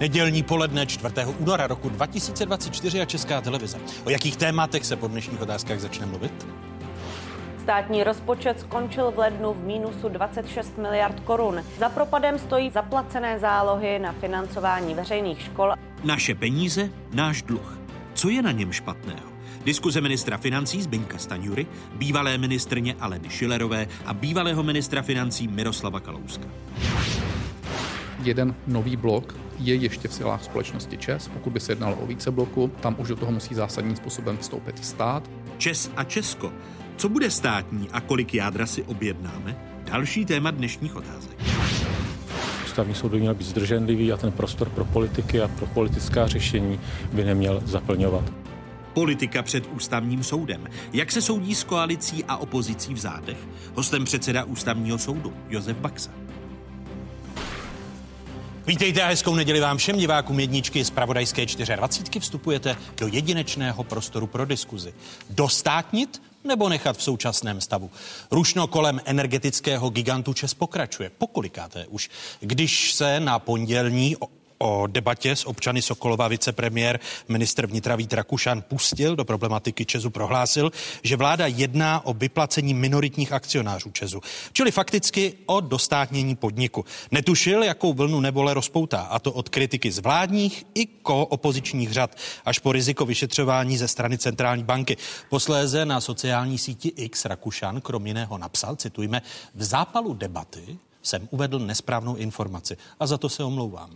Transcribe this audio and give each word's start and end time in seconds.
Nedělní 0.00 0.42
poledne 0.42 0.86
4. 0.86 1.14
února 1.38 1.66
roku 1.66 1.88
2024 1.88 3.00
a 3.00 3.04
Česká 3.04 3.40
televize. 3.40 3.78
O 4.04 4.10
jakých 4.10 4.36
tématech 4.36 4.86
se 4.86 4.96
po 4.96 5.08
dnešních 5.08 5.40
otázkách 5.40 5.80
začne 5.80 6.06
mluvit? 6.06 6.46
Státní 7.62 8.04
rozpočet 8.04 8.60
skončil 8.60 9.10
v 9.10 9.18
lednu 9.18 9.54
v 9.54 9.64
mínusu 9.64 10.08
26 10.08 10.78
miliard 10.78 11.20
korun. 11.20 11.64
Za 11.78 11.88
propadem 11.88 12.38
stojí 12.38 12.70
zaplacené 12.70 13.38
zálohy 13.38 13.98
na 13.98 14.12
financování 14.12 14.94
veřejných 14.94 15.42
škol. 15.42 15.72
Naše 16.04 16.34
peníze, 16.34 16.90
náš 17.12 17.42
dluh. 17.42 17.78
Co 18.14 18.28
je 18.28 18.42
na 18.42 18.52
něm 18.52 18.72
špatného? 18.72 19.28
Diskuze 19.64 20.00
ministra 20.00 20.38
financí 20.38 20.82
Zbyňka 20.82 21.18
Staňury, 21.18 21.66
bývalé 21.94 22.38
ministrně 22.38 22.94
Aleny 23.00 23.30
Šilerové 23.30 23.86
a 24.06 24.14
bývalého 24.14 24.62
ministra 24.62 25.02
financí 25.02 25.48
Miroslava 25.48 26.00
Kalouska. 26.00 26.48
Jeden 28.22 28.54
nový 28.66 28.96
blok 28.96 29.36
je 29.58 29.74
ještě 29.74 30.08
v 30.08 30.14
silách 30.14 30.44
společnosti 30.44 30.96
ČES. 30.96 31.28
Pokud 31.28 31.52
by 31.52 31.60
se 31.60 31.72
jednalo 31.72 31.96
o 31.96 32.06
více 32.06 32.30
bloku, 32.30 32.72
tam 32.80 32.96
už 32.98 33.08
do 33.08 33.16
toho 33.16 33.32
musí 33.32 33.54
zásadním 33.54 33.96
způsobem 33.96 34.38
vstoupit 34.38 34.84
stát. 34.84 35.30
ČES 35.58 35.90
a 35.96 36.04
Česko. 36.04 36.52
Co 36.96 37.08
bude 37.08 37.30
státní 37.30 37.88
a 37.92 38.00
kolik 38.00 38.34
jádra 38.34 38.66
si 38.66 38.82
objednáme? 38.82 39.56
Další 39.84 40.24
téma 40.24 40.50
dnešních 40.50 40.96
otázek. 40.96 41.36
Ústavní 42.64 42.94
soud 42.94 43.08
by 43.08 43.20
měl 43.20 43.34
být 43.34 43.46
zdrženlivý 43.46 44.12
a 44.12 44.16
ten 44.16 44.32
prostor 44.32 44.68
pro 44.68 44.84
politiky 44.84 45.40
a 45.40 45.48
pro 45.48 45.66
politická 45.66 46.26
řešení 46.26 46.80
by 47.12 47.24
neměl 47.24 47.62
zaplňovat. 47.64 48.32
Politika 48.92 49.42
před 49.42 49.66
ústavním 49.72 50.22
soudem. 50.22 50.66
Jak 50.92 51.12
se 51.12 51.22
soudí 51.22 51.54
s 51.54 51.64
koalicí 51.64 52.24
a 52.24 52.36
opozicí 52.36 52.94
v 52.94 52.98
zádech? 52.98 53.38
Hostem 53.74 54.04
předseda 54.04 54.44
ústavního 54.44 54.98
soudu 54.98 55.32
Josef 55.48 55.76
Baxa. 55.76 56.10
Vítejte 58.68 59.02
a 59.02 59.06
hezkou 59.06 59.34
neděli 59.34 59.60
vám 59.60 59.78
všem 59.78 59.96
divákům 59.96 60.40
jedničky 60.40 60.84
z 60.84 60.90
Pravodajské 60.90 61.46
24. 61.46 62.20
Vstupujete 62.20 62.76
do 62.96 63.06
jedinečného 63.06 63.84
prostoru 63.84 64.26
pro 64.26 64.46
diskuzi. 64.46 64.94
Dostátnit 65.30 66.22
nebo 66.44 66.68
nechat 66.68 66.96
v 66.96 67.02
současném 67.02 67.60
stavu. 67.60 67.90
Rušno 68.30 68.66
kolem 68.66 69.00
energetického 69.04 69.90
gigantu 69.90 70.32
Čes 70.34 70.54
pokračuje. 70.54 71.10
Pokolikáté 71.18 71.86
už. 71.86 72.10
Když 72.40 72.92
se 72.92 73.20
na 73.20 73.38
pondělní 73.38 74.16
o 74.58 74.86
debatě 74.86 75.36
s 75.36 75.46
občany 75.46 75.82
Sokolova 75.82 76.28
vicepremiér 76.28 77.00
ministr 77.28 77.66
vnitra 77.66 77.96
Vít 77.96 78.12
Rakušan 78.12 78.62
pustil 78.62 79.16
do 79.16 79.24
problematiky 79.24 79.84
Česu, 79.84 80.10
prohlásil, 80.10 80.72
že 81.02 81.16
vláda 81.16 81.46
jedná 81.46 82.06
o 82.06 82.12
vyplacení 82.12 82.74
minoritních 82.74 83.32
akcionářů 83.32 83.90
Česu, 83.90 84.20
čili 84.52 84.70
fakticky 84.70 85.34
o 85.46 85.60
dostátnění 85.60 86.36
podniku. 86.36 86.84
Netušil, 87.10 87.62
jakou 87.62 87.94
vlnu 87.94 88.20
nebole 88.20 88.54
rozpoutá, 88.54 89.00
a 89.00 89.18
to 89.18 89.32
od 89.32 89.48
kritiky 89.48 89.92
z 89.92 89.98
vládních 89.98 90.66
i 90.74 90.86
ko 90.86 91.26
opozičních 91.26 91.92
řad, 91.92 92.16
až 92.44 92.58
po 92.58 92.72
riziko 92.72 93.06
vyšetřování 93.06 93.78
ze 93.78 93.88
strany 93.88 94.18
centrální 94.18 94.64
banky. 94.64 94.96
Posléze 95.30 95.86
na 95.86 96.00
sociální 96.00 96.58
síti 96.58 96.88
X 96.88 97.24
Rakušan 97.24 97.80
krom 97.80 98.06
jiného 98.06 98.38
napsal, 98.38 98.76
citujme, 98.76 99.22
v 99.54 99.64
zápalu 99.64 100.14
debaty 100.14 100.78
jsem 101.02 101.28
uvedl 101.30 101.58
nesprávnou 101.58 102.16
informaci 102.16 102.76
a 103.00 103.06
za 103.06 103.18
to 103.18 103.28
se 103.28 103.44
omlouvám 103.44 103.90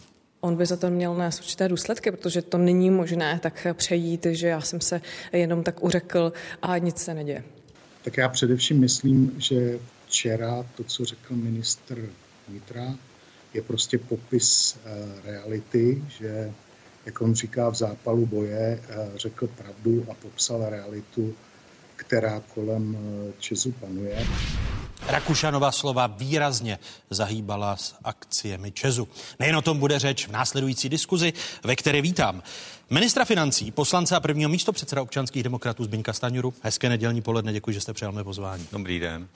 on 0.45 0.57
by 0.57 0.67
za 0.67 0.77
to 0.77 0.91
měl 0.91 1.15
nést 1.15 1.41
určité 1.41 1.69
důsledky, 1.69 2.11
protože 2.11 2.43
to 2.43 2.59
není 2.59 2.91
možné 2.91 3.39
tak 3.43 3.67
přejít, 3.73 4.27
že 4.31 4.49
já 4.49 4.61
jsem 4.61 4.81
se 4.81 5.01
jenom 5.33 5.63
tak 5.63 5.85
uřekl 5.85 6.33
a 6.63 6.79
nic 6.79 6.99
se 6.99 7.15
neděje. 7.15 7.45
Tak 8.05 8.17
já 8.17 8.29
především 8.29 8.81
myslím, 8.81 9.35
že 9.39 9.79
včera 10.07 10.67
to, 10.77 10.85
co 10.85 11.05
řekl 11.05 11.37
ministr 11.37 12.09
vnitra, 12.49 12.95
je 13.55 13.63
prostě 13.63 13.99
popis 13.99 14.79
eh, 14.85 15.31
reality, 15.31 16.05
že, 16.19 16.53
jak 17.07 17.21
on 17.21 17.35
říká, 17.35 17.69
v 17.69 17.75
zápalu 17.75 18.27
boje 18.27 18.81
eh, 18.89 19.09
řekl 19.17 19.47
pravdu 19.47 20.07
a 20.11 20.15
popsal 20.15 20.67
realitu, 20.69 21.35
která 21.97 22.43
kolem 22.55 22.97
eh, 22.99 23.33
Česu 23.39 23.73
panuje. 23.73 24.27
Rakušanova 25.07 25.73
slova 25.73 26.07
výrazně 26.07 26.79
zahýbala 27.11 27.77
s 27.77 27.95
akciemi 28.05 28.73
Česu. 28.73 29.09
Nejen 29.39 29.57
o 29.57 29.63
tom 29.63 29.79
bude 29.79 29.99
řeč 29.99 30.27
v 30.27 30.33
následující 30.33 30.89
diskuzi, 30.89 31.33
ve 31.65 31.77
které 31.77 32.03
vítám 32.03 32.43
Ministra 32.93 33.25
financí, 33.25 33.71
poslance 33.71 34.17
a 34.17 34.21
prvního 34.21 34.51
místo 34.51 34.73
předseda 34.73 35.03
občanských 35.03 35.43
demokratů 35.43 35.85
Zbyňka 35.85 36.13
Staňuru. 36.13 36.55
Hezké 36.63 36.89
nedělní 36.89 37.23
poledne, 37.23 37.53
děkuji, 37.53 37.73
že 37.73 37.81
jste 37.81 37.93
přijal 37.93 38.13
mé 38.13 38.25
pozvání. 38.25 38.67
Dobrý 38.73 39.01
den. 39.01 39.29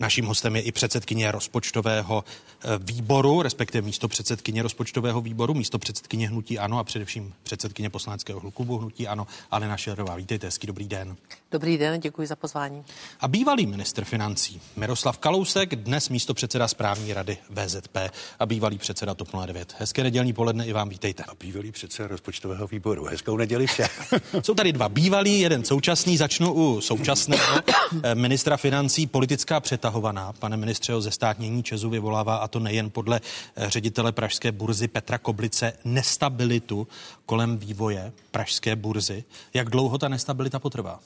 Naším 0.00 0.26
hostem 0.26 0.56
je 0.56 0.62
i 0.62 0.72
předsedkyně 0.72 1.32
rozpočtového 1.32 2.24
eh, 2.64 2.68
výboru, 2.78 3.42
respektive 3.42 3.86
místo 3.86 4.08
předsedkyně 4.08 4.62
rozpočtového 4.62 5.20
výboru, 5.20 5.54
místo 5.54 5.78
předsedkyně 5.78 6.28
Hnutí 6.28 6.58
Ano 6.58 6.78
a 6.78 6.84
především 6.84 7.34
předsedkyně 7.42 7.90
poslaneckého 7.90 8.50
klubu 8.50 8.78
Hnutí 8.78 9.08
Ano, 9.08 9.26
Alena 9.50 9.76
Šerová. 9.76 10.16
Vítejte, 10.16 10.46
hezký 10.46 10.66
dobrý 10.66 10.88
den. 10.88 11.16
Dobrý 11.50 11.78
den, 11.78 12.00
děkuji 12.00 12.26
za 12.26 12.36
pozvání. 12.36 12.84
A 13.20 13.28
bývalý 13.28 13.66
minister 13.66 14.04
financí 14.04 14.60
Miroslav 14.76 15.18
Kalousek, 15.18 15.76
dnes 15.76 16.08
místo 16.08 16.34
předseda 16.34 16.68
správní 16.68 17.12
rady 17.12 17.38
VZP 17.50 17.96
a 18.38 18.46
bývalý 18.46 18.78
předseda 18.78 19.14
TOP 19.14 19.28
09. 19.46 19.74
Hezké 19.78 20.02
nedělní 20.02 20.32
poledne 20.32 20.66
i 20.66 20.72
vám 20.72 20.88
vítejte. 20.88 21.22
A 21.22 21.34
bývalý 21.40 21.72
předseda 21.72 22.08
rozpočtového 22.08 22.66
výboru 22.66 22.99
výboru. 23.00 23.10
Hezkou 23.10 23.36
neděli 23.36 23.66
vše. 23.66 23.86
Jsou 24.42 24.54
tady 24.54 24.72
dva 24.72 24.88
bývalí, 24.88 25.40
jeden 25.40 25.64
současný. 25.64 26.16
Začnu 26.16 26.52
u 26.52 26.80
současného 26.80 27.62
eh, 28.02 28.14
ministra 28.14 28.56
financí. 28.56 29.06
Politická 29.06 29.60
přetahovaná. 29.60 30.32
Pane 30.32 30.56
ministře, 30.56 30.94
o 30.94 31.00
zestátnění 31.00 31.62
Česu 31.62 31.90
vyvolává, 31.90 32.36
a 32.36 32.48
to 32.48 32.58
nejen 32.58 32.90
podle 32.90 33.20
eh, 33.56 33.70
ředitele 33.70 34.12
Pražské 34.12 34.52
burzy 34.52 34.88
Petra 34.88 35.18
Koblice, 35.18 35.72
nestabilitu 35.84 36.88
kolem 37.26 37.58
vývoje 37.58 38.12
Pražské 38.30 38.76
burzy. 38.76 39.24
Jak 39.54 39.70
dlouho 39.70 39.98
ta 39.98 40.08
nestabilita 40.08 40.58
potrvá? 40.58 41.00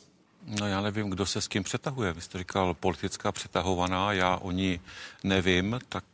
No 0.61 0.69
já 0.69 0.81
nevím, 0.81 1.11
kdo 1.11 1.27
se 1.27 1.41
s 1.41 1.49
kým 1.49 1.63
přetahuje. 1.63 2.13
Vy 2.13 2.21
jste 2.21 2.39
říkal 2.39 2.75
politická 2.75 3.33
přetahovaná, 3.33 4.13
já 4.13 4.37
o 4.37 4.51
ní 4.51 4.81
nevím, 5.25 5.79
tak... 5.89 6.05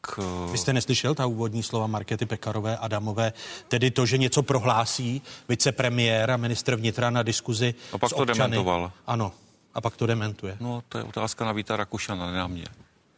Vy 0.53 0.59
jste 0.59 0.73
neslyšel 0.73 1.15
ta 1.15 1.27
úvodní 1.27 1.63
slova 1.63 1.87
Markety 1.87 2.27
Pekarové, 2.27 2.77
Adamové, 2.77 3.33
tedy 3.69 3.91
to, 3.91 4.07
že 4.07 4.19
něco 4.19 4.43
prohlásí 4.43 5.23
vicepremiér 5.49 6.31
a 6.31 6.37
ministr 6.37 6.77
vnitra 6.77 7.11
na 7.11 7.23
diskuzi 7.23 7.75
A 7.93 7.99
pak 7.99 8.11
s 8.11 8.15
to 8.15 8.23
občany. 8.23 8.39
dementoval. 8.39 8.93
Ano, 9.07 9.33
a 9.75 9.81
pak 9.81 9.97
to 9.97 10.07
dementuje. 10.07 10.57
No 10.61 10.83
to 10.89 10.99
je 10.99 11.05
otázka 11.05 11.45
na 11.45 11.53
Víta 11.53 11.77
Rakušana, 11.77 12.31
ne 12.31 12.39
na 12.39 12.47
mě. 12.47 12.65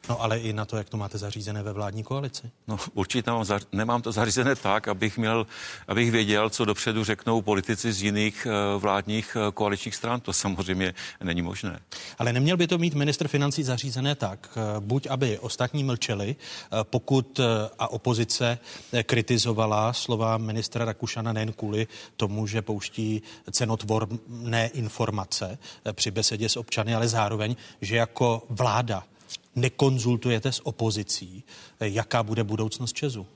No 0.09 0.23
ale 0.23 0.39
i 0.39 0.53
na 0.53 0.65
to, 0.65 0.77
jak 0.77 0.89
to 0.89 0.97
máte 0.97 1.19
zařízené 1.19 1.63
ve 1.63 1.73
vládní 1.73 2.03
koalici. 2.03 2.51
No 2.69 2.79
určitě 2.95 3.31
nemám, 3.31 3.43
zař- 3.43 3.67
nemám 3.73 4.03
to 4.03 4.13
zařízené 4.13 4.57
tak, 4.57 4.89
abych 4.89 5.19
měl, 5.19 5.47
abych 5.89 6.11
věděl, 6.11 6.51
co 6.51 6.65
dopředu 6.65 7.05
řeknou 7.05 7.43
politici 7.43 7.93
z 7.93 8.03
jiných 8.03 8.47
uh, 8.47 8.83
vládních 8.83 9.37
uh, 9.37 9.51
koaličních 9.51 9.95
stran. 9.97 10.21
To 10.21 10.33
samozřejmě 10.33 10.95
není 11.23 11.43
možné. 11.43 11.81
Ale 12.19 12.33
neměl 12.33 12.57
by 12.57 12.67
to 12.67 12.79
mít 12.79 12.95
ministr 12.95 13.29
financí 13.29 13.63
zařízené 13.63 14.15
tak, 14.15 14.49
uh, 14.57 14.85
buď 14.85 15.07
aby 15.07 15.39
ostatní 15.39 15.85
mlčeli, 15.85 16.37
pokud 16.83 17.41
a 17.79 17.89
opozice 17.93 18.59
kritizovala 19.03 19.93
slova 19.93 20.39
ministra 20.39 20.85
Rakušana 20.85 21.33
nejen 21.33 21.53
kvůli 21.53 21.87
tomu, 22.17 22.47
že 22.47 22.63
pouští 22.63 23.23
cenotvorné 23.51 24.67
informace 24.67 25.59
při 25.93 26.11
besedě 26.11 26.49
s 26.49 26.57
občany, 26.57 26.95
ale 26.95 27.09
zároveň, 27.09 27.57
že 27.81 27.97
jako 27.97 28.43
vláda 28.49 29.05
nekonzultujete 29.55 30.53
s 30.53 30.67
opozicí, 30.67 31.45
jaká 31.81 32.23
bude 32.23 32.45
budoucnost 32.45 32.93
Česu? 32.93 33.27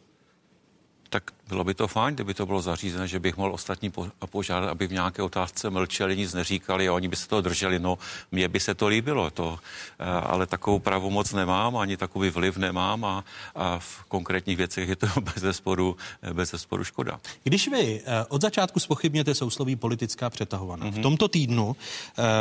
Tak 1.08 1.30
bylo 1.48 1.64
by 1.64 1.74
to 1.74 1.88
fajn, 1.88 2.14
kdyby 2.14 2.34
to 2.34 2.46
bylo 2.46 2.62
zařízené, 2.62 3.08
že 3.08 3.20
bych 3.20 3.36
mohl 3.36 3.52
ostatní 3.54 3.90
po- 3.90 4.08
požádat, 4.30 4.70
aby 4.70 4.86
v 4.86 4.92
nějaké 4.92 5.22
otázce 5.22 5.70
mlčeli, 5.70 6.16
nic 6.16 6.34
neříkali 6.34 6.88
a 6.88 6.92
oni 6.92 7.08
by 7.08 7.16
se 7.16 7.28
toho 7.28 7.42
drželi. 7.42 7.78
No, 7.78 7.98
mně 8.32 8.48
by 8.48 8.60
se 8.60 8.74
to 8.74 8.88
líbilo, 8.88 9.30
to, 9.30 9.58
eh, 9.98 10.04
ale 10.04 10.46
takovou 10.46 10.78
pravomoc 10.78 11.32
nemám, 11.32 11.76
ani 11.76 11.96
takový 11.96 12.30
vliv 12.30 12.56
nemám 12.56 13.04
a, 13.04 13.24
a 13.54 13.78
v 13.78 14.04
konkrétních 14.04 14.56
věcech 14.56 14.88
je 14.88 14.96
to 14.96 15.06
bez 15.20 15.38
zesporu, 15.38 15.96
bez 16.32 16.50
zesporu 16.50 16.84
škoda. 16.84 17.20
Když 17.44 17.68
vy 17.68 18.02
eh, 18.04 18.24
od 18.28 18.42
začátku 18.42 18.80
spochybněte 18.80 19.34
sousloví 19.34 19.76
politická 19.76 20.30
přetahovaná, 20.30 20.86
mm-hmm. 20.86 20.98
v 20.98 21.02
tomto 21.02 21.28
týdnu 21.28 21.66
uh, 21.66 21.74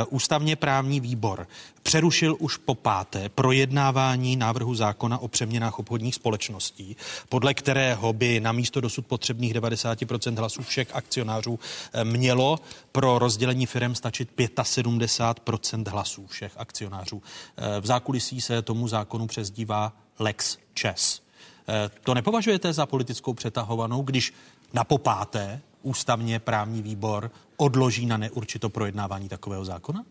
ústavně 0.10 0.56
právní 0.56 1.00
výbor 1.00 1.48
přerušil 1.84 2.36
už 2.40 2.58
po 2.58 2.76
páté 2.76 3.30
projednávání 3.30 4.36
návrhu 4.36 4.76
zákona 4.76 5.18
o 5.18 5.28
přeměnách 5.28 5.80
obchodních 5.80 6.16
společností, 6.16 6.96
podle 7.30 7.54
kterého 7.54 8.14
by 8.14 8.40
na 8.40 8.52
místo 8.52 8.82
dosud 8.96 9.08
potřebných 9.08 9.54
90% 9.54 10.38
hlasů 10.38 10.62
všech 10.62 10.96
akcionářů 10.96 11.60
eh, 11.94 12.04
mělo 12.04 12.60
pro 12.92 13.20
rozdělení 13.20 13.66
firm 13.66 13.96
stačit 13.96 14.30
75% 14.38 15.90
hlasů 15.90 16.28
všech 16.28 16.54
akcionářů. 16.58 17.22
Eh, 17.58 17.82
V 17.82 17.86
zákulisí 17.86 18.42
se 18.42 18.62
tomu 18.62 18.88
zákonu 18.88 19.28
přezdívá 19.28 19.94
Lex 20.20 20.58
Chess. 20.80 21.22
Eh, 21.68 21.90
To 22.04 22.14
nepovažujete 22.14 22.74
za 22.74 22.86
politickou 22.86 23.34
přetahovanou, 23.34 24.02
když 24.02 24.34
na 24.74 24.84
popáté 24.84 25.62
ústavně 25.84 26.40
právní 26.40 26.82
výbor 26.82 27.32
odloží 27.58 28.06
na 28.06 28.18
neurčito 28.18 28.70
projednávání 28.70 29.30
takového 29.30 29.66
zákona? 29.66 30.04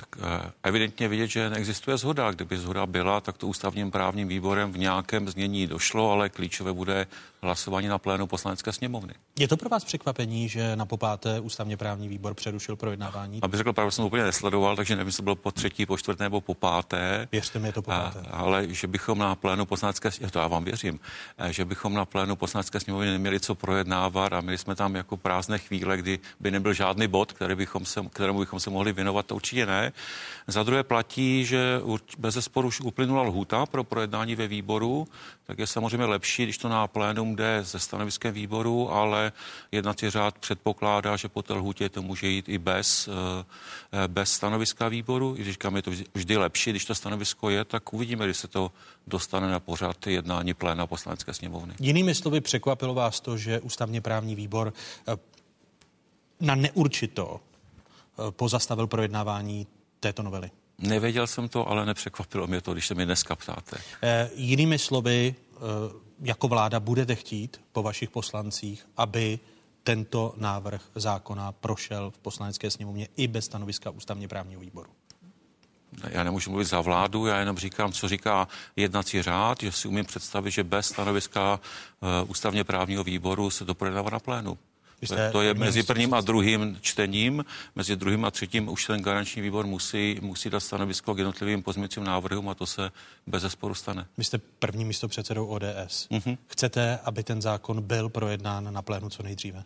Tak 0.00 0.08
eh, 0.22 0.50
evidentně 0.62 1.08
vidět, 1.08 1.26
že 1.26 1.50
neexistuje 1.50 1.96
zhoda. 1.96 2.30
Kdyby 2.30 2.58
zhoda 2.58 2.86
byla, 2.86 3.20
tak 3.20 3.38
to 3.38 3.46
ústavním 3.46 3.90
právním 3.90 4.28
výborem 4.28 4.72
v 4.72 4.78
nějakém 4.78 5.28
znění 5.28 5.66
došlo, 5.66 6.10
ale 6.10 6.28
klíčové 6.28 6.72
bude 6.72 7.06
hlasování 7.42 7.88
na 7.88 7.98
plénu 7.98 8.26
poslanecké 8.26 8.72
sněmovny. 8.72 9.14
Je 9.38 9.48
to 9.48 9.56
pro 9.56 9.68
vás 9.68 9.84
překvapení, 9.84 10.48
že 10.48 10.76
na 10.76 10.86
popáté 10.86 11.40
ústavně 11.40 11.76
právní 11.76 12.08
výbor 12.08 12.34
přerušil 12.34 12.76
projednávání? 12.76 13.38
Aby 13.42 13.56
řekl, 13.56 13.72
pravdu 13.72 13.90
jsem 13.90 14.04
úplně 14.04 14.22
nesledoval, 14.22 14.76
takže 14.76 14.96
nevím, 14.96 15.08
jestli 15.08 15.22
bylo 15.22 15.36
po 15.36 15.50
třetí, 15.50 15.86
po 15.86 15.98
čtvrté 15.98 16.24
nebo 16.24 16.40
po 16.40 16.54
páté. 16.54 17.28
Věřte 17.32 17.58
mi, 17.58 17.68
je 17.68 17.72
to 17.72 17.82
po 17.82 17.90
páté. 17.90 18.20
Ale 18.30 18.66
že 18.68 18.86
bychom 18.86 19.18
na 19.18 19.34
plénu 19.34 19.66
poslanecké, 19.66 20.10
to 20.30 20.38
já 20.38 20.46
vám 20.46 20.64
věřím, 20.64 21.00
eh, 21.38 21.52
že 21.52 21.64
bychom 21.64 21.94
na 21.94 22.04
plénu 22.04 22.36
poslanecké 22.36 22.80
sněmovny 22.80 23.06
neměli 23.06 23.40
co 23.40 23.54
projednávat 23.54 24.32
a 24.32 24.40
měli 24.40 24.58
jsme 24.58 24.74
tam 24.74 24.94
jako 24.94 25.16
prázdné 25.16 25.58
chvíle, 25.58 25.96
kdy 25.96 26.18
by 26.40 26.50
nebyl 26.50 26.72
žádný 26.72 27.08
bod, 27.08 27.32
který 27.32 27.54
bychom 27.54 27.84
se, 27.84 28.00
kterému 28.12 28.38
bychom 28.38 28.60
se 28.60 28.70
mohli 28.70 28.92
věnovat, 28.92 29.26
to 29.26 29.34
určitě 29.34 29.66
ne. 29.66 29.89
Za 30.46 30.62
druhé 30.62 30.82
platí, 30.82 31.44
že 31.44 31.80
bez 32.18 32.34
zesporu 32.34 32.68
už 32.68 32.80
uplynula 32.80 33.22
lhůta 33.22 33.66
pro 33.66 33.84
projednání 33.84 34.34
ve 34.34 34.48
výboru, 34.48 35.08
tak 35.46 35.58
je 35.58 35.66
samozřejmě 35.66 36.06
lepší, 36.06 36.42
když 36.42 36.58
to 36.58 36.68
na 36.68 36.86
plénum 36.86 37.36
jde 37.36 37.60
ze 37.62 37.78
stanoviskem 37.78 38.34
výboru, 38.34 38.92
ale 38.92 39.32
jednací 39.72 40.10
řád 40.10 40.38
předpokládá, 40.38 41.16
že 41.16 41.28
po 41.28 41.42
té 41.42 41.52
lhůtě 41.52 41.88
to 41.88 42.02
může 42.02 42.28
jít 42.28 42.48
i 42.48 42.58
bez, 42.58 43.08
eh, 43.08 44.08
bez 44.08 44.32
stanoviska 44.32 44.88
výboru. 44.88 45.34
I 45.38 45.42
když 45.42 45.52
říkám, 45.52 45.76
je 45.76 45.82
to 45.82 45.90
vždy 46.14 46.36
lepší, 46.36 46.70
když 46.70 46.84
to 46.84 46.94
stanovisko 46.94 47.50
je, 47.50 47.64
tak 47.64 47.92
uvidíme, 47.92 48.24
když 48.24 48.36
se 48.36 48.48
to 48.48 48.72
dostane 49.06 49.50
na 49.50 49.60
pořad 49.60 50.06
jednání 50.06 50.54
pléna 50.54 50.86
poslanecké 50.86 51.34
sněmovny. 51.34 51.74
Jinými 51.80 52.14
slovy, 52.14 52.40
překvapilo 52.40 52.94
vás 52.94 53.20
to, 53.20 53.36
že 53.36 53.60
ústavně 53.60 54.00
právní 54.00 54.34
výbor 54.34 54.72
eh, 55.08 55.16
na 56.40 56.54
neurčito 56.54 57.40
eh, 57.40 58.30
pozastavil 58.30 58.86
projednávání 58.86 59.66
této 60.00 60.22
novely? 60.22 60.50
Nevěděl 60.78 61.26
jsem 61.26 61.48
to, 61.48 61.68
ale 61.68 61.86
nepřekvapilo 61.86 62.46
mě 62.46 62.60
to, 62.60 62.72
když 62.72 62.86
se 62.86 62.94
mi 62.94 63.04
dneska 63.04 63.36
ptáte. 63.36 63.76
E, 64.02 64.30
jinými 64.34 64.78
slovy, 64.78 65.34
e, 65.34 65.58
jako 66.22 66.48
vláda 66.48 66.80
budete 66.80 67.14
chtít 67.14 67.60
po 67.72 67.82
vašich 67.82 68.10
poslancích, 68.10 68.86
aby 68.96 69.38
tento 69.82 70.34
návrh 70.36 70.82
zákona 70.94 71.52
prošel 71.52 72.10
v 72.10 72.18
poslanecké 72.18 72.70
sněmovně 72.70 73.08
i 73.16 73.28
bez 73.28 73.44
stanoviska 73.44 73.90
ústavně 73.90 74.28
právního 74.28 74.60
výboru? 74.60 74.90
Já 76.08 76.24
nemůžu 76.24 76.50
mluvit 76.50 76.64
za 76.64 76.80
vládu, 76.80 77.26
já 77.26 77.38
jenom 77.38 77.58
říkám, 77.58 77.92
co 77.92 78.08
říká 78.08 78.48
jednací 78.76 79.22
řád, 79.22 79.60
že 79.60 79.72
si 79.72 79.88
umím 79.88 80.04
představit, 80.04 80.50
že 80.50 80.64
bez 80.64 80.86
stanoviska 80.86 81.60
uh, 82.00 82.30
ústavně 82.30 82.64
právního 82.64 83.04
výboru 83.04 83.50
se 83.50 83.64
to 83.64 83.74
projednává 83.74 84.10
na 84.10 84.18
plénu. 84.18 84.58
Jste 85.02 85.30
to 85.30 85.42
je 85.42 85.54
mezi 85.54 85.82
prvním 85.82 86.14
a 86.14 86.20
druhým 86.20 86.78
čtením, 86.80 87.44
mezi 87.76 87.96
druhým 87.96 88.24
a 88.24 88.30
třetím 88.30 88.68
už 88.68 88.86
ten 88.86 89.02
garanční 89.02 89.42
výbor 89.42 89.66
musí, 89.66 90.18
musí 90.20 90.50
dát 90.50 90.60
stanovisko 90.60 91.14
k 91.14 91.18
jednotlivým 91.18 91.62
pozměňovacím 91.62 92.04
návrhům 92.04 92.48
a 92.48 92.54
to 92.54 92.66
se 92.66 92.90
bez 93.26 93.42
zesporu 93.42 93.74
stane. 93.74 94.06
Vy 94.18 94.24
jste 94.24 94.38
první 94.38 94.84
místo 94.84 95.08
předsedou 95.08 95.46
ODS. 95.46 96.08
Mm-hmm. 96.10 96.38
Chcete, 96.46 96.98
aby 97.04 97.22
ten 97.22 97.42
zákon 97.42 97.82
byl 97.82 98.08
projednán 98.08 98.74
na 98.74 98.82
plénu 98.82 99.10
co 99.10 99.22
nejdříve? 99.22 99.64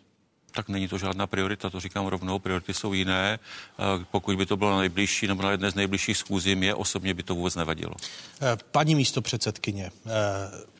tak 0.55 0.69
není 0.69 0.87
to 0.87 0.97
žádná 0.97 1.27
priorita, 1.27 1.69
to 1.69 1.79
říkám 1.79 2.05
rovnou, 2.05 2.39
priority 2.39 2.73
jsou 2.73 2.93
jiné. 2.93 3.39
Eh, 3.39 4.05
pokud 4.11 4.37
by 4.37 4.45
to 4.45 4.57
bylo 4.57 4.71
na 4.71 4.77
nejbližší 4.77 5.27
nebo 5.27 5.43
na 5.43 5.51
jedné 5.51 5.71
z 5.71 5.75
nejbližších 5.75 6.17
schůzí, 6.17 6.55
mě 6.55 6.75
osobně 6.75 7.13
by 7.13 7.23
to 7.23 7.35
vůbec 7.35 7.55
nevadilo. 7.55 7.93
Eh, 8.41 8.57
paní 8.71 8.95
místo 8.95 9.21
předsedkyně, 9.21 9.91
eh, 10.05 10.11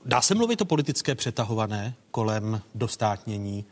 dá 0.06 0.22
se 0.22 0.36
mluvit 0.36 0.62
o 0.62 0.66
politické 0.66 1.16
přetahované 1.16 1.94
kolem 2.12 2.62
dostátnění 2.76 3.66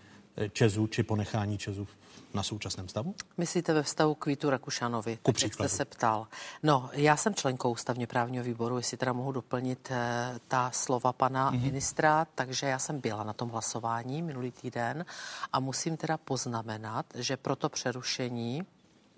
Česu 0.51 0.87
či 0.87 1.03
ponechání 1.03 1.57
Česu 1.57 1.87
na 2.33 2.43
současném 2.43 2.87
stavu? 2.87 3.15
Myslíte 3.37 3.73
ve 3.73 3.83
vztahu 3.83 4.15
k 4.15 4.25
Vítu 4.25 4.49
Rakušanovi? 4.49 5.17
Ku 5.23 5.31
tak, 5.31 5.43
jak 5.43 5.53
jste 5.53 5.69
se 5.69 5.85
ptal. 5.85 6.27
No, 6.63 6.89
já 6.93 7.17
jsem 7.17 7.35
členkou 7.35 7.71
ústavně 7.71 8.07
právního 8.07 8.43
výboru, 8.43 8.77
jestli 8.77 8.97
teda 8.97 9.13
mohu 9.13 9.31
doplnit 9.31 9.87
eh, 9.91 10.39
ta 10.47 10.71
slova 10.71 11.13
pana 11.13 11.51
mm-hmm. 11.51 11.61
ministra, 11.61 12.27
takže 12.35 12.67
já 12.67 12.79
jsem 12.79 12.99
byla 12.99 13.23
na 13.23 13.33
tom 13.33 13.49
hlasování 13.49 14.21
minulý 14.21 14.51
týden 14.51 15.05
a 15.53 15.59
musím 15.59 15.97
teda 15.97 16.17
poznamenat, 16.17 17.05
že 17.15 17.37
pro 17.37 17.55
to 17.55 17.69
přerušení 17.69 18.65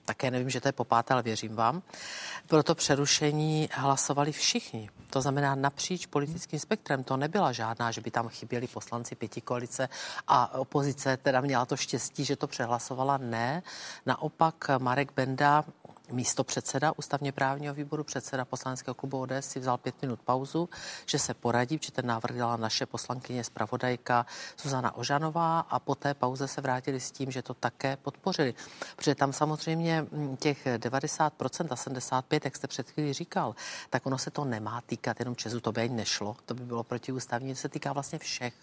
také 0.06 0.32
nevím, 0.32 0.50
že 0.50 0.62
to 0.62 0.68
je 0.68 0.72
popáté, 0.72 1.14
ale 1.14 1.24
věřím 1.24 1.56
vám. 1.56 1.82
Pro 2.48 2.64
to 2.64 2.76
přerušení 2.76 3.70
hlasovali 3.72 4.32
všichni. 4.32 4.90
To 5.10 5.22
znamená 5.22 5.56
napříč 5.56 6.06
politickým 6.06 6.60
spektrem. 6.60 7.04
To 7.04 7.18
nebyla 7.18 7.52
žádná, 7.52 7.92
že 7.92 8.02
by 8.02 8.12
tam 8.12 8.30
chyběli 8.30 8.68
poslanci 8.68 9.16
pěti 9.16 9.42
koalice 9.42 9.90
a 10.28 10.58
opozice 10.60 11.18
teda 11.18 11.42
měla 11.42 11.66
to 11.66 11.78
štěstí, 11.78 12.26
že 12.26 12.36
to 12.36 12.48
přehlasovala. 12.48 13.18
Ne. 13.18 13.64
Naopak 14.06 14.56
Marek 14.78 15.12
Benda 15.16 15.66
místo 16.12 16.44
předseda 16.44 16.94
ústavně 16.98 17.32
právního 17.32 17.74
výboru, 17.74 18.04
předseda 18.04 18.46
poslaneckého 18.46 18.96
klubu 18.96 19.22
ODS 19.22 19.32
si 19.40 19.60
vzal 19.60 19.78
pět 19.78 20.02
minut 20.02 20.20
pauzu, 20.26 20.70
že 21.06 21.20
se 21.20 21.34
poradí, 21.34 21.80
že 21.82 21.92
ten 21.92 22.06
návrh 22.06 22.36
dala 22.36 22.58
naše 22.58 22.86
poslankyně 22.86 23.44
zpravodajka 23.44 24.26
Zuzana 24.62 24.96
Ožanová 24.96 25.60
a 25.60 25.80
po 25.80 25.96
té 25.96 26.14
pauze 26.14 26.48
se 26.48 26.62
vrátili 26.62 27.00
s 27.00 27.12
tím, 27.12 27.32
že 27.32 27.42
to 27.42 27.54
také 27.54 27.98
podpořili. 27.98 28.54
Protože 28.96 29.16
tam 29.16 29.34
samozřejmě 29.34 30.06
mm, 30.12 30.38
těch 30.38 30.66
90% 30.66 31.68
a 31.70 31.76
75%, 31.76 32.42
jak 32.44 32.56
jste 32.56 32.68
před 32.68 32.90
chvílí 32.90 33.14
říkal, 33.14 33.56
tak 33.90 34.06
ono 34.06 34.18
se 34.18 34.32
to 34.32 34.46
nemá 34.46 34.82
týkat 34.86 35.20
jenom 35.20 35.36
Česu, 35.36 35.60
to 35.60 35.72
by 35.72 35.82
ani 35.82 35.96
nešlo, 35.96 36.36
to 36.46 36.54
by 36.54 36.64
bylo 36.64 36.84
protiústavní, 36.84 37.56
se 37.56 37.70
týká 37.70 37.94
vlastně 37.94 38.20
všech 38.20 38.54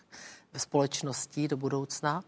společností 0.56 1.49
do 1.49 1.56
budoucna. 1.56 2.25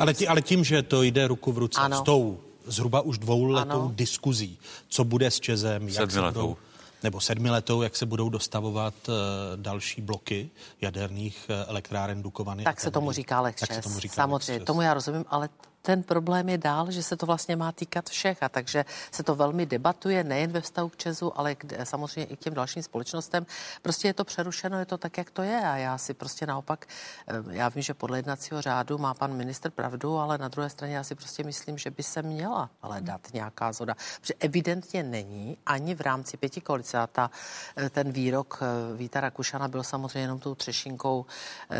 Ale, 0.00 0.14
tí, 0.14 0.28
ale 0.28 0.42
tím, 0.42 0.64
že 0.64 0.82
to 0.82 1.02
jde 1.02 1.28
ruku 1.28 1.52
v 1.52 1.58
ruce 1.58 1.80
ano. 1.80 1.98
s 1.98 2.02
tou 2.02 2.40
zhruba 2.68 3.00
už 3.00 3.18
dvouletou 3.18 3.70
ano. 3.70 3.92
diskuzí, 3.94 4.58
co 4.88 5.04
bude 5.04 5.30
s 5.30 5.40
Čezem, 5.40 5.88
jak 5.88 6.10
se 6.10 6.22
budou, 6.22 6.56
nebo 7.02 7.20
sedmiletou, 7.20 7.82
jak 7.82 7.96
se 7.96 8.06
budou 8.06 8.28
dostavovat 8.28 8.94
uh, 9.08 9.14
další 9.56 10.02
bloky 10.02 10.50
jaderných 10.80 11.46
uh, 11.50 11.56
elektráren 11.68 12.22
Dukovany. 12.22 12.64
Tak 12.64 12.80
se 12.80 12.90
tomu 12.90 13.12
říká 13.12 13.40
Lex 13.40 13.62
Samozřejmě, 14.08 14.64
tomu 14.64 14.82
já 14.82 14.94
rozumím, 14.94 15.24
ale 15.28 15.48
ten 15.88 16.02
problém 16.02 16.48
je 16.48 16.58
dál, 16.58 16.90
že 16.90 17.02
se 17.02 17.16
to 17.16 17.26
vlastně 17.26 17.56
má 17.56 17.72
týkat 17.72 18.08
všech 18.08 18.42
a 18.42 18.48
takže 18.48 18.84
se 19.10 19.22
to 19.22 19.34
velmi 19.34 19.66
debatuje 19.66 20.24
nejen 20.24 20.52
ve 20.52 20.60
vztahu 20.60 20.88
k 20.88 20.96
Česu, 20.96 21.32
ale 21.38 21.54
k, 21.54 21.64
samozřejmě 21.84 22.24
i 22.24 22.36
k 22.36 22.40
těm 22.40 22.54
dalším 22.54 22.82
společnostem. 22.82 23.46
Prostě 23.82 24.08
je 24.08 24.14
to 24.14 24.24
přerušeno, 24.24 24.78
je 24.78 24.86
to 24.86 24.98
tak, 24.98 25.18
jak 25.18 25.30
to 25.30 25.42
je 25.42 25.56
a 25.56 25.76
já 25.76 25.98
si 25.98 26.14
prostě 26.14 26.46
naopak, 26.46 26.86
eh, 27.28 27.34
já 27.50 27.68
vím, 27.68 27.82
že 27.82 27.94
podle 27.94 28.18
jednacího 28.18 28.62
řádu 28.62 28.98
má 28.98 29.14
pan 29.14 29.32
minister 29.32 29.70
pravdu, 29.72 30.18
ale 30.18 30.38
na 30.38 30.48
druhé 30.48 30.70
straně 30.70 30.96
já 30.96 31.04
si 31.04 31.14
prostě 31.14 31.44
myslím, 31.44 31.78
že 31.78 31.90
by 31.90 32.02
se 32.02 32.22
měla 32.22 32.70
hledat 32.82 33.20
nějaká 33.32 33.72
zoda. 33.72 33.94
Protože 34.20 34.34
evidentně 34.40 35.02
není 35.02 35.56
ani 35.66 35.94
v 35.94 36.00
rámci 36.00 36.36
pěti 36.36 36.60
koalice 36.60 36.98
a 36.98 37.06
ta, 37.06 37.30
eh, 37.76 37.90
ten 37.90 38.12
výrok 38.12 38.60
eh, 38.60 38.96
Víta 38.96 39.20
Rakušana 39.20 39.68
byl 39.68 39.82
samozřejmě 39.82 40.20
jenom 40.20 40.38
tou 40.38 40.54
třešinkou 40.54 41.26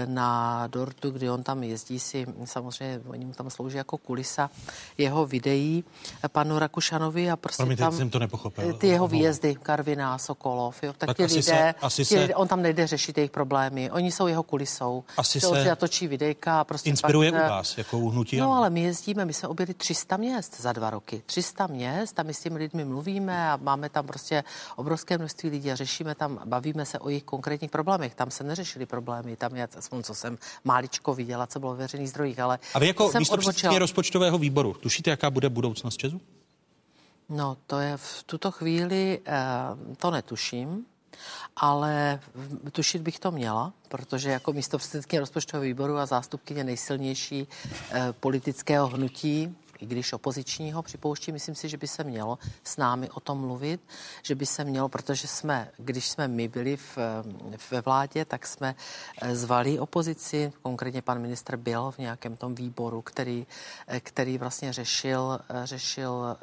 na 0.07 0.67
dortu, 0.67 1.11
kdy 1.11 1.31
on 1.31 1.43
tam 1.43 1.63
jezdí 1.63 2.01
si, 2.01 2.27
samozřejmě 2.45 3.01
oni 3.07 3.25
mu 3.25 3.33
tam 3.33 3.51
slouží 3.51 3.77
jako 3.77 3.98
kulisa 3.99 4.51
jeho 4.99 5.27
videí 5.27 5.85
panu 6.29 6.59
Rakušanovi 6.59 7.31
a 7.31 7.37
prostě 7.37 7.63
Promiňte, 7.63 7.83
tam 7.83 7.97
jsem 7.97 8.11
to 8.11 8.19
nepochopil. 8.19 8.73
ty 8.73 8.89
jeho 8.89 9.09
výjezdy, 9.09 9.55
Karviná, 9.63 10.19
Sokolov, 10.19 10.83
jo, 10.83 10.93
tak, 10.99 11.07
tak 11.07 11.17
ty 11.17 11.25
lidé, 11.25 11.43
se, 11.43 11.75
asi 11.81 12.05
ty, 12.05 12.05
se... 12.05 12.35
on 12.35 12.49
tam 12.49 12.63
nejde 12.63 12.87
řešit 12.87 13.19
jejich 13.19 13.31
problémy, 13.31 13.91
oni 13.91 14.13
jsou 14.13 14.27
jeho 14.27 14.43
kulisou. 14.43 15.05
Asi 15.17 15.41
se 15.41 15.65
natočí 15.65 16.07
videjka 16.07 16.61
a 16.61 16.65
prostě 16.65 16.91
inspiruje 16.91 17.33
pak, 17.33 17.45
u 17.45 17.49
vás, 17.49 17.79
jako 17.79 17.99
u 17.99 18.11
hnutí. 18.11 18.37
No, 18.37 18.53
ale 18.53 18.71
my 18.71 18.83
jezdíme, 18.83 19.25
my 19.25 19.33
jsme 19.33 19.49
objeli 19.49 19.75
300 19.75 20.17
měst 20.17 20.61
za 20.61 20.73
dva 20.73 20.91
roky. 20.91 21.23
300 21.27 21.67
měst 21.67 22.21
a 22.21 22.23
my 22.23 22.35
s 22.35 22.41
těmi 22.41 22.59
lidmi 22.59 22.85
mluvíme 22.85 23.51
a 23.51 23.59
máme 23.63 23.89
tam 23.89 24.07
prostě 24.07 24.45
obrovské 24.77 25.19
množství 25.19 25.51
lidí 25.51 25.73
a 25.73 25.77
řešíme 25.77 26.15
tam, 26.15 26.41
bavíme 26.45 26.87
se 26.87 26.99
o 26.99 27.09
jejich 27.09 27.25
konkrétních 27.25 27.71
problémech. 27.71 28.15
Tam 28.15 28.31
se 28.31 28.45
neřešili 28.45 28.87
problémy, 28.87 29.37
tam 29.37 29.57
je, 29.57 29.69
aspoň 29.79 30.03
co 30.03 30.15
jsem 30.15 30.39
máličko 30.65 31.15
viděla, 31.15 31.47
co 31.47 31.61
bylo 31.61 31.75
v 31.75 31.79
veřejných 31.79 32.11
zdrojích, 32.11 32.41
ale 32.41 32.59
a 32.75 32.79
vy 32.79 32.87
jako 32.87 33.11
místo 33.19 33.37
předsedkyně 33.37 33.79
rozpočtového 33.89 34.39
výboru, 34.39 34.75
tušíte, 34.81 35.11
jaká 35.11 35.31
bude 35.31 35.49
budoucnost 35.49 35.97
Česu? 35.97 36.21
No, 37.29 37.57
to 37.67 37.79
je 37.79 37.97
v 37.97 38.23
tuto 38.27 38.51
chvíli, 38.51 39.21
eh, 39.27 39.33
to 39.97 40.11
netuším, 40.11 40.85
ale 41.57 42.21
tušit 42.73 43.03
bych 43.03 43.19
to 43.19 43.31
měla, 43.31 43.73
protože 43.89 44.31
jako 44.31 44.53
místo 44.53 44.79
předsedkyně 44.79 45.21
rozpočtového 45.21 45.65
výboru 45.65 45.97
a 45.97 46.07
zástupkyně 46.07 46.65
nejsilnější 46.65 47.49
eh, 47.91 48.13
politického 48.21 48.87
hnutí 48.87 49.57
i 49.81 49.87
když 49.87 50.13
opozičního 50.13 50.83
připouští, 50.83 51.33
myslím 51.33 51.55
si, 51.55 51.69
že 51.69 51.77
by 51.77 51.89
se 51.89 52.05
mělo 52.05 52.39
s 52.65 52.77
námi 52.77 53.11
o 53.11 53.21
tom 53.21 53.41
mluvit, 53.41 53.81
že 54.23 54.35
by 54.35 54.47
se 54.47 54.65
mělo, 54.65 54.89
protože 54.89 55.29
jsme, 55.29 55.71
když 55.77 56.09
jsme 56.09 56.29
my 56.29 56.49
byli 56.49 56.77
v, 56.77 56.99
ve 57.71 57.81
vládě, 57.81 58.25
tak 58.25 58.47
jsme 58.47 58.75
eh, 59.23 59.37
zvali 59.37 59.79
opozici, 59.79 60.53
konkrétně 60.63 61.03
pan 61.03 61.19
ministr 61.19 61.57
byl 61.57 61.91
v 61.91 61.99
nějakém 61.99 62.37
tom 62.37 62.55
výboru, 62.55 63.03
který, 63.03 63.47
eh, 63.87 64.01
který 64.01 64.39
vlastně 64.39 64.73
řešil, 64.73 65.41
eh, 65.49 65.67
řešil 65.67 66.37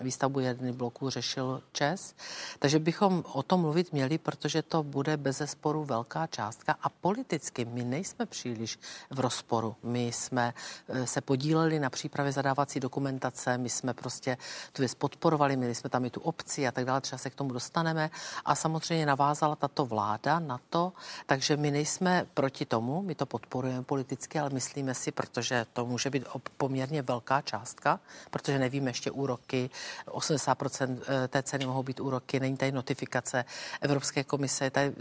výstavbu 0.00 0.40
jedny 0.40 0.72
bloků 0.72 1.10
řešil 1.10 1.62
ČES. 1.72 2.14
Takže 2.58 2.78
bychom 2.78 3.24
o 3.32 3.42
tom 3.42 3.60
mluvit 3.60 3.92
měli, 3.92 4.18
protože 4.18 4.62
to 4.62 4.82
bude 4.82 5.16
bez 5.16 5.38
zesporu 5.38 5.84
velká 5.84 6.26
částka 6.26 6.76
a 6.82 6.88
politicky 6.88 7.64
my 7.64 7.84
nejsme 7.84 8.26
příliš 8.26 8.78
v 9.10 9.20
rozporu. 9.20 9.76
My 9.82 10.06
jsme 10.06 10.54
eh, 10.88 11.06
se 11.06 11.20
podíleli 11.20 11.78
na 11.78 11.90
přípravě 11.90 12.32
zadávací 12.32 12.80
dokumentace, 12.80 13.58
my 13.58 13.68
jsme 13.68 13.94
prostě 13.94 14.36
tu 14.72 14.82
věc 14.82 14.94
podporovali, 14.94 15.56
měli 15.56 15.74
jsme 15.74 15.90
tam 15.90 16.04
i 16.04 16.10
tu 16.10 16.20
obci 16.20 16.68
a 16.68 16.72
tak 16.72 16.84
dále, 16.84 17.00
třeba 17.00 17.18
se 17.18 17.30
k 17.30 17.34
tomu 17.34 17.52
dostaneme 17.52 18.10
a 18.44 18.54
samozřejmě 18.54 19.06
navázala 19.06 19.56
tato 19.56 19.86
vláda 19.86 20.38
na 20.38 20.60
to, 20.70 20.92
takže 21.26 21.56
my 21.56 21.70
nejsme 21.70 22.26
proti 22.34 22.64
tomu, 22.66 23.02
my 23.02 23.14
to 23.14 23.26
podporujeme 23.26 23.82
politicky, 23.82 24.38
ale 24.38 24.50
myslíme 24.50 24.94
si, 24.94 25.12
protože 25.12 25.66
to 25.72 25.86
může 25.86 26.10
být 26.10 26.24
poměrně 26.56 27.02
velká 27.02 27.40
částka, 27.40 28.00
protože 28.30 28.58
nevíme 28.58 28.90
ještě 28.90 29.10
úroky, 29.10 29.70
80% 30.06 30.98
eh, 31.06 31.28
té 31.28 31.42
ceny 31.42 31.66
mohou 31.66 31.82
být 31.82 32.00
úroky, 32.00 32.40
není 32.40 32.56
tady 32.56 32.72
notifikace 32.72 33.44
Evropské 33.80 34.24
komise, 34.24 34.64
je 34.64 34.70
tady 34.70 34.92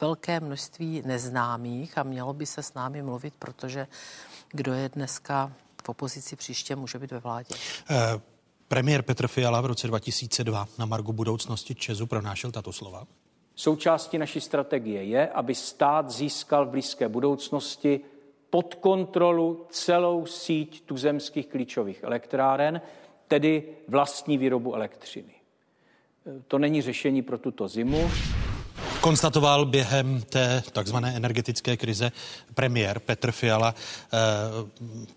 velké 0.00 0.40
množství 0.40 1.02
neznámých 1.06 1.98
a 1.98 2.02
mělo 2.02 2.32
by 2.32 2.46
se 2.46 2.62
s 2.62 2.74
námi 2.74 3.02
mluvit, 3.02 3.34
protože 3.38 3.86
kdo 4.50 4.72
je 4.72 4.88
dneska 4.88 5.52
v 5.84 5.88
opozici 5.88 6.36
příště, 6.36 6.76
může 6.76 6.98
být 6.98 7.10
ve 7.10 7.18
vládě. 7.18 7.54
Uh... 7.90 8.20
Premiér 8.68 9.02
Petr 9.02 9.28
Fiala 9.28 9.60
v 9.60 9.66
roce 9.66 9.86
2002 9.86 10.68
na 10.78 10.86
Margu 10.86 11.12
budoucnosti 11.12 11.74
Česu 11.74 12.06
pronášel 12.06 12.50
tato 12.50 12.72
slova. 12.72 13.06
Součástí 13.54 14.18
naší 14.18 14.40
strategie 14.40 15.04
je, 15.04 15.28
aby 15.28 15.54
stát 15.54 16.10
získal 16.10 16.66
v 16.66 16.70
blízké 16.70 17.08
budoucnosti 17.08 18.00
pod 18.50 18.74
kontrolu 18.74 19.66
celou 19.70 20.26
síť 20.26 20.82
tuzemských 20.86 21.46
klíčových 21.46 22.02
elektráren, 22.02 22.80
tedy 23.28 23.62
vlastní 23.88 24.38
výrobu 24.38 24.74
elektřiny. 24.74 25.32
To 26.48 26.58
není 26.58 26.82
řešení 26.82 27.22
pro 27.22 27.38
tuto 27.38 27.68
zimu. 27.68 28.10
Konstatoval 29.00 29.66
během 29.66 30.22
té 30.22 30.62
takzvané 30.72 31.16
energetické 31.16 31.76
krize 31.76 32.12
premiér 32.54 33.00
Petr 33.00 33.32
Fiala, 33.32 33.74
eh, 33.74 34.18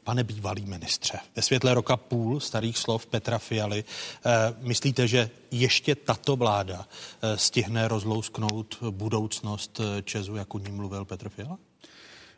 pane 0.03 0.23
bývalý 0.23 0.65
ministře, 0.65 1.17
ve 1.35 1.41
světle 1.41 1.73
roka 1.73 1.97
půl 1.97 2.39
starých 2.39 2.77
slov 2.77 3.05
Petra 3.05 3.37
Fialy, 3.37 3.83
eh, 3.83 4.29
myslíte, 4.59 5.07
že 5.07 5.29
ještě 5.51 5.95
tato 5.95 6.35
vláda 6.35 6.85
eh, 7.21 7.37
stihne 7.37 7.87
rozlousknout 7.87 8.77
budoucnost 8.89 9.81
Česu, 10.03 10.35
jak 10.35 10.55
o 10.55 10.59
ní 10.59 10.71
mluvil 10.71 11.05
Petr 11.05 11.29
Fiala? 11.29 11.57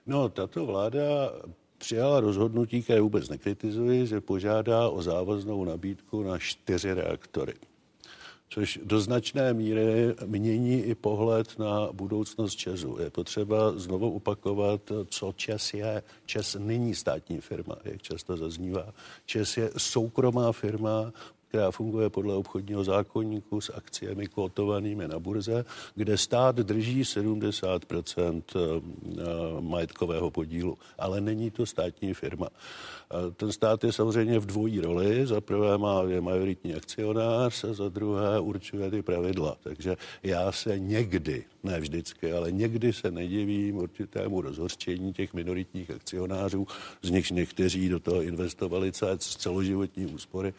No, 0.06 0.30
tato 0.30 0.66
vláda 0.66 1.02
přijala 1.82 2.20
rozhodnutí, 2.20 2.84
které 2.84 3.02
vůbec 3.02 3.30
nekritizuji, 3.30 4.08
že 4.08 4.22
požádá 4.22 4.90
o 4.90 5.02
závaznou 5.02 5.66
nabídku 5.66 6.24
na 6.24 6.38
čtyři 6.38 6.94
reaktory 6.94 7.54
což 8.54 8.80
do 8.84 9.00
značné 9.00 9.54
míry 9.54 10.16
mění 10.26 10.82
i 10.82 10.96
pohled 10.96 11.60
na 11.60 11.90
budoucnost 11.92 12.56
Česu. 12.56 12.98
Je 13.00 13.10
potřeba 13.10 13.72
znovu 13.72 14.12
opakovat, 14.12 14.92
co 15.06 15.34
Čes 15.36 15.74
je. 15.74 16.04
Čes 16.26 16.56
není 16.60 16.96
státní 16.96 17.42
firma, 17.42 17.76
jak 17.84 18.02
často 18.02 18.38
zaznívá. 18.38 18.94
Čes 19.26 19.58
je 19.58 19.72
soukromá 19.78 20.52
firma, 20.52 21.14
která 21.52 21.72
funguje 21.72 22.10
podle 22.10 22.36
obchodního 22.36 22.84
zákonníku 22.84 23.62
s 23.62 23.70
akciemi 23.70 24.28
kotovanými 24.28 25.08
na 25.08 25.20
burze, 25.20 25.66
kde 25.96 26.18
stát 26.18 26.56
drží 26.56 27.06
70 27.06 27.82
eh, 27.92 28.24
majetkového 29.60 30.32
podílu, 30.32 30.78
ale 30.98 31.22
není 31.22 31.52
to 31.52 31.66
státní 31.66 32.14
firma. 32.14 32.48
Ten 33.36 33.52
stát 33.52 33.84
je 33.84 33.92
samozřejmě 33.92 34.40
v 34.40 34.46
dvojí 34.46 34.80
roli. 34.80 35.28
Za 35.28 35.42
prvé 35.42 35.78
má, 35.78 36.04
je 36.08 36.22
majoritní 36.22 36.76
akcionář 36.76 37.64
a 37.64 37.74
za 37.74 37.90
druhé 37.90 38.40
určuje 38.40 38.92
ty 38.92 39.02
pravidla. 39.02 39.58
Takže 39.64 39.98
já 40.24 40.52
se 40.52 40.80
někdy, 40.80 41.44
ne 41.64 41.80
vždycky, 41.80 42.34
ale 42.34 42.52
někdy 42.52 42.94
se 42.94 43.12
nedivím 43.12 43.78
určitému 43.78 44.42
rozhořčení 44.42 45.14
těch 45.14 45.34
minoritních 45.34 45.92
akcionářů, 45.92 46.68
z 47.02 47.10
nichž 47.10 47.32
někteří 47.32 47.90
do 47.90 48.00
toho 48.00 48.22
investovali 48.22 48.92
celoživotní 49.18 50.06
úspory, 50.06 50.54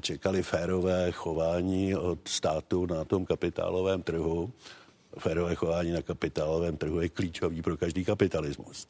čekali 0.00 0.42
férové 0.42 1.12
chování 1.12 1.94
od 1.94 2.28
státu 2.28 2.86
na 2.86 3.04
tom 3.04 3.26
kapitálovém 3.26 4.02
trhu. 4.02 4.50
Férové 5.18 5.54
chování 5.54 5.90
na 5.90 6.02
kapitálovém 6.02 6.76
trhu 6.76 7.00
je 7.00 7.08
klíčový 7.08 7.62
pro 7.62 7.76
každý 7.76 8.04
kapitalismus. 8.04 8.86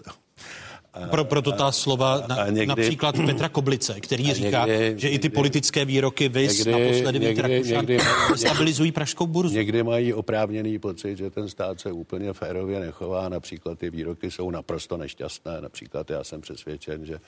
Pro, 1.11 1.25
proto 1.25 1.52
ta 1.52 1.73
slova 1.73 2.23
na, 2.28 2.47
někdy, 2.47 2.66
například 2.66 3.16
Petra 3.26 3.49
Koblice, 3.49 4.00
který 4.00 4.35
říká, 4.35 4.66
někdy, 4.66 5.00
že 5.00 5.09
i 5.09 5.18
ty 5.18 5.28
politické 5.28 5.85
výroky 5.85 6.28
vys 6.28 6.59
někdy, 6.59 6.73
naposledy 6.73 7.20
někdy, 7.20 7.62
někdy, 7.66 7.99
stabilizují 8.37 8.92
pražskou 8.92 9.26
burzu. 9.26 9.54
Někdy 9.54 9.82
mají 9.82 10.12
oprávněný 10.12 10.78
pocit, 10.78 11.18
že 11.18 11.30
ten 11.30 11.49
stát 11.49 11.80
se 11.80 11.92
úplně 11.92 12.32
férově 12.32 12.80
nechová. 12.80 13.28
Například 13.28 13.78
ty 13.78 13.90
výroky 13.90 14.30
jsou 14.30 14.50
naprosto 14.50 14.97
nešťastné. 14.97 15.61
Například 15.61 16.11
já 16.11 16.25
jsem 16.25 16.40
přesvědčen, 16.40 17.06
že 17.06 17.18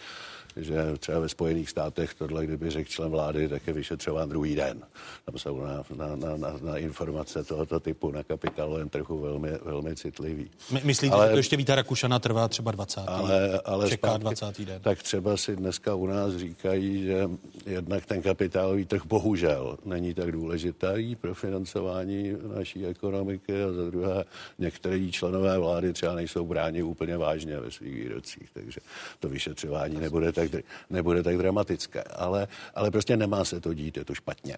že 0.57 0.75
třeba 0.99 1.19
ve 1.19 1.29
Spojených 1.29 1.71
státech 1.71 2.15
tohle, 2.15 2.47
kdyby 2.47 2.71
řekl 2.71 2.91
člen 2.91 3.11
vlády, 3.11 3.49
tak 3.49 3.67
je 3.67 3.73
vyšetřován 3.73 4.29
druhý 4.29 4.55
den. 4.55 4.83
Tam 5.25 5.39
jsou 5.39 5.61
na, 5.61 5.85
na, 5.97 6.17
na, 6.17 6.37
na, 6.37 6.55
na 6.61 6.77
informace 6.77 7.45
tohoto 7.45 7.81
typu 7.81 8.11
na 8.11 8.23
kapitálovém 8.23 8.89
trhu 8.89 9.21
velmi, 9.21 9.51
velmi 9.65 9.97
citlivý. 9.97 10.51
My, 10.71 10.81
myslíte, 10.85 11.15
ale, 11.15 11.27
že 11.27 11.31
to 11.31 11.37
ještě 11.37 11.57
Víta 11.57 11.75
Rakušana 11.75 12.19
trvá 12.19 12.49
třeba 12.49 12.71
20. 12.71 13.01
Ale, 13.07 13.61
ale 13.65 13.89
čeká 13.89 14.09
zpátky, 14.09 14.23
20. 14.23 14.61
den? 14.61 14.81
Tak 14.83 15.03
třeba 15.03 15.37
si 15.37 15.57
dneska 15.57 15.95
u 15.95 16.07
nás 16.07 16.37
říkají, 16.37 17.05
že 17.05 17.29
jednak 17.67 18.07
ten 18.07 18.23
kapitálový 18.23 18.85
trh 18.85 19.03
bohužel 19.07 19.79
není 19.85 20.15
tak 20.15 20.33
důležitý 20.33 21.17
pro 21.21 21.35
financování 21.35 22.37
naší 22.57 22.87
ekonomiky 22.87 23.63
a 23.63 23.73
za 23.73 23.91
druhé 23.91 24.25
některé 24.59 25.11
členové 25.11 25.59
vlády 25.59 25.93
třeba 25.93 26.15
nejsou 26.15 26.47
bráni 26.47 26.83
úplně 26.83 27.17
vážně 27.17 27.61
ve 27.61 27.71
svých 27.71 27.95
výrocích, 27.95 28.51
takže 28.55 28.81
to 29.21 29.29
vyšetřování 29.29 29.97
nebude 29.97 30.33
tak 30.33 30.42
tak, 30.49 30.65
nebude 30.91 31.23
tak 31.23 31.39
dramatické. 31.39 32.03
Ale, 32.03 32.49
ale 32.75 32.91
prostě 32.91 33.17
nemá 33.17 33.45
se 33.45 33.61
to 33.61 33.75
dít, 33.75 33.97
je 33.97 34.05
to 34.05 34.15
špatně. 34.15 34.57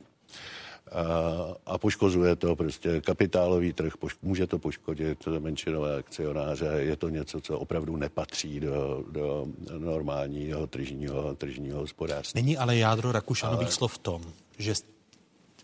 A, 0.93 1.03
a 1.67 1.79
poškozuje 1.79 2.37
to 2.37 2.57
prostě 2.57 3.01
kapitálový 3.01 3.73
trh, 3.73 3.97
poš, 3.97 4.17
může 4.23 4.47
to 4.47 4.59
poškodit 4.59 5.27
menšinové 5.39 5.97
akcionáře, 5.97 6.67
je 6.77 6.97
to 6.97 7.09
něco, 7.09 7.41
co 7.41 7.59
opravdu 7.59 7.97
nepatří 7.97 8.61
do, 8.61 9.05
do 9.11 9.47
normálního 9.79 10.67
tržního, 10.67 11.35
tržního 11.35 11.79
hospodářství. 11.79 12.43
Není 12.43 12.57
ale 12.57 12.77
jádro 12.77 13.13
Rakušanových 13.13 13.67
ale... 13.67 13.73
slov 13.73 13.95
v 13.95 13.99
tom, 13.99 14.23
že 14.59 14.75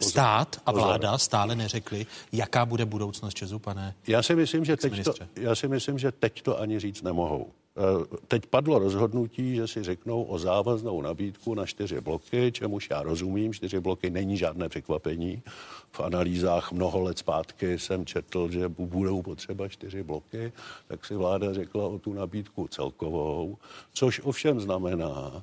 stát 0.00 0.60
a 0.66 0.72
vláda 0.72 1.18
stále 1.18 1.54
neřekli, 1.54 2.06
jaká 2.32 2.66
bude 2.66 2.84
budoucnost 2.84 3.34
Česu, 3.34 3.58
pane 3.58 3.94
já 4.06 4.22
si 4.22 4.34
myslím, 4.34 4.64
že 4.64 4.76
teď 4.76 5.04
to, 5.04 5.14
Já 5.36 5.54
si 5.54 5.68
myslím, 5.68 5.98
že 5.98 6.12
teď 6.12 6.42
to 6.42 6.60
ani 6.60 6.80
říct 6.80 7.02
nemohou. 7.02 7.52
Eh, 7.80 8.16
teď 8.28 8.46
padlo 8.46 8.78
rozhodnutí, 8.78 9.54
že 9.54 9.68
si 9.68 9.82
řeknou 9.82 10.22
o 10.22 10.38
závaznou 10.38 11.02
nabídku 11.02 11.54
na 11.54 11.66
čtyři 11.66 12.00
bloky, 12.00 12.52
čemuž 12.52 12.90
já 12.90 13.02
rozumím. 13.02 13.52
Čtyři 13.52 13.80
bloky 13.80 14.10
není 14.10 14.37
žádné 14.37 14.68
překvapení. 14.68 15.42
V 15.90 16.00
analýzách 16.00 16.72
mnoho 16.72 17.00
let 17.00 17.18
zpátky 17.18 17.78
jsem 17.78 18.06
četl, 18.06 18.50
že 18.50 18.68
budou 18.68 19.22
potřeba 19.22 19.68
čtyři 19.68 20.02
bloky, 20.02 20.52
tak 20.88 21.06
si 21.06 21.14
vláda 21.14 21.54
řekla 21.54 21.87
o 21.87 21.99
tu 21.99 22.12
nabídku 22.12 22.68
celkovou, 22.68 23.56
což 23.92 24.20
ovšem 24.25 24.60
znamená, 24.60 25.42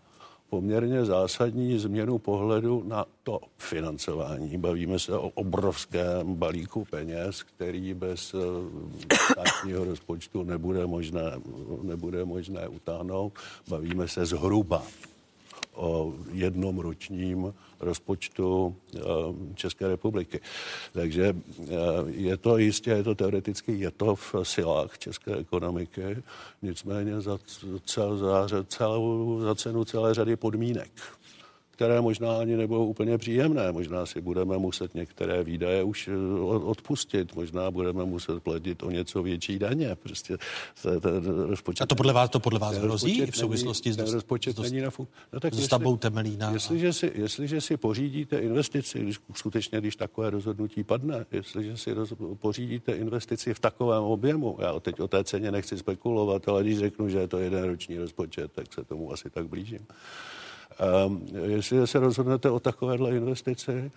poměrně 0.49 1.05
zásadní 1.05 1.79
změnu 1.79 2.17
pohledu 2.17 2.83
na 2.87 3.05
to 3.23 3.39
financování. 3.57 4.57
Bavíme 4.57 4.99
se 4.99 5.17
o 5.17 5.29
obrovském 5.29 6.35
balíku 6.35 6.85
peněz, 6.85 7.43
který 7.43 7.93
bez 7.93 8.33
eh, 8.33 9.17
státního 9.31 9.85
rozpočtu 9.85 10.43
nebude 10.43 10.87
možné, 10.87 11.21
nebude 11.81 12.25
možné 12.25 12.67
utáhnout. 12.67 13.33
Bavíme 13.69 14.07
se 14.07 14.25
zhruba 14.25 14.83
o 15.77 16.13
jednom 16.31 16.79
ročním 16.79 17.53
rozpočtu 17.79 18.75
eh, 18.95 18.99
České 19.55 19.87
republiky. 19.87 20.39
Takže 20.93 21.35
eh, 21.35 21.65
je 22.07 22.37
to 22.37 22.57
jistě, 22.57 22.91
je 22.91 23.03
to 23.03 23.15
teoreticky, 23.15 23.71
je 23.79 23.91
to 23.91 24.15
v 24.15 24.35
silách 24.43 24.97
české 24.97 25.35
ekonomiky, 25.35 26.23
nicméně 26.61 27.21
za, 27.21 27.37
cel, 27.85 28.17
za, 28.17 28.63
celou, 28.63 29.39
za 29.41 29.55
cenu 29.55 29.85
celé 29.85 30.13
řady 30.13 30.35
podmínek 30.35 30.91
které 31.77 32.01
možná 32.01 32.37
ani 32.37 32.57
nebudou 32.57 32.85
úplně 32.85 33.17
příjemné. 33.17 33.71
Možná 33.71 34.05
si 34.05 34.21
budeme 34.21 34.57
muset 34.57 34.95
některé 34.95 35.43
výdaje 35.43 35.83
už 35.83 36.07
eh, 36.07 36.41
odpustit, 36.41 37.35
možná 37.35 37.71
budeme 37.71 38.05
muset 38.05 38.43
platit 38.43 38.83
o 38.83 38.91
něco 38.91 39.23
větší 39.23 39.59
daně. 39.59 39.95
Prostě 39.95 40.37
ten 40.81 41.25
rozpočet... 41.25 41.83
A 41.83 41.85
to 41.85 41.95
podle 41.95 42.13
vás, 42.13 42.29
to 42.29 42.39
podle 42.39 42.59
vás 42.59 42.77
hrozí 42.77 43.25
v 43.25 43.37
souvislosti 43.37 43.89
není, 43.89 44.09
s, 44.09 44.13
rozpočet 44.13 44.57
s, 44.57 44.59
není 44.59 44.81
na 44.81 44.89
fun... 44.89 45.07
no, 45.33 45.39
tak 45.39 45.53
s 45.53 45.65
stavbou 45.65 45.97
Temelína? 45.97 46.51
Jestliže 46.51 46.93
si, 46.93 47.11
jestliže 47.15 47.61
si 47.61 47.77
pořídíte 47.77 48.39
investici, 48.39 48.99
když, 48.99 49.19
skutečně, 49.33 49.79
když 49.81 49.95
takové 49.95 50.29
rozhodnutí 50.29 50.83
padne, 50.83 51.25
jestliže 51.31 51.77
si 51.77 51.93
roz, 51.93 52.13
pořídíte 52.39 52.91
investici 52.91 53.53
v 53.53 53.59
takovém 53.59 54.03
objemu, 54.03 54.57
já 54.61 54.79
teď 54.79 54.99
o 54.99 55.07
té 55.07 55.23
ceně 55.23 55.51
nechci 55.51 55.77
spekulovat, 55.77 56.47
ale 56.47 56.63
když 56.63 56.79
řeknu, 56.79 57.09
že 57.09 57.17
je 57.17 57.27
to 57.27 57.37
jeden 57.37 57.63
roční 57.63 57.97
rozpočet, 57.97 58.51
tak 58.51 58.73
se 58.73 58.83
tomu 58.83 59.13
asi 59.13 59.29
tak 59.29 59.47
blížím 59.47 59.85
Um, 61.05 61.27
jestli 61.43 61.87
se 61.87 61.99
rozhodnete 61.99 62.49
o 62.49 62.59
takovéhle 62.59 63.15
investici, 63.15 63.91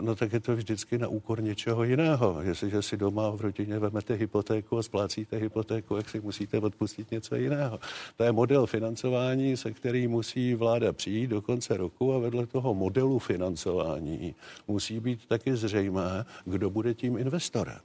no 0.00 0.14
tak 0.14 0.32
je 0.32 0.40
to 0.40 0.56
vždycky 0.56 0.98
na 0.98 1.08
úkor 1.08 1.42
něčeho 1.42 1.84
jiného. 1.84 2.36
Jestliže 2.42 2.82
si 2.82 2.96
doma 2.96 3.30
v 3.30 3.40
rodině 3.40 3.78
vemete 3.78 4.14
hypotéku 4.14 4.78
a 4.78 4.82
splácíte 4.82 5.36
hypotéku, 5.36 5.96
jak 5.96 6.08
si 6.08 6.20
musíte 6.20 6.58
odpustit 6.58 7.10
něco 7.10 7.36
jiného. 7.36 7.80
To 8.16 8.24
je 8.24 8.32
model 8.32 8.66
financování, 8.66 9.56
se 9.56 9.72
který 9.72 10.08
musí 10.08 10.54
vláda 10.54 10.92
přijít 10.92 11.26
do 11.26 11.42
konce 11.42 11.76
roku 11.76 12.14
a 12.14 12.18
vedle 12.18 12.46
toho 12.46 12.74
modelu 12.74 13.18
financování 13.18 14.34
musí 14.68 15.00
být 15.00 15.26
taky 15.26 15.56
zřejmé, 15.56 16.24
kdo 16.44 16.70
bude 16.70 16.94
tím 16.94 17.16
investorem. 17.16 17.78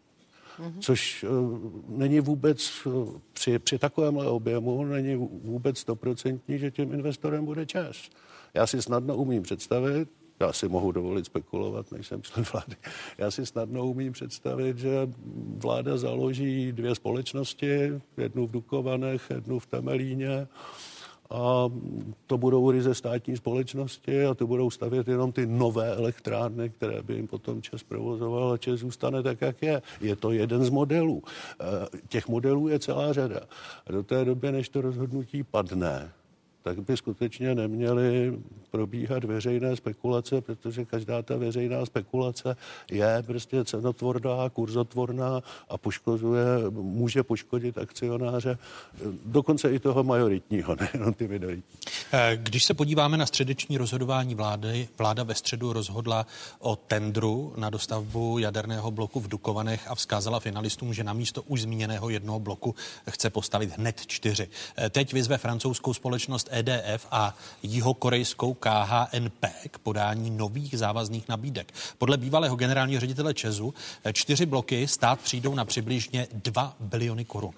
Mm-hmm. 0.60 0.80
Což 0.80 1.24
uh, 1.24 1.60
není 1.88 2.20
vůbec 2.20 2.86
uh, 2.86 3.10
při, 3.34 3.60
při 3.60 3.80
takovémhle 3.80 4.28
objemu 4.28 4.86
není 4.86 5.16
vůbec 5.44 5.78
stoprocentní, 5.78 6.60
že 6.60 6.72
tím 6.72 6.94
investorem 6.94 7.46
bude 7.46 7.66
čas. 7.66 8.10
Já 8.58 8.68
si 8.68 8.82
snadno 8.82 9.16
umím 9.16 9.44
představit, 9.44 10.10
já 10.40 10.54
si 10.54 10.68
mohu 10.68 10.92
dovolit 10.92 11.26
spekulovat, 11.26 11.92
nejsem 11.92 12.22
člen 12.22 12.46
vlády. 12.54 12.76
Já 13.18 13.32
si 13.32 13.46
snadno 13.46 13.88
umím 13.88 14.14
představit, 14.14 14.78
že 14.78 15.10
vláda 15.58 15.98
založí 15.98 16.72
dvě 16.72 16.96
společnosti, 16.96 18.02
jednu 18.18 18.48
v 18.48 18.52
Dukovanech, 18.52 19.22
jednu 19.30 19.60
v 19.60 19.66
Temelíně, 19.66 20.48
a 21.30 21.70
to 22.28 22.38
budou 22.38 22.72
ryze 22.72 22.96
státní 22.96 23.38
společnosti 23.38 24.26
a 24.26 24.34
to 24.34 24.48
budou 24.48 24.70
stavět 24.70 25.08
jenom 25.08 25.32
ty 25.32 25.46
nové 25.46 25.96
elektrárny, 25.96 26.70
které 26.70 27.04
by 27.04 27.14
jim 27.14 27.28
potom 27.28 27.62
Čes 27.62 27.84
provozoval 27.84 28.52
a 28.52 28.58
Čes 28.58 28.80
zůstane 28.80 29.24
tak, 29.24 29.42
jak 29.42 29.62
je. 29.62 29.82
Je 30.02 30.16
to 30.16 30.32
jeden 30.32 30.64
z 30.64 30.70
modelů. 30.70 31.24
E, 31.24 31.98
těch 32.08 32.28
modelů 32.28 32.68
je 32.68 32.80
celá 32.80 33.14
řada. 33.14 33.40
A 33.88 33.92
do 33.92 34.04
té 34.04 34.26
doby, 34.26 34.52
než 34.52 34.70
to 34.70 34.82
rozhodnutí 34.82 35.44
padne, 35.44 36.12
tak 36.68 36.80
by 36.80 36.98
skutečně 36.98 37.56
neměly 37.56 38.40
probíhat 38.72 39.24
veřejné 39.24 39.76
spekulace, 39.76 40.42
protože 40.42 40.86
každá 40.86 41.22
ta 41.22 41.38
veřejná 41.38 41.86
spekulace 41.86 42.56
je 42.92 43.24
prostě 43.26 43.66
cenotvorná, 43.66 44.50
kurzotvorná 44.50 45.42
a 45.70 45.78
poškozuje, 45.78 46.46
může 46.70 47.24
poškodit 47.24 47.78
akcionáře, 47.78 48.58
dokonce 49.26 49.72
i 49.72 49.80
toho 49.80 50.04
majoritního, 50.04 50.76
nejenom 50.80 51.14
ty 51.14 51.28
minoritní. 51.28 51.64
Eh, 52.12 52.38
když 52.44 52.64
se 52.64 52.74
podíváme 52.74 53.18
na 53.18 53.26
středeční 53.26 53.78
rozhodování 53.78 54.36
vlády, 54.36 54.88
vláda 54.98 55.24
ve 55.24 55.36
středu 55.36 55.74
rozhodla 55.74 56.28
o 56.60 56.76
tendru 56.76 57.54
na 57.58 57.70
dostavbu 57.70 58.40
jaderného 58.40 58.92
bloku 58.92 59.20
v 59.20 59.28
Dukovanech 59.28 59.92
a 59.92 59.96
vzkázala 59.96 60.40
finalistům, 60.40 60.94
že 60.94 61.04
na 61.04 61.14
místo 61.14 61.42
už 61.42 61.62
zmíněného 61.62 62.10
jednoho 62.10 62.40
bloku 62.40 62.76
chce 63.10 63.30
postavit 63.30 63.78
hned 63.78 64.06
čtyři. 64.06 64.48
Eh, 64.78 64.90
teď 64.90 65.14
vyzve 65.14 65.38
francouzskou 65.38 65.94
společnost 65.94 66.50
EDF 66.60 67.08
a 67.12 67.36
jihokorejskou 67.64 68.54
KHNP 68.54 69.46
k 69.72 69.80
podání 69.80 70.30
nových 70.30 70.78
závazných 70.78 71.30
nabídek. 71.30 71.74
Podle 71.98 72.18
bývalého 72.18 72.56
generálního 72.56 73.00
ředitele 73.00 73.34
Česu 73.34 73.74
čtyři 74.14 74.46
bloky 74.46 74.88
stát 74.88 75.20
přijdou 75.20 75.56
na 75.56 75.66
přibližně 75.66 76.28
2 76.34 76.76
biliony 76.80 77.26
korun. 77.26 77.54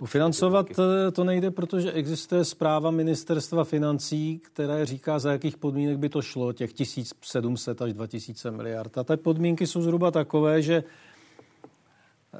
Ufinancovat 0.00 0.66
eh, 0.70 1.10
to 1.10 1.24
nejde, 1.24 1.50
protože 1.50 1.92
existuje 1.92 2.44
zpráva 2.44 2.90
ministerstva 2.90 3.64
financí, 3.64 4.38
které 4.38 4.86
říká, 4.86 5.18
za 5.18 5.32
jakých 5.32 5.56
podmínek 5.56 5.98
by 5.98 6.08
to 6.08 6.22
šlo, 6.22 6.52
těch 6.52 6.72
1700 6.72 7.82
až 7.82 7.92
2000 7.92 8.50
miliard. 8.50 8.98
A 8.98 9.04
ty 9.04 9.16
podmínky 9.16 9.66
jsou 9.66 9.82
zhruba 9.82 10.10
takové, 10.10 10.62
že 10.62 10.74
eh, 10.74 12.38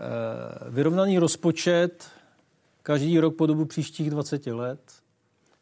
vyrovnaný 0.70 1.18
rozpočet 1.18 2.11
každý 2.82 3.18
rok 3.18 3.37
po 3.37 3.47
dobu 3.47 3.64
příštích 3.64 4.11
20 4.11 4.47
let, 4.47 4.80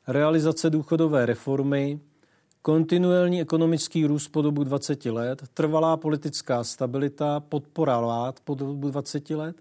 realizace 0.07 0.71
důchodové 0.71 1.27
reformy, 1.27 2.01
kontinuální 2.63 3.41
ekonomický 3.41 4.07
růst 4.07 4.29
po 4.29 4.43
dobu 4.43 4.65
20 4.65 5.05
let, 5.05 5.43
trvalá 5.55 5.97
politická 5.97 6.65
stabilita, 6.65 7.41
podpora 7.41 8.01
vlád 8.01 8.41
po 8.41 8.55
dobu 8.55 8.91
20 8.91 9.31
let 9.31 9.57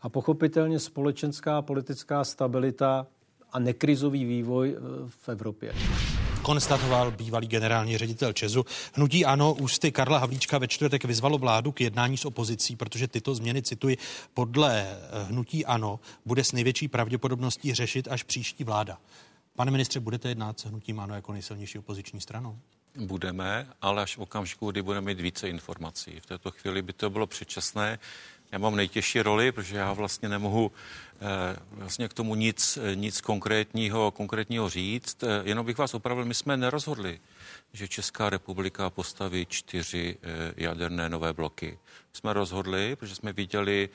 a 0.00 0.08
pochopitelně 0.08 0.78
společenská 0.78 1.62
politická 1.62 2.24
stabilita 2.24 3.06
a 3.52 3.58
nekrizový 3.58 4.24
vývoj 4.24 4.76
eh, 4.76 4.80
v 5.06 5.28
Evropě 5.28 5.72
konstatoval 6.46 7.10
bývalý 7.10 7.46
generální 7.46 7.98
ředitel 7.98 8.32
Česu. 8.32 8.64
Hnutí 8.94 9.24
Ano 9.24 9.54
ústy 9.54 9.92
Karla 9.92 10.18
Havlíčka 10.18 10.58
ve 10.58 10.68
čtvrtek 10.68 11.04
vyzvalo 11.04 11.38
vládu 11.38 11.72
k 11.72 11.80
jednání 11.80 12.16
s 12.16 12.24
opozicí, 12.24 12.76
protože 12.76 13.08
tyto 13.08 13.34
změny, 13.34 13.62
cituji, 13.62 13.98
podle 14.34 14.86
eh, 14.86 15.24
Hnutí 15.24 15.66
Ano 15.66 16.00
bude 16.26 16.44
s 16.44 16.52
největší 16.52 16.88
pravděpodobností 16.88 17.74
řešit 17.74 18.08
až 18.10 18.22
příští 18.22 18.64
vláda. 18.64 18.98
Pane 19.56 19.70
ministře, 19.70 20.00
budete 20.00 20.28
jednat 20.28 20.60
s 20.60 20.64
hnutím 20.64 21.00
ANO 21.00 21.14
jako 21.14 21.32
nejsilnější 21.32 21.78
opoziční 21.78 22.20
stranou? 22.20 22.58
Budeme, 22.96 23.66
ale 23.82 24.02
až 24.02 24.16
v 24.16 24.20
okamžiku, 24.20 24.70
kdy 24.70 24.82
budeme 24.82 25.06
mít 25.06 25.20
více 25.20 25.48
informací. 25.48 26.20
V 26.20 26.26
této 26.26 26.50
chvíli 26.50 26.82
by 26.82 26.92
to 26.92 27.10
bylo 27.10 27.26
předčasné. 27.26 27.98
Já 28.52 28.58
mám 28.58 28.76
nejtěžší 28.76 29.22
roli, 29.22 29.52
protože 29.52 29.76
já 29.76 29.92
vlastně 29.92 30.28
nemohu 30.28 30.72
eh, 31.14 31.56
vlastně 31.70 32.08
k 32.08 32.14
tomu 32.14 32.34
nic, 32.34 32.78
nic 32.94 33.20
konkrétního, 33.20 34.10
konkrétního 34.10 34.68
říct. 34.68 35.22
Eh, 35.22 35.42
jenom 35.44 35.66
bych 35.66 35.78
vás 35.78 35.94
opravil, 35.94 36.24
my 36.24 36.34
jsme 36.34 36.56
nerozhodli, 36.56 37.20
že 37.72 37.88
Česká 37.88 38.30
republika 38.30 38.90
postaví 38.90 39.46
čtyři 39.46 40.16
eh, 40.22 40.54
jaderné 40.56 41.08
nové 41.08 41.32
bloky. 41.32 41.78
Jsme 42.12 42.32
rozhodli, 42.32 42.96
protože 42.96 43.14
jsme 43.14 43.32
viděli 43.32 43.88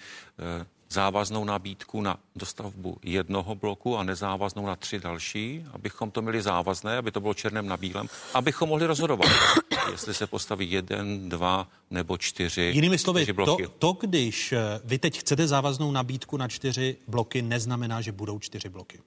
závaznou 0.92 1.46
nabídku 1.46 2.02
na 2.02 2.18
dostavbu 2.36 2.98
jednoho 3.04 3.56
bloku 3.56 3.98
a 3.98 4.04
nezávaznou 4.04 4.66
na 4.66 4.76
tři 4.76 5.00
další, 5.00 5.66
abychom 5.74 6.12
to 6.12 6.22
měli 6.22 6.42
závazné, 6.42 6.98
aby 6.98 7.12
to 7.12 7.20
bylo 7.20 7.34
černém 7.34 7.68
na 7.68 7.78
bílém, 7.78 8.08
abychom 8.34 8.70
mohli 8.70 8.86
rozhodovat, 8.86 9.32
jestli 9.92 10.14
se 10.14 10.28
postaví 10.28 10.72
jeden, 10.72 11.30
dva 11.30 11.68
nebo 11.92 12.18
čtyři. 12.18 12.62
Jinými 12.62 12.98
slovy, 12.98 13.26
to, 13.46 13.58
to, 13.80 13.94
když 13.94 14.52
eh, 14.52 14.60
vy 14.84 14.98
teď 14.98 15.20
chcete 15.20 15.48
závaznou 15.48 15.92
nabídku 15.92 16.38
na 16.38 16.48
čtyři 16.48 16.98
bloky, 17.08 17.42
neznamená, 17.42 18.02
že 18.02 18.12
budou 18.12 18.40
čtyři 18.40 18.70
bloky. 18.70 19.00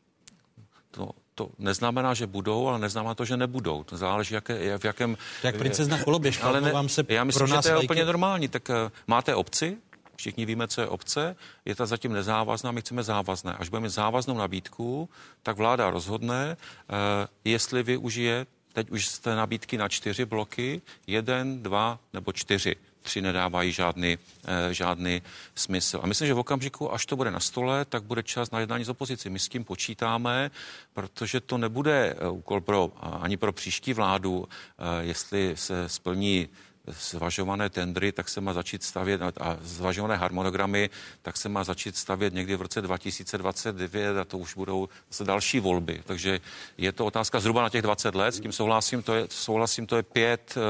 To, 0.91 1.11
to 1.35 1.49
neznamená, 1.59 2.15
že 2.15 2.27
budou, 2.27 2.69
ale 2.69 2.79
neznamená 2.79 3.15
to, 3.15 3.25
že 3.25 3.37
nebudou. 3.37 3.85
To 3.85 3.97
záleží, 3.97 4.35
jaké, 4.35 4.79
v 4.79 4.85
jakém... 4.85 5.17
Tak 5.43 5.57
princezna 5.57 6.05
koloběžka, 6.05 6.47
ale 6.47 6.61
ne, 6.61 6.73
vám 6.73 6.89
se 6.89 7.05
Já 7.09 7.25
myslím, 7.25 7.47
že 7.47 7.55
to 7.63 7.69
je 7.69 7.75
lajky... 7.75 7.87
úplně 7.87 8.05
normální. 8.05 8.49
Tak 8.49 8.69
uh, 8.69 8.75
máte 9.07 9.35
obci, 9.35 9.77
Všichni 10.17 10.47
víme, 10.47 10.69
co 10.69 10.81
je 10.81 10.87
obce, 10.87 11.37
je 11.65 11.75
ta 11.75 11.87
zatím 11.87 12.13
nezávazná, 12.13 12.71
my 12.71 12.81
chceme 12.81 13.03
závazné. 13.03 13.55
Až 13.55 13.69
budeme 13.69 13.91
závaznou 13.91 14.35
nabídku, 14.35 15.09
tak 15.43 15.57
vláda 15.57 15.91
rozhodne, 15.91 16.57
uh, 16.57 16.97
jestli 17.45 17.83
využije 17.83 18.47
teď 18.75 18.91
už 18.91 19.07
jste 19.07 19.35
nabídky 19.35 19.79
na 19.79 19.89
čtyři 19.89 20.25
bloky, 20.25 20.83
jeden, 21.07 21.63
dva 21.63 21.99
nebo 22.13 22.33
čtyři. 22.33 22.77
Tři 23.03 23.21
nedávají 23.21 23.73
žádný, 23.73 24.19
eh, 24.45 24.75
žádný 24.75 25.23
smysl. 25.55 26.01
A 26.03 26.07
myslím, 26.07 26.29
že 26.29 26.35
v 26.35 26.39
okamžiku, 26.39 26.93
až 26.93 27.07
to 27.07 27.17
bude 27.17 27.31
na 27.31 27.41
stole, 27.41 27.85
tak 27.85 28.03
bude 28.03 28.23
čas 28.23 28.51
na 28.51 28.61
jednání 28.61 28.85
s 28.85 28.89
opozicí. 28.89 29.31
My 29.31 29.39
s 29.39 29.49
tím 29.49 29.65
počítáme, 29.65 30.51
protože 30.93 31.41
to 31.41 31.59
nebude 31.59 32.17
eh, 32.19 32.29
úkol 32.29 32.61
pro, 32.61 32.93
ani 33.01 33.37
pro 33.37 33.53
příští 33.53 33.93
vládu, 33.93 34.49
eh, 34.49 35.05
jestli 35.05 35.57
se 35.57 35.89
splní 35.89 36.49
zvažované 36.87 37.71
tendry, 37.71 38.13
tak 38.13 38.29
se 38.29 38.41
má 38.41 38.53
začít 38.53 38.83
stavět 38.83 39.21
a 39.41 39.57
zvažované 39.63 40.17
harmonogramy, 40.17 40.91
tak 41.23 41.37
se 41.37 41.49
má 41.49 41.65
začít 41.65 41.97
stavět 41.97 42.35
někdy 42.35 42.57
v 42.57 42.63
roce 42.63 42.83
2029 42.83 44.19
a 44.19 44.25
to 44.25 44.39
už 44.39 44.55
budou 44.55 44.89
zase 45.11 45.25
další 45.25 45.61
volby. 45.61 46.03
Takže 46.07 46.41
je 46.79 46.93
to 46.93 47.07
otázka 47.07 47.41
zhruba 47.41 47.63
na 47.63 47.69
těch 47.69 47.83
20 47.83 48.15
let, 48.15 48.35
s 48.35 48.41
tím 48.41 48.53
souhlasím, 48.53 49.03
to 49.03 49.15
je, 49.15 49.27
souhlasím, 49.31 49.87
to 49.87 49.97
je 49.97 50.03
pět 50.03 50.55
uh, 50.57 50.63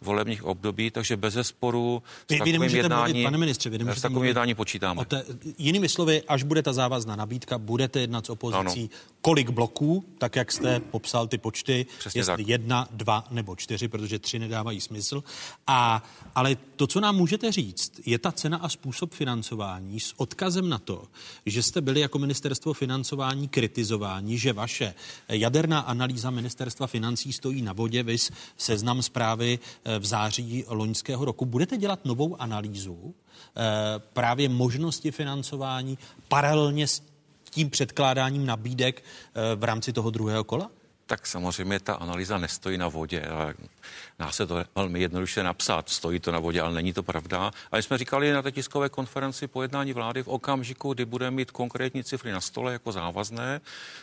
volebních 0.00 0.44
období, 0.44 0.90
takže 0.90 1.16
bez 1.16 1.36
sporu 1.42 2.02
s 2.26 2.32
vy, 2.32 2.38
takovým 2.38 2.60
vy 2.60 2.76
jednání, 2.76 3.12
mluvit, 3.12 3.24
pane 3.24 3.38
ministře, 3.38 3.70
vy 3.70 3.96
s 3.96 4.00
takovým 4.00 4.24
jednání 4.24 4.54
počítáme. 4.54 5.04
Te, 5.04 5.24
jinými 5.58 5.88
slovy, 5.88 6.22
až 6.28 6.42
bude 6.42 6.62
ta 6.62 6.72
závazná 6.72 7.16
nabídka, 7.16 7.58
budete 7.58 8.00
jednat 8.00 8.26
s 8.26 8.30
opozicí, 8.30 8.80
ano. 8.80 8.88
kolik 9.20 9.50
bloků, 9.50 10.04
tak 10.18 10.36
jak 10.36 10.52
jste 10.52 10.80
popsal 10.80 11.26
ty 11.26 11.38
počty, 11.38 11.86
Přesně 11.98 12.18
jestli 12.18 12.36
tak. 12.36 12.48
jedna, 12.48 12.88
dva 12.90 13.24
nebo 13.30 13.56
čtyři, 13.56 13.88
protože 13.88 14.18
tři 14.18 14.38
nedávají 14.38 14.80
smysl. 14.80 15.22
A, 15.66 16.02
ale 16.34 16.56
to, 16.76 16.86
co 16.86 17.00
nám 17.00 17.16
můžete 17.16 17.52
říct, 17.52 18.00
je 18.06 18.18
ta 18.18 18.32
cena 18.32 18.58
a 18.58 18.68
způsob 18.68 19.12
financování 19.12 20.00
s 20.00 20.14
odkazem 20.16 20.68
na 20.68 20.78
to, 20.78 21.04
že 21.46 21.62
jste 21.62 21.80
byli 21.80 22.00
jako 22.00 22.18
ministerstvo 22.18 22.72
financování 22.72 23.48
kritizováni, 23.48 24.38
že 24.38 24.52
vaše 24.52 24.94
jaderná 25.28 25.80
analýza 25.80 26.30
ministerstva 26.30 26.86
financí 26.86 27.32
stojí 27.32 27.62
na 27.62 27.72
vodě, 27.72 28.02
vys 28.02 28.30
seznam 28.56 29.02
zprávy 29.02 29.58
eh, 29.84 29.98
v 29.98 30.04
září 30.04 30.64
loňského 30.68 31.24
roku. 31.24 31.46
Budete 31.46 31.76
dělat 31.76 32.04
novou 32.04 32.40
analýzu 32.40 33.14
eh, 33.14 33.62
právě 34.12 34.48
možnosti 34.48 35.10
financování 35.10 35.98
paralelně 36.28 36.86
s 36.86 37.02
tím 37.50 37.70
předkládáním 37.70 38.46
nabídek 38.46 39.04
eh, 39.04 39.56
v 39.56 39.64
rámci 39.64 39.92
toho 39.92 40.10
druhého 40.10 40.44
kola? 40.44 40.70
Tak 41.06 41.26
samozřejmě 41.26 41.80
ta 41.80 41.94
analýza 41.94 42.38
nestojí 42.38 42.78
na 42.78 42.88
vodě. 42.88 43.22
Dá 44.18 44.32
se 44.32 44.46
to 44.46 44.64
velmi 44.74 45.00
jednoduše 45.00 45.42
napsat, 45.42 45.88
stojí 45.88 46.20
to 46.20 46.32
na 46.32 46.38
vodě, 46.38 46.60
ale 46.60 46.74
není 46.74 46.92
to 46.92 47.02
pravda. 47.02 47.50
A 47.72 47.78
jsme 47.78 47.98
říkali 47.98 48.32
na 48.32 48.42
té 48.42 48.52
tiskové 48.52 48.88
konferenci 48.88 49.46
po 49.46 49.62
jednání 49.62 49.92
vlády 49.92 50.22
v 50.22 50.28
okamžiku, 50.28 50.94
kdy 50.94 51.04
budeme 51.04 51.36
mít 51.36 51.50
konkrétní 51.50 52.04
cifry 52.04 52.32
na 52.32 52.40
stole 52.40 52.72
jako 52.72 52.92
závazné, 52.92 53.60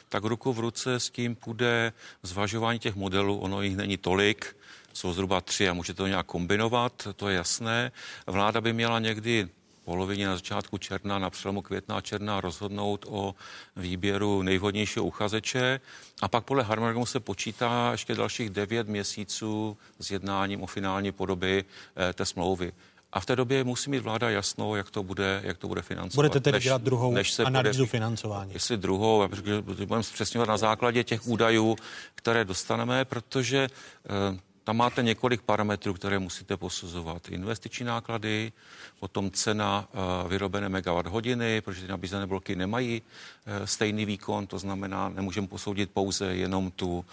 tak 0.09 0.23
ruku 0.23 0.53
v 0.53 0.59
ruce 0.59 0.99
s 0.99 1.09
tím 1.09 1.35
půjde 1.35 1.93
zvažování 2.23 2.79
těch 2.79 2.95
modelů. 2.95 3.39
Ono 3.39 3.61
jich 3.61 3.77
není 3.77 3.97
tolik, 3.97 4.55
jsou 4.93 5.13
zhruba 5.13 5.41
tři 5.41 5.69
a 5.69 5.73
můžete 5.73 5.97
to 5.97 6.07
nějak 6.07 6.25
kombinovat, 6.25 7.07
to 7.15 7.29
je 7.29 7.35
jasné. 7.35 7.91
Vláda 8.27 8.61
by 8.61 8.73
měla 8.73 8.99
někdy 8.99 9.49
polovině 9.91 10.27
na 10.27 10.35
začátku 10.35 10.77
června, 10.77 11.19
na 11.19 11.29
přelomu 11.29 11.61
května 11.61 11.95
a 11.95 12.01
června 12.01 12.41
rozhodnout 12.41 13.05
o 13.09 13.35
výběru 13.75 14.41
nejvhodnějšího 14.41 15.05
uchazeče 15.05 15.79
a 16.21 16.27
pak 16.27 16.43
podle 16.43 16.63
harmonogramu 16.63 17.05
se 17.05 17.19
počítá 17.19 17.89
ještě 17.91 18.15
dalších 18.15 18.49
devět 18.49 18.87
měsíců 18.87 19.77
s 19.99 20.11
jednáním 20.11 20.63
o 20.63 20.67
finální 20.67 21.11
podoby 21.11 21.65
eh, 21.65 22.13
té 22.13 22.25
smlouvy. 22.25 22.73
A 23.11 23.19
v 23.19 23.25
té 23.25 23.35
době 23.35 23.63
musí 23.63 23.89
mít 23.89 23.99
vláda 23.99 24.29
jasno, 24.29 24.75
jak 24.75 24.91
to 24.91 25.03
bude, 25.03 25.41
jak 25.43 25.57
to 25.57 25.67
bude 25.67 25.81
financovat. 25.81 26.15
Budete 26.15 26.39
tedy 26.39 26.55
než, 26.55 26.63
dělat 26.63 26.81
druhou 26.81 27.11
než 27.11 27.31
se 27.31 27.43
analýzu 27.43 27.77
bude, 27.77 27.89
financování? 27.89 28.53
Jestli 28.53 28.77
druhou, 28.77 29.27
protože 29.27 29.61
budeme 29.61 30.03
zpřesňovat 30.03 30.49
na 30.49 30.57
základě 30.57 31.03
těch 31.03 31.27
údajů, 31.27 31.75
které 32.15 32.45
dostaneme, 32.45 33.05
protože 33.05 33.67
eh, 33.67 34.39
tam 34.63 34.77
máte 34.77 35.03
několik 35.03 35.41
parametrů, 35.41 35.93
které 35.93 36.19
musíte 36.19 36.57
posuzovat. 36.57 37.29
Investiční 37.29 37.85
náklady, 37.85 38.51
potom 38.99 39.31
cena 39.31 39.87
uh, 39.93 40.29
vyrobené 40.29 40.69
megawatt 40.69 41.07
hodiny, 41.07 41.61
protože 41.61 41.81
ty 41.81 41.87
nabízené 41.87 42.27
bloky 42.27 42.55
nemají 42.55 43.01
uh, 43.01 43.65
stejný 43.65 44.05
výkon, 44.05 44.47
to 44.47 44.59
znamená, 44.59 45.09
nemůžeme 45.09 45.47
posoudit 45.47 45.91
pouze 45.91 46.35
jenom 46.35 46.71
tu, 46.71 46.97
uh, 46.97 47.03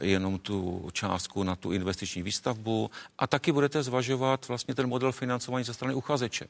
jenom 0.00 0.38
tu 0.38 0.88
částku 0.92 1.42
na 1.42 1.56
tu 1.56 1.72
investiční 1.72 2.22
výstavbu. 2.22 2.90
A 3.18 3.26
taky 3.26 3.52
budete 3.52 3.82
zvažovat 3.82 4.48
vlastně 4.48 4.74
ten 4.74 4.88
model 4.88 5.12
financování 5.12 5.64
ze 5.64 5.74
strany 5.74 5.94
uchazeče 5.94 6.46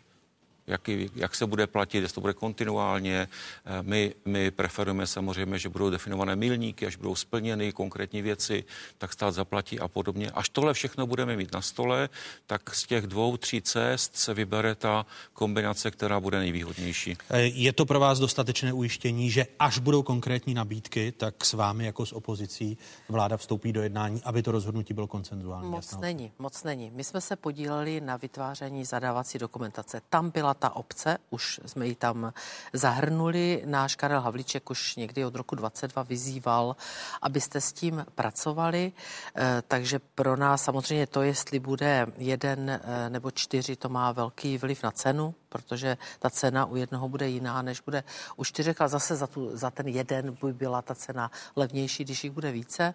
jak, 0.68 0.88
jak 1.14 1.34
se 1.34 1.46
bude 1.46 1.66
platit, 1.66 1.98
jestli 1.98 2.14
to 2.14 2.20
bude 2.20 2.34
kontinuálně. 2.34 3.28
Eh, 3.64 3.82
my, 3.82 4.14
my 4.24 4.50
preferujeme 4.50 5.06
samozřejmě, 5.06 5.58
že 5.58 5.68
budou 5.68 5.90
definované 5.90 6.36
milníky, 6.36 6.86
až 6.86 6.96
budou 6.96 7.14
splněny 7.14 7.72
konkrétní 7.72 8.22
věci, 8.22 8.64
tak 8.98 9.12
stát 9.12 9.34
zaplatí 9.34 9.80
a 9.80 9.88
podobně. 9.88 10.30
Až 10.30 10.48
tohle 10.48 10.74
všechno 10.74 11.06
budeme 11.06 11.36
mít 11.36 11.52
na 11.52 11.62
stole, 11.62 12.08
tak 12.46 12.74
z 12.74 12.86
těch 12.86 13.06
dvou, 13.06 13.36
tří 13.36 13.62
cest 13.62 14.16
se 14.16 14.34
vybere 14.34 14.74
ta 14.74 15.06
kombinace, 15.32 15.90
která 15.90 16.20
bude 16.20 16.38
nejvýhodnější. 16.38 17.16
Eh, 17.30 17.40
je 17.40 17.72
to 17.72 17.86
pro 17.86 18.00
vás 18.00 18.18
dostatečné 18.18 18.72
ujištění, 18.72 19.30
že 19.30 19.46
až 19.58 19.78
budou 19.78 20.02
konkrétní 20.02 20.54
nabídky, 20.54 21.12
tak 21.12 21.44
s 21.44 21.52
vámi 21.52 21.84
jako 21.84 22.06
s 22.06 22.12
opozicí 22.12 22.78
vláda 23.08 23.36
vstoupí 23.36 23.72
do 23.72 23.82
jednání, 23.82 24.22
aby 24.24 24.42
to 24.42 24.52
rozhodnutí 24.52 24.94
bylo 24.94 25.06
koncenzuální? 25.06 25.70
Moc 25.70 25.96
není, 25.96 26.32
moc 26.38 26.64
není. 26.64 26.90
My 26.90 27.04
jsme 27.04 27.20
se 27.20 27.36
podíleli 27.36 28.00
na 28.00 28.16
vytváření 28.16 28.84
zadávací 28.84 29.38
dokumentace. 29.38 30.00
Tam 30.10 30.30
byla 30.30 30.54
ta 30.58 30.76
obce, 30.76 31.18
už 31.30 31.60
jsme 31.66 31.86
ji 31.86 31.94
tam 31.94 32.32
zahrnuli. 32.72 33.62
Náš 33.66 33.96
Karel 33.96 34.20
Havlíček 34.20 34.70
už 34.70 34.96
někdy 34.96 35.24
od 35.24 35.34
roku 35.34 35.54
22 35.54 36.02
vyzýval, 36.02 36.76
abyste 37.22 37.60
s 37.60 37.72
tím 37.72 38.06
pracovali, 38.14 38.92
eh, 39.36 39.62
takže 39.68 40.00
pro 40.14 40.36
nás 40.36 40.64
samozřejmě 40.64 41.06
to, 41.06 41.22
jestli 41.22 41.58
bude 41.58 42.06
jeden 42.18 42.70
eh, 42.70 43.10
nebo 43.10 43.30
čtyři, 43.30 43.76
to 43.76 43.88
má 43.88 44.12
velký 44.12 44.58
vliv 44.58 44.82
na 44.82 44.90
cenu, 44.90 45.34
protože 45.48 45.96
ta 46.18 46.30
cena 46.30 46.64
u 46.64 46.76
jednoho 46.76 47.08
bude 47.08 47.28
jiná, 47.28 47.62
než 47.62 47.80
bude 47.80 48.04
u 48.36 48.44
čtyřech, 48.44 48.80
a 48.80 48.88
zase 48.88 49.16
za, 49.16 49.26
tu, 49.26 49.56
za 49.56 49.70
ten 49.70 49.88
jeden 49.88 50.36
by 50.42 50.52
byla 50.52 50.82
ta 50.82 50.94
cena 50.94 51.30
levnější, 51.56 52.04
když 52.04 52.24
jich 52.24 52.32
bude 52.32 52.52
více. 52.52 52.94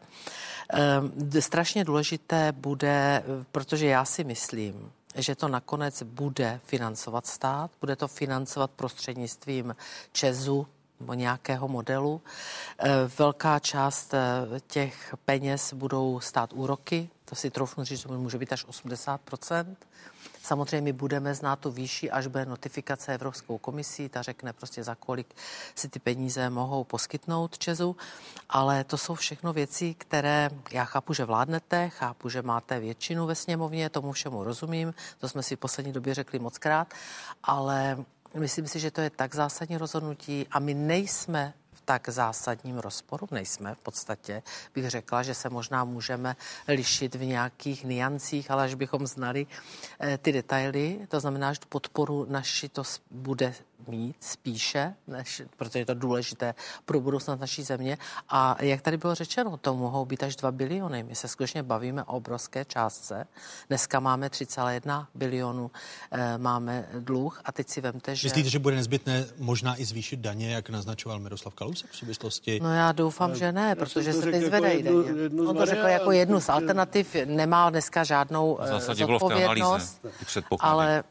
E, 1.34 1.42
strašně 1.42 1.86
důležité 1.86 2.52
bude, 2.52 3.24
protože 3.52 3.88
já 3.88 4.06
si 4.06 4.24
myslím, 4.24 4.92
že 5.16 5.36
to 5.36 5.48
nakonec 5.48 6.04
bude 6.04 6.60
financovat 6.66 7.28
stát, 7.28 7.72
bude 7.82 7.96
to 7.96 8.08
financovat 8.08 8.72
prostřednictvím 8.72 9.76
Česu, 10.12 10.68
nebo 11.00 11.14
nějakého 11.14 11.68
modelu. 11.68 12.22
Eh, 12.80 12.90
velká 13.18 13.60
část 13.60 14.14
eh, 14.14 14.20
těch 14.68 15.16
peněz 15.26 15.74
budou 15.74 16.20
stát 16.20 16.54
úroky, 16.54 17.10
to 17.26 17.36
si 17.36 17.50
troufnu 17.50 17.84
říct, 17.84 18.00
že 18.00 18.08
může 18.08 18.38
být 18.38 18.54
až 18.54 18.66
80 18.66 19.22
Samozřejmě 20.44 20.94
budeme 20.94 21.36
znát 21.36 21.60
tu 21.60 21.72
výši, 21.72 22.12
až 22.12 22.28
bude 22.28 22.46
notifikace 22.46 23.14
Evropskou 23.14 23.58
komisí, 23.58 24.10
ta 24.10 24.22
řekne 24.22 24.54
prostě 24.54 24.84
za 24.84 24.96
kolik 24.96 25.36
si 25.76 25.90
ty 25.90 26.00
peníze 26.00 26.50
mohou 26.50 26.84
poskytnout 26.84 27.58
Česu, 27.58 27.96
ale 28.50 28.84
to 28.84 28.98
jsou 28.98 29.16
všechno 29.16 29.54
věci, 29.54 29.94
které 29.94 30.50
já 30.72 30.86
chápu, 30.86 31.14
že 31.14 31.26
vládnete, 31.26 31.90
chápu, 31.90 32.30
že 32.30 32.42
máte 32.42 32.80
většinu 32.80 33.26
ve 33.26 33.36
sněmovně, 33.36 33.90
tomu 33.90 34.12
všemu 34.12 34.44
rozumím, 34.44 34.94
to 35.20 35.30
jsme 35.30 35.44
si 35.44 35.56
v 35.56 35.60
poslední 35.60 35.92
době 35.92 36.14
řekli 36.14 36.40
moc 36.40 36.58
krát, 36.58 36.94
ale 37.44 37.98
myslím 38.38 38.68
si, 38.68 38.80
že 38.80 38.92
to 38.92 39.02
je 39.02 39.10
tak 39.10 39.36
zásadní 39.36 39.78
rozhodnutí 39.78 40.48
a 40.52 40.60
my 40.60 40.74
nejsme 40.74 41.54
tak 41.86 42.10
zásadním 42.10 42.78
rozporu 42.78 43.28
nejsme. 43.32 43.76
V 43.76 43.80
podstatě 43.80 44.44
bych 44.76 44.90
řekla, 44.90 45.24
že 45.24 45.34
se 45.34 45.50
možná 45.50 45.84
můžeme 45.84 46.36
lišit 46.68 47.16
v 47.16 47.26
nějakých 47.26 47.84
niancích, 47.84 48.52
ale 48.52 48.64
až 48.64 48.74
bychom 48.74 49.08
znali 49.08 49.48
eh, 50.00 50.18
ty 50.18 50.32
detaily, 50.32 51.08
to 51.08 51.20
znamená, 51.20 51.54
že 51.54 51.60
podporu 51.74 52.26
naši 52.30 52.70
to 52.70 52.84
bude 53.12 53.54
mít 53.88 54.16
spíše, 54.20 54.94
než, 55.08 55.42
protože 55.58 55.80
je 55.80 55.86
to 55.86 55.94
důležité 55.94 56.56
pro 56.86 57.00
budoucnost 57.00 57.40
naší 57.40 57.64
země. 57.64 57.98
A 58.30 58.64
jak 58.64 58.82
tady 58.82 58.98
bylo 58.98 59.16
řečeno, 59.16 59.58
to 59.58 59.76
mohou 59.76 60.06
být 60.06 60.24
až 60.24 60.36
2 60.36 60.52
biliony. 60.52 61.04
My 61.04 61.16
se 61.16 61.28
skutečně 61.28 61.64
bavíme 61.64 62.04
o 62.04 62.14
obrovské 62.24 62.66
částce. 62.66 63.28
Dneska 63.68 64.00
máme 64.00 64.28
3,1 64.28 65.08
bilionu, 65.16 65.72
e, 66.12 66.38
máme 66.38 66.86
dluh 67.00 67.42
a 67.46 67.52
teď 67.52 67.70
si 67.70 67.82
vemte, 67.82 68.16
že... 68.16 68.26
Myslíte, 68.26 68.50
že 68.50 68.60
bude 68.60 68.76
nezbytné 68.76 69.26
možná 69.38 69.76
i 69.82 69.86
zvýšit 69.86 70.20
daně, 70.20 70.54
jak 70.54 70.70
naznačoval 70.70 71.20
Miroslav 71.20 71.54
Kalousek 71.54 71.92
v 71.92 71.96
souvislosti? 71.96 72.60
No 72.64 72.74
já 72.74 72.92
doufám, 72.92 73.36
že 73.36 73.52
ne, 73.52 73.76
protože 73.76 74.14
se 74.14 74.22
teď 74.22 74.34
jako 74.36 74.48
zvedají 74.48 74.86
jako 74.86 75.02
jednu, 75.02 75.24
jednu 75.24 75.50
On 75.50 75.58
to 75.58 75.66
řekl 75.66 75.88
jako 75.88 76.12
jednu 76.12 76.40
z 76.40 76.50
alternativ, 76.50 77.16
nemá 77.26 77.70
dneska 77.70 78.04
žádnou 78.04 78.60
zásadě 78.66 79.06
zodpovědnost, 79.06 80.02
bylo 80.02 80.14
v 80.14 80.58
ale 80.60 81.04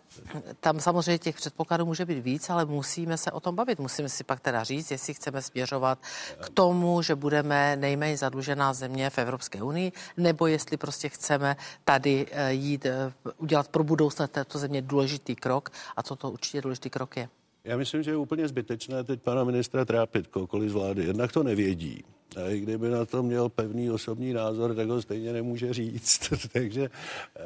tam 0.61 0.81
samozřejmě 0.81 1.19
těch 1.19 1.37
předpokladů 1.37 1.87
může 1.87 2.05
být 2.05 2.21
víc, 2.21 2.51
ale 2.51 2.62
musíme 2.67 3.17
se 3.19 3.31
o 3.31 3.41
tom 3.41 3.55
bavit. 3.55 3.79
Musíme 3.79 4.09
si 4.09 4.25
pak 4.25 4.41
teda 4.41 4.65
říct, 4.65 4.91
jestli 4.91 5.15
chceme 5.15 5.43
směřovat 5.43 5.99
k 6.41 6.49
tomu, 6.49 7.03
že 7.03 7.15
budeme 7.15 7.77
nejméně 7.77 8.17
zadlužená 8.17 8.73
země 8.73 9.11
v 9.11 9.19
Evropské 9.19 9.63
unii, 9.63 9.93
nebo 10.17 10.47
jestli 10.47 10.77
prostě 10.77 11.09
chceme 11.09 11.57
tady 11.85 12.27
eh, 12.31 12.53
jít, 12.53 12.87
eh, 12.87 13.13
udělat 13.37 13.69
pro 13.69 13.85
budoucnost 13.85 14.33
této 14.33 14.59
země 14.59 14.83
důležitý 14.83 15.37
krok 15.37 15.71
a 15.97 16.03
toto 16.03 16.31
určitě 16.31 16.61
důležitý 16.61 16.91
krok 16.91 17.17
je. 17.17 17.29
Já 17.65 17.77
myslím, 17.77 18.03
že 18.03 18.11
je 18.11 18.17
úplně 18.17 18.49
zbytečné 18.49 19.05
teď 19.05 19.23
pana 19.23 19.45
ministra 19.45 19.85
trápit 19.85 20.27
kohokoliv 20.27 20.71
z 20.71 20.73
vlády. 20.73 21.05
Jednak 21.05 21.33
to 21.33 21.43
nevědí. 21.43 22.05
A 22.37 22.49
i 22.49 22.61
kdyby 22.61 22.91
na 22.91 23.05
to 23.05 23.23
měl 23.23 23.49
pevný 23.49 23.91
osobní 23.91 24.33
názor, 24.33 24.75
tak 24.75 24.89
ho 24.89 25.03
stejně 25.03 25.33
nemůže 25.33 25.73
říct. 25.73 26.33
Takže 26.53 26.91
eh, 27.37 27.41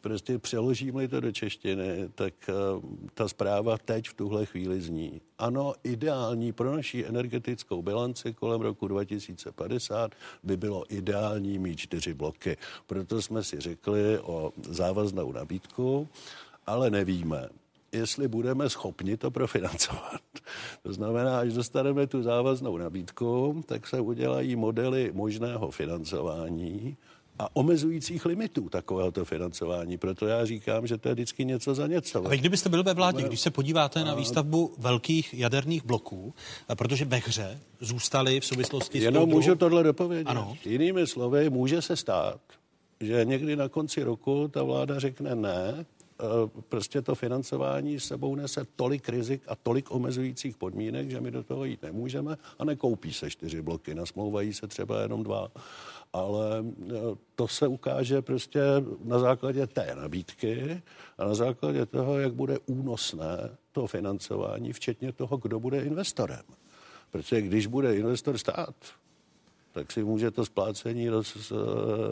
prostě 0.00 0.38
přeložím-li 0.38 1.08
to 1.08 1.20
do 1.20 1.32
češtiny, 1.32 2.08
tak 2.14 2.34
eh, 2.48 2.52
ta 3.14 3.28
zpráva 3.28 3.78
teď 3.78 4.08
v 4.08 4.14
tuhle 4.14 4.46
chvíli 4.46 4.80
zní. 4.80 5.20
Ano, 5.38 5.74
ideální 5.84 6.52
pro 6.52 6.76
naší 6.76 7.06
energetickou 7.06 7.82
bilanci 7.82 8.34
kolem 8.34 8.60
roku 8.60 8.88
2050 8.88 10.10
by 10.42 10.56
bylo 10.56 10.84
ideální 10.88 11.58
mít 11.58 11.76
čtyři 11.76 12.14
bloky. 12.14 12.56
Proto 12.86 13.22
jsme 13.22 13.44
si 13.44 13.60
řekli 13.60 14.18
o 14.18 14.52
závaznou 14.68 15.32
nabídku, 15.32 16.08
ale 16.66 16.90
nevíme, 16.90 17.48
jestli 17.94 18.28
budeme 18.28 18.70
schopni 18.70 19.16
to 19.16 19.30
profinancovat. 19.30 20.20
To 20.82 20.92
znamená, 20.92 21.38
až 21.38 21.52
dostaneme 21.52 22.06
tu 22.06 22.22
závaznou 22.22 22.76
nabídku, 22.76 23.62
tak 23.66 23.86
se 23.86 24.00
udělají 24.00 24.56
modely 24.56 25.10
možného 25.14 25.70
financování 25.70 26.96
a 27.38 27.56
omezujících 27.56 28.26
limitů 28.26 28.68
takovéhoto 28.68 29.24
financování. 29.24 29.98
Proto 29.98 30.26
já 30.26 30.44
říkám, 30.44 30.86
že 30.86 30.98
to 30.98 31.08
je 31.08 31.14
vždycky 31.14 31.44
něco 31.44 31.74
za 31.74 31.86
něco. 31.86 32.26
A 32.26 32.28
vy 32.28 32.38
kdybyste 32.38 32.68
byl 32.68 32.82
ve 32.82 32.94
vládě, 32.94 33.22
když 33.22 33.40
se 33.40 33.50
podíváte 33.50 34.04
na 34.04 34.14
výstavbu 34.14 34.74
velkých 34.78 35.34
jaderných 35.34 35.84
bloků, 35.84 36.34
protože 36.74 37.04
ve 37.04 37.16
hře 37.16 37.60
zůstaly 37.80 38.40
v 38.40 38.44
souvislosti 38.46 39.00
s 39.00 39.02
Jenom 39.02 39.28
můžu 39.28 39.54
tohle 39.54 39.82
dopovědět. 39.82 40.30
Ano. 40.30 40.56
Jinými 40.64 41.06
slovy, 41.06 41.50
může 41.50 41.82
se 41.82 41.96
stát, 41.96 42.40
že 43.00 43.24
někdy 43.24 43.56
na 43.56 43.68
konci 43.68 44.02
roku 44.02 44.48
ta 44.48 44.62
vláda 44.62 44.98
řekne 44.98 45.34
ne, 45.34 45.86
prostě 46.68 47.02
to 47.02 47.14
financování 47.14 48.00
sebou 48.00 48.34
nese 48.34 48.66
tolik 48.76 49.08
rizik 49.08 49.42
a 49.48 49.56
tolik 49.56 49.90
omezujících 49.90 50.56
podmínek, 50.56 51.10
že 51.10 51.20
my 51.20 51.30
do 51.30 51.42
toho 51.42 51.64
jít 51.64 51.82
nemůžeme 51.82 52.36
a 52.58 52.64
nekoupí 52.64 53.12
se 53.12 53.30
čtyři 53.30 53.62
bloky, 53.62 53.94
nasmlouvají 53.94 54.52
se 54.52 54.66
třeba 54.66 55.00
jenom 55.00 55.22
dva. 55.22 55.48
Ale 56.12 56.64
eh, 56.64 56.92
to 57.34 57.48
se 57.48 57.66
ukáže 57.66 58.22
prostě 58.22 58.60
na 59.04 59.18
základě 59.18 59.66
té 59.66 59.94
nabídky 59.94 60.82
a 61.18 61.24
na 61.24 61.34
základě 61.34 61.86
toho, 61.86 62.18
jak 62.18 62.34
bude 62.34 62.58
únosné 62.66 63.56
to 63.72 63.86
financování, 63.86 64.72
včetně 64.72 65.12
toho, 65.12 65.36
kdo 65.36 65.60
bude 65.60 65.82
investorem. 65.82 66.42
Protože 67.10 67.42
když 67.42 67.66
bude 67.66 67.96
investor 67.96 68.38
stát, 68.38 68.74
tak 69.74 69.92
si 69.92 70.04
může 70.04 70.30
to 70.30 70.46
splácení 70.46 71.08
roz, 71.08 71.52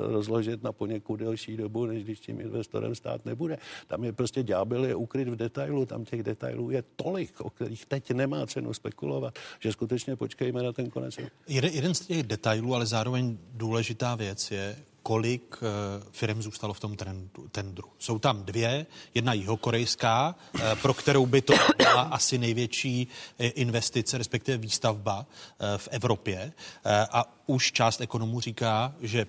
rozložit 0.07 0.63
na 0.63 0.73
poněkud 0.73 1.17
delší 1.17 1.57
dobu, 1.57 1.87
než 1.87 2.05
když 2.05 2.21
tím 2.21 2.41
investorem 2.41 2.95
stát 2.95 3.25
nebude. 3.25 3.59
Tam 3.87 4.05
je 4.05 4.13
prostě 4.13 4.43
ďábel 4.43 4.85
je 4.85 4.95
ukryt 4.95 5.29
v 5.29 5.37
detailu, 5.37 5.87
tam 5.87 6.05
těch 6.05 6.23
detailů 6.23 6.71
je 6.71 6.85
tolik, 6.97 7.41
o 7.41 7.51
kterých 7.51 7.87
teď 7.87 8.11
nemá 8.11 8.47
cenu 8.47 8.75
spekulovat, 8.75 9.39
že 9.61 9.73
skutečně 9.73 10.17
počkejme 10.17 10.63
na 10.63 10.73
ten 10.73 10.91
konec. 10.91 11.19
Jeden, 11.49 11.71
jeden 11.73 11.95
z 11.95 12.01
těch 12.01 12.23
detailů, 12.23 12.75
ale 12.75 12.87
zároveň 12.87 13.39
důležitá 13.53 14.15
věc 14.15 14.51
je, 14.51 14.77
kolik 15.03 15.57
eh, 15.63 16.05
firm 16.11 16.43
zůstalo 16.43 16.75
v 16.75 16.81
tom 16.81 16.97
trendu, 16.97 17.49
tendru. 17.51 17.89
Jsou 17.99 18.19
tam 18.19 18.45
dvě, 18.45 18.87
jedna 19.15 19.33
jihokorejská, 19.33 20.35
eh, 20.61 20.77
pro 20.83 20.95
kterou 20.95 21.27
by 21.27 21.43
to 21.43 21.55
byla 21.77 22.03
asi 22.03 22.39
největší 22.39 23.09
eh, 23.39 23.47
investice, 23.47 24.19
respektive 24.19 24.59
výstavba 24.59 25.27
v 25.77 25.89
Evropě. 25.91 26.53
A 27.13 27.43
už 27.47 27.73
část 27.73 28.01
ekonomů 28.01 28.41
říká, 28.41 28.95
že 29.01 29.27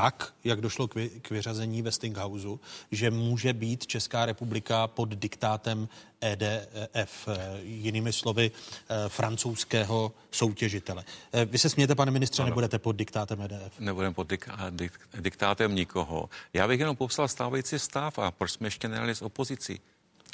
tak, 0.00 0.34
jak 0.44 0.60
došlo 0.60 0.88
k, 0.88 0.94
vy, 0.94 1.08
k 1.08 1.30
vyřazení 1.30 1.82
Westinghouse, 1.82 2.48
že 2.90 3.10
může 3.10 3.52
být 3.52 3.86
Česká 3.86 4.26
republika 4.26 4.86
pod 4.86 5.08
diktátem 5.08 5.88
EDF, 6.20 7.28
jinými 7.62 8.12
slovy 8.12 8.50
eh, 8.50 9.08
francouzského 9.08 10.12
soutěžitele. 10.30 11.04
Eh, 11.32 11.44
vy 11.44 11.58
se 11.58 11.70
smějete, 11.70 11.94
pane 11.94 12.10
ministře, 12.10 12.42
ano. 12.42 12.48
nebudete 12.48 12.78
pod 12.78 12.92
diktátem 12.96 13.42
EDF? 13.42 13.80
Nebudeme 13.80 14.14
pod 14.14 14.30
dik, 14.30 14.48
dik, 14.70 14.92
diktátem 15.20 15.74
nikoho. 15.74 16.28
Já 16.52 16.68
bych 16.68 16.80
jenom 16.80 16.96
popsal 16.96 17.28
stávající 17.28 17.78
stav 17.78 18.18
a 18.18 18.30
proč 18.30 18.52
jsme 18.52 18.66
ještě 18.66 18.88
nejeli 18.88 19.14
s 19.14 19.22
opozicí. 19.22 19.80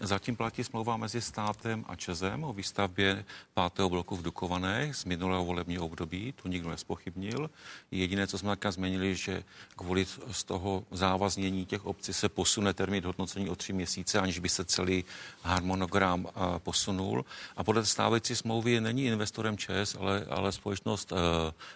Zatím 0.02 0.36
platí 0.36 0.64
smlouva 0.64 0.96
mezi 0.96 1.20
státem 1.20 1.84
a 1.88 1.96
Čezem 1.96 2.44
o 2.44 2.52
výstavbě 2.52 3.24
pátého 3.54 3.88
bloku 3.88 4.16
v 4.16 4.22
Dukovanech 4.22 4.96
z 4.96 5.04
minulého 5.04 5.44
volebního 5.44 5.84
období. 5.84 6.34
To 6.42 6.48
nikdo 6.48 6.70
nespochybnil. 6.70 7.50
Jediné, 7.90 8.26
co 8.26 8.38
jsme 8.38 8.50
také 8.50 8.72
změnili, 8.72 9.14
že 9.14 9.44
kvůli 9.76 10.06
z 10.30 10.44
toho 10.44 10.84
závaznění 10.90 11.66
těch 11.66 11.86
obcí 11.86 12.12
se 12.12 12.28
posune 12.28 12.74
termín 12.74 13.04
hodnocení 13.04 13.48
o 13.48 13.56
tři 13.56 13.72
měsíce, 13.72 14.20
aniž 14.20 14.38
by 14.38 14.48
se 14.48 14.64
celý 14.64 15.04
harmonogram 15.42 16.26
posunul. 16.58 17.24
A 17.56 17.64
podle 17.64 17.86
stávající 17.86 18.36
smlouvy 18.36 18.80
není 18.80 19.04
investorem 19.04 19.58
ČES, 19.58 19.96
ale, 20.00 20.26
ale 20.30 20.52
společnost 20.52 21.12
e, 21.12 21.16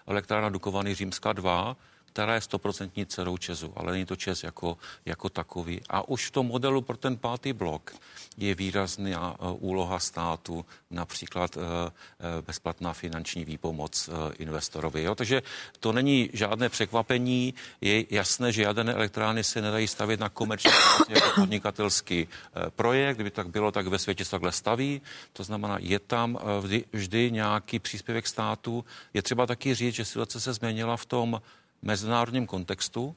elektrárna 0.06 0.48
Dukovany 0.48 0.94
Římská 0.94 1.32
2, 1.32 1.76
která 2.12 2.34
je 2.34 2.40
stoprocentní 2.40 3.06
dcerou 3.06 3.36
Česu, 3.36 3.72
ale 3.76 3.92
není 3.92 4.04
to 4.04 4.16
Čes 4.16 4.44
jako, 4.44 4.78
jako 5.06 5.28
takový. 5.28 5.80
A 5.88 6.08
už 6.08 6.26
v 6.26 6.30
tom 6.30 6.46
modelu 6.46 6.82
pro 6.82 6.96
ten 6.96 7.16
pátý 7.16 7.52
blok 7.52 7.94
je 8.38 8.54
výrazná 8.54 9.40
uh, 9.40 9.56
úloha 9.60 9.98
státu, 9.98 10.64
například 10.90 11.56
uh, 11.56 11.62
uh, 11.62 12.44
bezplatná 12.46 12.92
finanční 12.92 13.44
výpomoc 13.44 14.10
investorovi. 14.38 15.02
Jo? 15.02 15.14
Takže 15.14 15.42
to 15.80 15.92
není 15.92 16.30
žádné 16.32 16.68
překvapení. 16.68 17.54
Je 17.80 18.04
jasné, 18.10 18.52
že 18.52 18.62
jaderné 18.62 18.92
elektrárny 18.92 19.44
se 19.44 19.62
nedají 19.62 19.88
stavět 19.88 20.20
na 20.20 20.28
komerční 20.28 20.70
jako 21.08 21.30
podnikatelský 21.34 22.28
projekt. 22.76 23.16
Kdyby 23.16 23.30
tak 23.30 23.48
bylo, 23.48 23.72
tak 23.72 23.86
ve 23.86 23.98
světě 23.98 24.24
se 24.24 24.30
takhle 24.30 24.52
staví. 24.52 25.02
To 25.32 25.44
znamená, 25.44 25.78
je 25.80 25.98
tam 25.98 26.38
vždy, 26.60 26.84
vždy 26.92 27.30
nějaký 27.30 27.78
příspěvek 27.78 28.26
státu. 28.26 28.84
Je 29.14 29.22
třeba 29.22 29.46
taky 29.46 29.74
říct, 29.74 29.94
že 29.94 30.04
situace 30.04 30.40
se 30.40 30.52
změnila 30.52 30.96
v 30.96 31.06
tom, 31.06 31.40
mezinárodním 31.82 32.46
kontextu, 32.46 33.16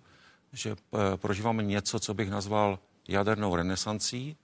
že 0.54 0.72
eh, 0.72 1.18
prožíváme 1.18 1.64
něco, 1.64 2.00
co 2.00 2.14
bych 2.14 2.30
nazval 2.30 2.80
jadernou 3.08 3.56
renesancí, 3.56 4.38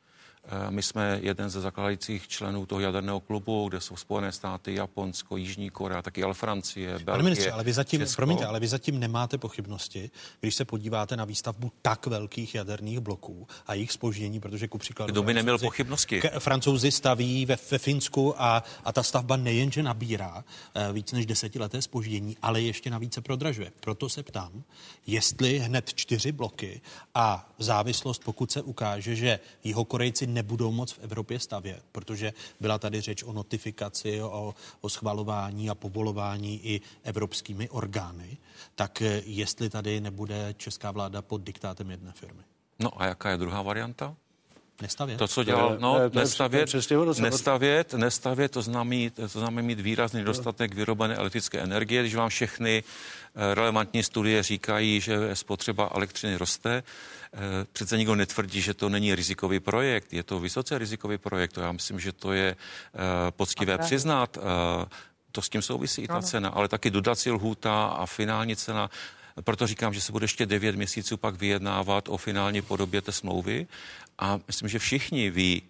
my 0.69 0.83
jsme 0.83 1.19
jeden 1.21 1.49
ze 1.49 1.61
zakládajících 1.61 2.27
členů 2.27 2.65
toho 2.65 2.81
jaderného 2.81 3.19
klubu, 3.19 3.69
kde 3.69 3.81
jsou 3.81 3.95
Spojené 3.95 4.31
státy, 4.31 4.75
Japonsko, 4.75 5.37
Jižní 5.37 5.69
Korea, 5.69 6.01
taky 6.01 6.23
ale 6.23 6.33
Francie, 6.33 6.89
Belgie, 6.89 7.05
Pane 7.05 7.23
ministře, 7.23 7.51
ale 7.51 7.63
vy 7.63 7.73
zatím, 7.73 7.99
Česko. 7.99 8.15
promiňte, 8.15 8.45
ale 8.45 8.59
vy 8.59 8.67
zatím 8.67 8.99
nemáte 8.99 9.37
pochybnosti, 9.37 10.11
když 10.39 10.55
se 10.55 10.65
podíváte 10.65 11.17
na 11.17 11.25
výstavbu 11.25 11.71
tak 11.81 12.07
velkých 12.07 12.55
jaderných 12.55 12.99
bloků 12.99 13.47
a 13.67 13.73
jejich 13.73 13.91
spoždění, 13.91 14.39
protože 14.39 14.67
ku 14.67 14.77
příkladu... 14.77 15.11
Kdo 15.11 15.23
by 15.23 15.33
neměl 15.33 15.57
pochybnosti? 15.57 16.21
K, 16.21 16.39
francouzi 16.39 16.91
staví 16.91 17.45
ve, 17.45 17.57
ve 17.71 17.77
Finsku 17.77 18.41
a, 18.41 18.63
a 18.85 18.91
ta 18.91 19.03
stavba 19.03 19.37
nejenže 19.37 19.83
nabírá 19.83 20.43
uh, 20.43 20.95
víc 20.95 21.11
než 21.11 21.25
desetileté 21.25 21.81
spoždění, 21.81 22.37
ale 22.41 22.61
ještě 22.61 22.89
navíc 22.89 23.13
se 23.13 23.21
prodražuje. 23.21 23.71
Proto 23.79 24.09
se 24.09 24.23
ptám, 24.23 24.63
jestli 25.07 25.59
hned 25.59 25.93
čtyři 25.93 26.31
bloky 26.31 26.81
a 27.15 27.49
závislost, 27.59 28.23
pokud 28.23 28.51
se 28.51 28.61
ukáže, 28.61 29.15
že 29.15 29.39
jihokorejci 29.63 30.27
nebudou 30.39 30.71
moc 30.71 30.91
v 30.91 30.99
Evropě 30.99 31.39
stavět, 31.39 31.83
protože 31.91 32.33
byla 32.59 32.79
tady 32.79 33.01
řeč 33.01 33.23
o 33.23 33.33
notifikaci, 33.33 34.23
o, 34.23 34.55
o 34.81 34.89
schvalování 34.89 35.69
a 35.69 35.75
povolování 35.75 36.59
i 36.63 36.81
evropskými 37.03 37.69
orgány, 37.69 38.37
tak 38.75 39.01
eh, 39.01 39.21
jestli 39.25 39.69
tady 39.69 40.01
nebude 40.01 40.55
česká 40.57 40.91
vláda 40.91 41.21
pod 41.21 41.43
diktátem 41.43 41.91
jedné 41.91 42.11
firmy. 42.11 42.43
No 42.79 43.01
a 43.01 43.05
jaká 43.05 43.29
je 43.29 43.37
druhá 43.37 43.61
varianta? 43.61 44.15
Nestavět. 44.81 45.17
To, 45.17 45.27
co 45.27 45.43
dělal, 45.43 45.77
no, 45.79 46.01
je, 46.01 46.09
to 46.09 46.19
nestavět, 46.19 46.71
to 46.71 47.21
nestavět, 47.21 47.93
nestavět, 47.93 48.51
to 48.51 48.61
znamená, 48.61 49.09
to 49.15 49.27
znamená 49.27 49.67
mít 49.67 49.79
výrazný 49.79 50.23
dostatek 50.23 50.73
vyrobené 50.73 51.15
elektrické 51.15 51.59
energie, 51.59 52.01
když 52.01 52.15
vám 52.15 52.29
všechny 52.29 52.83
eh, 52.83 53.55
relevantní 53.55 54.03
studie 54.03 54.43
říkají, 54.43 55.01
že 55.01 55.35
spotřeba 55.35 55.91
elektřiny 55.95 56.37
roste, 56.37 56.83
Eh, 57.33 57.65
přece 57.73 57.97
nikdo 57.97 58.15
netvrdí, 58.15 58.61
že 58.61 58.73
to 58.73 58.89
není 58.89 59.15
rizikový 59.15 59.59
projekt. 59.59 60.13
Je 60.13 60.23
to 60.23 60.39
vysoce 60.39 60.77
rizikový 60.77 61.17
projekt. 61.17 61.57
Já 61.57 61.71
myslím, 61.71 61.99
že 61.99 62.11
to 62.11 62.33
je 62.33 62.55
eh, 62.55 62.97
poctivé 63.31 63.77
přiznat. 63.77 64.37
Eh, 64.37 64.85
to 65.31 65.41
s 65.41 65.49
tím 65.49 65.61
souvisí 65.61 66.01
i 66.01 66.07
ta 66.07 66.21
cena, 66.21 66.49
ale 66.49 66.67
taky 66.67 66.89
dodací 66.89 67.31
lhůta 67.31 67.85
a 67.85 68.05
finální 68.05 68.55
cena. 68.55 68.89
Proto 69.43 69.67
říkám, 69.67 69.93
že 69.93 70.01
se 70.01 70.11
bude 70.11 70.23
ještě 70.23 70.45
9 70.45 70.75
měsíců 70.75 71.17
pak 71.17 71.35
vyjednávat 71.35 72.09
o 72.09 72.17
finální 72.17 72.61
podobě 72.61 73.01
té 73.01 73.11
smlouvy 73.11 73.67
a 74.19 74.39
myslím, 74.47 74.69
že 74.69 74.79
všichni 74.79 75.29
ví 75.29 75.61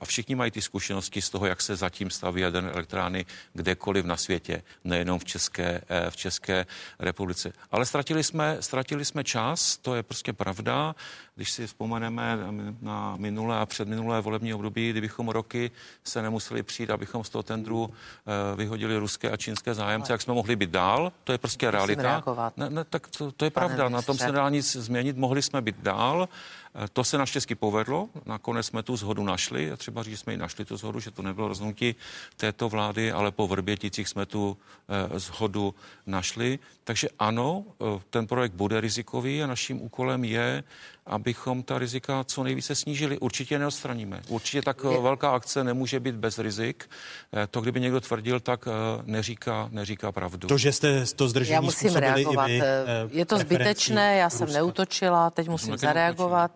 a 0.00 0.04
všichni 0.04 0.34
mají 0.34 0.50
ty 0.50 0.62
zkušenosti 0.62 1.22
z 1.22 1.30
toho, 1.30 1.46
jak 1.46 1.62
se 1.62 1.76
zatím 1.76 2.10
staví 2.10 2.40
jaderné 2.40 2.70
elektrárny 2.70 3.26
kdekoliv 3.52 4.04
na 4.04 4.16
světě, 4.16 4.62
nejenom 4.84 5.18
v 5.18 5.24
České, 5.24 5.80
eh, 5.88 6.10
v 6.10 6.16
České 6.16 6.66
republice. 6.98 7.52
Ale 7.70 7.86
ztratili 7.86 8.24
jsme, 8.24 8.56
ztratili 8.60 9.04
jsme 9.04 9.24
čas, 9.24 9.76
to 9.76 9.94
je 9.94 10.02
prostě 10.02 10.32
pravda. 10.32 10.94
Když 11.34 11.50
si 11.50 11.66
vzpomeneme 11.66 12.38
na 12.80 13.16
minulé 13.16 13.56
a 13.58 13.66
předminulé 13.66 14.20
volební 14.20 14.54
období, 14.54 14.90
kdybychom 14.90 15.28
roky 15.28 15.70
se 16.04 16.22
nemuseli 16.22 16.62
přijít, 16.62 16.90
abychom 16.90 17.24
z 17.24 17.30
toho 17.30 17.42
tendru 17.42 17.90
eh, 17.90 18.56
vyhodili 18.56 18.98
ruské 18.98 19.30
a 19.30 19.36
čínské 19.36 19.74
zájemce, 19.74 20.12
jak 20.12 20.22
jsme 20.22 20.34
mohli 20.34 20.56
být 20.56 20.70
dál, 20.70 21.12
to 21.24 21.32
je 21.32 21.38
prostě 21.38 21.70
realita. 21.70 22.22
Ne, 22.56 22.70
ne, 22.70 22.84
tak 22.84 23.08
to, 23.08 23.32
to 23.32 23.44
je 23.44 23.50
Pane 23.50 23.66
pravda, 23.66 23.88
na 23.88 24.02
tom 24.02 24.18
se 24.18 24.26
nedá 24.26 24.48
nic 24.48 24.76
změnit, 24.76 25.16
mohli 25.16 25.42
jsme 25.42 25.62
být 25.62 25.76
dál. 25.80 26.28
Eh, 26.74 26.88
to 26.92 27.04
se 27.04 27.18
naštěstí 27.18 27.54
povedlo, 27.54 28.08
nakonec 28.26 28.66
jsme 28.66 28.82
tu 28.82 28.96
zhodu 28.96 29.24
našli, 29.24 29.72
a 29.72 29.76
třeba 29.76 30.02
říct, 30.02 30.12
že 30.12 30.16
jsme 30.16 30.32
ji 30.32 30.36
našli 30.36 30.64
tu 30.64 30.76
zhodu, 30.76 31.00
že 31.00 31.10
to 31.10 31.22
nebylo 31.22 31.48
rozhodnutí 31.48 31.94
této 32.36 32.68
vlády, 32.68 33.12
ale 33.12 33.30
po 33.30 33.48
Vrběticích 33.48 34.08
jsme 34.08 34.26
tu 34.26 34.56
eh, 34.88 35.18
zhodu 35.18 35.74
našli. 36.06 36.58
Takže 36.84 37.08
ano, 37.18 37.64
eh, 37.80 38.00
ten 38.10 38.26
projekt 38.26 38.52
bude 38.52 38.80
rizikový 38.80 39.42
a 39.42 39.46
naším 39.46 39.82
úkolem 39.82 40.24
je 40.24 40.64
abychom 41.06 41.62
ta 41.62 41.78
rizika 41.78 42.24
co 42.24 42.42
nejvíce 42.42 42.74
snížili. 42.74 43.18
Určitě 43.18 43.58
neodstraníme. 43.58 44.22
Určitě 44.28 44.62
tak 44.62 44.84
je... 44.90 45.00
velká 45.00 45.30
akce 45.30 45.64
nemůže 45.64 46.00
být 46.00 46.14
bez 46.14 46.38
rizik. 46.38 46.90
Eh, 47.32 47.46
to, 47.46 47.60
kdyby 47.60 47.80
někdo 47.80 48.00
tvrdil, 48.00 48.40
tak 48.40 48.68
eh, 48.68 49.02
neříká, 49.04 49.68
neříká 49.72 50.12
pravdu. 50.12 50.48
To, 50.48 50.58
že 50.58 50.72
jste 50.72 51.06
to 51.16 51.28
zdržení 51.28 51.54
Já 51.54 51.60
musím 51.60 51.94
reagovat. 51.94 52.46
Vy, 52.46 52.62
eh, 52.62 53.08
je 53.10 53.26
to 53.26 53.38
zbytečné, 53.38 54.16
já 54.16 54.30
jsem 54.30 54.52
neutočila, 54.52 55.30
teď 55.30 55.48
musím 55.48 55.78
zareagovat. 55.78 56.50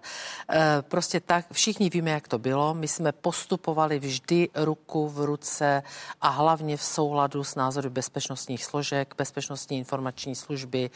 Prostě 0.81 1.21
tak, 1.21 1.47
všichni 1.53 1.91
víme, 1.91 2.11
jak 2.11 2.29
to 2.29 2.39
bylo. 2.39 2.75
My 2.75 2.89
jsme 2.89 3.12
postupovali 3.12 3.99
vždy 3.99 4.49
ruku 4.55 5.09
v 5.09 5.21
ruce 5.21 5.83
a 6.21 6.29
hlavně 6.29 6.77
v 6.77 6.83
souladu 6.83 7.45
s 7.45 7.55
názory 7.55 7.91
bezpečnostních 7.91 8.65
složek, 8.65 9.15
bezpečnostní 9.19 9.79
informační 9.79 10.16
služby, 10.17 10.91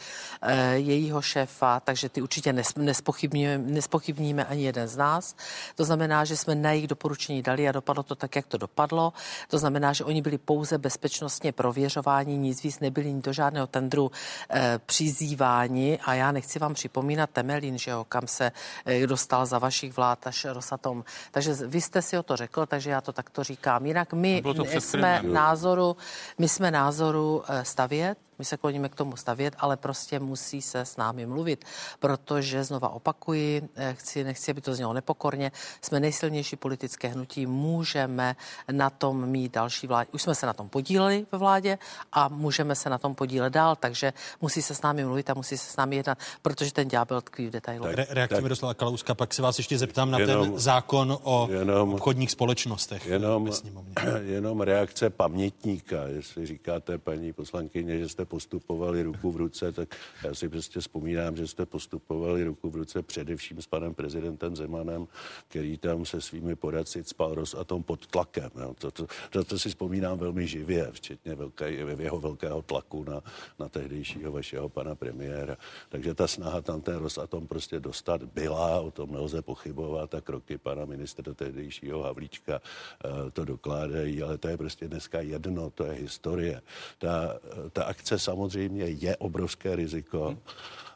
jejího 0.73 1.21
šéfa, 1.21 1.79
takže 1.79 2.09
ty 2.09 2.21
určitě 2.21 2.53
nespochybní 2.77 3.21
nespochybníme, 3.21 3.57
nespochybníme 3.57 4.45
ani 4.45 4.63
jeden 4.63 4.87
z 4.87 4.97
nás. 4.97 5.35
To 5.75 5.85
znamená, 5.85 6.25
že 6.25 6.37
jsme 6.37 6.55
na 6.55 6.71
jejich 6.71 6.87
doporučení 6.87 7.41
dali 7.41 7.69
a 7.69 7.71
dopadlo 7.71 8.03
to 8.03 8.15
tak, 8.15 8.35
jak 8.35 8.45
to 8.45 8.57
dopadlo. 8.57 9.13
To 9.47 9.57
znamená, 9.57 9.93
že 9.93 10.03
oni 10.03 10.21
byli 10.21 10.37
pouze 10.37 10.77
bezpečnostně 10.77 11.51
prověřováni, 11.51 12.37
nic 12.37 12.63
víc 12.63 12.79
nebyli 12.79 13.13
do 13.13 13.33
žádného 13.33 13.67
tendru 13.67 14.11
e, 14.49 14.79
přizýváni 14.85 15.99
a 16.05 16.13
já 16.13 16.31
nechci 16.31 16.59
vám 16.59 16.73
připomínat 16.73 17.29
Temelín, 17.29 17.77
že 17.77 17.91
jo, 17.91 18.05
kam 18.09 18.27
se 18.27 18.51
e, 18.85 19.07
dostal 19.07 19.45
za 19.45 19.59
vašich 19.59 19.93
vlád 19.93 20.27
až 20.27 20.45
Rosatom. 20.45 21.03
Takže 21.31 21.53
vy 21.53 21.81
jste 21.81 22.01
si 22.01 22.17
o 22.17 22.23
to 22.23 22.35
řekl, 22.35 22.65
takže 22.65 22.89
já 22.89 23.01
to 23.01 23.11
takto 23.11 23.43
říkám. 23.43 23.85
Jinak 23.85 24.13
my 24.13 24.43
jsme 24.79 25.21
názoru, 25.23 25.97
my 26.37 26.49
jsme 26.49 26.71
názoru 26.71 27.43
stavět, 27.63 28.17
My 28.41 28.45
se 28.45 28.57
kloníme 28.57 28.89
k 28.89 28.95
tomu 28.95 29.15
stavět, 29.15 29.55
ale 29.57 29.77
prostě 29.77 30.19
musí 30.19 30.61
se 30.61 30.79
s 30.79 30.97
námi 30.97 31.25
mluvit, 31.25 31.65
protože 31.99 32.63
znova 32.63 32.89
opakuji, 32.89 33.69
eh, 33.75 33.93
chci, 33.93 34.23
nechci, 34.23 34.51
aby 34.51 34.61
to 34.61 34.75
znělo 34.75 34.93
nepokorně, 34.93 35.51
jsme 35.81 35.99
nejsilnější 35.99 36.55
politické 36.55 37.07
hnutí, 37.07 37.45
můžeme 37.45 38.35
na 38.71 38.89
tom 38.89 39.25
mít 39.25 39.53
další 39.53 39.87
vládě. 39.87 40.09
Už 40.13 40.21
jsme 40.21 40.35
se 40.35 40.45
na 40.45 40.53
tom 40.53 40.69
podíleli 40.69 41.25
ve 41.31 41.37
vládě 41.37 41.77
a 42.11 42.27
můžeme 42.27 42.75
se 42.75 42.89
na 42.89 42.97
tom 42.97 43.15
podílet 43.15 43.53
dál, 43.53 43.75
takže 43.75 44.13
musí 44.41 44.61
se 44.61 44.75
s 44.75 44.81
námi 44.81 45.05
mluvit 45.05 45.29
a 45.29 45.33
musí 45.33 45.57
se 45.57 45.71
s 45.71 45.75
námi 45.75 45.95
jednat, 45.95 46.17
protože 46.41 46.73
ten 46.73 46.87
ďábel 46.87 47.21
tkví 47.21 47.47
v 47.47 47.51
detailu. 47.51 47.85
Re- 47.85 48.07
reakce 48.09 48.41
Miroslava 48.41 48.73
Kalouska, 48.73 49.15
pak 49.15 49.33
se 49.33 49.41
vás 49.41 49.57
ještě 49.57 49.77
zeptám 49.77 50.11
na 50.11 50.19
jenom, 50.19 50.45
ten 50.45 50.59
zákon 50.59 51.17
o 51.23 51.47
jenom, 51.51 51.93
obchodních 51.93 52.31
společnostech. 52.31 53.05
Jenom, 53.05 53.49
jenom 54.21 54.61
reakce 54.61 55.09
pamětníka, 55.09 56.03
jestli 56.07 56.45
říkáte 56.45 56.97
paní 56.97 57.33
poslankyně, 57.33 57.99
že 57.99 58.09
jste 58.09 58.30
postupovali 58.31 59.03
ruku 59.03 59.31
v 59.31 59.35
ruce, 59.35 59.71
tak 59.71 59.95
já 60.23 60.31
si 60.33 60.49
prostě 60.49 60.79
vzpomínám, 60.79 61.35
že 61.35 61.47
jste 61.47 61.65
postupovali 61.65 62.43
ruku 62.43 62.69
v 62.69 62.75
ruce 62.75 63.01
především 63.03 63.61
s 63.61 63.67
panem 63.67 63.93
prezidentem 63.93 64.55
Zemanem, 64.55 65.07
který 65.47 65.77
tam 65.77 66.05
se 66.05 66.21
svými 66.21 66.55
poradci 66.55 67.03
spal 67.03 67.35
Rosatom 67.35 67.83
pod 67.83 68.07
tlakem. 68.07 68.51
Jo. 68.55 68.71
To, 68.79 68.91
to, 68.91 69.07
to, 69.29 69.43
to 69.43 69.59
si 69.59 69.69
vzpomínám 69.69 70.17
velmi 70.17 70.47
živě, 70.47 70.87
včetně 70.91 71.35
velké, 71.35 71.71
jeho 71.71 72.19
velkého 72.19 72.61
tlaku 72.61 73.03
na, 73.03 73.19
na 73.59 73.67
tehdejšího 73.69 74.31
vašeho 74.31 74.69
pana 74.69 74.95
premiéra. 74.95 75.57
Takže 75.89 76.13
ta 76.13 76.27
snaha 76.27 76.61
tam 76.61 76.81
ten 76.81 76.95
Rosatom 76.95 77.47
prostě 77.47 77.79
dostat 77.79 78.23
byla, 78.23 78.79
o 78.79 78.91
tom 78.91 79.11
nelze 79.11 79.41
pochybovat 79.41 80.15
a 80.15 80.21
kroky 80.21 80.57
pana 80.57 80.85
ministra 80.85 81.33
tehdejšího 81.33 82.03
Havlíčka 82.03 82.61
eh, 82.63 83.31
to 83.31 83.45
dokládají, 83.45 84.23
ale 84.23 84.37
to 84.37 84.47
je 84.47 84.57
prostě 84.57 84.87
dneska 84.87 85.21
jedno, 85.21 85.69
to 85.69 85.83
je 85.83 85.93
historie. 85.93 86.61
Ta, 86.97 87.39
ta 87.73 87.83
akce 87.83 88.20
samozřejmě 88.21 88.85
je 88.85 89.17
obrovské 89.17 89.75
riziko. 89.75 90.27
Hmm 90.27 90.37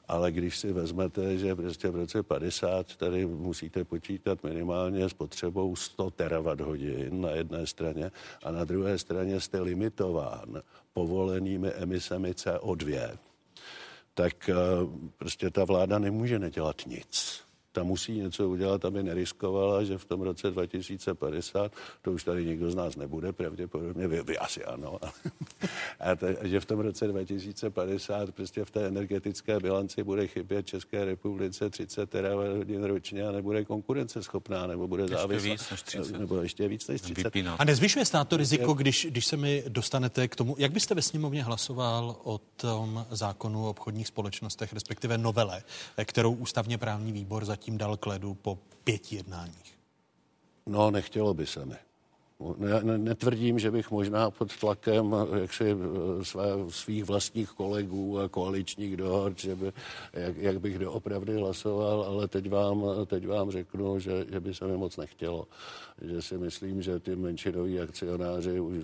ale 0.08 0.32
když 0.32 0.58
si 0.58 0.74
vezmete, 0.74 1.38
že 1.38 1.56
prostě 1.56 1.90
v 1.90 1.96
roce 1.96 2.24
50 2.24 2.96
tady 2.96 3.26
musíte 3.26 3.84
počítat 3.84 4.44
minimálně 4.44 5.10
s 5.10 5.14
potřebou 5.14 5.76
100 5.76 6.12
terawatt 6.12 6.62
hodin 6.62 7.22
na 7.22 7.30
jedné 7.30 7.68
straně 7.68 8.12
a 8.44 8.52
na 8.52 8.66
druhé 8.66 8.98
straně 8.98 9.40
jste 9.40 9.62
limitován 9.62 10.62
povolenými 10.94 11.70
emisemi 11.70 12.32
CO2, 12.32 13.18
tak 14.14 14.50
eh, 14.50 14.56
prostě 15.18 15.50
ta 15.50 15.66
vláda 15.66 16.00
nemůže 16.00 16.40
nedělat 16.40 16.82
nic 16.86 17.44
ta 17.76 17.84
musí 17.84 18.12
něco 18.12 18.50
udělat, 18.50 18.86
aby 18.86 19.04
neriskovala, 19.04 19.84
že 19.84 19.98
v 19.98 20.06
tom 20.06 20.22
roce 20.22 20.52
2050, 20.52 21.72
to 22.02 22.12
už 22.12 22.24
tady 22.24 22.46
nikdo 22.46 22.72
z 22.72 22.76
nás 22.76 22.96
nebude, 22.96 23.34
pravděpodobně, 23.34 24.08
vy, 24.08 24.22
vy 24.22 24.38
asi 24.38 24.66
ano, 24.66 25.00
a 26.00 26.16
to, 26.16 26.28
že 26.42 26.60
v 26.60 26.66
tom 26.66 26.80
roce 26.80 27.08
2050 27.08 28.32
prostě 28.32 28.66
v 28.66 28.72
té 28.72 28.88
energetické 28.88 29.60
bilanci 29.60 30.04
bude 30.04 30.28
chybět 30.28 30.68
České 30.68 31.06
republice 31.06 31.70
30 31.70 32.10
terawatt 32.10 32.58
hodin 32.58 32.84
ročně 32.84 33.28
a 33.28 33.32
nebude 33.32 33.66
konkurenceschopná, 33.66 34.68
nebo 34.68 34.88
bude 34.88 35.08
závislá. 35.08 35.34
Ještě 35.34 35.50
víc 35.50 35.70
než 35.72 35.82
30. 35.82 36.20
Nebo 36.20 36.42
ještě 36.42 36.68
víc 36.68 36.88
než 36.88 37.02
30. 37.02 37.24
Vypíná. 37.24 37.56
A 37.56 37.64
nezvyšuje 37.64 38.06
stát 38.06 38.28
to 38.28 38.38
riziko, 38.38 38.74
když, 38.74 39.08
když 39.10 39.26
se 39.26 39.38
mi 39.38 39.64
dostanete 39.68 40.28
k 40.28 40.36
tomu, 40.36 40.56
jak 40.58 40.72
byste 40.72 40.96
ve 40.96 41.02
sněmovně 41.02 41.44
hlasoval 41.44 42.16
o 42.24 42.38
tom 42.38 43.06
zákonu 43.12 43.66
o 43.66 43.70
obchodních 43.70 44.08
společnostech, 44.08 44.74
respektive 44.74 45.18
novele, 45.18 45.64
kterou 46.06 46.32
ústavně 46.32 46.78
právní 46.78 47.12
výbor 47.12 47.46
zatím 47.46 47.64
zatím 47.65 47.78
dal 47.78 47.97
k 47.97 48.06
ledu 48.06 48.34
po 48.34 48.60
pěti 48.84 49.15
jednáních? 49.15 49.78
No, 50.65 50.91
nechtělo 50.91 51.34
by 51.34 51.47
se 51.47 51.65
mi. 51.65 51.75
Ne, 52.58 52.97
netvrdím, 52.97 53.60
že 53.60 53.71
bych 53.71 53.91
možná 53.91 54.32
pod 54.32 54.58
tlakem 54.58 55.15
jaksi 55.41 55.63
eh, 55.71 56.25
své, 56.25 56.45
svých 56.69 57.04
vlastních 57.04 57.49
kolegů 57.49 58.19
a 58.19 58.30
koaličních 58.30 58.97
dohod, 58.97 59.39
že 59.39 59.56
by, 59.56 59.71
jak, 60.13 60.38
jak 60.38 60.60
bych 60.60 60.80
doopravdy 60.80 61.34
hlasoval, 61.34 62.04
ale 62.04 62.28
teď 62.28 62.49
vám, 62.49 62.86
teď 63.06 63.28
vám 63.28 63.51
řeknu, 63.51 63.99
že, 63.99 64.25
že 64.30 64.39
by 64.39 64.54
se 64.54 64.67
mi 64.67 64.78
moc 64.78 64.97
nechtělo 64.97 65.47
že 66.01 66.21
si 66.21 66.38
myslím, 66.38 66.81
že 66.81 66.99
ty 66.99 67.15
menšinoví 67.15 67.79
akcionáři 67.79 68.60
už 68.60 68.84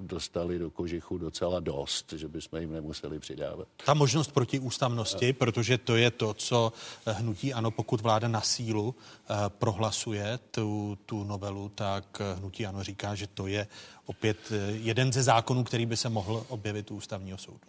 dostali 0.00 0.58
do 0.58 0.70
kožichu 0.70 1.18
docela 1.18 1.60
dost, 1.60 2.12
že 2.12 2.28
bychom 2.28 2.58
jim 2.58 2.72
nemuseli 2.72 3.18
přidávat. 3.18 3.68
Ta 3.86 3.94
možnost 3.94 4.32
proti 4.32 4.58
ústavnosti, 4.58 5.32
protože 5.32 5.78
to 5.78 5.96
je 5.96 6.10
to, 6.10 6.34
co 6.34 6.72
hnutí 7.06 7.54
ano, 7.54 7.70
pokud 7.70 8.00
vláda 8.00 8.28
na 8.28 8.40
sílu 8.40 8.94
eh, 8.94 9.34
prohlasuje 9.48 10.38
tu, 10.50 10.98
tu 11.06 11.24
novelu, 11.24 11.68
tak 11.74 12.22
hnutí 12.36 12.66
ano 12.66 12.84
říká, 12.84 13.14
že 13.14 13.26
to 13.26 13.46
je 13.46 13.66
opět 14.06 14.38
eh, 14.50 14.70
jeden 14.70 15.12
ze 15.12 15.22
zákonů, 15.22 15.64
který 15.64 15.86
by 15.86 15.96
se 15.96 16.08
mohl 16.08 16.44
objevit 16.48 16.90
u 16.90 16.96
ústavního 16.96 17.38
soudu 17.38 17.60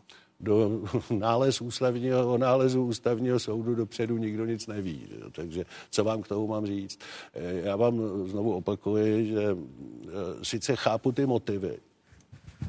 do 0.41 0.81
nález 1.09 1.61
ústavního, 1.61 2.33
o 2.33 2.37
nálezu 2.37 2.85
ústavního 2.85 3.39
soudu 3.39 3.75
dopředu 3.75 4.17
nikdo 4.17 4.45
nic 4.45 4.67
neví. 4.67 5.07
Takže 5.31 5.65
co 5.89 6.03
vám 6.03 6.21
k 6.21 6.27
tomu 6.27 6.47
mám 6.47 6.65
říct? 6.65 6.99
Eh, 7.33 7.61
já 7.63 7.75
vám 7.75 8.27
znovu 8.27 8.55
opakuji, 8.55 9.27
že 9.27 9.43
eh, 9.43 10.09
sice 10.43 10.75
chápu 10.75 11.11
ty 11.11 11.25
motivy, 11.25 11.77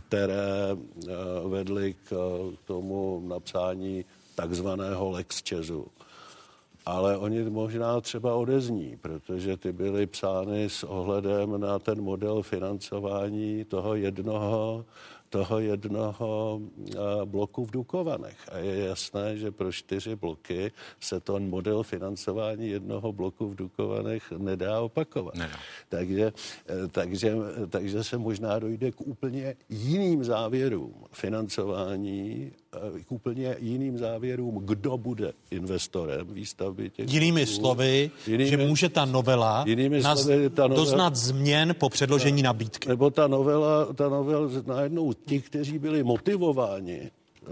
které 0.09 0.77
eh, 0.77 1.13
vedly 1.49 1.95
k 2.09 2.17
tomu 2.65 3.23
napsání 3.27 4.05
takzvaného 4.35 5.11
Lex 5.11 5.43
Česu. 5.43 5.87
Ale 6.87 7.19
oni 7.19 7.43
možná 7.43 8.01
třeba 8.01 8.35
odezní, 8.35 8.99
protože 9.01 9.57
ty 9.57 9.73
byly 9.73 10.07
psány 10.07 10.65
s 10.65 10.85
ohledem 10.85 11.61
na 11.61 11.79
ten 11.79 12.01
model 12.01 12.43
financování 12.43 13.65
toho 13.65 13.95
jednoho 13.95 14.85
toho 15.33 15.59
jednoho 15.59 16.61
eh, 16.61 16.97
bloku 17.25 17.65
v 17.65 17.71
Dukovanech. 17.71 18.37
A 18.53 18.59
je 18.59 18.85
jasné, 18.93 19.37
že 19.37 19.51
pro 19.51 19.73
čtyři 19.73 20.17
bloky 20.17 20.73
se 21.01 21.21
ten 21.21 21.49
model 21.49 21.83
financování 21.83 22.69
jednoho 22.69 23.13
bloku 23.13 23.49
v 23.49 23.57
Dukovanech 23.57 24.33
nedá 24.37 24.81
opakovat. 24.81 25.35
Nedá. 25.35 25.57
Takže, 25.89 26.33
eh, 26.69 26.89
takže, 26.89 27.33
takže 27.69 28.05
se 28.05 28.19
možná 28.19 28.59
dojde 28.59 28.93
k 28.93 29.01
úplně 29.01 29.57
jiným 29.69 30.25
závěrům 30.25 30.95
financování 31.13 32.53
k 33.07 33.13
úplně 33.13 33.57
jiným 33.59 33.99
závěrům, 33.99 34.61
kdo 34.65 34.99
bude 34.99 35.33
investorem 35.51 36.27
výstavby 36.27 36.91
těch 36.91 37.13
Jinými 37.13 37.45
bloků. 37.45 37.61
slovy, 37.61 38.11
jinými, 38.27 38.51
že 38.51 38.57
může 38.57 38.89
ta 38.89 39.05
novela, 39.05 39.65
jinými 39.67 40.01
nás 40.01 40.23
slovy, 40.23 40.51
ta 40.51 40.63
novela 40.63 40.85
doznat 40.85 41.17
změn 41.17 41.75
po 41.79 41.89
předložení 41.89 42.43
nabídky. 42.43 42.89
Nebo 42.89 43.11
ta 43.11 43.27
novela, 43.27 43.93
ta 43.93 44.09
novela 44.09 44.49
najednou 44.67 45.13
ti, 45.13 45.41
kteří 45.41 45.79
byli 45.79 46.03
motivováni 46.03 47.01
eh, 47.01 47.49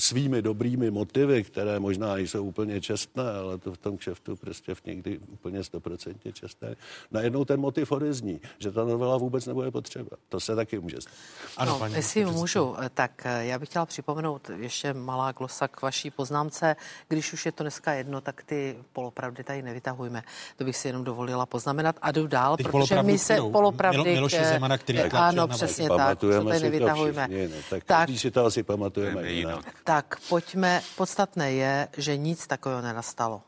svými 0.00 0.42
dobrými 0.42 0.90
motivy, 0.90 1.44
které 1.44 1.80
možná 1.80 2.16
jsou 2.16 2.44
úplně 2.44 2.80
čestné, 2.80 3.30
ale 3.30 3.58
to 3.58 3.72
v 3.72 3.78
tom 3.78 3.96
kšeftu 3.96 4.36
prostě 4.36 4.74
v 4.74 4.84
někdy 4.84 5.18
úplně 5.18 5.64
stoprocentně 5.64 6.32
čestné, 6.32 6.76
najednou 7.10 7.44
ten 7.44 7.60
motiv 7.60 7.92
odezní, 7.92 8.40
že 8.58 8.70
ta 8.72 8.84
novela 8.84 9.16
vůbec 9.16 9.46
nebude 9.46 9.70
potřeba. 9.70 10.10
To 10.28 10.40
se 10.40 10.56
taky 10.56 10.78
může 10.78 11.00
stát. 11.00 11.12
Ano, 11.56 11.72
no, 11.72 11.78
paní, 11.78 11.94
jestli 11.94 12.24
můžu, 12.24 12.76
tak 12.94 13.22
eh, 13.24 13.46
já 13.46 13.58
bych 13.58 13.68
chtěla 13.68 13.86
připomenout 13.86 14.50
ještě 14.56 14.94
malá 14.94 15.32
glosa 15.32 15.68
k 15.68 15.82
vaší 15.82 16.10
poznámce. 16.10 16.76
Když 17.08 17.32
už 17.32 17.46
je 17.46 17.52
to 17.52 17.64
dneska 17.64 17.92
jedno, 17.92 18.20
tak 18.20 18.42
ty 18.42 18.76
polopravdy 18.92 19.44
tady 19.44 19.62
nevytahujme. 19.62 20.22
To 20.56 20.64
bych 20.64 20.76
si 20.76 20.88
jenom 20.88 21.04
dovolila 21.04 21.46
poznamenat 21.46 21.96
a 22.02 22.12
jdu 22.12 22.26
dál, 22.26 22.56
Teď 22.56 22.66
protože 22.66 23.02
my 23.02 23.18
se 23.18 23.36
polopravdy... 23.36 23.98
Milo, 23.98 24.14
Miloše 24.14 24.44
Zemana, 24.44 24.78
který 24.78 24.98
ano, 25.00 25.48
přesně 25.48 25.88
tak, 25.88 26.18
to 26.18 26.44
tady 26.44 26.60
nevytahujme. 26.60 27.26
Všichni, 27.26 27.48
no, 27.48 27.62
tak, 27.70 27.84
tak 27.84 28.10
si 28.16 28.30
to 28.30 28.44
asi 28.44 28.62
pamatujeme 28.62 29.32
jinak. 29.32 29.64
Tak 29.88 30.20
pojďme, 30.28 30.82
podstatné 30.96 31.52
je, 31.52 31.88
že 31.96 32.16
nic 32.16 32.46
takového 32.46 32.82
nenastalo. 32.82 33.42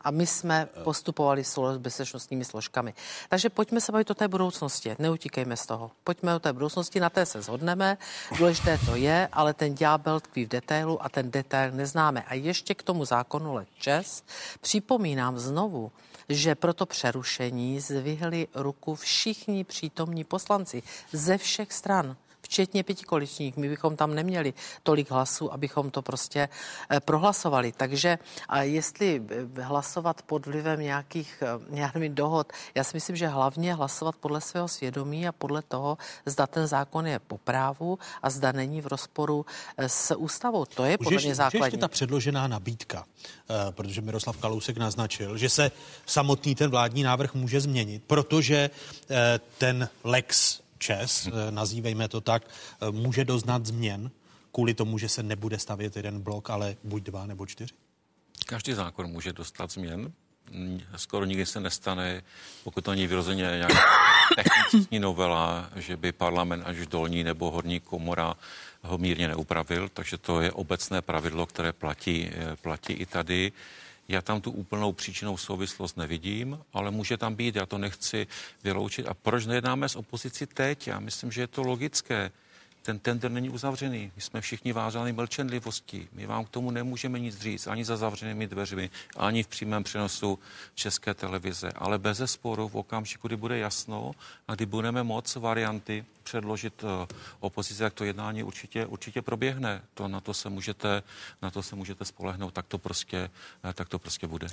A 0.00 0.10
my 0.10 0.26
jsme 0.26 0.68
postupovali 0.84 1.44
s 1.44 1.78
bezpečnostními 1.78 2.44
složkami. 2.44 2.94
Takže 3.28 3.50
pojďme 3.50 3.80
se 3.80 3.92
bavit 3.92 4.10
o 4.10 4.14
té 4.14 4.28
budoucnosti, 4.28 4.96
neutíkejme 4.98 5.56
z 5.56 5.66
toho. 5.66 5.90
Pojďme 6.04 6.34
o 6.34 6.40
té 6.40 6.52
budoucnosti, 6.52 7.00
na 7.00 7.10
té 7.10 7.26
se 7.26 7.42
zhodneme. 7.42 7.98
Důležité 8.38 8.78
to 8.86 8.96
je, 8.96 9.28
ale 9.32 9.54
ten 9.54 9.74
ďábel 9.74 10.20
tkví 10.20 10.44
v 10.44 10.48
detailu 10.48 11.04
a 11.04 11.08
ten 11.08 11.30
detail 11.30 11.72
neznáme. 11.72 12.22
A 12.22 12.34
ještě 12.34 12.74
k 12.74 12.82
tomu 12.82 13.04
zákonu 13.04 13.54
let 13.54 13.68
čes 13.78 14.24
připomínám 14.60 15.38
znovu, 15.38 15.92
že 16.28 16.54
proto 16.54 16.86
přerušení 16.86 17.80
zvihli 17.80 18.48
ruku 18.54 18.94
všichni 18.94 19.64
přítomní 19.64 20.24
poslanci 20.24 20.82
ze 21.12 21.38
všech 21.38 21.72
stran 21.72 22.16
včetně 22.52 22.84
pětikoličních. 22.84 23.56
My 23.56 23.68
bychom 23.68 23.96
tam 23.96 24.14
neměli 24.14 24.54
tolik 24.82 25.10
hlasů, 25.10 25.52
abychom 25.52 25.90
to 25.90 26.02
prostě 26.02 26.48
eh, 26.90 27.00
prohlasovali. 27.00 27.72
Takže 27.72 28.18
a 28.48 28.62
jestli 28.62 29.22
eh, 29.56 29.62
hlasovat 29.62 30.22
pod 30.22 30.46
vlivem 30.46 30.80
nějakých 30.80 31.42
eh, 31.42 31.46
já 31.80 31.90
nevím, 31.94 32.14
dohod, 32.14 32.52
já 32.74 32.84
si 32.84 32.96
myslím, 32.96 33.16
že 33.16 33.26
hlavně 33.26 33.74
hlasovat 33.74 34.16
podle 34.16 34.40
svého 34.40 34.68
svědomí 34.68 35.28
a 35.28 35.32
podle 35.32 35.62
toho, 35.62 35.98
zda 36.26 36.46
ten 36.46 36.66
zákon 36.66 37.06
je 37.06 37.18
po 37.18 37.38
právu 37.38 37.98
a 38.22 38.30
zda 38.30 38.52
není 38.52 38.80
v 38.80 38.86
rozporu 38.86 39.46
s 39.78 40.14
ústavou. 40.14 40.64
To 40.64 40.84
je 40.84 40.98
podle 40.98 41.22
mě 41.22 41.34
základní. 41.34 41.66
ještě 41.66 41.78
ta 41.78 41.88
předložená 41.88 42.46
nabídka, 42.48 43.04
protože 43.70 44.00
Miroslav 44.00 44.36
Kalousek 44.36 44.76
naznačil, 44.76 45.38
že 45.38 45.48
se 45.48 45.70
samotný 46.06 46.54
ten 46.54 46.70
vládní 46.70 47.02
návrh 47.02 47.34
může 47.34 47.60
změnit, 47.60 48.02
protože 48.06 48.70
ten 49.58 49.88
lex 50.04 50.61
ČES, 50.82 51.26
eh, 51.26 51.50
nazývejme 51.50 52.08
to 52.08 52.20
tak, 52.20 52.42
eh, 52.44 52.90
může 52.90 53.24
doznat 53.24 53.66
změn. 53.66 54.10
kvůli 54.52 54.74
tomu, 54.74 54.98
že 54.98 55.08
se 55.08 55.22
nebude 55.22 55.58
stavět 55.58 55.96
jeden 55.96 56.20
blok, 56.20 56.50
ale 56.50 56.76
buď 56.84 57.02
dva 57.02 57.26
nebo 57.26 57.46
čtyři? 57.46 57.74
Každý 58.46 58.72
zákon 58.72 59.06
může 59.06 59.32
dostat 59.32 59.72
změn. 59.72 60.12
Skoro 60.96 61.24
nikdy 61.24 61.46
se 61.46 61.60
nestane, 61.60 62.22
pokud 62.64 62.84
to 62.84 62.90
není 62.90 63.06
vyrozeně 63.06 63.42
nějaká 63.42 63.80
technická 64.36 64.98
novela, 65.00 65.70
že 65.76 65.96
by 65.96 66.12
parlament 66.12 66.62
až 66.66 66.86
dolní 66.86 67.24
nebo 67.24 67.50
horní 67.50 67.80
komora 67.80 68.36
ho 68.82 68.98
mírně 68.98 69.28
neupravil, 69.28 69.88
takže 69.88 70.18
to 70.18 70.40
je 70.40 70.52
obecné 70.52 71.00
pravidlo, 71.02 71.46
které 71.46 71.72
platí, 71.72 72.30
platí 72.60 72.92
i 72.92 73.06
tady. 73.06 73.52
Já 74.08 74.22
tam 74.22 74.40
tu 74.40 74.50
úplnou 74.50 74.92
příčinou 74.92 75.36
souvislost 75.36 75.96
nevidím, 75.96 76.58
ale 76.72 76.90
může 76.90 77.16
tam 77.16 77.34
být, 77.34 77.56
já 77.56 77.66
to 77.66 77.78
nechci 77.78 78.26
vyloučit. 78.64 79.08
A 79.08 79.14
proč 79.14 79.46
nejednáme 79.46 79.88
s 79.88 79.96
opozicí 79.96 80.46
teď? 80.46 80.86
Já 80.86 81.00
myslím, 81.00 81.32
že 81.32 81.40
je 81.40 81.46
to 81.46 81.62
logické 81.62 82.30
ten 82.82 82.98
tender 82.98 83.30
není 83.30 83.50
uzavřený. 83.50 84.12
My 84.16 84.22
jsme 84.22 84.40
všichni 84.40 84.72
vázáni 84.72 85.12
mlčenlivostí. 85.12 86.08
My 86.12 86.26
vám 86.26 86.44
k 86.44 86.48
tomu 86.48 86.70
nemůžeme 86.70 87.20
nic 87.20 87.38
říct, 87.38 87.66
ani 87.66 87.84
za 87.84 87.96
zavřenými 87.96 88.46
dveřmi, 88.46 88.90
ani 89.16 89.42
v 89.42 89.48
přímém 89.48 89.84
přenosu 89.84 90.38
České 90.74 91.14
televize. 91.14 91.72
Ale 91.74 91.98
bez 91.98 92.18
zesporu 92.18 92.68
v 92.68 92.74
okamžiku, 92.74 93.28
kdy 93.28 93.36
bude 93.36 93.58
jasno 93.58 94.12
a 94.48 94.54
kdy 94.54 94.66
budeme 94.66 95.02
moc 95.02 95.36
varianty 95.36 96.04
předložit 96.22 96.82
uh, 96.82 96.90
opozici, 97.40 97.82
jak 97.82 97.94
to 97.94 98.04
jednání 98.04 98.42
určitě, 98.42 98.86
určitě 98.86 99.22
proběhne. 99.22 99.82
To, 99.94 100.08
na, 100.08 100.20
to 100.20 100.34
se 100.34 100.48
můžete, 100.48 101.02
na 101.42 101.50
to 101.50 101.62
se 101.62 101.76
můžete 101.76 102.04
spolehnout, 102.04 102.54
tak 102.54 102.66
to 102.66 102.78
prostě, 102.78 103.30
uh, 103.64 103.72
tak 103.72 103.88
to 103.88 103.98
prostě 103.98 104.26
bude. 104.26 104.46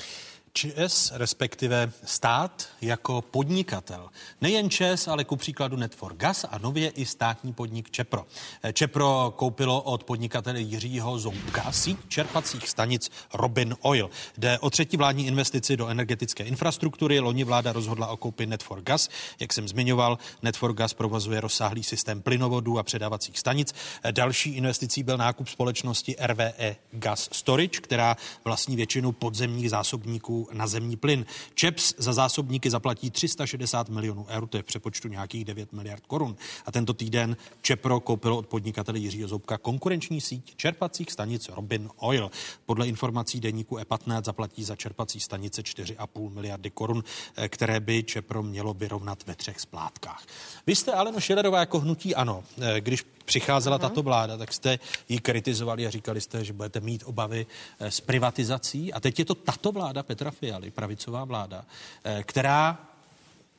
ČES, 0.54 1.12
respektive 1.16 1.92
stát 2.04 2.68
jako 2.82 3.22
podnikatel. 3.22 4.10
Nejen 4.42 4.70
ČES, 4.70 5.08
ale 5.08 5.24
ku 5.24 5.36
příkladu 5.36 5.78
Netfor 5.78 6.14
Gas 6.14 6.46
a 6.52 6.58
nově 6.58 6.90
i 6.90 7.06
státní 7.06 7.54
podnik 7.54 7.92
Čepro. 7.92 8.26
Čepro 8.74 9.34
koupilo 9.36 9.82
od 9.82 10.04
podnikatele 10.04 10.62
Jiřího 10.62 11.20
Zoubka 11.20 11.72
síť 11.72 11.98
čerpacích 12.08 12.70
stanic 12.70 13.12
Robin 13.34 13.76
Oil. 13.82 14.10
Jde 14.38 14.60
o 14.60 14.70
třetí 14.70 14.98
vládní 14.98 15.28
investici 15.28 15.78
do 15.78 15.88
energetické 15.88 16.44
infrastruktury. 16.44 17.20
Loni 17.20 17.44
vláda 17.44 17.72
rozhodla 17.72 18.08
o 18.08 18.18
koupi 18.18 18.46
Netfor 18.46 18.82
Gas. 18.82 19.10
Jak 19.40 19.54
jsem 19.54 19.68
zmiňoval, 19.68 20.18
Netfor 20.42 20.74
Gas 20.74 20.94
provozuje 20.94 21.42
rozsáhlý 21.42 21.84
systém 21.84 22.22
plynovodů 22.22 22.80
a 22.80 22.84
předávacích 22.84 23.40
stanic. 23.40 23.74
Další 24.12 24.50
investicí 24.50 25.04
byl 25.04 25.18
nákup 25.18 25.48
společnosti 25.48 26.16
RVE 26.20 26.76
Gas 26.92 27.30
Storage, 27.32 27.82
která 27.82 28.18
vlastní 28.46 28.76
většinu 28.76 29.12
podzemních 29.12 29.70
zásobníků 29.70 30.39
na 30.54 30.68
zemní 30.68 30.96
plyn. 30.96 31.26
ČEPS 31.56 31.94
za 31.98 32.14
zásobníky 32.14 32.70
zaplatí 32.70 33.12
360 33.12 33.90
milionů 33.90 34.26
eur, 34.30 34.48
to 34.48 34.58
je 34.58 34.64
v 34.64 34.66
přepočtu 34.66 35.08
nějakých 35.08 35.46
9 35.46 35.74
miliard 35.74 36.06
korun. 36.08 36.36
A 36.66 36.72
tento 36.72 36.94
týden 36.94 37.38
Čepro 37.62 38.00
koupilo 38.00 38.38
od 38.38 38.48
podnikatele 38.48 39.00
Jiřího 39.00 39.28
Zoubka 39.28 39.58
konkurenční 39.58 40.22
síť 40.22 40.56
čerpacích 40.56 41.12
stanic 41.12 41.50
Robin 41.50 41.90
Oil. 41.98 42.32
Podle 42.66 42.88
informací 42.88 43.40
deníku 43.40 43.78
E15 43.78 44.24
zaplatí 44.24 44.64
za 44.64 44.76
čerpací 44.76 45.20
stanice 45.20 45.62
4,5 45.62 46.30
miliardy 46.30 46.70
korun, 46.70 47.04
eh, 47.36 47.50
které 47.50 47.80
by 47.80 48.04
Čepro 48.04 48.44
mělo 48.44 48.74
vyrovnat 48.74 49.24
ve 49.28 49.36
třech 49.36 49.60
splátkách. 49.60 50.24
Vy 50.68 50.76
jste 50.76 50.94
Aleno 50.94 51.20
Šilerová 51.20 51.60
jako 51.60 51.80
hnutí 51.80 52.16
ano, 52.16 52.44
eh, 52.62 52.82
když 52.82 53.06
přicházela 53.30 53.78
mm-hmm. 53.78 53.82
tato 53.82 54.04
vláda, 54.04 54.38
tak 54.38 54.54
jste 54.54 54.80
ji 55.10 55.20
kritizovali 55.20 55.88
a 55.88 55.90
říkali 55.90 56.22
jste, 56.22 56.46
že 56.46 56.54
budete 56.54 56.80
mít 56.80 57.04
obavy 57.06 57.46
eh, 57.46 57.92
s 57.92 58.02
privatizací. 58.02 58.94
A 58.94 59.00
teď 59.00 59.20
je 59.20 59.26
to 59.26 59.36
tato 59.36 59.72
vláda 59.72 60.04
Petra 60.04 60.32
Fialy, 60.32 60.72
pravicová 60.72 61.26
vláda, 61.26 61.66
eh, 62.04 62.24
která 62.26 62.78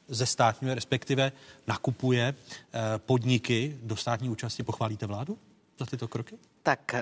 ze 0.08 0.26
státního, 0.26 0.74
respektive 0.74 1.32
nakupuje 1.66 2.34
eh, 2.34 2.80
podniky 2.98 3.78
do 3.82 3.96
státní 3.96 4.28
účasti. 4.28 4.62
Pochválíte 4.62 5.06
vládu 5.06 5.38
za 5.78 5.86
tyto 5.86 6.08
kroky? 6.08 6.34
Tak 6.62 6.94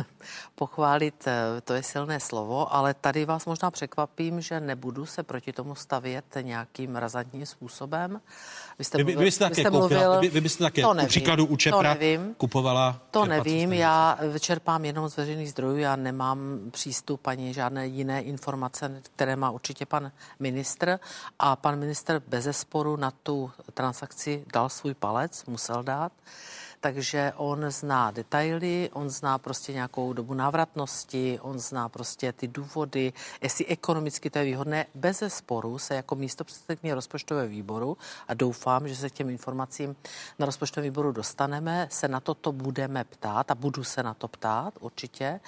pochválit, 0.54 1.24
eh, 1.26 1.60
to 1.60 1.74
je 1.74 1.82
silné 1.82 2.20
slovo, 2.20 2.74
ale 2.74 2.94
tady 2.94 3.24
vás 3.24 3.46
možná 3.46 3.70
překvapím, 3.70 4.40
že 4.40 4.60
nebudu 4.60 5.06
se 5.06 5.22
proti 5.22 5.52
tomu 5.52 5.74
stavět 5.74 6.24
nějakým 6.42 6.96
razantním 6.96 7.46
způsobem. 7.46 8.20
Vy 8.78 8.84
jste, 8.84 8.98
vy, 8.98 9.04
vy, 9.04 9.16
vy 9.16 9.30
jste 9.30 9.50
také 9.50 9.70
mluvil, 9.70 10.20
vy, 10.20 10.28
vy 10.28 10.40
byste 10.40 10.64
také 10.64 10.82
to 10.82 10.94
nevím, 10.94 11.08
příkladu 11.08 11.46
u 11.46 11.56
Čepra 11.56 11.94
to 11.94 12.00
nevím, 12.00 12.34
kupovala 12.34 13.00
To 13.10 13.24
nevím, 13.24 13.68
stanice. 13.68 13.76
já 13.76 14.18
čerpám 14.40 14.84
jenom 14.84 15.08
z 15.08 15.16
veřejných 15.16 15.50
zdrojů, 15.50 15.76
já 15.76 15.96
nemám 15.96 16.58
přístup 16.70 17.26
ani 17.26 17.54
žádné 17.54 17.86
jiné 17.86 18.22
informace, 18.22 19.00
které 19.02 19.36
má 19.36 19.50
určitě 19.50 19.86
pan 19.86 20.12
ministr 20.40 20.98
a 21.38 21.56
pan 21.56 21.78
ministr 21.78 22.22
bez 22.28 22.48
sporu 22.50 22.96
na 22.96 23.10
tu 23.10 23.50
transakci 23.74 24.44
dal 24.52 24.68
svůj 24.68 24.94
palec, 24.94 25.44
musel 25.44 25.82
dát 25.82 26.12
takže 26.86 27.32
on 27.36 27.70
zná 27.70 28.10
detaily, 28.10 28.90
on 28.92 29.10
zná 29.10 29.38
prostě 29.38 29.72
nějakou 29.72 30.12
dobu 30.12 30.34
návratnosti, 30.34 31.38
on 31.42 31.58
zná 31.58 31.88
prostě 31.88 32.32
ty 32.32 32.48
důvody, 32.48 33.12
jestli 33.42 33.66
ekonomicky 33.66 34.30
to 34.30 34.38
je 34.38 34.44
výhodné. 34.44 34.86
Bez 34.94 35.22
sporu 35.28 35.78
se 35.78 35.94
jako 35.94 36.14
místo 36.14 36.44
předsedkyně 36.44 36.94
rozpočtového 36.94 37.48
výboru 37.48 37.96
a 38.28 38.34
doufám, 38.34 38.88
že 38.88 38.96
se 38.96 39.10
k 39.10 39.12
těm 39.12 39.30
informacím 39.30 39.96
na 40.38 40.46
rozpočtovém 40.46 40.90
výboru 40.90 41.12
dostaneme, 41.12 41.88
se 41.90 42.08
na 42.08 42.20
toto 42.20 42.52
budeme 42.52 43.04
ptát 43.04 43.50
a 43.50 43.54
budu 43.54 43.84
se 43.84 44.02
na 44.02 44.14
to 44.14 44.28
ptát 44.28 44.74
určitě, 44.80 45.40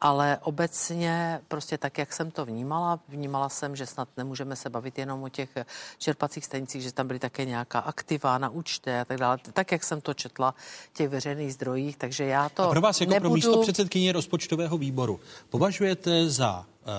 ale 0.00 0.38
obecně 0.42 1.40
prostě 1.48 1.78
tak, 1.78 1.98
jak 1.98 2.12
jsem 2.12 2.30
to 2.30 2.44
vnímala, 2.44 3.00
vnímala 3.08 3.48
jsem, 3.48 3.76
že 3.76 3.86
snad 3.86 4.08
nemůžeme 4.16 4.56
se 4.56 4.70
bavit 4.70 4.98
jenom 4.98 5.22
o 5.22 5.28
těch 5.28 5.50
čerpacích 5.98 6.44
stanicích, 6.44 6.82
že 6.82 6.92
tam 6.92 7.06
byly 7.06 7.18
také 7.18 7.44
nějaká 7.44 7.78
aktiva 7.78 8.38
na 8.38 8.48
účtě 8.48 9.00
a 9.00 9.04
tak 9.04 9.16
dále. 9.16 9.38
Tak, 9.52 9.72
jak 9.72 9.84
jsem 9.84 10.00
to 10.00 10.14
četla, 10.14 10.54
těch 10.92 11.08
veřejných 11.08 11.54
zdrojích, 11.54 11.96
takže 11.96 12.24
já 12.24 12.48
to 12.48 12.62
A 12.62 12.70
pro 12.70 12.80
vás 12.80 13.00
jako 13.00 13.12
nebudu... 13.12 13.28
pro 13.28 13.34
místo 13.34 13.62
předsedkyně 13.62 14.12
rozpočtového 14.12 14.78
výboru 14.78 15.20
považujete 15.50 16.30
za 16.30 16.60
uh, 16.60 16.92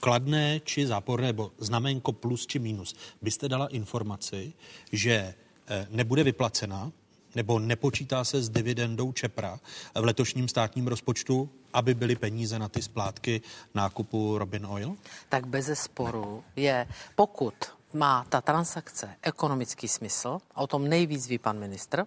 kladné 0.00 0.60
či 0.60 0.86
záporné, 0.86 1.26
nebo 1.26 1.52
znamenko 1.58 2.12
plus 2.12 2.46
či 2.46 2.58
minus, 2.58 2.96
byste 3.22 3.48
dala 3.48 3.66
informaci, 3.66 4.52
že 4.92 5.34
uh, 5.70 5.96
nebude 5.96 6.24
vyplacena 6.24 6.92
nebo 7.36 7.58
nepočítá 7.58 8.24
se 8.24 8.42
s 8.42 8.48
dividendou 8.48 9.12
Čepra 9.12 9.60
v 9.94 10.04
letošním 10.04 10.48
státním 10.48 10.86
rozpočtu, 10.86 11.48
aby 11.72 11.94
byly 11.94 12.16
peníze 12.16 12.58
na 12.58 12.68
ty 12.68 12.82
splátky 12.82 13.40
nákupu 13.74 14.38
Robin 14.38 14.66
Oil? 14.66 14.96
Tak 15.28 15.46
bez 15.46 15.70
sporu 15.74 16.44
je, 16.56 16.86
pokud 17.14 17.54
má 17.92 18.26
ta 18.28 18.40
transakce 18.40 19.16
ekonomický 19.22 19.88
smysl, 19.88 20.38
a 20.54 20.60
o 20.60 20.66
tom 20.66 20.88
nejvíc 20.88 21.26
ví 21.26 21.38
pan 21.38 21.58
ministr, 21.58 22.06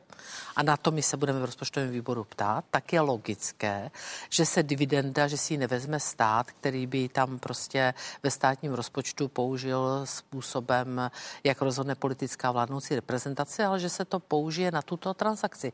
a 0.56 0.64
na 0.64 0.78
to 0.78 0.92
my 0.92 1.02
se 1.02 1.18
budeme 1.18 1.40
v 1.40 1.46
rozpočtovém 1.46 1.92
výboru 1.92 2.24
ptát, 2.24 2.66
tak 2.72 2.94
je 2.94 3.02
logické, 3.02 3.92
že 4.30 4.46
se 4.46 4.64
dividenda, 4.64 5.28
že 5.28 5.38
si 5.38 5.54
ji 5.54 5.58
nevezme 5.58 6.00
stát, 6.00 6.52
který 6.52 6.88
by 6.88 7.10
tam 7.10 7.40
prostě 7.40 7.94
ve 8.24 8.32
státním 8.32 8.74
rozpočtu 8.74 9.28
použil 9.28 10.02
způsobem, 10.06 11.12
jak 11.44 11.62
rozhodne 11.62 11.96
politická 11.96 12.52
vládnoucí 12.52 12.96
reprezentace, 12.96 13.66
ale 13.66 13.80
že 13.80 13.90
se 13.90 14.06
to 14.06 14.20
použije 14.20 14.72
na 14.72 14.82
tuto 14.82 15.14
transakci. 15.14 15.74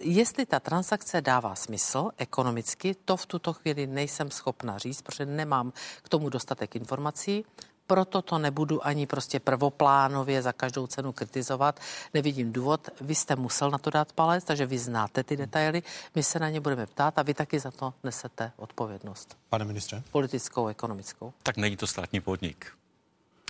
Jestli 0.00 0.46
ta 0.46 0.60
transakce 0.60 1.20
dává 1.20 1.54
smysl 1.54 2.10
ekonomicky, 2.16 2.96
to 3.04 3.16
v 3.16 3.26
tuto 3.26 3.52
chvíli 3.52 3.86
nejsem 3.86 4.30
schopna 4.30 4.78
říct, 4.78 5.02
protože 5.02 5.26
nemám 5.26 5.72
k 6.02 6.08
tomu 6.08 6.28
dostatek 6.28 6.76
informací 6.76 7.44
proto 7.86 8.22
to 8.22 8.38
nebudu 8.38 8.86
ani 8.86 9.06
prostě 9.06 9.40
prvoplánově 9.40 10.42
za 10.42 10.52
každou 10.52 10.86
cenu 10.86 11.12
kritizovat. 11.12 11.80
Nevidím 12.14 12.52
důvod. 12.52 12.88
Vy 13.00 13.14
jste 13.14 13.36
musel 13.36 13.70
na 13.70 13.78
to 13.78 13.90
dát 13.90 14.12
palec, 14.12 14.44
takže 14.44 14.66
vy 14.66 14.78
znáte 14.78 15.24
ty 15.24 15.36
detaily. 15.36 15.82
My 16.14 16.22
se 16.22 16.38
na 16.38 16.50
ně 16.50 16.60
budeme 16.60 16.86
ptát 16.86 17.18
a 17.18 17.22
vy 17.22 17.34
taky 17.34 17.60
za 17.60 17.70
to 17.70 17.94
nesete 18.04 18.52
odpovědnost. 18.56 19.36
Pane 19.48 19.64
ministře? 19.64 20.02
Politickou, 20.12 20.68
ekonomickou. 20.68 21.32
Tak 21.42 21.56
není 21.56 21.76
to 21.76 21.86
státní 21.86 22.20
podnik. 22.20 22.72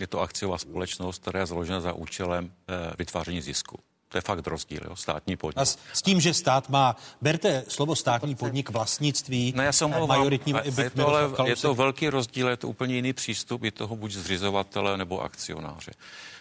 Je 0.00 0.06
to 0.06 0.20
akciová 0.20 0.58
společnost, 0.58 1.22
která 1.22 1.40
je 1.40 1.46
založena 1.46 1.80
za 1.80 1.92
účelem 1.92 2.52
e, 2.68 2.96
vytváření 2.98 3.40
zisku. 3.40 3.78
To 4.14 4.18
je 4.18 4.22
fakt 4.22 4.46
rozdíl, 4.46 4.80
jo? 4.84 4.96
státní 4.96 5.36
podnik. 5.36 5.58
A 5.58 5.64
s, 5.64 5.78
s 5.92 6.02
tím, 6.02 6.20
že 6.20 6.34
stát 6.34 6.68
má, 6.68 6.96
berte 7.20 7.64
slovo 7.68 7.96
státní 7.96 8.34
podnik 8.34 8.70
vlastnictví, 8.70 9.52
no 9.56 9.62
já 9.62 9.72
jsem 9.72 9.94
majoritní, 10.06 10.54
a, 10.54 10.58
a 10.58 10.62
je, 10.64 10.90
to, 10.90 11.08
ale, 11.08 11.30
je 11.44 11.56
to 11.56 11.74
velký 11.74 12.08
rozdíl, 12.08 12.48
je 12.48 12.56
to 12.56 12.68
úplně 12.68 12.94
jiný 12.94 13.12
přístup, 13.12 13.62
je 13.62 13.72
toho 13.72 13.96
buď 13.96 14.12
zřizovatele 14.12 14.96
nebo 14.96 15.22
akcionáře. 15.22 15.92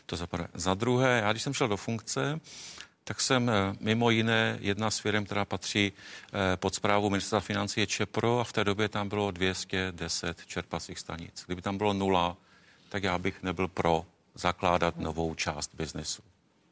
To 0.05 0.15
za 0.15 0.27
prvé. 0.27 0.47
Za 0.53 0.73
druhé, 0.73 1.21
já 1.23 1.31
když 1.31 1.43
jsem 1.43 1.53
šel 1.53 1.67
do 1.67 1.77
funkce, 1.77 2.39
tak 3.03 3.21
jsem 3.21 3.49
eh, 3.49 3.53
mimo 3.79 4.09
jiné 4.09 4.57
jedna 4.61 4.91
z 4.91 4.99
firm, 4.99 5.25
která 5.25 5.45
patří 5.45 5.91
eh, 5.93 6.57
pod 6.57 6.75
zprávu 6.75 7.09
ministerstva 7.09 7.39
financí 7.39 7.79
je 7.79 7.87
Čepro 7.87 8.39
a 8.39 8.43
v 8.43 8.53
té 8.53 8.63
době 8.63 8.89
tam 8.89 9.09
bylo 9.09 9.31
210 9.31 10.45
čerpacích 10.45 10.99
stanic. 10.99 11.43
Kdyby 11.45 11.61
tam 11.61 11.77
bylo 11.77 11.93
nula, 11.93 12.37
tak 12.89 13.03
já 13.03 13.17
bych 13.17 13.43
nebyl 13.43 13.67
pro 13.67 14.05
zakládat 14.35 14.97
novou 14.97 15.35
část 15.35 15.71
biznesu. 15.75 16.21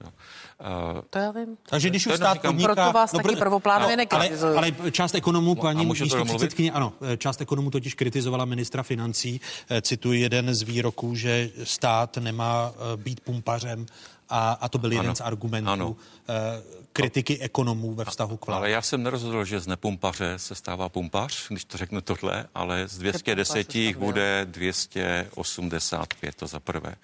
Uh, 0.05 1.01
to 1.09 1.19
já 1.19 1.31
vím. 1.31 1.57
Takže 1.69 1.89
když 1.89 2.07
už 2.07 2.15
stát 2.15 2.41
podniká... 2.41 2.73
Proto 2.75 2.91
vás 2.91 3.13
no, 3.13 3.19
taky 3.19 3.35
prvoplánově 3.35 3.97
no, 3.97 4.03
ale, 4.11 4.29
ale 4.57 4.71
část 4.91 5.15
ekonomů, 5.15 5.55
paní 5.55 5.85
místo 5.85 6.25
předsedkyně, 6.25 6.71
ano, 6.71 6.93
část 7.17 7.41
ekonomů 7.41 7.71
totiž 7.71 7.93
kritizovala 7.93 8.45
ministra 8.45 8.83
financí. 8.83 9.41
Cituji 9.81 10.21
jeden 10.21 10.53
z 10.53 10.61
výroků, 10.61 11.15
že 11.15 11.49
stát 11.63 12.17
nemá 12.17 12.73
být 12.95 13.19
pumpařem 13.19 13.85
a, 14.31 14.51
a 14.61 14.69
to 14.69 14.77
byl 14.77 14.91
jeden 14.91 15.05
ano. 15.05 15.15
z 15.15 15.21
argumentů 15.21 15.69
ano. 15.69 15.95
Eh, 16.29 16.61
kritiky 16.93 17.39
ekonomů 17.39 17.93
ve 17.93 18.05
vztahu 18.05 18.37
k 18.37 18.47
vládě. 18.47 18.57
Ale 18.57 18.69
já 18.69 18.81
jsem 18.81 19.03
nerozhodl, 19.03 19.45
že 19.45 19.59
z 19.59 19.67
nepumpaře 19.67 20.39
se 20.39 20.55
stává 20.55 20.89
pumpař, 20.89 21.47
když 21.49 21.65
to 21.65 21.77
řeknu 21.77 22.01
tohle, 22.01 22.45
ale 22.55 22.87
z 22.87 22.97
210 22.97 23.75
jich 23.75 23.97
bude 23.97 24.45
285, 24.45 26.35
to 26.35 26.47
za 26.47 26.59
prvé. 26.59 26.95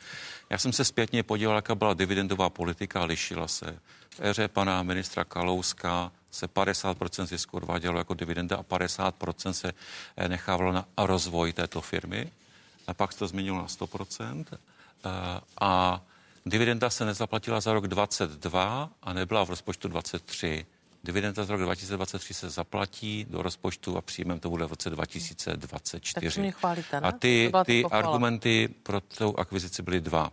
Já 0.50 0.58
jsem 0.58 0.74
se 0.74 0.86
zpětně 0.86 1.24
podíval, 1.24 1.56
jaká 1.56 1.76
byla 1.76 1.94
dividendová 1.94 2.50
politika 2.50 3.04
lišila 3.04 3.48
se. 3.48 3.80
V 4.10 4.20
éře 4.22 4.48
pana 4.48 4.84
ministra 4.84 5.24
Kalouska 5.24 6.12
se 6.32 6.48
50% 6.48 7.26
zisku 7.26 7.58
odvádělo 7.58 7.98
jako 7.98 8.14
dividenda 8.14 8.58
a 8.58 8.64
50% 8.64 9.52
se 9.52 9.72
eh, 10.18 10.30
nechávalo 10.30 10.72
na 10.72 10.86
rozvoj 10.98 11.54
této 11.54 11.82
firmy. 11.82 12.32
A 12.88 12.94
pak 12.94 13.14
se 13.14 13.20
to 13.20 13.28
změnilo 13.28 13.58
na 13.58 13.68
100%. 13.68 14.46
Eh, 14.52 14.60
a 15.62 16.02
dividenda 16.50 16.90
se 16.90 17.06
nezaplatila 17.06 17.62
za 17.62 17.74
rok 17.74 17.88
22 17.88 18.90
a 19.02 19.14
nebyla 19.14 19.46
v 19.46 19.50
rozpočtu 19.50 19.88
23. 19.88 20.66
Dividenda 21.04 21.44
z 21.44 21.50
roku 21.50 21.64
2023 21.64 22.34
se 22.34 22.50
zaplatí 22.50 23.26
do 23.30 23.42
rozpočtu 23.42 23.98
a 23.98 24.02
příjmem 24.02 24.40
to 24.40 24.50
bude 24.50 24.66
v 24.66 24.70
roce 24.70 24.90
2024. 24.90 26.42
Tak 26.42 26.56
chválíte, 26.56 27.02
ne? 27.02 27.08
A 27.08 27.12
ty, 27.12 27.52
ty 27.66 27.86
argumenty 27.86 28.70
pro 28.84 29.02
tu 29.02 29.40
akvizici 29.40 29.82
byly 29.82 30.02
dva. 30.02 30.32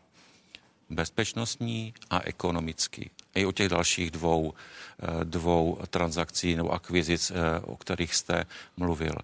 Bezpečnostní 0.91 1.95
a 2.11 2.21
ekonomický. 2.25 3.11
I 3.35 3.47
o 3.47 3.53
těch 3.53 3.69
dalších 3.69 4.11
dvou, 4.11 4.55
eh, 5.03 5.25
dvou 5.25 5.79
transakcí 5.91 6.57
nebo 6.57 6.73
akvizic, 6.73 7.31
eh, 7.31 7.61
o 7.61 7.77
kterých 7.77 8.15
jste 8.15 8.47
mluvil. 8.77 9.15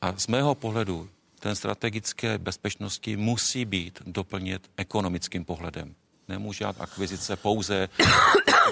A 0.00 0.16
z 0.16 0.26
mého 0.26 0.54
pohledu 0.54 1.08
ten 1.42 1.56
strategické 1.56 2.38
bezpečnosti 2.38 3.16
musí 3.16 3.64
být 3.64 4.02
doplnit 4.06 4.70
ekonomickým 4.76 5.44
pohledem. 5.44 5.94
Nemůže 6.28 6.64
dát 6.64 6.80
akvizice 6.80 7.36
pouze 7.36 7.88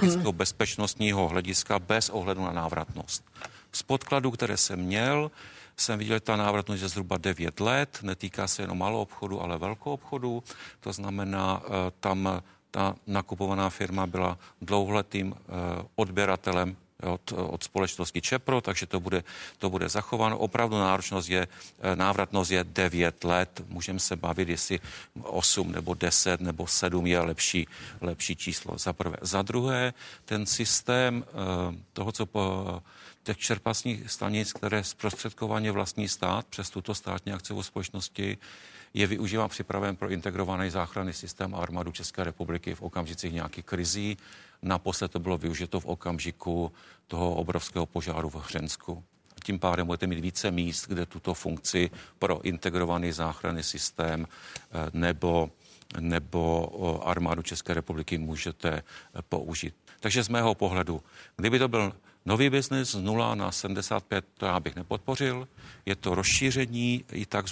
z 0.02 0.16
bezpečnostního 0.32 1.28
hlediska 1.28 1.78
bez 1.78 2.08
ohledu 2.08 2.40
na 2.40 2.52
návratnost. 2.52 3.24
Z 3.72 3.82
podkladů, 3.82 4.30
které 4.30 4.56
jsem 4.56 4.78
měl, 4.78 5.30
jsem 5.76 5.98
viděl, 5.98 6.16
že 6.16 6.20
ta 6.20 6.36
návratnost 6.36 6.82
je 6.82 6.88
zhruba 6.88 7.18
9 7.18 7.60
let, 7.60 7.98
netýká 8.02 8.46
se 8.46 8.62
jenom 8.62 8.78
malou 8.78 9.02
obchodu, 9.02 9.42
ale 9.42 9.58
velkou 9.58 9.92
obchodu. 9.92 10.42
To 10.80 10.92
znamená, 10.92 11.62
eh, 11.64 11.92
tam 12.00 12.42
ta 12.70 12.94
nakupovaná 13.06 13.70
firma 13.70 14.06
byla 14.06 14.38
dlouholetým 14.62 15.34
eh, 15.34 15.50
odběratelem 15.96 16.76
od, 17.02 17.32
od 17.32 17.62
společnosti 17.62 18.20
Čepro, 18.20 18.60
takže 18.60 18.86
to 18.86 19.00
bude, 19.00 19.24
to 19.58 19.70
bude 19.70 19.88
zachováno. 19.88 20.38
Opravdu 20.38 20.78
náročnost 20.78 21.28
je, 21.28 21.46
eh, 21.46 21.96
návratnost 21.96 22.50
je 22.50 22.64
9 22.64 23.24
let. 23.24 23.62
Můžeme 23.68 24.00
se 24.00 24.16
bavit, 24.16 24.48
jestli 24.48 24.80
8 25.22 25.72
nebo 25.72 25.94
10 25.94 26.40
nebo 26.40 26.66
7 26.66 27.06
je 27.06 27.20
lepší, 27.20 27.66
lepší 28.00 28.36
číslo. 28.36 28.78
Za 28.78 28.92
prvé. 28.92 29.16
Za 29.20 29.42
druhé, 29.42 29.94
ten 30.24 30.46
systém 30.46 31.24
toho, 31.92 32.12
co 32.12 32.26
po, 32.26 32.82
těch 33.22 33.38
čerpacích 33.38 34.10
stanic, 34.10 34.52
které 34.52 34.84
zprostředkovaně 34.84 35.72
vlastní 35.72 36.08
stát 36.08 36.46
přes 36.46 36.70
tuto 36.70 36.94
státní 36.94 37.32
akciovou 37.32 37.62
společnosti, 37.62 38.38
je 38.94 39.06
využíván 39.06 39.48
připraven 39.48 39.96
pro 39.96 40.10
integrovaný 40.10 40.70
záchranný 40.70 41.12
systém 41.12 41.54
armádu 41.54 41.92
České 41.92 42.24
republiky 42.24 42.74
v 42.74 42.82
okamžicích 42.82 43.32
nějakých 43.32 43.64
krizí. 43.64 44.16
Naposled 44.62 45.10
to 45.10 45.18
bylo 45.18 45.38
využito 45.38 45.80
v 45.80 45.86
okamžiku 45.86 46.72
toho 47.06 47.34
obrovského 47.34 47.86
požáru 47.86 48.30
v 48.30 48.34
Hřensku. 48.34 49.04
A 49.36 49.40
tím 49.44 49.58
pádem 49.58 49.86
budete 49.86 50.06
mít 50.06 50.20
více 50.20 50.50
míst, 50.50 50.88
kde 50.88 51.06
tuto 51.06 51.34
funkci 51.34 51.90
pro 52.18 52.42
integrovaný 52.42 53.12
záchranný 53.12 53.62
systém 53.62 54.26
eh, 54.26 54.90
nebo, 54.92 55.50
nebo 56.00 57.08
armádu 57.08 57.42
České 57.42 57.74
republiky 57.74 58.18
můžete 58.18 58.68
eh, 58.70 58.82
použít. 59.28 59.74
Takže 60.00 60.24
z 60.24 60.28
mého 60.28 60.54
pohledu, 60.54 61.02
kdyby 61.36 61.58
to 61.58 61.68
byl 61.68 61.92
Nový 62.26 62.50
biznis 62.50 62.90
z 62.90 63.00
0 63.00 63.34
na 63.34 63.52
75, 63.52 64.24
to 64.34 64.46
já 64.46 64.60
bych 64.60 64.76
nepodpořil. 64.76 65.48
Je 65.86 65.96
to 65.96 66.14
rozšíření, 66.14 67.04
i 67.12 67.26
tak 67.26 67.48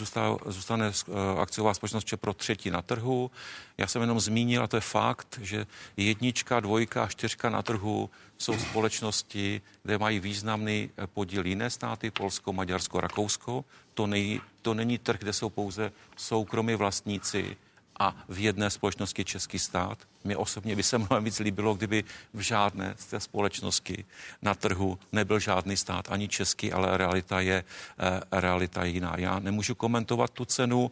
zůstane, 0.46 0.86
eh, 1.08 1.40
akciová 1.40 1.74
společnost 1.74 2.14
pro 2.16 2.34
třetí 2.34 2.70
na 2.70 2.82
trhu. 2.82 3.30
Já 3.78 3.86
jsem 3.86 4.02
jenom 4.02 4.20
zmínil, 4.20 4.62
a 4.62 4.66
to 4.66 4.76
je 4.76 4.80
fakt, 4.80 5.38
že 5.42 5.66
jednička, 5.96 6.60
dvojka 6.60 7.04
a 7.04 7.08
čtyřka 7.08 7.50
na 7.50 7.62
trhu 7.62 8.10
jsou 8.38 8.58
společnosti, 8.58 9.62
kde 9.82 9.98
mají 9.98 10.20
významný 10.20 10.90
eh, 10.96 11.06
podíl 11.06 11.46
jiné 11.46 11.70
státy, 11.70 12.10
Polsko, 12.10 12.52
Maďarsko, 12.52 13.00
Rakousko. 13.00 13.64
To, 13.94 14.06
nej, 14.06 14.40
to 14.62 14.74
není 14.74 14.98
trh, 14.98 15.18
kde 15.18 15.32
jsou 15.32 15.50
pouze 15.50 15.92
soukromí 16.16 16.74
vlastníci, 16.74 17.56
a 17.98 18.16
v 18.28 18.38
jedné 18.38 18.70
společnosti 18.70 19.24
český 19.24 19.58
stát. 19.58 19.98
Mě 20.24 20.36
osobně 20.36 20.76
by 20.76 20.82
se 20.82 20.98
mnohem 20.98 21.24
víc 21.24 21.38
líbilo, 21.38 21.74
kdyby 21.74 22.04
v 22.34 22.40
žádné 22.40 22.94
z 22.98 23.06
té 23.06 23.20
společnosti 23.20 24.04
na 24.42 24.54
trhu 24.54 24.98
nebyl 25.12 25.38
žádný 25.38 25.76
stát, 25.76 26.10
ani 26.10 26.28
český, 26.28 26.72
ale 26.72 26.98
realita 26.98 27.40
je, 27.40 27.64
eh, 27.98 28.40
realita 28.40 28.84
je 28.84 28.90
jiná. 28.90 29.14
Já 29.18 29.38
nemůžu 29.38 29.74
komentovat 29.74 30.30
tu 30.30 30.44
cenu, 30.44 30.90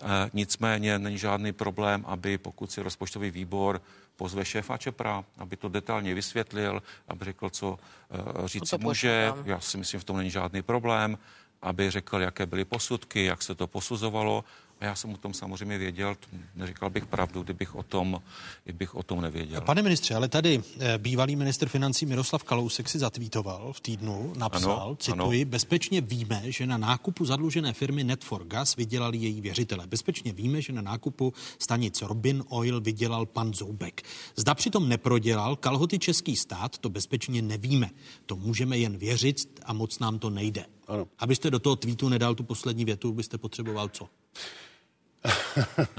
eh, 0.00 0.04
nicméně 0.32 0.98
není 0.98 1.18
žádný 1.18 1.52
problém, 1.52 2.04
aby 2.06 2.38
pokud 2.38 2.70
si 2.72 2.82
rozpočtový 2.82 3.30
výbor 3.30 3.82
pozve 4.16 4.44
šéfa 4.44 4.76
Čepra, 4.76 5.24
aby 5.38 5.56
to 5.56 5.68
detailně 5.68 6.14
vysvětlil, 6.14 6.82
aby 7.08 7.24
řekl, 7.24 7.50
co 7.50 7.78
eh, 8.10 8.48
říct 8.48 8.72
může. 8.78 9.32
Já 9.44 9.60
si 9.60 9.78
myslím, 9.78 10.00
v 10.00 10.04
tom 10.04 10.16
není 10.16 10.30
žádný 10.30 10.62
problém 10.62 11.18
aby 11.62 11.90
řekl, 11.90 12.20
jaké 12.20 12.46
byly 12.46 12.64
posudky, 12.64 13.24
jak 13.24 13.42
se 13.42 13.54
to 13.54 13.66
posuzovalo 13.66 14.44
já 14.80 14.94
jsem 14.94 15.10
o 15.10 15.16
tom 15.16 15.34
samozřejmě 15.34 15.78
věděl, 15.78 16.16
neříkal 16.54 16.90
bych 16.90 17.06
pravdu, 17.06 17.42
kdybych 17.42 17.74
o 17.74 17.82
tom, 17.82 18.22
kdybych 18.64 18.94
o 18.94 19.02
tom 19.02 19.20
nevěděl. 19.20 19.60
Pane 19.60 19.82
ministře, 19.82 20.14
ale 20.14 20.28
tady 20.28 20.62
eh, 20.80 20.98
bývalý 20.98 21.36
minister 21.36 21.68
financí 21.68 22.06
Miroslav 22.06 22.44
Kalousek 22.44 22.88
si 22.88 22.98
zatvítoval 22.98 23.72
v 23.72 23.80
týdnu, 23.80 24.32
napsal, 24.36 24.82
ano, 24.82 24.96
cituji, 24.96 25.42
ano. 25.42 25.50
bezpečně 25.50 26.00
víme, 26.00 26.42
že 26.44 26.66
na 26.66 26.78
nákupu 26.78 27.24
zadlužené 27.24 27.72
firmy 27.72 28.04
Net4 28.04 28.46
Gas 28.46 28.76
vydělali 28.76 29.18
její 29.18 29.40
věřitele. 29.40 29.86
Bezpečně 29.86 30.32
víme, 30.32 30.62
že 30.62 30.72
na 30.72 30.82
nákupu 30.82 31.32
stanic 31.58 32.02
Robin 32.02 32.44
Oil 32.48 32.80
vydělal 32.80 33.26
pan 33.26 33.54
Zoubek. 33.54 34.02
Zda 34.36 34.54
přitom 34.54 34.88
neprodělal 34.88 35.56
kalhoty 35.56 35.98
český 35.98 36.36
stát, 36.36 36.78
to 36.78 36.90
bezpečně 36.90 37.42
nevíme. 37.42 37.90
To 38.26 38.36
můžeme 38.36 38.78
jen 38.78 38.96
věřit 38.96 39.60
a 39.64 39.72
moc 39.72 39.98
nám 39.98 40.18
to 40.18 40.30
nejde. 40.30 40.66
Ano. 40.88 41.08
Abyste 41.18 41.50
do 41.50 41.58
toho 41.58 41.76
tweetu 41.76 42.08
nedal 42.08 42.34
tu 42.34 42.42
poslední 42.42 42.84
větu, 42.84 43.12
byste 43.12 43.38
potřeboval 43.38 43.88
co? 43.88 44.08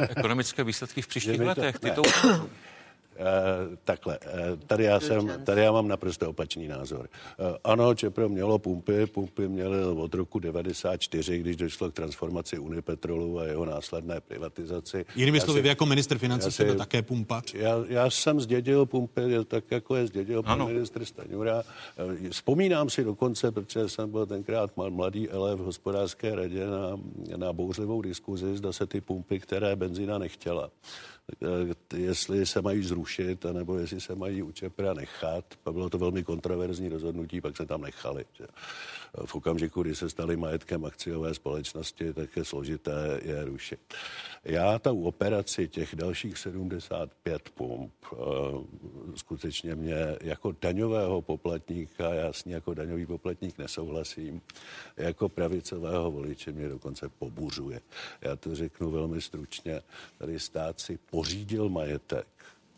Ekonomické 0.09 0.63
výsledky 0.63 1.01
v 1.01 1.07
příštích 1.07 1.41
letech. 1.41 1.79
Ty 1.79 1.91
to... 1.91 2.01
Eh, 3.19 3.77
takhle, 3.83 4.19
eh, 4.21 4.57
tady 4.67 4.83
já, 4.83 4.99
jsem, 4.99 5.31
tady 5.43 5.61
já 5.61 5.71
mám 5.71 5.87
naprosto 5.87 6.29
opačný 6.29 6.67
názor. 6.67 7.09
Eh, 7.39 7.57
ano, 7.63 7.95
Čepro 7.95 8.29
mělo 8.29 8.59
pumpy, 8.59 9.05
pumpy 9.05 9.47
měly 9.47 9.83
od 9.83 10.13
roku 10.13 10.39
94, 10.39 11.39
když 11.39 11.55
došlo 11.55 11.91
k 11.91 11.93
transformaci 11.93 12.59
Unipetrolu 12.59 13.39
a 13.39 13.45
jeho 13.45 13.65
následné 13.65 14.21
privatizaci. 14.21 15.05
Jinými 15.15 15.39
slovy, 15.39 15.61
vy 15.61 15.67
jako 15.67 15.85
minister 15.85 16.17
financí 16.17 16.51
jste 16.51 16.75
také 16.75 17.01
pumpač? 17.01 17.53
Já, 17.53 17.75
já 17.87 18.09
jsem 18.09 18.41
zdědil 18.41 18.85
pumpy, 18.85 19.21
tak 19.47 19.71
jako 19.71 19.95
je 19.95 20.07
zdědil 20.07 20.43
pan 20.43 20.67
minister 20.67 21.05
Staňura. 21.05 21.63
Vzpomínám 22.31 22.89
si 22.89 23.03
dokonce, 23.03 23.51
protože 23.51 23.89
jsem 23.89 24.11
byl 24.11 24.25
tenkrát 24.25 24.71
mladý 24.89 25.29
elef 25.29 25.59
v 25.59 25.63
hospodářské 25.63 26.35
radě 26.35 26.65
na, 26.65 26.99
na 27.37 27.53
bouřlivou 27.53 28.01
diskuzi, 28.01 28.57
zda 28.57 28.73
se 28.73 28.85
ty 28.85 29.01
pumpy, 29.01 29.39
které 29.39 29.75
benzína 29.75 30.17
nechtěla, 30.17 30.69
jestli 31.95 32.45
se 32.45 32.61
mají 32.61 32.83
zrušit, 32.83 33.45
nebo 33.51 33.77
jestli 33.77 34.01
se 34.01 34.15
mají 34.15 34.43
u 34.43 34.51
Čepra 34.51 34.93
nechat. 34.93 35.45
Bylo 35.71 35.89
to 35.89 35.97
velmi 35.97 36.23
kontroverzní 36.23 36.89
rozhodnutí, 36.89 37.41
pak 37.41 37.57
se 37.57 37.65
tam 37.65 37.81
nechali. 37.81 38.25
V 39.25 39.35
okamžiku, 39.35 39.81
kdy 39.81 39.95
se 39.95 40.09
stali 40.09 40.37
majetkem 40.37 40.85
akciové 40.85 41.33
společnosti, 41.33 42.13
tak 42.13 42.37
je 42.37 42.45
složité 42.45 43.19
je 43.23 43.45
rušit. 43.45 43.79
Já 44.43 44.79
ta 44.79 44.91
operaci 44.91 45.67
těch 45.67 45.95
dalších 45.95 46.37
75 46.37 47.49
pump 47.49 47.93
uh, 48.11 48.17
skutečně 49.15 49.75
mě 49.75 50.17
jako 50.21 50.55
daňového 50.61 51.21
poplatníka, 51.21 52.13
já 52.13 52.33
s 52.33 52.45
ní 52.45 52.51
jako 52.51 52.73
daňový 52.73 53.05
poplatník 53.05 53.57
nesouhlasím, 53.57 54.41
jako 54.97 55.29
pravicového 55.29 56.11
voliče 56.11 56.51
mě 56.51 56.69
dokonce 56.69 57.09
pobuřuje. 57.09 57.81
Já 58.21 58.35
to 58.35 58.55
řeknu 58.55 58.91
velmi 58.91 59.21
stručně. 59.21 59.81
Tady 60.17 60.39
stát 60.39 60.79
si 60.79 60.99
pořídil 61.09 61.69
majetek, 61.69 62.27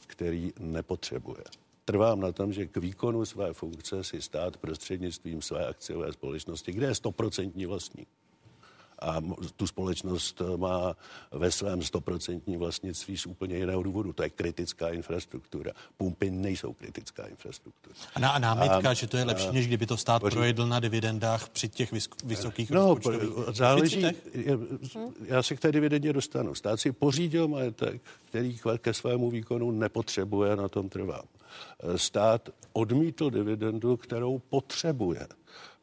který 0.07 0.53
nepotřebuje 0.59 1.43
trvám 1.89 2.19
na 2.19 2.31
tom, 2.31 2.53
že 2.53 2.67
k 2.67 2.77
výkonu 2.77 3.25
své 3.25 3.53
funkce 3.53 4.03
si 4.03 4.21
stát 4.21 4.57
prostřednictvím 4.57 5.41
své 5.41 5.67
akciové 5.67 6.13
společnosti, 6.13 6.71
kde 6.71 6.87
je 6.87 6.95
stoprocentní 6.95 7.65
vlastník, 7.65 8.07
a 9.01 9.21
tu 9.55 9.67
společnost 9.67 10.41
má 10.57 10.95
ve 11.31 11.51
svém 11.51 11.81
stoprocentní 11.81 12.57
vlastnictví 12.57 13.17
z 13.17 13.25
úplně 13.25 13.57
jiného 13.57 13.83
důvodu. 13.83 14.13
To 14.13 14.23
je 14.23 14.29
kritická 14.29 14.89
infrastruktura. 14.89 15.71
Pumpy 15.97 16.31
nejsou 16.31 16.73
kritická 16.73 17.27
infrastruktura. 17.27 17.95
A, 18.15 18.19
na, 18.19 18.29
a 18.29 18.39
námitka, 18.39 18.89
a, 18.89 18.93
že 18.93 19.07
to 19.07 19.17
je 19.17 19.23
lepší, 19.23 19.51
než 19.51 19.67
kdyby 19.67 19.85
to 19.85 19.97
stát 19.97 20.21
poři... 20.21 20.35
projedl 20.35 20.67
na 20.67 20.79
dividendách 20.79 21.49
při 21.49 21.69
těch 21.69 21.93
vysokých 22.23 22.71
No, 22.71 22.95
záleží, 23.51 24.05
já 25.25 25.43
se 25.43 25.55
k 25.55 25.59
té 25.59 25.71
dividendě 25.71 26.13
dostanu. 26.13 26.55
Stát 26.55 26.79
si 26.79 26.91
pořídil 26.91 27.47
majetek, 27.47 28.01
který 28.25 28.59
ke 28.77 28.93
svému 28.93 29.29
výkonu 29.29 29.71
nepotřebuje, 29.71 30.55
na 30.55 30.67
tom 30.67 30.89
trvám. 30.89 31.25
Stát 31.95 32.49
odmítl 32.73 33.29
dividendu, 33.29 33.97
kterou 33.97 34.39
potřebuje 34.39 35.27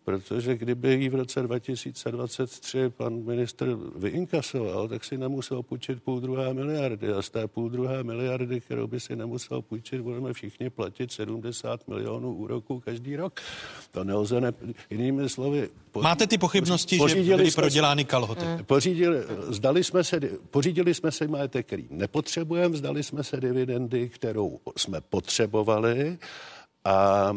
protože 0.06 0.56
kdyby 0.56 0.94
ji 0.94 1.08
v 1.08 1.14
roce 1.14 1.42
2023 1.42 2.90
pan 2.96 3.24
ministr 3.24 3.78
vyinkasoval, 3.96 4.88
tak 4.88 5.04
si 5.04 5.18
nemusel 5.18 5.62
půjčit 5.62 6.02
půl 6.02 6.20
druhé 6.20 6.54
miliardy 6.54 7.12
a 7.12 7.22
z 7.22 7.30
té 7.30 7.48
půl 7.48 7.68
druhé 7.68 8.04
miliardy, 8.04 8.60
kterou 8.60 8.86
by 8.86 9.00
si 9.00 9.16
nemusel 9.16 9.62
půjčit, 9.62 10.00
budeme 10.00 10.32
všichni 10.32 10.70
platit 10.70 11.12
70 11.12 11.88
milionů 11.88 12.34
úroků 12.34 12.80
každý 12.80 13.16
rok. 13.16 13.40
To 13.90 14.04
nelze, 14.04 14.40
ne... 14.40 14.52
jinými 14.90 15.28
slovy... 15.28 15.68
Po... 15.90 16.02
Máte 16.02 16.26
ty 16.26 16.38
pochybnosti, 16.38 16.98
že 17.08 17.22
byly 17.22 17.50
prodělány 17.50 18.04
kalhoty? 18.04 18.44
Mm. 18.44 18.64
Pořídili, 18.64 19.18
zdali 19.48 19.84
jsme 19.84 20.04
se, 20.04 20.20
pořídili 20.50 20.94
jsme 20.94 21.12
se 21.12 21.28
majetek, 21.28 21.66
který 21.66 21.86
nepotřebujeme, 21.90 22.76
zdali 22.76 23.02
jsme 23.02 23.24
se 23.24 23.40
dividendy, 23.40 24.08
kterou 24.08 24.60
jsme 24.76 25.00
potřebovali, 25.00 26.18
a 26.86 27.32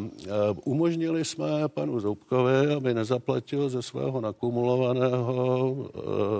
umožnili 0.64 1.26
jsme 1.26 1.46
panu 1.68 2.00
Zoubkovi, 2.00 2.74
aby 2.76 2.94
nezaplatil 2.94 3.70
ze 3.70 3.82
svého 3.82 4.22
nakumulovaného 4.22 5.76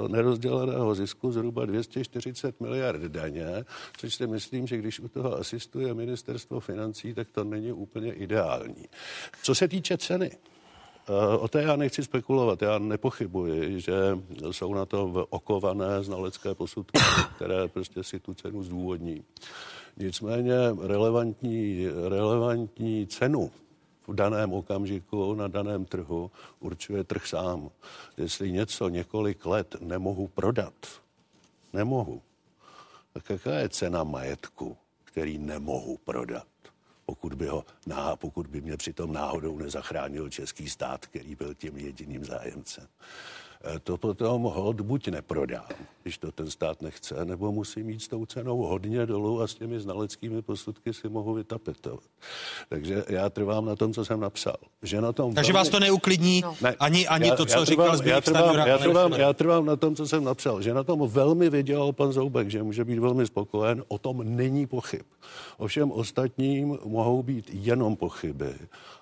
e, 0.06 0.10
nerozděleného 0.10 0.96
zisku 0.96 1.32
zhruba 1.32 1.66
240 1.66 2.62
miliard 2.62 3.02
daně, 3.02 3.66
což 3.98 4.16
si 4.16 4.28
myslím, 4.28 4.68
že 4.68 4.78
když 4.78 5.00
u 5.00 5.08
toho 5.08 5.38
asistuje 5.38 5.94
ministerstvo 5.94 6.60
financí, 6.60 7.14
tak 7.14 7.32
to 7.32 7.44
není 7.44 7.72
úplně 7.72 8.14
ideální. 8.14 8.86
Co 9.44 9.56
se 9.56 9.68
týče 9.68 9.98
ceny, 9.98 10.32
e, 11.08 11.38
O 11.38 11.48
té 11.48 11.62
já 11.62 11.76
nechci 11.76 12.04
spekulovat. 12.04 12.62
Já 12.62 12.80
nepochybuji, 12.80 13.82
že 13.82 13.94
jsou 14.52 14.74
na 14.74 14.86
to 14.86 15.26
okované 15.30 16.04
znalecké 16.04 16.56
posudky, 16.56 17.00
které 17.36 17.68
prostě 17.68 18.04
si 18.04 18.20
tu 18.20 18.34
cenu 18.34 18.64
zdůvodní. 18.64 19.24
Nicméně 20.00 20.54
relevantní, 20.82 21.88
relevantní 22.08 23.08
cenu 23.08 23.52
v 24.08 24.14
daném 24.14 24.54
okamžiku 24.54 25.34
na 25.34 25.48
daném 25.48 25.86
trhu 25.86 26.32
určuje 26.60 27.04
trh 27.04 27.28
sám. 27.28 27.70
Jestli 28.18 28.52
něco 28.52 28.90
několik 28.90 29.46
let 29.46 29.76
nemohu 29.82 30.28
prodat, 30.28 30.74
nemohu, 31.74 32.22
tak 33.14 33.30
jaká 33.30 33.54
je 33.54 33.70
cena 33.70 34.04
majetku, 34.04 34.78
který 35.04 35.38
nemohu 35.38 35.98
prodat? 35.98 36.48
Pokud 37.06 37.34
by, 37.34 37.48
ho, 37.48 37.66
pokud 38.16 38.48
by 38.48 38.62
mě 38.62 38.78
přitom 38.78 39.14
náhodou 39.14 39.58
nezachránil 39.58 40.30
český 40.30 40.70
stát, 40.70 41.06
který 41.06 41.36
byl 41.36 41.54
tím 41.54 41.78
jediným 41.78 42.26
zájemcem. 42.26 42.88
Eh, 43.64 43.80
to 43.80 43.98
potom 43.98 44.42
hod 44.42 44.82
buď 44.82 45.08
neprodám, 45.08 45.66
když 46.04 46.18
to 46.18 46.32
ten 46.32 46.52
stát 46.52 46.82
nechce, 46.82 47.26
nebo 47.26 47.52
musí 47.52 47.84
mít 47.84 48.02
s 48.02 48.08
tou 48.08 48.26
cenou 48.26 48.58
hodně 48.58 49.06
dolů 49.06 49.42
a 49.42 49.48
s 49.48 49.56
těmi 49.56 49.80
znaleckými 49.80 50.42
posudky 50.42 50.94
si 50.94 51.10
mohu 51.10 51.34
vytapetovat. 51.34 52.04
Takže 52.70 53.04
já 53.10 53.30
trvám 53.30 53.66
na 53.66 53.76
tom, 53.76 53.94
co 53.94 54.06
jsem 54.06 54.20
napsal. 54.20 54.56
Že 54.82 55.02
na 55.02 55.12
tom 55.12 55.34
Takže 55.34 55.54
velmi... 55.54 55.66
vás 55.66 55.70
to 55.70 55.80
neuklidní 55.80 56.42
no. 56.42 56.56
ne, 56.62 56.76
ani, 56.80 57.08
ani 57.08 57.28
já, 57.28 57.36
to, 57.36 57.46
co 57.46 57.60
já 57.60 57.66
říkal 57.66 57.98
trvám, 57.98 58.08
já 58.08 58.22
trvám, 58.22 58.56
já, 58.68 58.78
trvám, 58.78 59.14
já 59.14 59.34
trvám 59.34 59.66
na 59.66 59.76
tom, 59.76 59.96
co 59.96 60.08
jsem 60.08 60.24
napsal. 60.24 60.62
Že 60.62 60.74
na 60.74 60.84
tom 60.84 61.08
velmi 61.08 61.50
vydělal 61.50 61.94
pan 61.94 62.12
Zoubek, 62.12 62.50
že 62.50 62.64
může 62.64 62.86
být 62.86 63.00
velmi 63.00 63.26
spokojen, 63.26 63.84
o 63.88 63.98
tom 63.98 64.36
není 64.36 64.68
pochyb. 64.68 65.04
Ovšem 65.58 65.92
ostatním 65.92 66.78
mohou 66.86 67.24
být 67.24 67.50
jenom 67.54 67.96
pochyby. 67.96 68.56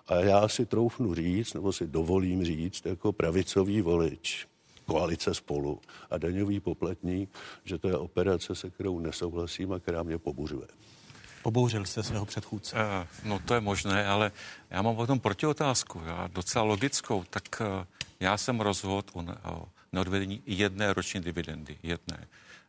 A 0.07 0.15
já 0.15 0.47
si 0.47 0.65
troufnu 0.65 1.15
říct, 1.15 1.53
nebo 1.53 1.73
si 1.73 1.87
dovolím 1.87 2.45
říct, 2.45 2.85
jako 2.85 3.11
pravicový 3.11 3.81
volič, 3.81 4.47
koalice 4.85 5.33
spolu 5.33 5.81
a 6.09 6.17
daňový 6.17 6.59
poplatník, 6.59 7.29
že 7.63 7.77
to 7.77 7.87
je 7.87 7.97
operace, 7.97 8.55
se 8.55 8.69
kterou 8.69 8.99
nesouhlasím 8.99 9.73
a 9.73 9.79
která 9.79 10.03
mě 10.03 10.17
pobuřuje. 10.17 10.67
Pobouřil 11.43 11.85
jste 11.85 12.03
svého 12.03 12.25
předchůdce. 12.25 12.75
Uh, 12.75 13.29
no 13.29 13.39
to 13.39 13.53
je 13.53 13.61
možné, 13.61 14.07
ale 14.07 14.31
já 14.69 14.81
mám 14.81 14.95
potom 14.95 15.19
protiotázku, 15.19 16.01
já 16.05 16.27
docela 16.27 16.65
logickou. 16.65 17.23
Tak 17.29 17.43
uh, 17.61 17.67
já 18.19 18.37
jsem 18.37 18.59
rozhodl 18.59 19.03
o, 19.13 19.23
o 19.51 19.67
neodvedení 19.93 20.41
jedné 20.45 20.93
roční 20.93 21.21
dividendy, 21.21 21.77
jedné 21.83 22.27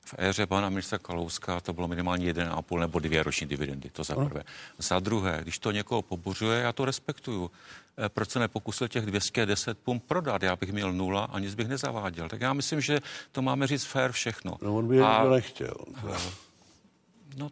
v 0.09 0.14
éře 0.18 0.46
pana 0.46 0.68
ministra 0.68 0.98
Kalouska 0.98 1.61
to 1.61 1.72
bylo 1.72 1.88
minimálně 1.88 2.32
1,5 2.32 2.78
nebo 2.78 2.98
dvě 2.98 3.22
roční 3.22 3.46
dividendy, 3.46 3.90
to 3.90 4.04
za 4.04 4.14
prvé. 4.14 4.42
Za 4.78 4.98
druhé, 5.00 5.38
když 5.42 5.59
to 5.59 5.70
někoho 5.70 6.02
pobuřuje, 6.02 6.61
já 6.61 6.72
to 6.72 6.84
respektuju. 6.84 7.50
Eh, 7.98 8.09
proč 8.09 8.30
se 8.30 8.38
nepokusil 8.38 8.88
těch 8.88 9.06
210 9.06 9.78
pump 9.78 10.04
prodat? 10.04 10.42
Já 10.42 10.56
bych 10.56 10.72
měl 10.72 10.92
nula 10.92 11.24
a 11.24 11.38
nic 11.38 11.54
bych 11.54 11.68
nezaváděl. 11.68 12.28
Tak 12.28 12.40
já 12.40 12.52
myslím, 12.52 12.80
že 12.80 13.00
to 13.32 13.42
máme 13.42 13.66
říct 13.66 13.84
fair 13.84 14.12
všechno. 14.12 14.56
No 14.62 14.76
on 14.76 14.88
by 14.88 15.00
a, 15.00 15.24
nechtěl. 15.24 15.74
No 17.36 17.50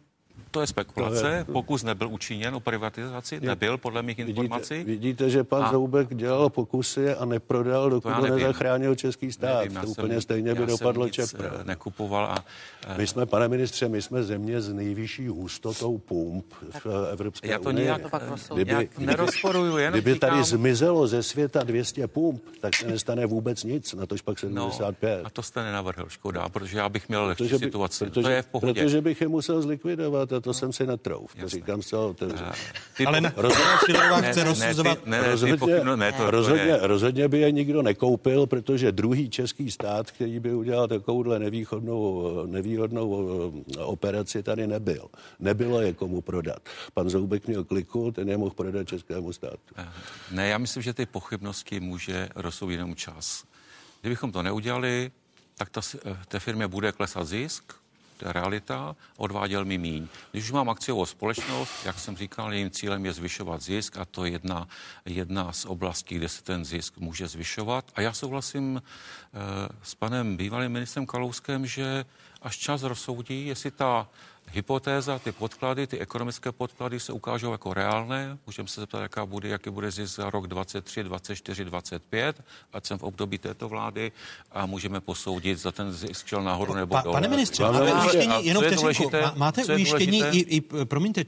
to 0.51 0.61
je 0.61 0.67
spekulace. 0.67 1.21
To 1.21 1.27
je, 1.27 1.43
to... 1.43 1.51
Pokus 1.51 1.83
nebyl 1.83 2.09
učiněn 2.09 2.55
o 2.55 2.59
privatizaci, 2.59 3.39
nebyl 3.39 3.77
podle 3.77 4.03
mých 4.03 4.19
informací. 4.19 4.73
Vidíte, 4.73 4.91
vidíte 4.91 5.29
že 5.29 5.43
pan 5.43 5.63
a... 5.63 5.71
Zoubek 5.71 6.15
dělal 6.15 6.49
pokusy 6.49 7.13
a 7.13 7.25
neprodal, 7.25 7.89
dokud 7.89 8.09
ho 8.09 8.27
nezachránil 8.27 8.95
český 8.95 9.31
stát. 9.31 9.63
Nevím, 9.63 9.81
to 9.81 9.87
úplně 9.87 10.13
jsem, 10.13 10.21
stejně 10.21 10.55
by 10.55 10.65
dopadlo 10.65 11.09
Čepra. 11.09 11.51
Eh, 11.61 11.63
nekupoval 11.63 12.25
a... 12.25 12.45
My 12.97 13.07
jsme, 13.07 13.25
pane 13.25 13.47
ministře, 13.47 13.89
my 13.89 14.01
jsme 14.01 14.23
země 14.23 14.61
s 14.61 14.73
nejvyšší 14.73 15.27
hustotou 15.27 15.97
pump 15.97 16.45
v 16.83 16.87
Evropské 17.11 17.47
já 17.47 17.59
to 17.59 17.69
unii. 17.69 17.83
Nijak, 17.83 18.01
to 18.01 18.09
pak 18.09 18.23
kdyby, 18.53 18.89
kdyby, 18.95 19.05
nerozporuju, 19.05 19.77
jen 19.77 19.93
Kdyby 19.93 20.13
říkám... 20.13 20.29
tady 20.29 20.43
zmizelo 20.43 21.07
ze 21.07 21.23
světa 21.23 21.63
200 21.63 22.07
pump, 22.07 22.43
tak 22.61 22.75
se 22.75 22.87
nestane 22.87 23.25
vůbec 23.25 23.63
nic, 23.63 23.93
na 23.93 24.05
tož 24.05 24.21
pak 24.21 24.39
75. 24.39 25.19
No, 25.19 25.27
a 25.27 25.29
to 25.29 25.43
jste 25.43 25.63
nenavrhl, 25.63 26.09
škoda, 26.09 26.49
protože 26.49 26.77
já 26.77 26.89
bych 26.89 27.09
měl 27.09 27.25
lehčí 27.25 27.49
situaci. 27.49 28.05
Protože, 28.05 28.23
to 28.23 28.29
je 28.29 28.41
v 28.41 28.47
pohodě. 28.47 28.81
Protože 28.81 29.01
bych 29.01 29.21
je 29.21 29.27
musel 29.27 29.61
zlikvidovat 29.61 30.29
a 30.37 30.39
to 30.39 30.53
jsem 30.53 30.73
si 30.73 30.87
netrouf. 30.87 31.35
To 31.35 31.49
říkám 31.49 31.81
zcela 31.81 32.05
otevřeně. 32.05 32.51
Ale 33.05 33.21
ne, 33.21 33.33
rozhodně 33.35 34.31
chce 34.31 34.43
rozsuzovat. 34.43 35.05
Ne, 35.05 35.21
ne, 35.21 35.27
rozhodně, 35.27 35.95
ne, 35.95 36.11
to, 36.11 36.31
rozhodně, 36.31 36.77
rozhodně 36.81 37.27
by 37.27 37.39
je 37.39 37.51
nikdo 37.51 37.81
nekoupil, 37.81 38.45
protože 38.47 38.91
druhý 38.91 39.29
český 39.29 39.71
stát, 39.71 40.11
který 40.11 40.39
by 40.39 40.53
udělal 40.53 40.87
takovouhle 40.87 41.39
nevýhodnou, 41.39 42.23
nevýhodnou 42.45 43.51
eh, 43.77 43.79
operaci, 43.79 44.43
tady 44.43 44.67
nebyl. 44.67 45.07
Nebylo 45.39 45.81
je 45.81 45.93
komu 45.93 46.21
prodat. 46.21 46.59
Pan 46.93 47.09
Zoubek 47.09 47.47
měl 47.47 47.63
kliku, 47.63 48.11
ten 48.11 48.29
je 48.29 48.37
mohl 48.37 48.51
prodat 48.55 48.87
českému 48.87 49.33
státu. 49.33 49.75
Ne, 50.31 50.47
já 50.47 50.57
myslím, 50.57 50.83
že 50.83 50.93
ty 50.93 51.05
pochybnosti 51.05 51.79
může 51.79 52.29
rozsoudit 52.35 52.77
jenom 52.77 52.95
čas. 52.95 53.43
Kdybychom 54.01 54.31
to 54.31 54.43
neudělali, 54.43 55.11
tak 55.57 55.69
ta, 55.69 55.81
eh, 56.05 56.17
té 56.27 56.39
firmě 56.39 56.67
bude 56.67 56.91
klesat 56.91 57.27
zisk, 57.27 57.73
to 57.73 57.86
realita, 58.21 58.95
odváděl 59.17 59.65
mi 59.65 59.77
míň. 59.77 60.07
Když 60.31 60.43
už 60.43 60.51
mám 60.51 60.69
akciovou 60.69 61.05
společnost, 61.05 61.85
jak 61.85 61.99
jsem 61.99 62.17
říkal, 62.17 62.53
jejím 62.53 62.71
cílem 62.71 63.05
je 63.05 63.13
zvyšovat 63.13 63.61
zisk 63.61 63.97
a 63.97 64.05
to 64.05 64.25
je 64.25 64.31
jedna, 64.31 64.67
jedna 65.05 65.51
z 65.51 65.65
oblastí, 65.65 66.15
kde 66.15 66.29
se 66.29 66.43
ten 66.43 66.65
zisk 66.65 66.97
může 66.97 67.27
zvyšovat. 67.27 67.91
A 67.95 68.01
já 68.01 68.13
souhlasím 68.13 68.81
eh, 68.81 69.39
s 69.83 69.95
panem 69.95 70.37
bývalým 70.37 70.71
ministrem 70.71 71.05
Kalouskem, 71.05 71.65
že 71.65 72.05
až 72.41 72.57
čas 72.57 72.83
rozsoudí, 72.83 73.47
jestli 73.47 73.71
ta 73.71 74.07
hypotéza, 74.51 75.19
ty 75.19 75.31
podklady, 75.31 75.87
ty 75.87 75.99
ekonomické 75.99 76.51
podklady 76.51 76.99
se 76.99 77.13
ukážou 77.13 77.51
jako 77.51 77.73
reálné. 77.73 78.37
Můžeme 78.45 78.67
se 78.67 78.81
zeptat, 78.81 79.01
jaká 79.01 79.25
bude, 79.25 79.49
jaký 79.49 79.69
bude 79.69 79.91
zisk 79.91 80.15
za 80.15 80.29
rok 80.29 80.47
23, 80.47 81.03
24, 81.03 81.65
25, 81.65 82.41
ať 82.73 82.85
jsem 82.85 82.97
v 82.97 83.03
období 83.03 83.37
této 83.37 83.69
vlády 83.69 84.11
a 84.51 84.65
můžeme 84.65 85.01
posoudit, 85.01 85.59
za 85.59 85.71
ten 85.71 85.93
zisk 85.93 86.27
šel 86.27 86.43
nahoru 86.43 86.73
nebo 86.73 86.95
pa, 86.95 87.01
dole. 87.01 87.13
Pane 87.13 87.27
ministře, 87.27 87.63
máte 87.63 87.93
ujištění, 87.93 88.45
jenom 88.45 88.63
vteřinku, 88.63 89.11
máte 89.35 89.65
ujištění 89.65 90.23
i, 90.31 90.55
i, 90.55 90.61
promiňte, 90.85 91.23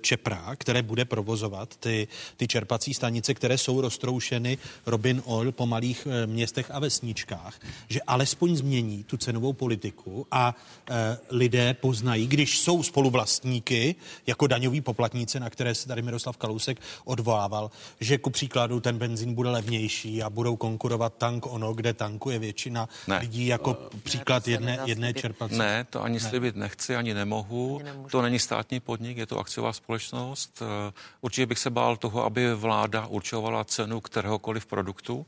Čepra, 0.00 0.56
které 0.56 0.82
bude 0.82 1.04
provozovat 1.04 1.76
ty, 1.76 2.08
ty 2.36 2.48
čerpací 2.48 2.94
stanice, 2.94 3.34
které 3.34 3.58
jsou 3.58 3.80
roztroušeny 3.80 4.58
Robin 4.86 5.22
Oil 5.24 5.52
po 5.52 5.66
malých 5.66 6.06
eh, 6.10 6.26
městech 6.26 6.70
a 6.70 6.78
vesničkách, 6.78 7.60
že 7.88 8.00
alespoň 8.02 8.56
změní 8.56 9.04
tu 9.04 9.16
cenovou 9.16 9.52
politiku 9.52 10.26
a 10.30 10.54
e, 10.90 11.18
lidé 11.30 11.74
poznají, 11.74 12.26
když 12.26 12.55
jsou 12.58 12.82
spoluvlastníky, 12.82 13.94
jako 14.26 14.46
daňoví 14.46 14.80
poplatníci, 14.80 15.40
na 15.40 15.50
které 15.50 15.74
se 15.74 15.88
tady 15.88 16.02
Miroslav 16.02 16.36
Kalousek 16.36 16.80
odvolával, 17.04 17.70
že 18.00 18.18
ku 18.18 18.30
příkladu 18.30 18.80
ten 18.80 18.98
benzín 18.98 19.34
bude 19.34 19.50
levnější 19.50 20.22
a 20.22 20.30
budou 20.30 20.56
konkurovat 20.56 21.14
tank 21.14 21.46
ono, 21.46 21.74
kde 21.74 21.92
tankuje 21.92 22.38
většina 22.38 22.88
ne. 23.06 23.18
lidí 23.18 23.46
jako 23.46 23.70
uh, 23.70 24.00
příklad 24.00 24.46
ne, 24.46 24.52
jedné, 24.52 24.78
jedné 24.86 25.14
čerpací. 25.14 25.58
Ne, 25.58 25.86
to 25.90 26.02
ani 26.02 26.18
ne. 26.18 26.28
slibit 26.28 26.56
nechci, 26.56 26.96
ani 26.96 27.14
nemohu. 27.14 27.80
Ani 27.80 28.10
to 28.10 28.22
není 28.22 28.38
státní 28.38 28.80
podnik, 28.80 29.16
je 29.16 29.26
to 29.26 29.38
akciová 29.38 29.72
společnost. 29.72 30.62
Eh, 30.62 30.92
určitě 31.20 31.46
bych 31.46 31.58
se 31.58 31.70
bál 31.70 31.96
toho, 31.96 32.24
aby 32.24 32.54
vláda 32.54 33.06
určovala 33.06 33.64
cenu 33.64 34.00
kteréhokoliv 34.00 34.66
produktu 34.66 35.26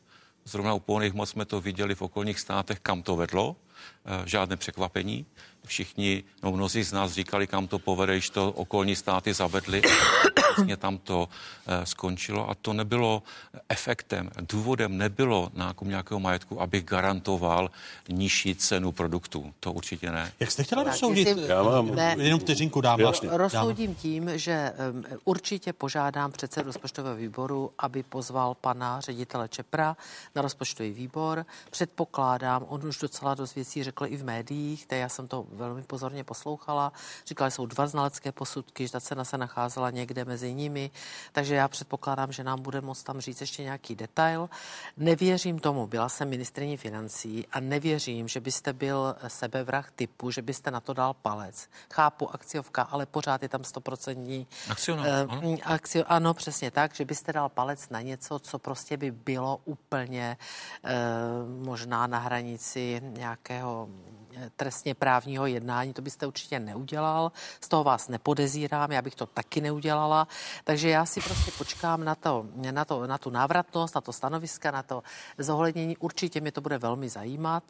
Zrovna 0.49 0.75
u 0.75 0.81
pohonných 0.81 1.13
hmot 1.13 1.29
jsme 1.29 1.45
to 1.45 1.61
viděli 1.61 1.95
v 1.95 2.03
okolních 2.03 2.41
státech, 2.41 2.79
kam 2.81 3.03
to 3.03 3.17
vedlo. 3.17 3.57
Žádné 4.25 4.57
překvapení. 4.57 5.27
Všichni, 5.69 6.25
no 6.43 6.53
mnozí 6.53 6.83
z 6.83 6.93
nás 6.93 7.13
říkali, 7.13 7.47
kam 7.47 7.67
to 7.67 7.79
povede, 7.79 8.13
když 8.13 8.31
to 8.31 8.53
okolní 8.53 8.97
státy 8.97 9.35
zavedly 9.35 9.83
vlastně 10.59 10.77
tam 10.77 10.99
to 10.99 11.29
eh, 11.67 11.87
skončilo 11.87 12.51
a 12.51 12.55
to 12.55 12.73
nebylo 12.73 13.23
efektem. 13.69 14.31
Důvodem 14.41 14.99
nebylo 14.99 15.51
nákup 15.55 15.89
nějakého 15.89 16.21
majetku, 16.21 16.61
abych 16.61 16.85
garantoval 16.85 17.71
nižší 18.09 18.55
cenu 18.55 18.93
produktů. 18.93 19.55
To 19.61 19.73
určitě 19.73 20.11
ne. 20.11 20.33
Jak 20.41 20.51
jste 20.51 20.65
chtěla 20.65 20.83
rozsoudit? 20.83 21.29
Já 21.39 21.63
mám... 21.63 21.95
Ne, 21.95 22.17
jenom 22.19 22.41
vteřinku 22.41 22.81
dám. 22.81 23.01
Rozsoudím 23.31 23.95
tím, 23.95 24.31
že 24.39 24.73
um, 24.93 25.05
určitě 25.25 25.73
požádám 25.73 26.33
předsedu 26.33 26.67
rozpočtového 26.67 27.17
výboru, 27.17 27.71
aby 27.79 28.03
pozval 28.03 28.55
pana 28.55 29.01
ředitele 29.01 29.49
Čepra 29.49 29.97
na 30.35 30.43
rozpočtový 30.43 30.91
výbor. 30.93 31.47
Předpokládám, 31.71 32.65
on 32.69 32.87
už 32.87 32.99
docela 32.99 33.35
dost 33.35 33.55
věcí 33.55 33.85
řekl 33.85 34.07
i 34.07 34.17
v 34.17 34.25
médiích, 34.25 34.87
já 34.91 35.09
jsem 35.09 35.29
to 35.29 35.47
velmi 35.53 35.83
pozorně 35.83 36.25
poslouchala. 36.25 36.93
Říkal, 37.27 37.47
že 37.47 37.51
jsou 37.51 37.67
dva 37.67 37.87
znalecké 37.87 38.33
posudky, 38.33 38.87
že 38.87 38.93
ta 38.93 39.01
cena 39.01 39.25
se 39.25 39.39
nacházela 39.39 39.91
někde 39.91 40.25
mezi 40.25 40.48
nimi, 40.55 40.91
takže 41.33 41.55
já 41.55 41.69
předpokládám, 41.69 42.33
že 42.33 42.45
nám 42.45 42.63
bude 42.63 42.81
moct 42.81 43.03
tam 43.03 43.21
říct 43.21 43.41
ještě 43.41 43.63
nějaký 43.63 43.95
detail. 43.95 44.51
Nevěřím 44.97 45.59
tomu, 45.59 45.87
byla 45.87 46.09
jsem 46.09 46.29
ministriní 46.29 46.77
financí 46.77 47.47
a 47.53 47.61
nevěřím, 47.61 48.29
že 48.29 48.41
byste 48.41 48.73
byl 48.73 49.17
sebevrah 49.29 49.91
typu, 49.91 50.31
že 50.31 50.43
byste 50.43 50.71
na 50.71 50.81
to 50.81 50.95
dal 50.95 51.15
palec. 51.15 51.69
Chápu 51.93 52.31
akciovka, 52.31 52.83
ale 52.83 53.07
pořád 53.07 53.43
je 53.43 53.49
tam 53.49 53.65
stoprocentní. 53.65 54.47
Akcionář, 54.71 55.27
uh, 55.43 55.57
akcio, 55.65 56.05
ano, 56.09 56.35
přesně 56.35 56.71
tak, 56.71 56.95
že 56.95 57.05
byste 57.05 57.33
dal 57.33 57.49
palec 57.49 57.89
na 57.89 58.01
něco, 58.01 58.39
co 58.39 58.59
prostě 58.59 58.97
by 58.97 59.11
bylo 59.11 59.61
úplně 59.65 60.37
uh, 60.85 61.65
možná 61.65 62.07
na 62.07 62.19
hranici 62.19 63.01
nějakého 63.05 63.89
trestně 64.57 64.95
právního 64.95 65.47
jednání, 65.47 65.93
to 65.93 66.03
byste 66.03 66.27
určitě 66.27 66.61
neudělal, 66.61 67.33
z 67.61 67.69
toho 67.69 67.85
vás 67.85 68.09
nepodezírám, 68.09 68.93
já 68.93 69.03
bych 69.03 69.15
to 69.15 69.27
taky 69.27 69.61
neudělala, 69.61 70.29
takže 70.65 70.89
já 70.89 71.07
si 71.07 71.21
prostě 71.21 71.51
počkám 71.59 72.05
na, 72.05 72.15
to, 72.15 72.47
na, 72.71 72.85
to, 72.85 73.07
na 73.07 73.19
tu 73.19 73.31
návratnost, 73.31 73.95
na 73.95 74.01
to 74.01 74.13
stanoviska, 74.13 74.71
na 74.71 74.83
to 74.83 75.03
zohlednění, 75.39 75.97
určitě 75.97 76.41
mě 76.41 76.53
to 76.53 76.61
bude 76.61 76.79
velmi 76.79 77.09
zajímat 77.09 77.63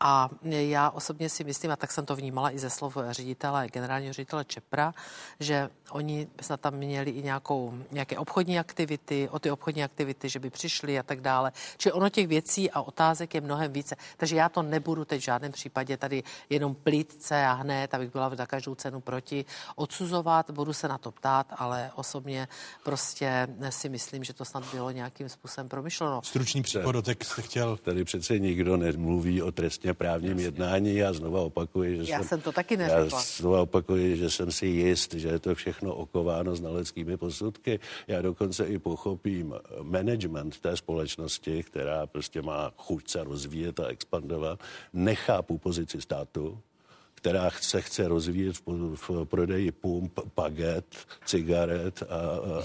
a 0.00 0.30
já 0.42 0.90
osobně 0.90 1.28
si 1.28 1.44
myslím, 1.44 1.70
a 1.70 1.76
tak 1.76 1.92
jsem 1.92 2.06
to 2.06 2.16
vnímala 2.16 2.50
i 2.50 2.58
ze 2.58 2.70
slov 2.70 2.96
ředitele, 3.10 3.68
generálního 3.68 4.12
ředitele 4.12 4.44
Čepra, 4.44 4.94
že 5.40 5.70
oni 5.90 6.28
snad 6.40 6.60
tam 6.60 6.74
měli 6.74 7.10
i 7.10 7.22
nějakou, 7.22 7.74
nějaké 7.90 8.18
obchodní 8.18 8.58
aktivity, 8.58 9.28
o 9.28 9.38
ty 9.38 9.50
obchodní 9.50 9.84
aktivity, 9.84 10.28
že 10.28 10.38
by 10.38 10.50
přišli 10.50 10.98
a 10.98 11.02
tak 11.02 11.20
dále. 11.20 11.52
Čili 11.76 11.92
ono 11.92 12.08
těch 12.08 12.26
věcí 12.26 12.70
a 12.70 12.80
otázek 12.80 13.34
je 13.34 13.40
mnohem 13.40 13.72
více. 13.72 13.96
Takže 14.16 14.36
já 14.36 14.48
to 14.48 14.62
nebudu 14.62 15.04
teď 15.04 15.20
v 15.20 15.24
žádném 15.24 15.52
případě 15.52 15.93
tady 15.96 16.22
jenom 16.50 16.74
plítce 16.74 17.46
a 17.46 17.52
hned, 17.52 17.94
abych 17.94 18.12
byla 18.12 18.34
za 18.36 18.46
každou 18.46 18.74
cenu 18.74 19.00
proti, 19.00 19.44
odsuzovat, 19.76 20.50
budu 20.50 20.72
se 20.72 20.88
na 20.88 20.98
to 20.98 21.12
ptát, 21.12 21.46
ale 21.56 21.90
osobně 21.94 22.48
prostě 22.82 23.48
si 23.70 23.88
myslím, 23.88 24.24
že 24.24 24.32
to 24.32 24.44
snad 24.44 24.64
bylo 24.72 24.90
nějakým 24.90 25.28
způsobem 25.28 25.68
promyšleno. 25.68 26.20
Stručný 26.22 26.62
přípodotek 26.62 27.24
jste 27.24 27.42
chtěl. 27.42 27.76
Tady 27.76 28.04
přece 28.04 28.38
nikdo 28.38 28.76
nemluví 28.76 29.42
o 29.42 29.52
trestně 29.52 29.94
právním 29.94 30.38
jednání. 30.38 30.96
Já 30.96 31.12
znova 31.12 31.40
opakuji, 31.40 32.04
že 32.04 32.12
já 32.12 32.18
jsem, 32.18 32.28
jsem 32.28 32.40
to 32.40 32.52
taky 32.52 32.76
neřekla. 32.76 33.18
Já 33.18 33.24
znova 33.36 33.60
opakuji, 33.62 34.16
že 34.16 34.30
jsem 34.30 34.52
si 34.52 34.66
jist, 34.66 35.14
že 35.14 35.28
je 35.28 35.38
to 35.38 35.54
všechno 35.54 35.94
okováno 35.94 36.56
znaleckými 36.56 37.16
posudky. 37.16 37.80
Já 38.06 38.22
dokonce 38.22 38.64
i 38.64 38.78
pochopím 38.78 39.54
management 39.82 40.60
té 40.60 40.76
společnosti, 40.76 41.62
která 41.62 42.06
prostě 42.06 42.42
má 42.42 42.72
chuť 42.76 43.10
se 43.10 43.24
rozvíjet 43.24 43.80
a 43.80 43.86
expandovat. 43.86 44.60
Nechápu 44.92 45.58
pozici 45.58 45.83
státu, 45.90 46.60
která 47.14 47.50
se 47.50 47.80
chce 47.80 48.08
rozvíjet 48.08 48.56
v, 48.56 48.96
v 48.96 49.24
prodeji 49.24 49.72
pump, 49.72 50.18
paget, 50.34 50.96
cigaret 51.24 52.02
a, 52.02 52.16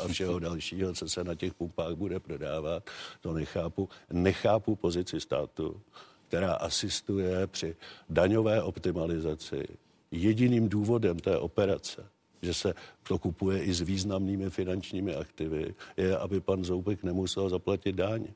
a 0.04 0.08
všeho 0.08 0.40
dalšího, 0.40 0.94
co 0.94 1.10
se 1.10 1.24
na 1.24 1.36
těch 1.36 1.54
pumpách 1.54 1.94
bude 1.94 2.20
prodávat. 2.20 2.90
To 3.22 3.34
nechápu. 3.34 3.90
Nechápu 4.12 4.76
pozici 4.76 5.20
státu, 5.20 5.82
která 6.28 6.54
asistuje 6.54 7.48
při 7.48 7.76
daňové 8.10 8.62
optimalizaci. 8.62 9.68
Jediným 10.12 10.70
důvodem 10.70 11.20
té 11.20 11.38
operace 11.38 12.06
že 12.42 12.54
se 12.54 12.74
to 13.04 13.18
kupuje 13.18 13.64
i 13.64 13.74
s 13.74 13.82
významnými 13.82 14.50
finančními 14.50 15.16
aktivy, 15.16 15.76
je, 15.98 16.18
aby 16.18 16.40
pan 16.40 16.64
Zoubek 16.64 17.04
nemusel 17.04 17.50
zaplatit 17.50 17.96
daň. 17.96 18.28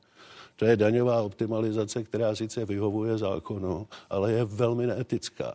To 0.56 0.64
je 0.64 0.76
daňová 0.76 1.22
optimalizace, 1.22 2.02
která 2.02 2.34
sice 2.34 2.64
vyhovuje 2.64 3.18
zákonu, 3.18 3.86
ale 4.10 4.32
je 4.32 4.44
velmi 4.44 4.86
neetická. 4.86 5.54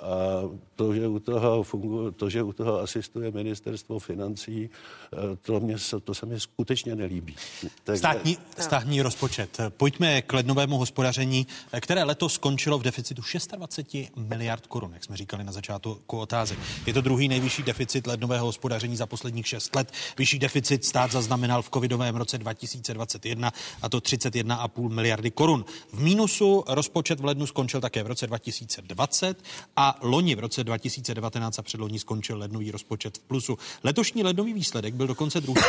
A 0.00 0.42
to, 0.76 0.94
že 0.94 1.06
u 1.06 1.18
toho, 1.18 1.62
funguje, 1.62 2.12
to, 2.12 2.30
že 2.30 2.42
u 2.42 2.52
toho 2.52 2.80
asistuje 2.80 3.30
ministerstvo 3.30 3.98
financí, 3.98 4.70
eh, 5.12 5.36
to, 5.42 5.60
mě, 5.60 5.76
to 6.04 6.14
se 6.14 6.26
mi 6.26 6.40
skutečně 6.40 6.94
nelíbí. 6.94 7.36
Takže... 7.84 7.98
Státní, 7.98 8.38
státní 8.58 9.02
rozpočet. 9.02 9.58
Pojďme 9.68 10.22
k 10.22 10.32
lednovému 10.32 10.78
hospodaření, 10.78 11.46
které 11.80 12.04
letos 12.04 12.34
skončilo 12.34 12.78
v 12.78 12.82
deficitu 12.82 13.22
26 13.56 14.16
miliard 14.16 14.66
korun, 14.66 14.90
jak 14.92 15.04
jsme 15.04 15.16
říkali 15.16 15.44
na 15.44 15.52
začátku 15.52 16.18
otázek. 16.18 16.58
Je 16.86 16.94
to 16.94 17.00
druhý 17.00 17.28
nejvyšší 17.28 17.62
deficit 17.62 18.06
lednového 18.06 18.46
hospodaření 18.46 18.96
za 18.96 19.06
posledních 19.06 19.46
6 19.46 19.76
let. 19.76 19.92
Vyšší 20.18 20.38
deficit 20.38 20.84
stát 20.84 21.12
zaznamenal 21.12 21.62
v 21.62 21.70
covidovém 21.70 22.16
roce 22.16 22.38
2021 22.38 23.52
a 23.82 23.88
to 23.88 23.98
31,5 23.98 24.88
miliardy 24.88 25.30
korun. 25.30 25.64
V 25.92 26.00
mínusu 26.00 26.64
rozpočet 26.68 27.20
v 27.20 27.24
lednu 27.24 27.46
skončil 27.46 27.80
také 27.80 28.02
v 28.02 28.06
roce 28.06 28.26
2020 28.26 29.42
a 29.76 29.87
loni 30.00 30.34
v 30.34 30.38
roce 30.38 30.64
2019 30.64 31.58
a 31.58 31.62
předloni 31.62 31.98
skončil 31.98 32.38
lednový 32.38 32.70
rozpočet 32.70 33.18
v 33.18 33.20
plusu. 33.20 33.58
Letošní 33.84 34.22
lednový 34.22 34.52
výsledek 34.52 34.94
byl 34.94 35.06
dokonce 35.06 35.40
druhý 35.40 35.60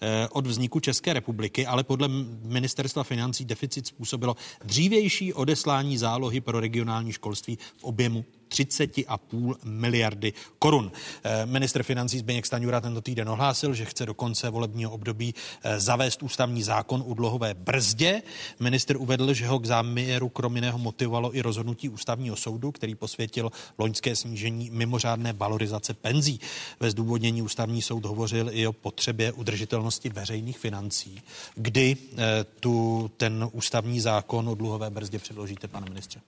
eh, 0.00 0.28
od 0.30 0.46
vzniku 0.46 0.80
České 0.80 1.12
republiky, 1.12 1.66
ale 1.66 1.84
podle 1.84 2.08
ministerstva 2.42 3.04
financí 3.04 3.44
deficit 3.44 3.86
způsobilo 3.86 4.36
dřívější 4.64 5.32
odeslání 5.32 5.98
zálohy 5.98 6.40
pro 6.40 6.60
regionální 6.60 7.12
školství 7.12 7.58
v 7.76 7.84
objemu 7.84 8.24
30,5 8.50 9.54
miliardy 9.64 10.32
korun. 10.58 10.92
Eh, 11.24 11.46
minister 11.46 11.82
financí 11.82 12.18
Zběněk 12.18 12.46
Staňura 12.46 12.80
tento 12.80 13.00
týden 13.00 13.28
ohlásil, 13.28 13.74
že 13.74 13.84
chce 13.84 14.06
do 14.06 14.14
konce 14.14 14.50
volebního 14.50 14.90
období 14.90 15.34
eh, 15.62 15.80
zavést 15.80 16.22
ústavní 16.22 16.62
zákon 16.62 17.04
o 17.06 17.14
dluhové 17.14 17.54
brzdě. 17.54 18.22
Minister 18.60 18.96
uvedl, 18.96 19.34
že 19.34 19.46
ho 19.46 19.58
k 19.58 19.66
záměru 19.66 20.28
krom 20.28 20.54
jiného 20.54 20.78
motivovalo 20.78 21.36
i 21.36 21.40
rozhodnutí 21.40 21.88
ústavního 21.88 22.36
soudu, 22.36 22.72
který 22.72 22.94
posvětil 22.94 23.52
loňské 23.78 24.16
snížení 24.16 24.70
mimořádné 24.70 25.32
valorizace 25.32 25.94
penzí. 25.94 26.40
Ve 26.80 26.90
zdůvodnění 26.90 27.42
ústavní 27.42 27.82
soud 27.82 28.04
hovořil 28.04 28.50
i 28.52 28.66
o 28.66 28.72
potřebě 28.72 29.32
udržitelnosti 29.32 30.08
veřejných 30.08 30.58
financí. 30.58 31.22
Kdy 31.54 31.96
eh, 31.96 32.44
tu 32.60 33.10
ten 33.16 33.48
ústavní 33.52 34.00
zákon 34.00 34.48
o 34.48 34.54
dluhové 34.54 34.90
brzdě 34.90 35.18
předložíte, 35.18 35.68
pane 35.68 35.86
ministře? 35.88 36.20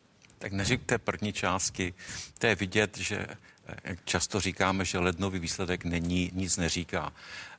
Tak 0.43 0.53
neříkte 0.53 0.99
první 0.99 1.33
částky. 1.33 1.95
To 2.39 2.47
je 2.47 2.55
vidět, 2.55 2.99
že 2.99 3.27
jak 3.85 4.05
často 4.05 4.41
říkáme, 4.41 4.85
že 4.85 4.99
lednový 4.99 5.39
výsledek 5.39 5.85
není, 5.85 6.31
nic 6.35 6.57
neříká. 6.57 7.13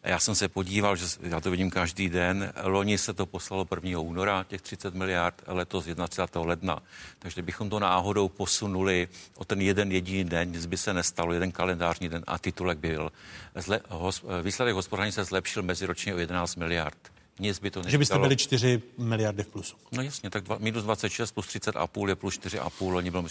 Já 0.04 0.20
jsem 0.20 0.36
se 0.36 0.48
podíval, 0.48 0.96
že 0.96 1.06
já 1.22 1.40
to 1.40 1.52
vidím 1.52 1.70
každý 1.70 2.10
den, 2.10 2.54
loni 2.64 2.98
se 2.98 3.14
to 3.14 3.26
poslalo 3.26 3.68
1. 3.84 4.00
února, 4.00 4.46
těch 4.48 4.62
30 4.62 4.94
miliard, 4.94 5.42
letos 5.48 5.84
31. 5.84 6.42
ledna. 6.42 6.80
Takže 7.20 7.42
bychom 7.42 7.70
to 7.70 7.80
náhodou 7.80 8.30
posunuli 8.30 9.08
o 9.36 9.46
ten 9.46 9.62
jeden 9.62 9.92
jediný 9.92 10.24
den, 10.24 10.52
nic 10.52 10.66
by 10.66 10.78
se 10.78 10.94
nestalo, 10.94 11.34
jeden 11.34 11.52
kalendářní 11.52 12.10
den 12.10 12.24
a 12.28 12.40
titulek 12.40 12.78
byl. 12.78 13.12
Zle, 13.56 13.80
hos, 13.90 14.26
výsledek 14.42 14.76
hospodaření 14.76 15.12
se 15.12 15.24
zlepšil 15.24 15.64
meziročně 15.64 16.16
o 16.16 16.18
11 16.18 16.56
miliard. 16.56 17.13
Nic 17.40 17.60
by 17.60 17.72
to 17.72 17.80
neříkalo. 17.80 17.92
Že 17.92 17.98
byste 17.98 18.20
byli 18.20 18.38
4 18.38 18.82
miliardy 18.98 19.44
v 19.44 19.48
plusu. 19.48 19.76
No 19.92 20.02
jasně, 20.02 20.30
tak 20.30 20.44
dva, 20.44 20.58
minus 20.60 20.84
26 20.84 21.32
plus 21.32 21.48
30 21.48 21.76
a 21.76 21.88
půl 21.88 22.10
je 22.10 22.16
plus 22.16 22.40
4,5, 22.40 22.92
loni 22.92 23.12
bylo 23.12 23.24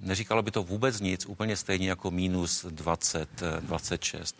Neříkalo 0.00 0.42
by 0.42 0.50
to 0.50 0.62
vůbec 0.62 1.00
nic, 1.00 1.26
úplně 1.26 1.56
stejně 1.56 1.88
jako 1.88 2.10
minus 2.10 2.66
20, 2.70 3.42
26. 3.60 4.36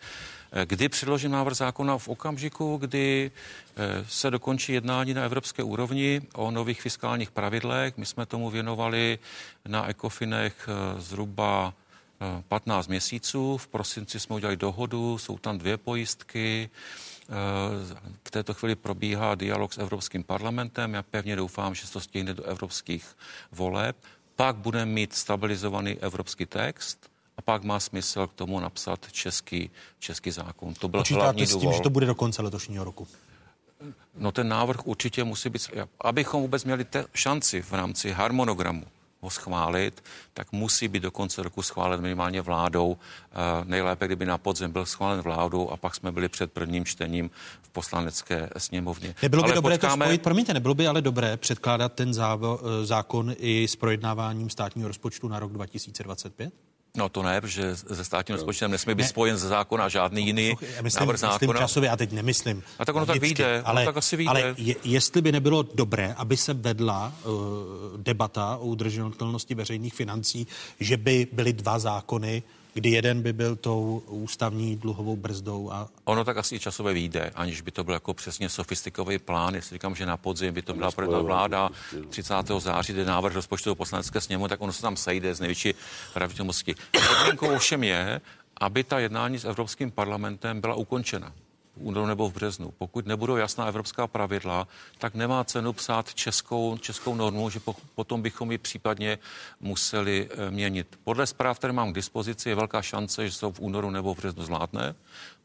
Eh, 0.52 0.66
kdy 0.66 0.88
předložím 0.88 1.30
návrh 1.30 1.56
zákona 1.56 1.98
v 1.98 2.08
okamžiku, 2.08 2.76
kdy 2.76 3.30
eh, 3.76 4.04
se 4.08 4.30
dokončí 4.30 4.72
jednání 4.72 5.14
na 5.14 5.24
evropské 5.24 5.62
úrovni 5.62 6.20
o 6.34 6.50
nových 6.50 6.82
fiskálních 6.82 7.30
pravidlech. 7.30 7.96
My 7.96 8.06
jsme 8.06 8.26
tomu 8.26 8.50
věnovali 8.50 9.18
na 9.68 9.90
ECOFINech 9.90 10.68
eh, 10.68 11.00
zhruba 11.00 11.74
15 12.48 12.88
měsíců. 12.88 13.56
V 13.56 13.68
prosinci 13.68 14.20
jsme 14.20 14.36
udělali 14.36 14.56
dohodu, 14.56 15.18
jsou 15.18 15.38
tam 15.38 15.58
dvě 15.58 15.76
pojistky. 15.76 16.70
V 18.24 18.30
této 18.30 18.54
chvíli 18.54 18.74
probíhá 18.74 19.34
dialog 19.34 19.72
s 19.72 19.78
Evropským 19.78 20.24
parlamentem. 20.24 20.94
Já 20.94 21.02
pevně 21.02 21.36
doufám, 21.36 21.74
že 21.74 21.86
se 21.86 21.92
to 21.92 22.00
stihne 22.00 22.34
do 22.34 22.44
evropských 22.44 23.16
voleb. 23.52 23.96
Pak 24.36 24.56
budeme 24.56 24.92
mít 24.92 25.14
stabilizovaný 25.14 25.98
evropský 25.98 26.46
text 26.46 27.10
a 27.36 27.42
pak 27.42 27.64
má 27.64 27.80
smysl 27.80 28.26
k 28.26 28.34
tomu 28.34 28.60
napsat 28.60 29.12
český, 29.12 29.70
český 29.98 30.30
zákon. 30.30 30.74
To 30.74 30.88
byl 30.88 31.00
Počítáte 31.00 31.22
hlavní 31.22 31.46
s 31.46 31.56
tím, 31.56 31.72
že 31.72 31.80
to 31.80 31.90
bude 31.90 32.06
do 32.06 32.14
konce 32.14 32.42
letošního 32.42 32.84
roku? 32.84 33.08
No 34.14 34.32
ten 34.32 34.48
návrh 34.48 34.86
určitě 34.86 35.24
musí 35.24 35.48
být, 35.48 35.70
abychom 36.00 36.42
vůbec 36.42 36.64
měli 36.64 36.84
te 36.84 37.04
šanci 37.14 37.62
v 37.62 37.72
rámci 37.72 38.10
harmonogramu 38.10 38.84
ho 39.20 39.30
schválit, 39.30 40.04
tak 40.34 40.52
musí 40.52 40.88
být 40.88 41.02
do 41.02 41.10
konce 41.10 41.42
roku 41.42 41.62
schválen 41.62 42.00
minimálně 42.00 42.40
vládou. 42.42 42.96
Eh, 43.30 43.34
nejlépe, 43.64 44.06
kdyby 44.06 44.26
na 44.26 44.38
podzem 44.38 44.72
byl 44.72 44.86
schválen 44.86 45.20
vládou 45.20 45.68
a 45.68 45.76
pak 45.76 45.94
jsme 45.94 46.12
byli 46.12 46.28
před 46.28 46.52
prvním 46.52 46.84
čtením 46.84 47.30
v 47.62 47.68
poslanecké 47.68 48.50
sněmovně. 48.56 49.14
Nebylo 49.22 49.42
by 49.42 49.46
ale 49.46 49.54
dobré 49.54 49.74
počkáme... 49.78 50.04
to 50.04 50.08
spojit, 50.08 50.22
promiňte, 50.22 50.54
nebylo 50.54 50.74
by 50.74 50.86
ale 50.86 51.02
dobré 51.02 51.36
předkládat 51.36 51.92
ten 51.92 52.14
závo, 52.14 52.60
eh, 52.62 52.86
zákon 52.86 53.34
i 53.38 53.68
s 53.68 53.76
projednáváním 53.76 54.50
státního 54.50 54.88
rozpočtu 54.88 55.28
na 55.28 55.38
rok 55.38 55.52
2025? 55.52 56.67
No 56.96 57.08
to 57.08 57.22
ne, 57.22 57.40
protože 57.40 57.76
se 57.76 58.04
státním 58.04 58.34
rozpočtem 58.34 58.70
nesmí 58.70 58.94
být 58.94 59.02
ne. 59.02 59.08
spojen 59.08 59.36
ze 59.36 59.48
zákona 59.48 59.88
žádný 59.88 60.26
jiný 60.26 60.56
já 60.76 60.82
myslím, 60.82 61.00
návrh 61.00 61.20
zákona. 61.20 61.52
Myslím 61.52 61.62
časově, 61.62 61.90
a 61.90 61.96
teď 61.96 62.12
nemyslím. 62.12 62.62
A 62.78 62.84
tak 62.84 62.96
ono 62.96 63.04
vždycky, 63.04 63.34
tak 63.34 63.38
vyjde, 63.38 63.62
ale, 63.64 63.84
tak 63.84 63.96
asi 63.96 64.16
vyjde. 64.16 64.30
Ale 64.30 64.54
je, 64.58 64.74
jestli 64.84 65.22
by 65.22 65.32
nebylo 65.32 65.62
dobré, 65.74 66.14
aby 66.16 66.36
se 66.36 66.54
vedla 66.54 67.12
uh, 67.24 67.32
debata 67.96 68.56
o 68.56 68.66
udržitelnosti 68.66 69.54
veřejných 69.54 69.94
financí, 69.94 70.46
že 70.80 70.96
by 70.96 71.26
byly 71.32 71.52
dva 71.52 71.78
zákony, 71.78 72.42
kdy 72.78 72.90
jeden 72.90 73.22
by 73.22 73.32
byl 73.32 73.56
tou 73.56 74.02
ústavní 74.06 74.76
dluhovou 74.76 75.16
brzdou. 75.16 75.70
A... 75.72 75.88
Ono 76.04 76.24
tak 76.24 76.36
asi 76.36 76.58
časové 76.58 76.92
vyjde, 76.92 77.30
aniž 77.34 77.60
by 77.60 77.70
to 77.70 77.84
byl 77.84 77.94
jako 77.94 78.14
přesně 78.14 78.48
sofistikovaný 78.48 79.18
plán. 79.18 79.54
Jestli 79.54 79.74
říkám, 79.74 79.94
že 79.94 80.06
na 80.06 80.16
podzim 80.16 80.54
by 80.54 80.62
to 80.62 80.74
byla 80.74 80.90
projedná 80.90 81.18
vláda 81.18 81.70
30. 82.08 82.34
září, 82.58 82.92
kde 82.92 83.04
návrh 83.04 83.34
rozpočtu 83.34 83.74
poslanecké 83.74 84.20
sněmu, 84.20 84.48
tak 84.48 84.60
ono 84.60 84.72
se 84.72 84.82
tam 84.82 84.96
sejde 84.96 85.34
z 85.34 85.40
největší 85.40 85.74
pravděpodobností. 86.14 86.74
Podmínkou 87.18 87.54
ovšem 87.54 87.84
je, 87.84 88.20
aby 88.60 88.84
ta 88.84 88.98
jednání 88.98 89.38
s 89.38 89.44
Evropským 89.44 89.90
parlamentem 89.90 90.60
byla 90.60 90.74
ukončena 90.74 91.32
únoru 91.80 92.06
nebo 92.06 92.28
v 92.30 92.34
březnu. 92.34 92.70
Pokud 92.78 93.06
nebudou 93.06 93.36
jasná 93.36 93.66
evropská 93.66 94.06
pravidla, 94.06 94.68
tak 94.98 95.14
nemá 95.14 95.44
cenu 95.44 95.72
psát 95.72 96.14
českou, 96.14 96.78
českou 96.78 97.14
normu, 97.14 97.50
že 97.50 97.60
po, 97.60 97.74
potom 97.94 98.22
bychom 98.22 98.52
ji 98.52 98.58
případně 98.58 99.18
museli 99.60 100.28
e, 100.30 100.50
měnit. 100.50 100.98
Podle 101.04 101.26
zpráv, 101.26 101.58
které 101.58 101.72
mám 101.72 101.92
k 101.92 101.94
dispozici, 101.94 102.48
je 102.48 102.54
velká 102.54 102.82
šance, 102.82 103.28
že 103.28 103.38
to 103.38 103.52
v 103.52 103.60
únoru 103.60 103.90
nebo 103.90 104.14
v 104.14 104.16
březnu 104.16 104.44
zvládne. 104.44 104.94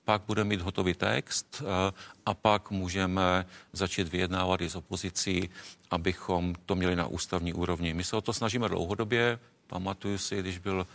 Pak 0.05 0.21
budeme 0.27 0.49
mít 0.49 0.61
hotový 0.61 0.93
text 0.93 1.61
e, 1.61 1.93
a 2.25 2.33
pak 2.33 2.71
můžeme 2.71 3.45
začít 3.73 4.07
vyjednávat 4.07 4.61
i 4.61 4.69
s 4.69 4.75
opozicí, 4.75 5.49
abychom 5.91 6.55
to 6.65 6.75
měli 6.75 6.95
na 6.95 7.07
ústavní 7.07 7.53
úrovni. 7.53 7.93
My 7.93 8.03
se 8.03 8.15
o 8.15 8.21
to 8.21 8.33
snažíme 8.33 8.69
dlouhodobě, 8.69 9.39
Pamatuju 9.73 10.17
si, 10.17 10.39
když 10.39 10.57
byl 10.57 10.87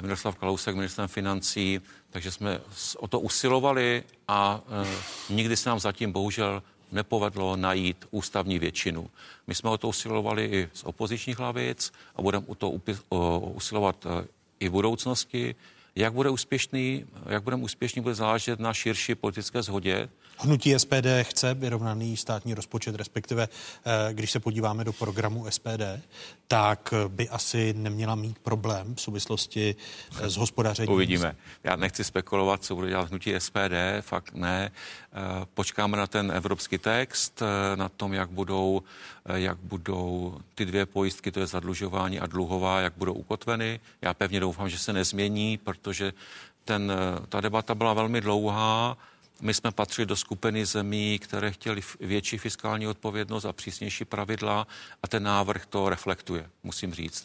Miroslav 0.00 0.36
Kalousek 0.36 0.74
ministrem 0.74 1.08
financí, 1.08 1.80
takže 2.10 2.30
jsme 2.30 2.60
o 2.98 3.08
to 3.08 3.20
usilovali 3.20 4.04
a 4.28 4.60
e, 5.30 5.34
nikdy 5.34 5.56
se 5.56 5.68
nám 5.68 5.80
zatím 5.80 6.12
bohužel 6.12 6.62
nepovedlo 6.92 7.56
najít 7.56 8.06
ústavní 8.10 8.58
většinu. 8.58 9.10
My 9.46 9.54
jsme 9.54 9.70
o 9.70 9.78
to 9.78 9.88
usilovali 9.88 10.44
i 10.44 10.68
z 10.72 10.84
opozičních 10.84 11.38
hlavic 11.38 11.92
a 12.16 12.22
budeme 12.22 12.46
o 12.46 12.54
to 12.54 12.70
upi- 12.70 13.00
o, 13.08 13.40
usilovat 13.40 14.06
e, 14.06 14.26
i 14.60 14.68
v 14.68 14.72
budoucnosti. 14.72 15.54
Jak 15.94 16.12
bude 16.12 16.30
úspěšný, 16.30 17.04
jak 17.26 17.42
budeme 17.42 17.62
úspěšní, 17.62 18.02
bude 18.02 18.14
záležet 18.14 18.60
na 18.60 18.74
širší 18.74 19.14
politické 19.14 19.62
shodě. 19.62 20.08
Hnutí 20.42 20.78
SPD 20.78 21.06
chce 21.22 21.54
vyrovnaný 21.54 22.16
státní 22.16 22.54
rozpočet, 22.54 22.94
respektive 22.94 23.48
eh, 23.84 24.14
když 24.14 24.30
se 24.30 24.40
podíváme 24.40 24.84
do 24.84 24.92
programu 24.92 25.46
SPD, 25.50 25.82
tak 26.48 26.94
by 27.08 27.28
asi 27.28 27.74
neměla 27.76 28.14
mít 28.14 28.38
problém 28.38 28.94
v 28.94 29.00
souvislosti 29.00 29.76
eh, 30.20 30.30
s 30.30 30.36
hospodařením. 30.36 30.92
Uvidíme. 30.92 31.36
Já 31.64 31.76
nechci 31.76 32.04
spekulovat, 32.04 32.64
co 32.64 32.74
bude 32.74 32.88
dělat 32.88 33.08
hnutí 33.08 33.34
SPD, 33.38 34.00
fakt 34.00 34.34
ne. 34.34 34.70
Eh, 35.12 35.46
počkáme 35.54 35.96
na 35.96 36.06
ten 36.06 36.32
evropský 36.34 36.78
text, 36.78 37.42
na 37.74 37.88
tom, 37.88 38.12
jak 38.12 38.30
budou, 38.30 38.82
jak 39.34 39.58
budou 39.58 40.38
ty 40.54 40.64
dvě 40.64 40.86
pojistky, 40.86 41.32
to 41.32 41.40
je 41.40 41.46
zadlužování 41.46 42.20
a 42.20 42.26
dluhová, 42.26 42.80
jak 42.80 42.92
budou 42.96 43.12
ukotveny. 43.12 43.80
Já 44.02 44.14
pevně 44.14 44.40
doufám, 44.40 44.68
že 44.68 44.78
se 44.78 44.92
nezmění, 44.92 45.58
protože 45.58 46.12
ten, 46.64 46.92
ta 47.28 47.40
debata 47.40 47.74
byla 47.74 47.94
velmi 47.94 48.20
dlouhá 48.20 48.96
my 49.40 49.54
jsme 49.54 49.70
patřili 49.72 50.06
do 50.06 50.16
skupiny 50.16 50.66
zemí, 50.66 51.18
které 51.18 51.52
chtěli 51.52 51.80
větší 52.00 52.38
fiskální 52.38 52.86
odpovědnost 52.86 53.44
a 53.44 53.52
přísnější 53.52 54.04
pravidla 54.04 54.66
a 55.02 55.08
ten 55.08 55.22
návrh 55.22 55.66
to 55.66 55.88
reflektuje, 55.88 56.50
musím 56.62 56.94
říct. 56.94 57.24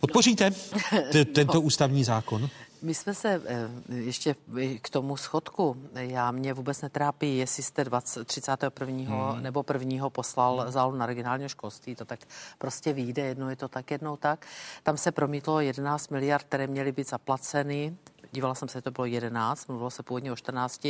Podpoříte 0.00 0.50
t- 1.12 1.24
tento 1.24 1.54
no. 1.54 1.60
ústavní 1.60 2.04
zákon? 2.04 2.48
My 2.82 2.94
jsme 2.94 3.14
se 3.14 3.42
eh, 3.46 3.70
ještě 3.94 4.36
k 4.82 4.90
tomu 4.90 5.16
schodku. 5.16 5.76
Já 5.94 6.30
mě 6.30 6.54
vůbec 6.54 6.82
netrápí, 6.82 7.38
jestli 7.38 7.62
jste 7.62 7.84
20, 7.84 8.26
31. 8.26 9.32
Hmm. 9.32 9.42
nebo 9.42 9.64
1. 9.72 10.10
poslal 10.10 10.60
hmm. 10.60 10.70
zálu 10.70 10.96
na 10.96 11.06
regionálního 11.06 11.48
školství. 11.48 11.94
To 11.94 12.04
tak 12.04 12.20
prostě 12.58 12.92
vyjde. 12.92 13.22
Jednou 13.22 13.48
je 13.48 13.56
to 13.56 13.68
tak, 13.68 13.90
jednou 13.90 14.16
tak. 14.16 14.46
Tam 14.82 14.96
se 14.96 15.12
promítlo 15.12 15.60
11 15.60 16.08
miliard, 16.08 16.44
které 16.44 16.66
měly 16.66 16.92
být 16.92 17.08
zaplaceny 17.08 17.96
dívala 18.32 18.54
jsem 18.54 18.68
se, 18.68 18.82
to 18.82 18.90
bylo 18.90 19.04
11, 19.04 19.68
mluvilo 19.68 19.90
se 19.90 20.02
původně 20.02 20.32
o 20.32 20.36
14, 20.36 20.88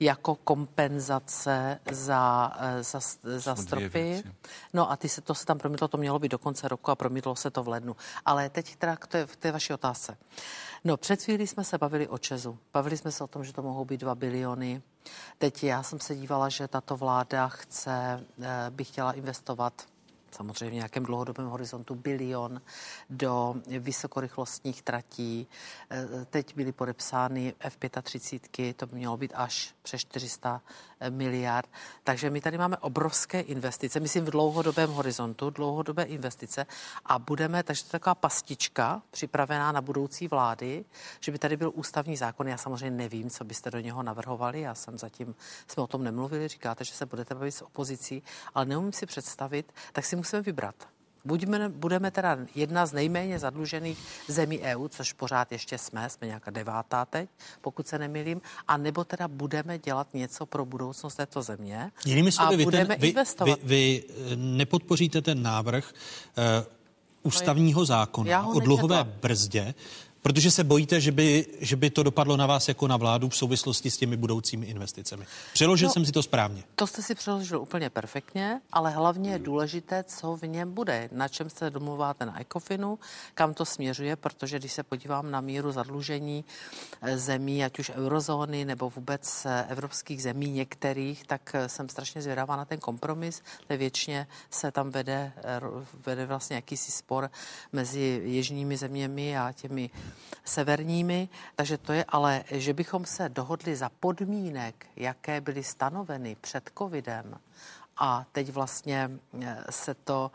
jako 0.00 0.34
kompenzace 0.34 1.80
za, 1.90 2.52
eh, 2.60 2.82
za, 2.82 3.00
za 3.22 3.56
stropy. 3.56 4.22
No 4.72 4.90
a 4.90 4.96
ty 4.96 5.08
se, 5.08 5.20
to 5.20 5.34
se 5.34 5.46
tam 5.46 5.58
promítlo, 5.58 5.88
to 5.88 5.98
mělo 5.98 6.18
být 6.18 6.32
do 6.32 6.38
konce 6.38 6.68
roku 6.68 6.90
a 6.90 6.96
promítlo 6.96 7.36
se 7.36 7.50
to 7.50 7.62
v 7.62 7.68
lednu. 7.68 7.96
Ale 8.24 8.50
teď 8.50 8.76
teda 8.76 8.96
k 8.96 9.06
té, 9.06 9.26
k 9.26 9.36
té 9.36 9.52
vaší 9.52 9.72
otázce. 9.72 10.16
No, 10.84 10.96
před 10.96 11.20
chvílí 11.30 11.46
jsme 11.46 11.64
se 11.64 11.78
bavili 11.78 12.08
o 12.08 12.18
Česu. 12.18 12.58
Bavili 12.72 12.96
jsme 12.96 13.12
se 13.12 13.24
o 13.24 13.26
tom, 13.26 13.44
že 13.44 13.52
to 13.52 13.62
mohou 13.62 13.84
být 13.84 14.00
2 14.00 14.14
biliony. 14.14 14.82
Teď 15.38 15.64
já 15.64 15.82
jsem 15.82 16.00
se 16.00 16.16
dívala, 16.16 16.48
že 16.48 16.68
tato 16.68 16.96
vláda 16.96 17.48
chce, 17.48 18.24
eh, 18.42 18.70
by 18.70 18.84
chtěla 18.84 19.12
investovat 19.12 19.86
samozřejmě 20.34 20.70
v 20.70 20.74
nějakém 20.74 21.04
dlouhodobém 21.04 21.46
horizontu 21.46 21.94
bilion 21.94 22.60
do 23.10 23.54
vysokorychlostních 23.78 24.82
tratí. 24.82 25.48
E, 25.90 26.24
teď 26.24 26.56
byly 26.56 26.72
podepsány 26.72 27.54
F-35, 27.60 28.74
to 28.74 28.86
by 28.86 28.96
mělo 28.96 29.16
být 29.16 29.32
až 29.34 29.74
přes 29.82 30.00
400 30.00 30.62
miliard. 31.08 31.68
Takže 32.04 32.30
my 32.30 32.40
tady 32.40 32.58
máme 32.58 32.76
obrovské 32.76 33.40
investice, 33.40 34.00
myslím 34.00 34.24
v 34.24 34.30
dlouhodobém 34.30 34.90
horizontu, 34.90 35.50
dlouhodobé 35.50 36.02
investice 36.02 36.66
a 37.04 37.18
budeme, 37.18 37.62
takže 37.62 37.82
to 37.82 37.88
je 37.88 37.90
taková 37.90 38.14
pastička 38.14 39.02
připravená 39.10 39.72
na 39.72 39.80
budoucí 39.80 40.28
vlády, 40.28 40.84
že 41.20 41.32
by 41.32 41.38
tady 41.38 41.56
byl 41.56 41.72
ústavní 41.74 42.16
zákon. 42.16 42.48
Já 42.48 42.56
samozřejmě 42.56 42.90
nevím, 42.90 43.30
co 43.30 43.44
byste 43.44 43.70
do 43.70 43.80
něho 43.80 44.02
navrhovali, 44.02 44.60
já 44.60 44.74
jsem 44.74 44.98
zatím, 44.98 45.34
jsme 45.68 45.82
o 45.82 45.86
tom 45.86 46.04
nemluvili, 46.04 46.48
říkáte, 46.48 46.84
že 46.84 46.92
se 46.92 47.06
budete 47.06 47.34
bavit 47.34 47.52
s 47.52 47.62
opozicí, 47.62 48.22
ale 48.54 48.64
neumím 48.64 48.92
si 48.92 49.06
představit, 49.06 49.72
tak 49.92 50.04
si 50.04 50.16
musíme 50.20 50.42
vybrat. 50.42 50.74
Buďme, 51.24 51.68
budeme 51.68 52.10
teda 52.10 52.38
jedna 52.54 52.86
z 52.86 52.92
nejméně 52.92 53.38
zadlužených 53.38 53.98
zemí 54.28 54.60
EU, 54.60 54.88
což 54.88 55.12
pořád 55.12 55.52
ještě 55.52 55.78
jsme, 55.78 56.10
jsme 56.10 56.26
nějaká 56.26 56.50
devátá 56.50 57.04
teď, 57.04 57.28
pokud 57.60 57.88
se 57.88 57.98
nemilím, 57.98 58.40
a 58.68 58.76
nebo 58.76 59.04
teda 59.04 59.28
budeme 59.28 59.78
dělat 59.78 60.14
něco 60.14 60.46
pro 60.46 60.64
budoucnost 60.64 61.14
této 61.14 61.42
země 61.42 61.92
Jinými 62.04 62.32
slovy, 62.32 62.54
a 62.54 62.56
vy 62.56 62.64
budeme 62.64 62.86
ten, 62.86 63.00
vy, 63.00 63.08
investovat. 63.08 63.58
Vy, 63.62 63.66
vy 63.68 64.04
eh, 64.08 64.36
nepodpoříte 64.36 65.22
ten 65.22 65.42
návrh 65.42 65.92
uh, 65.92 66.44
ústavního 67.22 67.84
zákona 67.84 68.46
o 68.46 68.60
dluhové 68.60 69.04
brzdě, 69.04 69.74
Protože 70.22 70.50
se 70.50 70.64
bojíte, 70.64 71.00
že 71.00 71.12
by, 71.12 71.46
že 71.60 71.76
by 71.76 71.90
to 71.90 72.02
dopadlo 72.02 72.36
na 72.36 72.46
vás 72.46 72.68
jako 72.68 72.88
na 72.88 72.96
vládu 72.96 73.28
v 73.28 73.36
souvislosti 73.36 73.90
s 73.90 73.96
těmi 73.96 74.16
budoucími 74.16 74.66
investicemi. 74.66 75.26
Přeložil 75.52 75.88
no, 75.88 75.92
jsem 75.92 76.06
si 76.06 76.12
to 76.12 76.22
správně. 76.22 76.62
To 76.74 76.86
jste 76.86 77.02
si 77.02 77.14
přeložil 77.14 77.60
úplně 77.60 77.90
perfektně, 77.90 78.60
ale 78.72 78.90
hlavně 78.90 79.30
je 79.30 79.38
důležité, 79.38 80.04
co 80.04 80.36
v 80.36 80.42
něm 80.42 80.74
bude, 80.74 81.08
na 81.12 81.28
čem 81.28 81.50
se 81.50 81.70
domluváte 81.70 82.26
na 82.26 82.40
ECOFINu, 82.40 82.98
kam 83.34 83.54
to 83.54 83.64
směřuje, 83.64 84.16
protože 84.16 84.58
když 84.58 84.72
se 84.72 84.82
podívám 84.82 85.30
na 85.30 85.40
míru 85.40 85.72
zadlužení 85.72 86.44
eh, 87.02 87.18
zemí, 87.18 87.64
ať 87.64 87.78
už 87.78 87.90
eurozóny 87.90 88.64
nebo 88.64 88.90
vůbec 88.90 89.46
eh, 89.46 89.66
evropských 89.68 90.22
zemí 90.22 90.50
některých, 90.50 91.26
tak 91.26 91.50
eh, 91.54 91.68
jsem 91.68 91.88
strašně 91.88 92.22
zvědavá 92.22 92.56
na 92.56 92.64
ten 92.64 92.78
kompromis, 92.78 93.42
většině 93.68 94.26
se 94.50 94.72
tam 94.72 94.90
vede, 94.90 95.32
vede 96.06 96.26
vlastně 96.26 96.56
jakýsi 96.56 96.92
spor 96.92 97.30
mezi 97.72 98.22
jižními 98.24 98.76
zeměmi 98.76 99.38
a 99.38 99.52
těmi 99.52 99.90
severními, 100.44 101.28
takže 101.56 101.78
to 101.78 101.92
je 101.92 102.04
ale, 102.08 102.44
že 102.50 102.74
bychom 102.74 103.04
se 103.04 103.28
dohodli 103.28 103.76
za 103.76 103.88
podmínek, 103.88 104.86
jaké 104.96 105.40
byly 105.40 105.64
stanoveny 105.64 106.36
před 106.40 106.70
covidem, 106.78 107.38
a 108.00 108.26
teď 108.32 108.52
vlastně 108.52 109.10
eh, 109.40 109.64
se 109.70 109.94
to, 109.94 110.30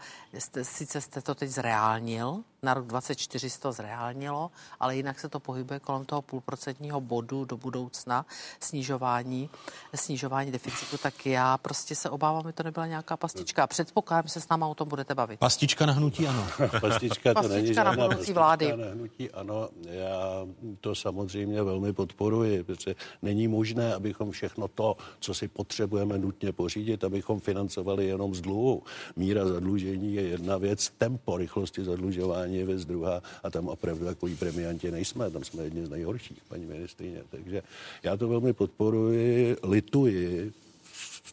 sice 0.62 1.02
jste 1.02 1.22
to 1.22 1.36
teď 1.36 1.50
zreálnil, 1.50 2.44
na 2.66 2.74
rok 2.74 2.88
24 2.88 3.60
to 3.60 3.72
zreálnilo, 3.72 4.52
ale 4.80 4.96
jinak 4.96 5.20
se 5.20 5.30
to 5.30 5.40
pohybuje 5.40 5.80
kolem 5.80 6.06
toho 6.06 6.22
půlprocentního 6.22 7.02
bodu 7.02 7.46
do 7.46 7.58
budoucna 7.58 8.26
snižování, 8.60 9.50
snižování 9.96 10.52
deficitu, 10.52 10.98
tak 10.98 11.26
já 11.26 11.58
prostě 11.58 11.96
se 11.96 12.10
obávám, 12.10 12.44
že 12.48 12.54
to 12.54 12.64
nebyla 12.64 12.88
nějaká 12.88 13.18
pastička. 13.18 13.68
Předpokládám, 13.68 14.24
že 14.28 14.30
se 14.30 14.42
s 14.42 14.50
náma 14.50 14.68
o 14.68 14.76
tom 14.76 14.90
budete 14.90 15.16
bavit. 15.16 15.40
Pastička 15.40 15.86
na 15.86 15.94
hnutí 15.94 16.28
ano. 16.28 16.48
pastička 16.82 17.34
to 17.34 17.42
pastička 17.42 17.56
není 17.56 17.68
na 17.68 17.84
žádná 17.84 18.08
budoucí 18.08 18.34
vlády. 18.34 18.78
Na 18.78 18.92
hnutí 18.94 19.32
ano, 19.32 19.70
já 19.90 20.46
to 20.82 20.96
samozřejmě 20.96 21.64
velmi 21.64 21.94
podporuji, 21.94 22.64
protože 22.64 22.96
není 23.22 23.48
možné, 23.48 23.94
abychom 23.94 24.32
všechno 24.32 24.68
to, 24.68 24.98
co 25.20 25.34
si 25.34 25.48
potřebujeme 25.48 26.18
nutně 26.18 26.52
pořídit, 26.52 27.04
abychom 27.04 27.40
financovali 27.40 28.06
jenom 28.06 28.36
z 28.36 28.42
dluhu. 28.42 28.84
Míra 29.16 29.48
zadlužení 29.48 30.16
je 30.16 30.22
jedna 30.22 30.58
věc, 30.58 30.92
tempo 30.98 31.38
rychlosti 31.38 31.84
zadlužování 31.84 32.55
je 32.58 32.66
věc 32.66 32.86
druhá 32.86 33.24
a 33.44 33.50
tam 33.50 33.68
opravdu 33.68 34.06
takový 34.06 34.36
premianti 34.36 34.92
nejsme, 34.92 35.32
tam 35.32 35.44
jsme 35.44 35.64
jedni 35.64 35.86
z 35.86 35.90
nejhorších, 35.90 36.42
paní 36.48 36.66
ministrině. 36.66 37.22
Takže 37.30 37.62
já 38.04 38.18
to 38.18 38.28
velmi 38.28 38.54
podporuji, 38.54 39.58
lituji 39.64 40.54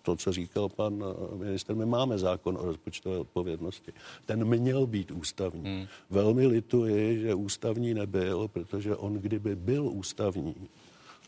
to, 0.03 0.17
co 0.17 0.33
říkal 0.33 0.69
pan 0.69 1.05
minister, 1.37 1.77
my 1.77 1.87
máme 1.87 2.19
zákon 2.19 2.59
o 2.61 2.65
rozpočtové 2.65 3.19
odpovědnosti. 3.19 3.93
Ten 4.27 4.45
měl 4.45 4.87
být 4.87 5.11
ústavní. 5.11 5.65
Hmm. 5.65 5.87
Velmi 6.11 6.47
lituji, 6.47 7.21
že 7.21 7.35
ústavní 7.35 7.95
nebyl, 7.95 8.49
protože 8.49 8.97
on, 8.97 9.15
kdyby 9.15 9.57
byl 9.57 9.87
ústavní, 9.93 10.55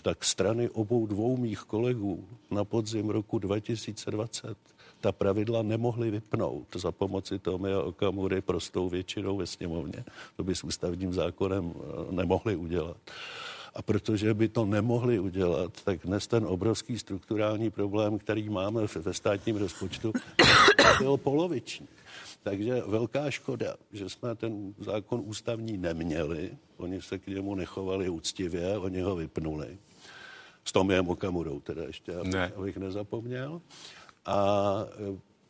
tak 0.02 0.24
strany 0.24 0.68
obou 0.68 1.06
dvou 1.06 1.36
mých 1.36 1.60
kolegů 1.60 2.24
na 2.50 2.64
podzim 2.64 3.10
roku 3.10 3.38
2020 3.38 4.56
ta 5.04 5.12
pravidla 5.12 5.62
nemohly 5.62 6.10
vypnout 6.10 6.76
za 6.76 6.92
pomoci 6.92 7.38
Tomia 7.38 7.80
Okamury 7.80 8.40
prostou 8.40 8.88
většinou 8.88 9.36
ve 9.36 9.46
sněmovně. 9.46 10.04
To 10.36 10.44
by 10.44 10.54
s 10.54 10.64
ústavním 10.64 11.12
zákonem 11.12 11.74
eh, 11.76 12.14
nemohli 12.14 12.56
udělat. 12.56 12.96
A 13.74 13.82
protože 13.82 14.34
by 14.34 14.48
to 14.48 14.64
nemohli 14.64 15.18
udělat, 15.18 15.72
tak 15.84 16.00
dnes 16.04 16.26
ten 16.26 16.44
obrovský 16.46 16.98
strukturální 16.98 17.70
problém, 17.70 18.18
který 18.18 18.48
máme 18.48 18.82
ve 18.86 19.14
státním 19.14 19.56
rozpočtu, 19.56 20.12
byl 20.98 21.16
poloviční. 21.16 21.88
Takže 22.42 22.82
velká 22.86 23.30
škoda, 23.30 23.76
že 23.92 24.08
jsme 24.08 24.34
ten 24.34 24.74
zákon 24.78 25.22
ústavní 25.24 25.76
neměli. 25.76 26.56
Oni 26.76 27.02
se 27.02 27.18
k 27.18 27.26
němu 27.26 27.54
nechovali 27.54 28.08
úctivě, 28.08 28.78
oni 28.78 29.00
ho 29.00 29.16
vypnuli. 29.16 29.78
S 30.64 30.72
Tomiem 30.72 31.08
Okamurou 31.08 31.60
teda 31.60 31.82
ještě, 31.82 32.14
abych, 32.16 32.32
ne. 32.32 32.52
abych 32.56 32.76
nezapomněl. 32.76 33.60
A 34.26 34.86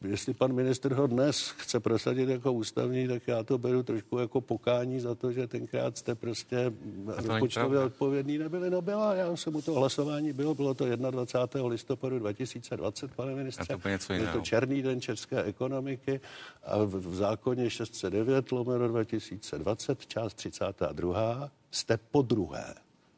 jestli 0.09 0.35
pan 0.35 0.53
minister 0.53 0.93
ho 0.95 1.07
dnes 1.07 1.49
chce 1.49 1.81
prosadit 1.81 2.29
jako 2.29 2.53
ústavní, 2.53 3.09
tak 3.09 3.29
já 3.29 3.43
to 3.43 3.59
beru 3.59 3.83
trošku 3.83 4.19
jako 4.19 4.41
pokání 4.41 5.01
za 5.01 5.15
to, 5.15 5.33
že 5.33 5.47
tenkrát 5.47 5.99
jste 5.99 6.15
prostě 6.15 6.73
rozpočtově 7.07 7.79
odpovědný 7.79 8.39
nebyli. 8.39 8.71
No 8.71 8.83
byla, 8.83 9.15
já 9.15 9.37
jsem 9.37 9.57
u 9.57 9.63
toho 9.63 9.79
hlasování 9.79 10.33
byl, 10.33 10.55
bylo 10.55 10.75
to 10.75 10.97
21. 10.97 11.69
listopadu 11.69 12.19
2020, 12.19 13.15
pane 13.15 13.35
ministře. 13.35 13.77
Byl 14.09 14.33
to 14.33 14.41
černý 14.41 14.83
den 14.83 15.01
české 15.01 15.43
ekonomiky 15.43 16.21
a 16.65 16.79
v, 16.79 16.95
v 16.95 17.15
zákoně 17.15 17.71
609 17.71 18.53
lomeno 18.53 18.89
2020, 18.89 20.07
část 20.07 20.35
32. 20.35 21.51
jste 21.71 21.97
po 21.97 22.23
druhé 22.23 22.75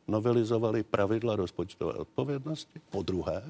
novelizovali 0.09 0.83
pravidla 0.83 1.37
rozpočtové 1.37 1.93
odpovědnosti, 1.93 2.81
po 2.91 3.03
druhé, 3.03 3.43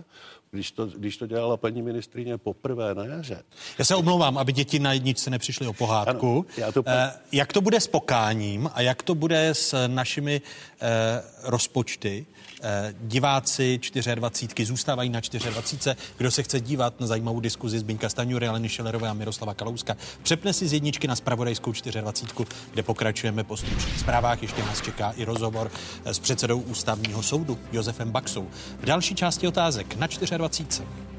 když 0.50 0.70
to, 0.70 0.86
když 0.86 1.16
to 1.16 1.26
dělala 1.26 1.56
paní 1.56 1.82
ministrině 1.82 2.38
poprvé 2.38 2.94
na 2.94 3.04
jaře. 3.04 3.42
Já 3.78 3.84
se 3.84 3.94
omlouvám, 3.94 4.38
aby 4.38 4.52
děti 4.52 4.78
na 4.78 4.92
jedničce 4.92 5.30
nepřišly 5.30 5.66
o 5.66 5.72
pohádku. 5.72 6.32
Ano, 6.32 6.44
já 6.56 6.72
to... 6.72 6.82
Eh, 6.86 7.12
jak 7.32 7.52
to 7.52 7.60
bude 7.60 7.80
s 7.80 7.86
pokáním 7.86 8.70
a 8.74 8.80
jak 8.80 9.02
to 9.02 9.14
bude 9.14 9.48
s 9.48 9.86
našimi 9.86 10.42
eh, 10.80 11.22
rozpočty? 11.42 12.26
Eh, 12.62 12.94
diváci 13.00 13.80
24 14.14 14.66
zůstávají 14.66 15.10
na 15.10 15.20
24. 15.20 15.96
Kdo 16.16 16.30
se 16.30 16.42
chce 16.42 16.60
dívat 16.60 17.00
na 17.00 17.06
zajímavou 17.06 17.40
diskuzi 17.40 17.78
Zbyňka 17.78 18.08
Staňury, 18.08 18.48
Aleny 18.48 18.68
Šilerové 18.68 19.08
a 19.08 19.12
Miroslava 19.12 19.54
Kalouska, 19.54 19.96
přepne 20.22 20.52
si 20.52 20.68
z 20.68 20.72
jedničky 20.72 21.08
na 21.08 21.16
spravodajskou 21.16 21.72
24, 21.72 22.44
kde 22.72 22.82
pokračujeme 22.82 23.44
po 23.44 23.56
stručných 23.56 24.00
zprávách. 24.00 24.42
Ještě 24.42 24.62
nás 24.62 24.82
čeká 24.82 25.10
i 25.10 25.24
rozhovor 25.24 25.70
eh, 26.04 26.14
s 26.14 26.18
předsedou 26.18 26.60
ústavního 26.60 27.22
soudu 27.22 27.58
Josefem 27.72 28.10
Baxou. 28.10 28.48
V 28.80 28.84
další 28.84 29.14
části 29.14 29.48
otázek 29.48 29.96
na 29.96 30.06
24. 30.36 31.15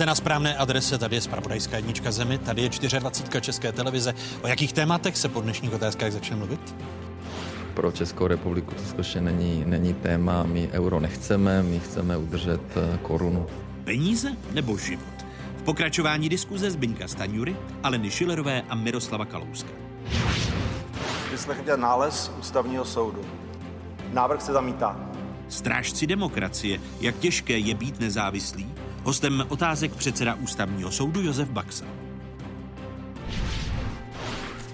Jste 0.00 0.06
na 0.06 0.14
správné 0.14 0.56
adrese, 0.56 0.98
tady 0.98 1.16
je 1.16 1.20
Spravodajská 1.20 1.76
jednička 1.76 2.12
Zemi, 2.12 2.38
tady 2.38 2.62
je 2.62 2.68
24 3.00 3.40
České 3.40 3.72
televize. 3.72 4.14
O 4.42 4.46
jakých 4.46 4.72
tématech 4.72 5.16
se 5.16 5.28
po 5.28 5.40
dnešních 5.40 5.72
otázkách 5.72 6.12
začne 6.12 6.36
mluvit? 6.36 6.76
Pro 7.74 7.92
Českou 7.92 8.26
republiku 8.26 8.74
to 8.74 8.82
skutečně 8.82 9.20
není, 9.20 9.64
není 9.66 9.94
téma. 9.94 10.42
My 10.42 10.68
euro 10.72 11.00
nechceme, 11.00 11.62
my 11.62 11.80
chceme 11.80 12.16
udržet 12.16 12.60
eh, 12.76 12.98
korunu. 13.02 13.46
Peníze 13.84 14.36
nebo 14.52 14.76
život? 14.76 15.26
V 15.56 15.62
pokračování 15.62 16.28
diskuze 16.28 16.70
Zbyňka 16.70 17.08
Staňury, 17.08 17.56
Aleny 17.82 18.10
Šilerové 18.10 18.62
a 18.68 18.74
Miroslava 18.74 19.24
Kalouska. 19.24 19.70
Vyslechněte 21.30 21.76
nález 21.76 22.32
ústavního 22.38 22.84
soudu. 22.84 23.20
Návrh 24.12 24.42
se 24.42 24.52
zamítá. 24.52 25.10
Strážci 25.48 26.06
demokracie, 26.06 26.80
jak 27.00 27.18
těžké 27.18 27.58
je 27.58 27.74
být 27.74 28.00
nezávislý, 28.00 28.66
Hostem 29.02 29.46
otázek 29.48 29.94
předseda 29.94 30.34
ústavního 30.34 30.90
soudu 30.90 31.22
Josef 31.22 31.48
Baxa. 31.48 31.84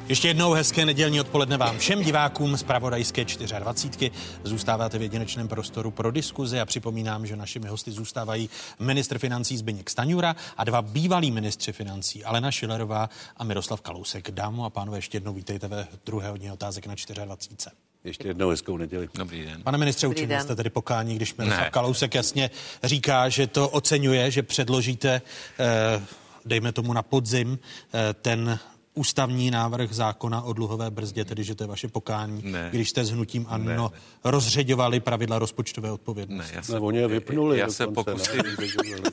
Ještě 0.09 0.29
jednou 0.29 0.53
hezké 0.53 0.85
nedělní 0.85 1.21
odpoledne 1.21 1.57
vám 1.57 1.79
všem 1.79 2.03
divákům 2.03 2.57
z 2.57 2.63
Pravodajské 2.63 3.25
24. 3.25 4.11
Zůstáváte 4.45 4.99
v 4.99 5.03
jedinečném 5.03 5.49
prostoru 5.49 5.91
pro 5.91 6.11
diskuzi 6.11 6.61
a 6.61 6.67
připomínám, 6.67 7.27
že 7.27 7.37
našimi 7.37 7.69
hosty 7.69 7.93
zůstávají 7.93 8.51
ministr 8.79 9.19
financí 9.19 9.57
Zbyněk 9.57 9.91
Staňura 9.91 10.37
a 10.57 10.65
dva 10.65 10.83
bývalí 10.83 11.31
ministři 11.31 11.73
financí 11.73 12.25
Alena 12.25 12.51
Šilerová 12.51 13.11
a 13.37 13.45
Miroslav 13.45 13.81
Kalousek. 13.81 14.31
Dámu 14.31 14.65
a 14.65 14.71
pánové, 14.71 14.99
ještě 14.99 15.17
jednou 15.17 15.33
vítejte 15.33 15.69
ve 15.69 15.87
druhé 16.07 16.31
hodině 16.31 16.53
otázek 16.53 16.87
na 16.87 16.95
24. 17.25 17.86
Ještě 18.07 18.29
jednou 18.29 18.49
hezkou 18.49 18.77
neděli. 18.77 19.09
Dobrý 19.15 19.45
den. 19.45 19.63
Pane 19.63 19.79
ministře, 19.79 20.07
učinil 20.07 20.41
jste 20.41 20.57
tedy 20.57 20.71
pokání, 20.71 21.17
když 21.17 21.35
Miroslav 21.35 21.71
Kalousek 21.71 22.15
jasně 22.15 22.51
říká, 22.85 23.29
že 23.29 23.47
to 23.47 23.69
oceňuje, 23.69 24.31
že 24.31 24.43
předložíte, 24.43 25.23
eh, 25.59 26.03
dejme 26.45 26.73
tomu 26.73 26.93
na 26.93 27.03
podzim, 27.03 27.59
eh, 27.95 28.15
ten 28.15 28.59
ústavní 28.95 29.51
návrh 29.51 29.93
zákona 29.93 30.43
o 30.43 30.53
dluhové 30.53 30.91
brzdě, 30.91 31.25
tedy 31.25 31.45
že 31.45 31.55
to 31.55 31.65
je 31.65 31.69
vaše 31.69 31.89
pokání, 31.89 32.43
ne. 32.45 32.69
když 32.73 32.91
jste 32.91 33.05
s 33.05 33.11
hnutím 33.11 33.47
ANO 33.49 33.65
ne, 33.65 33.77
ne. 33.77 33.89
rozředovali 34.25 35.01
pravidla 35.01 35.39
rozpočtové 35.39 35.93
odpovědnosti. 35.93 36.53
Ne, 36.53 36.57
já 36.57 36.63
se, 36.63 36.79
oni 36.79 36.99
je 36.99 37.09
vypnuli. 37.09 37.59
Já, 37.59 37.69
se 37.71 37.87
pokusím, 37.87 38.43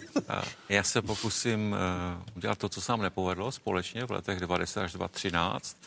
já 0.70 0.84
se 0.84 1.02
pokusím 1.02 1.72
uh, 1.72 2.38
udělat 2.38 2.58
to, 2.58 2.70
co 2.70 2.82
se 2.82 2.92
nám 2.92 3.02
nepovedlo 3.02 3.52
společně 3.52 4.06
v 4.06 4.12
letech 4.12 4.40
90 4.40 4.82
až 4.82 4.94
2013 4.94 5.78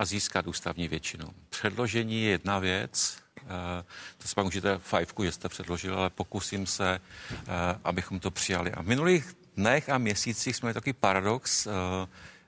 a 0.00 0.04
získat 0.04 0.46
ústavní 0.46 0.88
většinu. 0.88 1.24
Předložení 1.48 2.22
je 2.22 2.30
jedna 2.30 2.58
věc, 2.58 3.18
eh, 3.36 3.84
to 4.18 4.28
si 4.28 4.34
pak 4.34 4.44
můžete 4.44 4.78
fajfku, 4.78 5.24
že 5.24 5.32
jste 5.32 5.48
předložili, 5.48 5.96
ale 5.96 6.10
pokusím 6.10 6.66
se, 6.66 7.00
eh, 7.30 7.46
abychom 7.84 8.20
to 8.20 8.30
přijali. 8.30 8.72
A 8.72 8.82
v 8.82 8.86
minulých 8.86 9.36
dnech 9.56 9.88
a 9.88 9.98
měsících 9.98 10.56
jsme 10.56 10.66
měli 10.66 10.74
takový 10.74 10.92
paradox. 10.92 11.66
Eh, 11.66 11.70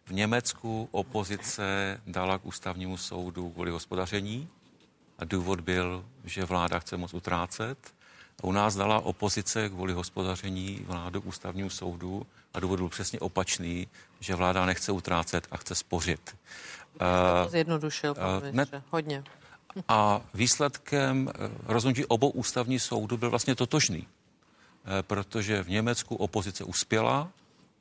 v 0.05 0.13
Německu 0.13 0.89
opozice 0.93 2.01
dala 2.07 2.39
k 2.39 2.47
ústavnímu 2.47 2.97
soudu 2.97 3.51
kvůli 3.51 3.71
hospodaření 3.71 4.49
a 5.19 5.25
důvod 5.25 5.61
byl, 5.61 6.05
že 6.25 6.45
vláda 6.45 6.79
chce 6.79 6.97
moc 6.97 7.15
utrácet. 7.15 7.79
A 8.41 8.45
u 8.45 8.53
nás 8.53 8.75
dala 8.75 9.01
opozice 9.01 9.69
kvůli 9.69 9.93
hospodaření 9.93 10.85
vládu 10.87 11.21
k 11.21 11.27
ústavnímu 11.27 11.71
soudu 11.71 12.27
a 12.55 12.61
důvod 12.61 12.77
byl 12.77 12.89
přesně 12.89 13.21
opačný, 13.21 13.89
že 14.21 14.35
vláda 14.35 14.67
nechce 14.67 14.93
utrácet 14.93 15.47
a 15.51 15.57
chce 15.57 15.75
spořit. 15.75 16.37
Uh, 17.01 17.51
zjednodušil, 17.51 18.15
uh, 18.19 18.55
ne, 18.55 18.67
hodně. 18.91 19.25
A 19.89 20.21
výsledkem 20.35 21.29
eh, 21.29 21.51
rozhodnutí 21.67 22.05
obou 22.07 22.31
ústavních 22.31 22.83
soudů 22.83 23.17
byl 23.17 23.31
vlastně 23.31 23.55
totožný, 23.55 24.07
protože 25.03 25.63
v 25.63 25.69
Německu 25.69 26.17
opozice 26.17 26.65
uspěla 26.65 27.29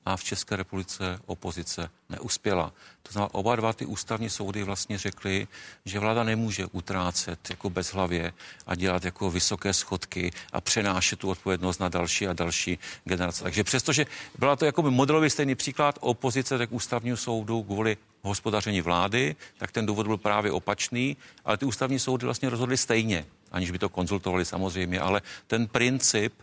a 0.05 0.17
v 0.17 0.23
České 0.23 0.55
republice 0.55 1.19
opozice 1.25 1.89
neuspěla. 2.09 2.73
To 3.03 3.11
znamená, 3.11 3.33
oba 3.33 3.55
dva 3.55 3.73
ty 3.73 3.85
ústavní 3.85 4.29
soudy 4.29 4.63
vlastně 4.63 4.97
řekly, 4.97 5.47
že 5.85 5.99
vláda 5.99 6.23
nemůže 6.23 6.65
utrácet 6.65 7.49
jako 7.49 7.69
bezhlavě 7.69 8.33
a 8.67 8.75
dělat 8.75 9.05
jako 9.05 9.31
vysoké 9.31 9.73
schodky 9.73 10.31
a 10.53 10.61
přenášet 10.61 11.19
tu 11.19 11.29
odpovědnost 11.29 11.79
na 11.79 11.89
další 11.89 12.27
a 12.27 12.33
další 12.33 12.79
generace. 13.03 13.43
Takže 13.43 13.63
přestože 13.63 14.05
byla 14.39 14.55
to 14.55 14.65
jako 14.65 14.91
modelový 14.91 15.29
stejný 15.29 15.55
příklad 15.55 15.99
opozice 16.01 16.57
tak 16.57 16.71
ústavního 16.71 17.17
soudu 17.17 17.63
kvůli 17.63 17.97
hospodaření 18.21 18.81
vlády, 18.81 19.35
tak 19.57 19.71
ten 19.71 19.85
důvod 19.85 20.07
byl 20.07 20.17
právě 20.17 20.51
opačný, 20.51 21.17
ale 21.45 21.57
ty 21.57 21.65
ústavní 21.65 21.99
soudy 21.99 22.25
vlastně 22.25 22.49
rozhodly 22.49 22.77
stejně, 22.77 23.25
aniž 23.51 23.71
by 23.71 23.79
to 23.79 23.89
konzultovali 23.89 24.45
samozřejmě, 24.45 24.99
ale 24.99 25.21
ten 25.47 25.67
princip, 25.67 26.33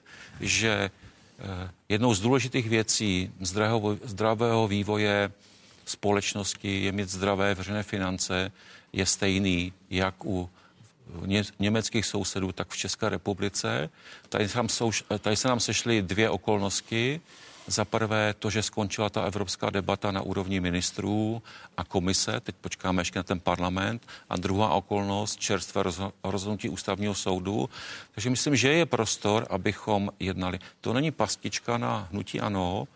že 0.40 0.90
jednou 1.89 2.14
z 2.14 2.20
důležitých 2.20 2.68
věcí 2.68 3.32
zdravého, 3.41 3.99
zdravého 4.05 4.68
vývoje 4.68 5.30
společnosti 5.84 6.84
je 6.84 6.93
mít 6.93 7.09
zdravé 7.09 7.55
veřejné 7.55 7.82
finance, 7.82 8.53
je 8.93 9.07
stejný 9.07 9.72
jak 9.91 10.24
u 10.24 10.51
německých 11.59 12.07
sousedů, 12.07 12.53
tak 12.53 12.68
v 12.68 12.76
České 12.76 13.09
republice. 13.09 13.91
Tady 14.28 14.49
se 14.49 14.59
nám, 14.59 14.68
sou, 14.68 14.91
tady 15.18 15.36
se 15.36 15.49
nám 15.49 15.61
sešly 15.61 16.03
dvě 16.03 16.30
okolnosti. 16.30 17.20
Za 17.68 17.84
prvé 17.84 18.34
to, 18.38 18.50
že 18.50 18.62
skončila 18.62 19.10
ta 19.10 19.22
evropská 19.22 19.70
debata 19.70 20.10
na 20.10 20.22
úrovni 20.22 20.60
ministrů 20.60 21.42
a 21.76 21.84
komise, 21.84 22.40
teď 22.40 22.54
počkáme 22.60 23.00
ještě 23.00 23.18
na 23.18 23.22
ten 23.22 23.40
parlament, 23.40 24.06
a 24.28 24.36
druhá 24.36 24.68
okolnost 24.68 25.36
čerstvé 25.36 25.82
rozhodnutí 26.24 26.68
ústavního 26.68 27.14
soudu. 27.14 27.68
Takže 28.14 28.30
myslím, 28.30 28.56
že 28.56 28.72
je 28.72 28.86
prostor, 28.86 29.46
abychom 29.50 30.10
jednali. 30.20 30.58
To 30.80 30.92
není 30.92 31.10
pastička 31.10 31.78
na 31.78 32.08
hnutí 32.10 32.40
ano, 32.40 32.88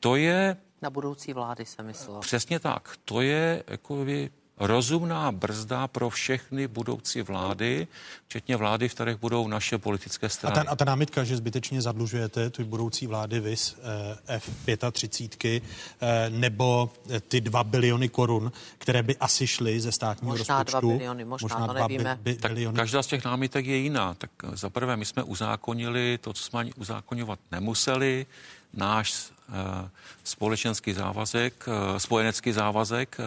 to 0.00 0.16
je... 0.16 0.56
Na 0.82 0.90
budoucí 0.90 1.32
vlády 1.32 1.66
se 1.66 1.82
myslel. 1.82 2.20
Přesně 2.20 2.60
tak. 2.60 2.96
To 3.04 3.20
je 3.20 3.64
jako 3.66 4.04
rozumná 4.60 5.32
brzda 5.32 5.88
pro 5.88 6.10
všechny 6.10 6.68
budoucí 6.68 7.22
vlády, 7.22 7.86
včetně 8.28 8.56
vlády, 8.56 8.88
v 8.88 8.94
kterých 8.94 9.16
budou 9.16 9.48
naše 9.48 9.78
politické 9.78 10.28
strany. 10.28 10.56
A 10.56 10.64
ta, 10.64 10.70
a 10.70 10.76
ta 10.76 10.84
námitka, 10.84 11.24
že 11.24 11.36
zbytečně 11.36 11.82
zadlužujete 11.82 12.50
tu 12.50 12.64
budoucí 12.64 13.06
vlády 13.06 13.40
VIS 13.40 13.76
eh, 14.28 14.38
F35 14.38 15.62
eh, 16.00 16.30
nebo 16.30 16.90
eh, 17.10 17.20
ty 17.20 17.40
2 17.40 17.64
biliony 17.64 18.08
korun, 18.08 18.52
které 18.78 19.02
by 19.02 19.16
asi 19.16 19.46
šly 19.46 19.80
ze 19.80 19.92
státního 19.92 20.36
možná 20.36 20.62
rozpočtu. 20.62 20.86
Možná 20.86 20.88
2 20.88 20.98
biliony, 20.98 21.24
možná, 21.24 21.58
možná 21.58 21.66
to 21.66 21.72
nevíme. 21.72 22.18
By, 22.22 22.32
by, 22.32 22.38
tak 22.38 22.52
biliony. 22.52 22.76
každá 22.76 23.02
z 23.02 23.06
těch 23.06 23.24
námitek 23.24 23.66
je 23.66 23.76
jiná. 23.76 24.14
Tak 24.14 24.30
za 24.52 24.70
prvé 24.70 24.96
my 24.96 25.04
jsme 25.04 25.22
uzákonili 25.22 26.18
to, 26.20 26.32
co 26.32 26.42
jsme 26.42 26.60
ani 26.60 26.72
uzákonovat 26.72 27.38
nemuseli. 27.50 28.26
Náš 28.74 29.32
Eh, 29.50 29.88
společenský 30.24 30.92
závazek, 30.92 31.66
eh, 31.66 32.00
spojenecký 32.00 32.52
závazek 32.52 33.18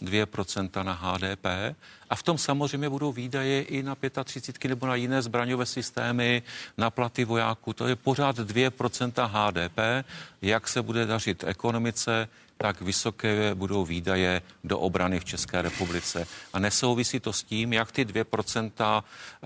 2% 0.00 0.80
eh, 0.80 0.84
na 0.84 0.92
HDP 0.92 1.76
a 2.10 2.16
v 2.16 2.22
tom 2.22 2.38
samozřejmě 2.38 2.88
budou 2.88 3.12
výdaje 3.12 3.62
i 3.62 3.82
na 3.82 3.96
35 4.24 4.68
nebo 4.68 4.86
na 4.86 4.94
jiné 4.94 5.22
zbraňové 5.22 5.66
systémy, 5.66 6.42
na 6.78 6.90
platy 6.90 7.24
vojáků. 7.24 7.72
To 7.72 7.86
je 7.86 7.96
pořád 7.96 8.38
2% 8.38 9.28
HDP. 9.28 10.04
Jak 10.42 10.68
se 10.68 10.82
bude 10.82 11.06
dařit 11.06 11.44
ekonomice, 11.44 12.28
tak 12.56 12.80
vysoké 12.80 13.54
budou 13.54 13.84
výdaje 13.84 14.42
do 14.64 14.78
obrany 14.78 15.20
v 15.20 15.24
České 15.24 15.62
republice. 15.62 16.26
A 16.52 16.58
nesouvisí 16.58 17.20
to 17.20 17.32
s 17.32 17.42
tím, 17.42 17.72
jak 17.72 17.92
ty 17.92 18.04
2% 18.04 19.04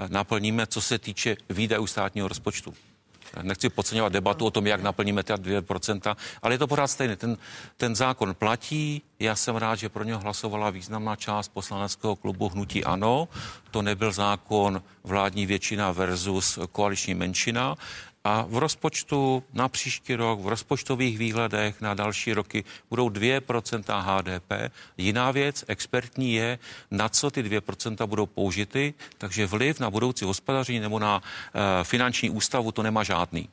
naplníme, 0.09 0.67
co 0.67 0.81
se 0.81 0.99
týče 0.99 1.37
výdajů 1.51 1.87
státního 1.87 2.29
rozpočtu 2.29 2.75
nechci 3.43 3.69
podceňovat 3.69 4.13
debatu 4.13 4.47
o 4.47 4.51
tom, 4.51 4.67
jak 4.67 4.83
naplníme 4.83 5.23
ty 5.23 5.33
2%, 5.33 6.17
ale 6.43 6.55
je 6.55 6.59
to 6.59 6.67
pořád 6.67 6.87
stejné. 6.87 7.17
Ten, 7.17 7.37
ten 7.77 7.97
zákon 7.97 8.35
platí, 8.35 9.03
já 9.19 9.37
jsem 9.37 9.57
rád, 9.57 9.75
že 9.75 9.89
pro 9.89 10.05
něho 10.05 10.21
hlasovala 10.21 10.71
významná 10.71 11.17
část 11.17 11.49
poslaneckého 11.49 12.17
klubu 12.17 12.49
Hnutí 12.49 12.85
Ano. 12.85 13.29
To 13.71 13.83
nebyl 13.83 14.13
zákon 14.13 14.83
vládní 15.05 15.47
většina 15.47 15.93
versus 15.93 16.59
koaliční 16.73 17.15
menšina. 17.15 17.77
A 18.25 18.47
v 18.49 18.59
rozpočtu 18.59 19.43
na 19.53 19.69
příští 19.69 20.15
rok, 20.15 20.41
v 20.41 20.49
rozpočtových 20.49 21.19
výhledech 21.19 21.81
na 21.81 21.95
další 21.95 22.33
roky 22.33 22.65
budou 22.91 23.09
2% 23.09 23.83
HDP. 24.01 24.73
Jiná 24.99 25.31
věc, 25.31 25.65
expertní 25.69 26.35
je, 26.35 26.59
na 26.91 27.09
co 27.09 27.31
ty 27.31 27.43
2% 27.43 28.07
budou 28.07 28.27
použity, 28.27 28.95
takže 29.19 29.47
vliv 29.47 29.81
na 29.81 29.91
budoucí 29.91 30.25
hospodaření 30.25 30.81
nebo 30.81 30.99
na 30.99 31.17
uh, 31.17 31.61
finanční 31.83 32.31
ústavu 32.31 32.73
to 32.73 32.83
nemá 32.83 33.03
žádný. 33.03 33.49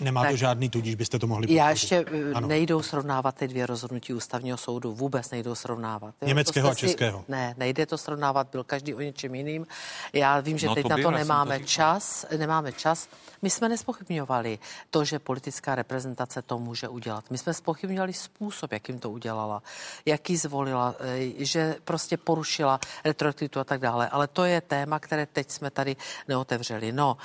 Nemá 0.00 0.22
tak, 0.22 0.30
to 0.30 0.36
žádný, 0.36 0.70
tudíž 0.70 0.94
byste 0.94 1.18
to 1.18 1.26
mohli 1.26 1.46
podpořit. 1.46 1.58
Já 1.58 1.70
ještě 1.70 2.04
eh, 2.12 2.34
ano. 2.34 2.48
nejdou 2.48 2.82
srovnávat 2.82 3.34
ty 3.34 3.48
dvě 3.48 3.66
rozhodnutí 3.66 4.14
ústavního 4.14 4.56
soudu. 4.56 4.94
Vůbec 4.94 5.30
nejdou 5.30 5.54
srovnávat. 5.54 6.14
Jo? 6.22 6.28
Německého 6.28 6.70
a 6.70 6.74
českého. 6.74 7.18
Si, 7.18 7.24
ne, 7.32 7.54
nejde 7.58 7.86
to 7.86 7.98
srovnávat, 7.98 8.48
byl 8.52 8.64
každý 8.64 8.94
o 8.94 9.00
něčem 9.00 9.34
jiným. 9.34 9.66
Já 10.12 10.40
vím, 10.40 10.58
že 10.58 10.66
no, 10.66 10.74
teď 10.74 10.82
to 10.82 10.88
na 10.88 10.96
to 11.02 11.10
nemáme 11.10 11.58
to 11.58 11.64
čas, 11.64 12.26
nemáme 12.36 12.72
čas. 12.72 13.08
My 13.42 13.50
jsme 13.50 13.68
nespochybňovali 13.68 14.58
to, 14.90 15.04
že 15.04 15.18
politická 15.18 15.74
reprezentace 15.74 16.42
to 16.42 16.58
může 16.58 16.88
udělat. 16.88 17.24
My 17.30 17.38
jsme 17.38 17.54
spochybňovali 17.54 18.12
způsob, 18.12 18.72
jakým 18.72 18.98
to 18.98 19.10
udělala, 19.10 19.62
jaký 20.06 20.36
zvolila, 20.36 20.94
eh, 21.00 21.44
že 21.44 21.76
prostě 21.84 22.16
porušila 22.16 22.80
retroaktivitu 23.04 23.60
a 23.60 23.64
tak 23.64 23.80
dále. 23.80 24.08
Ale 24.08 24.26
to 24.26 24.44
je 24.44 24.60
téma, 24.60 24.98
které 24.98 25.26
teď 25.26 25.50
jsme 25.50 25.70
tady 25.70 25.96
neotevřeli. 26.28 26.92
No, 26.92 27.16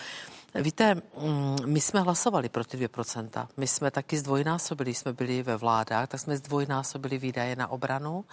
Víte, 0.55 0.95
mm, 0.95 1.57
my 1.65 1.81
jsme 1.81 2.01
hlasovali 2.01 2.49
pro 2.49 2.63
ty 2.63 2.77
2%. 2.77 3.47
My 3.57 3.67
jsme 3.67 3.91
taky 3.91 4.17
zdvojnásobili, 4.17 4.93
jsme 4.93 5.13
byli 5.13 5.43
ve 5.43 5.57
vládách, 5.57 6.09
tak 6.09 6.19
jsme 6.19 6.37
zdvojnásobili 6.37 7.17
výdaje 7.17 7.55
na 7.55 7.67
obranu. 7.67 8.25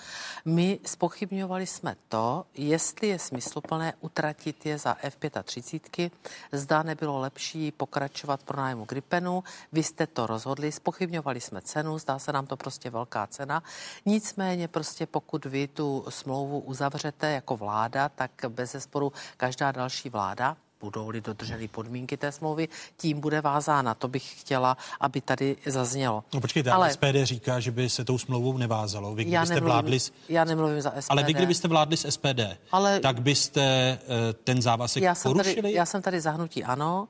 My 0.45 0.81
spochybňovali 0.87 1.67
jsme 1.67 1.97
to, 2.09 2.45
jestli 2.55 3.09
je 3.09 3.19
smysluplné 3.19 3.95
utratit 4.01 4.67
je 4.67 4.79
za 4.79 4.97
F-35. 5.03 6.11
Zda 6.53 6.83
nebylo 6.83 7.19
lepší 7.19 7.73
pokračovat 7.73 8.43
pro 8.43 8.57
nájmu 8.57 8.85
Gripenu. 8.85 9.45
Vy 9.73 9.83
jste 9.83 10.07
to 10.07 10.27
rozhodli, 10.27 10.73
spochybňovali 10.73 11.41
jsme 11.41 11.63
cenu, 11.63 11.99
zdá 11.99 12.19
se 12.19 12.33
nám 12.33 12.47
to 12.47 12.57
prostě 12.57 12.91
velká 12.91 13.27
cena. 13.27 13.63
Nicméně 14.07 14.69
prostě 14.69 15.07
pokud 15.07 15.45
vy 15.45 15.69
tu 15.69 16.05
smlouvu 16.09 16.61
uzavřete 16.61 17.31
jako 17.31 17.57
vláda, 17.57 18.09
tak 18.09 18.31
bez 18.49 18.73
zesporu 18.73 19.13
každá 19.37 19.73
další 19.73 20.09
vláda 20.11 20.57
budou-li 20.81 21.21
dodrženy 21.21 21.69
podmínky 21.69 22.17
té 22.17 22.33
smlouvy, 22.33 22.69
tím 22.97 23.21
bude 23.21 23.41
vázána. 23.41 23.95
To 23.95 24.09
bych 24.09 24.41
chtěla, 24.41 24.77
aby 25.01 25.21
tady 25.21 25.57
zaznělo. 25.67 26.25
No 26.35 26.41
počkejte, 26.41 26.71
ale 26.71 26.93
SPD 26.93 27.17
říká, 27.23 27.61
že 27.61 27.71
by 27.71 27.91
se 27.91 28.05
tou 28.05 28.19
smlouvou 28.19 28.59
nevázalo. 28.59 29.15
Vy, 29.15 29.25
já, 29.29 29.45
nemluvím, 29.45 29.65
vládli 29.65 30.01
s... 30.01 30.13
já 30.29 30.45
nemluvím 30.45 30.81
za 30.81 30.91
SPD. 31.01 31.11
Ale 31.11 31.23
vy, 31.23 31.33
kdybyste 31.33 31.69
vládli 31.69 31.97
s 31.97 32.11
SPD, 32.11 32.41
ale... 32.73 33.01
tak 33.01 33.23
byste 33.23 33.99
uh, 34.03 34.15
ten 34.45 34.63
závazek 34.63 35.03
já 35.03 35.15
jsem 35.15 35.33
porušili? 35.33 35.57
Tady, 35.57 35.73
já 35.75 35.87
jsem 35.87 36.03
tady 36.03 36.21
zahnutí 36.21 36.65
ano. 36.65 37.09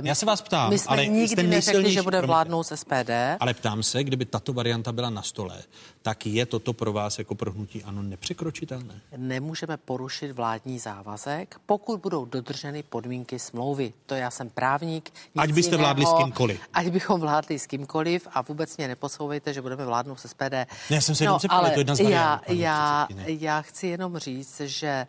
Um, 0.00 0.06
já 0.06 0.14
se 0.14 0.26
vás 0.26 0.42
ptám, 0.42 0.70
My 0.70 0.78
jsme 0.78 0.92
ale 0.92 1.06
nikdy 1.06 1.42
neřekli, 1.42 1.92
že 1.92 2.02
bude 2.02 2.20
vládnout 2.20 2.64
s 2.64 2.76
SPD. 2.76 3.10
Ale 3.40 3.54
ptám 3.54 3.82
se, 3.82 4.04
kdyby 4.04 4.24
tato 4.24 4.52
varianta 4.52 4.92
byla 4.92 5.10
na 5.10 5.22
stole, 5.22 5.62
tak 6.02 6.26
je 6.26 6.46
toto 6.46 6.72
pro 6.72 6.92
vás 6.92 7.18
jako 7.18 7.34
pro 7.34 7.52
hnutí 7.52 7.84
ano 7.84 8.02
nepřekročitelné? 8.02 9.00
Nemůžeme 9.16 9.76
porušit 9.76 10.32
vládní 10.32 10.78
závazek, 10.78 11.60
pokud 11.66 12.00
budou 12.00 12.24
dodrženy 12.24 12.82
podmínky 12.82 12.95
smlouvy. 13.38 13.92
To 14.06 14.14
já 14.14 14.30
jsem 14.30 14.50
právník. 14.50 15.12
Ať 15.36 15.52
byste 15.52 15.74
jiného, 15.74 15.84
vládli 15.84 16.06
s 16.06 16.12
kýmkoliv. 16.18 16.60
Ať 16.72 16.86
bychom 16.86 17.20
vládli 17.20 17.58
s 17.58 17.66
kýmkoliv 17.66 18.28
a 18.32 18.42
vůbec 18.42 18.76
mě 18.76 18.88
neposouvejte, 18.88 19.52
že 19.52 19.62
budeme 19.62 19.84
vládnout 19.84 20.20
se 20.20 20.28
SPD. 20.28 20.52
Ne, 20.52 20.66
já 20.90 21.00
jsem 21.00 21.14
se 21.14 21.24
no, 21.24 21.38
jenom 21.42 21.58
ale 21.58 21.70
to 21.70 21.74
je 21.74 21.80
jedna 21.80 21.94
z 21.94 22.00
variant, 22.00 22.14
já, 22.14 22.40
já, 22.48 23.08
já 23.26 23.62
chci 23.62 23.86
jenom 23.86 24.18
říct, 24.18 24.60
že 24.60 25.06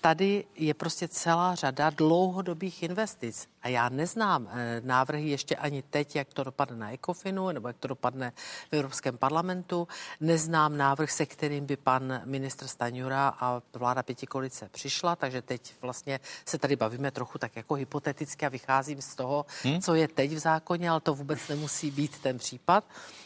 tady 0.00 0.44
je 0.56 0.74
prostě 0.74 1.08
celá 1.08 1.54
řada 1.54 1.90
dlouhodobých 1.90 2.82
investic. 2.82 3.48
A 3.62 3.68
já 3.68 3.88
neznám 3.88 4.48
e, 4.50 4.80
návrhy 4.84 5.28
ještě 5.28 5.56
ani 5.56 5.82
teď, 5.82 6.16
jak 6.16 6.34
to 6.34 6.44
dopadne 6.44 6.76
na 6.76 6.92
ECOFINu, 6.92 7.52
nebo 7.52 7.68
jak 7.68 7.76
to 7.78 7.88
dopadne 7.88 8.32
v 8.70 8.72
Evropském 8.72 9.18
parlamentu. 9.18 9.88
Neznám 10.20 10.76
návrh, 10.76 11.10
se 11.10 11.26
kterým 11.26 11.66
by 11.66 11.76
pan 11.76 12.22
ministr 12.24 12.66
Staňura 12.66 13.28
a 13.40 13.62
vláda 13.74 14.02
Pětikolice 14.02 14.68
přišla, 14.72 15.16
takže 15.16 15.42
teď 15.42 15.74
vlastně 15.80 16.20
se 16.46 16.58
tady 16.58 16.76
bavíme 16.76 17.10
trochu 17.10 17.38
tak 17.38 17.56
jako 17.56 17.74
hypoteticky 17.74 18.46
a 18.46 18.48
vycházím 18.48 19.02
z 19.02 19.14
toho, 19.14 19.46
hmm? 19.62 19.80
co 19.80 19.94
je 19.94 20.08
teď 20.08 20.32
v 20.32 20.38
zákoně, 20.38 20.90
ale 20.90 21.00
to 21.00 21.14
vůbec 21.14 21.48
nemusí 21.48 21.90
být 21.90 22.18
ten 22.18 22.38
případ. 22.38 22.84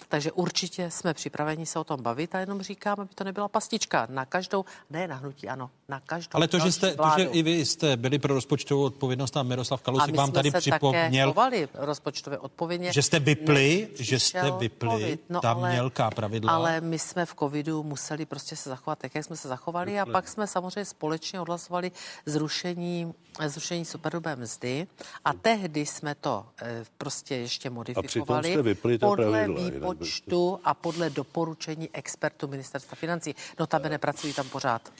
Takže 0.09 0.33
určitě 0.33 0.91
jsme 0.91 1.15
připraveni 1.15 1.67
se 1.67 1.79
o 1.79 1.85
tom 1.85 2.03
bavit 2.03 2.35
a 2.35 2.41
jenom 2.41 2.63
říkám, 2.63 3.01
aby 3.01 3.15
to 3.15 3.25
nebyla 3.25 3.49
pastička 3.49 4.07
na 4.11 4.25
každou, 4.25 4.65
ne 4.91 5.09
na 5.09 5.17
hnutí, 5.17 5.49
ano, 5.49 5.71
na 5.89 6.01
každou 6.01 6.37
Ale 6.37 6.49
to, 6.49 6.59
že, 6.59 6.73
jste, 6.73 6.95
to, 6.95 7.11
že 7.19 7.25
i 7.25 7.43
vy 7.43 7.65
jste 7.65 7.97
byli 7.97 8.19
pro 8.19 8.35
rozpočtovou 8.35 8.85
odpovědnost 8.85 9.37
a 9.37 9.43
Miroslav 9.43 9.83
Kalousek 9.83 10.15
vám 10.25 10.31
jsme 10.31 10.51
tady 10.51 10.61
připomněl, 10.61 11.03
také 11.03 11.25
chovali 11.25 11.69
rozpočtově 11.75 12.39
odpovědně. 12.39 12.93
že 12.93 13.03
jste 13.03 13.21
vypli, 13.21 13.89
že 13.99 14.21
jste 14.21 14.51
vypli 14.59 14.89
covid. 14.89 15.21
No, 15.29 15.41
ta 15.41 15.53
ale- 15.53 15.71
mělká 15.71 16.11
pravidla. 16.11 16.53
Ale 16.53 16.81
my 16.81 16.99
jsme 16.99 17.27
v 17.27 17.35
covidu 17.35 17.83
museli 17.83 18.27
prostě 18.27 18.57
se 18.57 18.69
zachovat 18.69 18.99
tak, 18.99 19.15
jak 19.15 19.25
jsme 19.25 19.37
se 19.37 19.49
zachovali 19.49 20.01
a 20.01 20.07
pak 20.07 20.29
jsme 20.29 20.47
samozřejmě 20.47 20.85
společně 20.85 21.41
odhlasovali 21.41 21.93
zrušení, 22.27 23.15
zrušení 23.47 23.85
superhrubé 23.85 24.37
mzdy 24.37 24.87
a 25.25 25.33
tehdy 25.33 25.87
jsme 25.87 26.15
to 26.15 26.47
eh, 26.63 26.85
prostě 26.99 27.35
ještě 27.37 27.71
modifikovali 27.71 28.53
jste 28.53 28.63
vypli 28.63 28.99
ta 28.99 29.07
podle 29.07 29.45
pravidla, 29.45 29.71
výpočtu 29.71 30.61
a 30.65 30.75
podle 30.75 31.11
doporučení 31.11 31.89
expertů 31.93 32.49
ministerstva 32.49 32.95
financí. 32.97 33.35
Notabene 33.59 33.99
pracují 33.99 34.33
tam 34.33 34.49
pořád. 34.49 34.93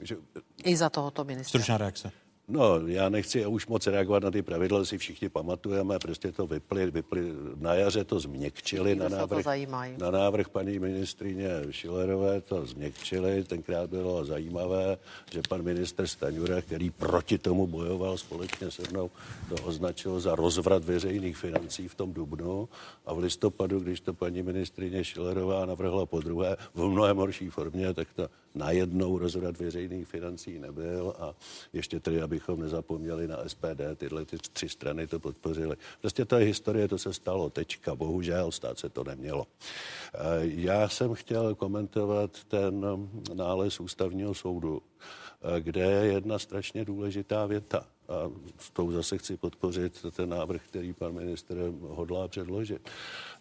Že, 0.00 0.16
I 0.64 0.76
za 0.76 0.90
tohoto 0.90 1.24
ministra. 1.24 1.48
Stručná 1.48 1.78
reakce. 1.78 2.12
No, 2.48 2.86
já 2.86 3.08
nechci 3.08 3.46
už 3.46 3.66
moc 3.66 3.86
reagovat 3.86 4.22
na 4.22 4.30
ty 4.30 4.42
pravidla, 4.42 4.84
si 4.84 4.98
všichni 4.98 5.28
pamatujeme, 5.28 5.98
prostě 5.98 6.32
to 6.32 6.46
vypli, 6.46 6.90
vypli 6.90 7.32
na 7.56 7.74
jaře 7.74 8.04
to 8.04 8.20
změkčili 8.20 8.94
na 8.94 9.08
návrh, 9.08 9.46
na 9.98 10.10
návrh 10.10 10.48
paní 10.48 10.78
ministrině 10.78 11.48
Šilerové 11.70 12.40
to 12.40 12.66
změkčili, 12.66 13.44
tenkrát 13.44 13.90
bylo 13.90 14.24
zajímavé, 14.24 14.98
že 15.32 15.42
pan 15.48 15.62
minister 15.62 16.06
Staňura, 16.06 16.62
který 16.62 16.90
proti 16.90 17.38
tomu 17.38 17.66
bojoval 17.66 18.18
společně 18.18 18.70
se 18.70 18.82
mnou, 18.90 19.10
to 19.48 19.54
označil 19.54 20.20
za 20.20 20.34
rozvrat 20.34 20.84
veřejných 20.84 21.36
financí 21.36 21.88
v 21.88 21.94
tom 21.94 22.12
dubnu 22.12 22.68
a 23.06 23.14
v 23.14 23.18
listopadu, 23.18 23.80
když 23.80 24.00
to 24.00 24.14
paní 24.14 24.42
ministrině 24.42 25.04
Šilerová 25.04 25.66
navrhla 25.66 26.06
po 26.06 26.20
druhé 26.20 26.56
v 26.74 26.88
mnohem 26.88 27.16
horší 27.16 27.50
formě, 27.50 27.94
tak 27.94 28.08
to 28.14 28.28
najednou 28.54 29.18
rozvrat 29.18 29.58
veřejných 29.58 30.08
financí 30.08 30.58
nebyl 30.58 31.14
a 31.18 31.34
ještě 31.72 32.00
tedy, 32.00 32.22
abychom 32.22 32.60
nezapomněli 32.60 33.28
na 33.28 33.48
SPD, 33.48 33.80
tyhle 33.96 34.24
ty 34.24 34.38
tři 34.38 34.68
strany 34.68 35.06
to 35.06 35.20
podpořily. 35.20 35.76
Prostě 36.00 36.24
to 36.24 36.36
je 36.36 36.46
historie, 36.46 36.88
to 36.88 36.98
se 36.98 37.12
stalo, 37.12 37.50
tečka, 37.50 37.94
bohužel, 37.94 38.52
stát 38.52 38.78
se 38.78 38.88
to 38.88 39.04
nemělo. 39.04 39.46
Eh, 40.14 40.18
Já 40.42 40.88
jsem 40.88 41.14
chtěl 41.14 41.54
komentovat 41.54 42.44
ten 42.44 42.86
nález 43.34 43.80
ústavního 43.80 44.34
soudu, 44.34 44.82
eh, 44.82 45.60
kde 45.60 45.80
je 45.80 46.12
jedna 46.12 46.38
strašně 46.38 46.84
důležitá 46.84 47.46
věta. 47.46 47.86
A 48.08 48.30
s 48.58 48.70
tou 48.70 48.92
zase 48.92 49.18
chci 49.18 49.36
podpořit 49.36 50.06
ten 50.16 50.28
návrh, 50.28 50.62
který 50.68 50.92
pan 50.92 51.12
minister 51.12 51.56
hodlá 51.80 52.28
předložit. 52.28 52.88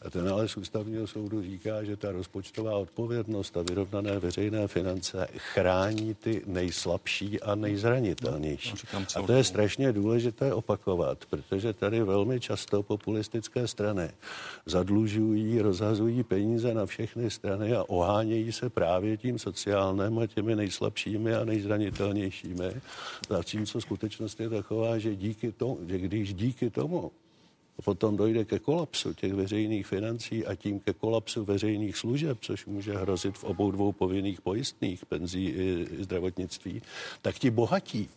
A 0.01 0.09
ten 0.09 0.25
nález 0.25 0.57
ústavního 0.57 1.07
soudu 1.07 1.41
říká, 1.41 1.83
že 1.83 1.97
ta 1.97 2.11
rozpočtová 2.11 2.77
odpovědnost 2.77 3.57
a 3.57 3.61
vyrovnané 3.61 4.19
veřejné 4.19 4.67
finance 4.67 5.27
chrání 5.37 6.13
ty 6.13 6.41
nejslabší 6.45 7.41
a 7.41 7.55
nejzranitelnější. 7.55 8.73
A 9.15 9.21
to 9.21 9.33
je 9.33 9.43
strašně 9.43 9.93
důležité 9.93 10.53
opakovat, 10.53 11.25
protože 11.29 11.73
tady 11.73 12.03
velmi 12.03 12.39
často 12.39 12.83
populistické 12.83 13.67
strany 13.67 14.09
zadlužují, 14.65 15.61
rozhazují 15.61 16.23
peníze 16.23 16.73
na 16.73 16.85
všechny 16.85 17.29
strany 17.29 17.75
a 17.75 17.83
ohánějí 17.83 18.51
se 18.51 18.69
právě 18.69 19.17
tím 19.17 19.39
sociálním 19.39 20.19
a 20.19 20.27
těmi 20.27 20.55
nejslabšími 20.55 21.35
a 21.35 21.45
nejzranitelnějšími. 21.45 22.71
Zatímco 23.29 23.81
skutečnost 23.81 24.39
je 24.39 24.49
taková, 24.49 24.97
že, 24.97 25.15
díky 25.15 25.51
tomu, 25.51 25.77
že 25.87 25.97
když 25.97 26.33
díky 26.33 26.69
tomu 26.69 27.11
potom 27.83 28.17
dojde 28.17 28.45
ke 28.45 28.59
kolapsu 28.59 29.13
těch 29.13 29.33
veřejných 29.33 29.87
financí 29.87 30.45
a 30.45 30.55
tím 30.55 30.79
ke 30.79 30.93
kolapsu 30.93 31.45
veřejných 31.45 31.97
služeb, 31.97 32.37
což 32.41 32.65
může 32.65 32.93
hrozit 32.93 33.37
v 33.37 33.43
obou 33.43 33.71
dvou 33.71 33.91
povinných 33.91 34.41
pojistných, 34.41 35.05
penzí 35.05 35.45
i, 35.45 35.87
zdravotnictví, 36.03 36.81
tak 37.21 37.35
ti 37.35 37.49
bohatí, 37.49 38.09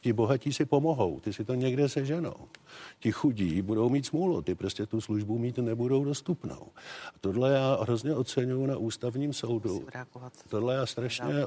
ti 0.00 0.12
bohatí 0.12 0.52
si 0.52 0.64
pomohou, 0.64 1.20
ty 1.20 1.32
si 1.32 1.44
to 1.44 1.54
někde 1.54 1.88
seženou. 1.88 2.34
Ti 2.98 3.12
chudí 3.12 3.62
budou 3.62 3.88
mít 3.88 4.06
smůlu, 4.06 4.42
ty 4.42 4.54
prostě 4.54 4.86
tu 4.86 5.00
službu 5.00 5.38
mít 5.38 5.58
nebudou 5.58 6.04
dostupnou. 6.04 6.66
A 7.06 7.18
tohle 7.20 7.52
já 7.52 7.78
hrozně 7.82 8.14
oceňuji 8.14 8.66
na 8.66 8.76
ústavním 8.76 9.32
soudu. 9.32 9.86
Tohle 10.48 10.74
já 10.74 10.86
strašně 10.86 11.46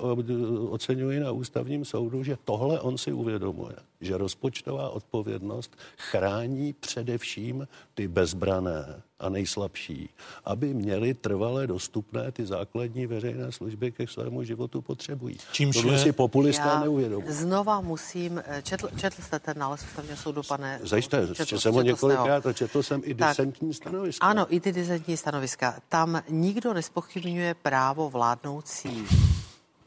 oceňuji 0.69 1.19
na 1.19 1.31
ústavním 1.31 1.85
soudu, 1.85 2.23
že 2.23 2.37
tohle 2.45 2.79
on 2.79 2.97
si 2.97 3.13
uvědomuje, 3.13 3.75
že 4.01 4.17
rozpočtová 4.17 4.89
odpovědnost 4.89 5.77
chrání 5.97 6.73
především 6.73 7.67
ty 7.93 8.07
bezbrané 8.07 9.01
a 9.19 9.29
nejslabší, 9.29 10.09
aby 10.45 10.73
měli 10.73 11.13
trvalé 11.13 11.67
dostupné 11.67 12.31
ty 12.31 12.45
základní 12.45 13.07
veřejné 13.07 13.51
služby, 13.51 13.91
ke 13.91 14.07
svému 14.07 14.43
životu 14.43 14.81
potřebují. 14.81 15.37
Čímž 15.51 15.75
Tohle 15.75 15.93
je- 15.93 15.99
si 15.99 16.11
populisté 16.11 16.67
Já 16.67 16.79
neuvědomují. 16.79 17.33
Znova 17.33 17.81
musím, 17.81 18.41
eh, 18.45 18.61
četl, 18.61 18.89
četl 18.97 19.21
jste 19.21 19.39
ten 19.39 19.57
nález 19.57 19.81
ústavního 19.83 20.17
soudu, 20.17 20.41
pane? 20.47 20.79
Zajisté, 20.83 21.25
Četl- 21.25 21.45
četl 21.45 21.59
jsem 21.61 21.73
ho 21.73 21.81
několikrát 21.81 22.45
a 22.45 22.53
četl 22.53 22.83
jsem 22.83 23.01
i 23.03 23.13
disentní 23.13 23.73
stanoviska. 23.73 24.25
Ano, 24.25 24.45
i 24.49 24.59
ty 24.59 24.71
dizentní 24.71 25.17
stanoviska. 25.17 25.75
Tam 25.89 26.21
nikdo 26.29 26.73
nespochybňuje 26.73 27.53
právo 27.53 28.09
vládnoucí 28.09 29.05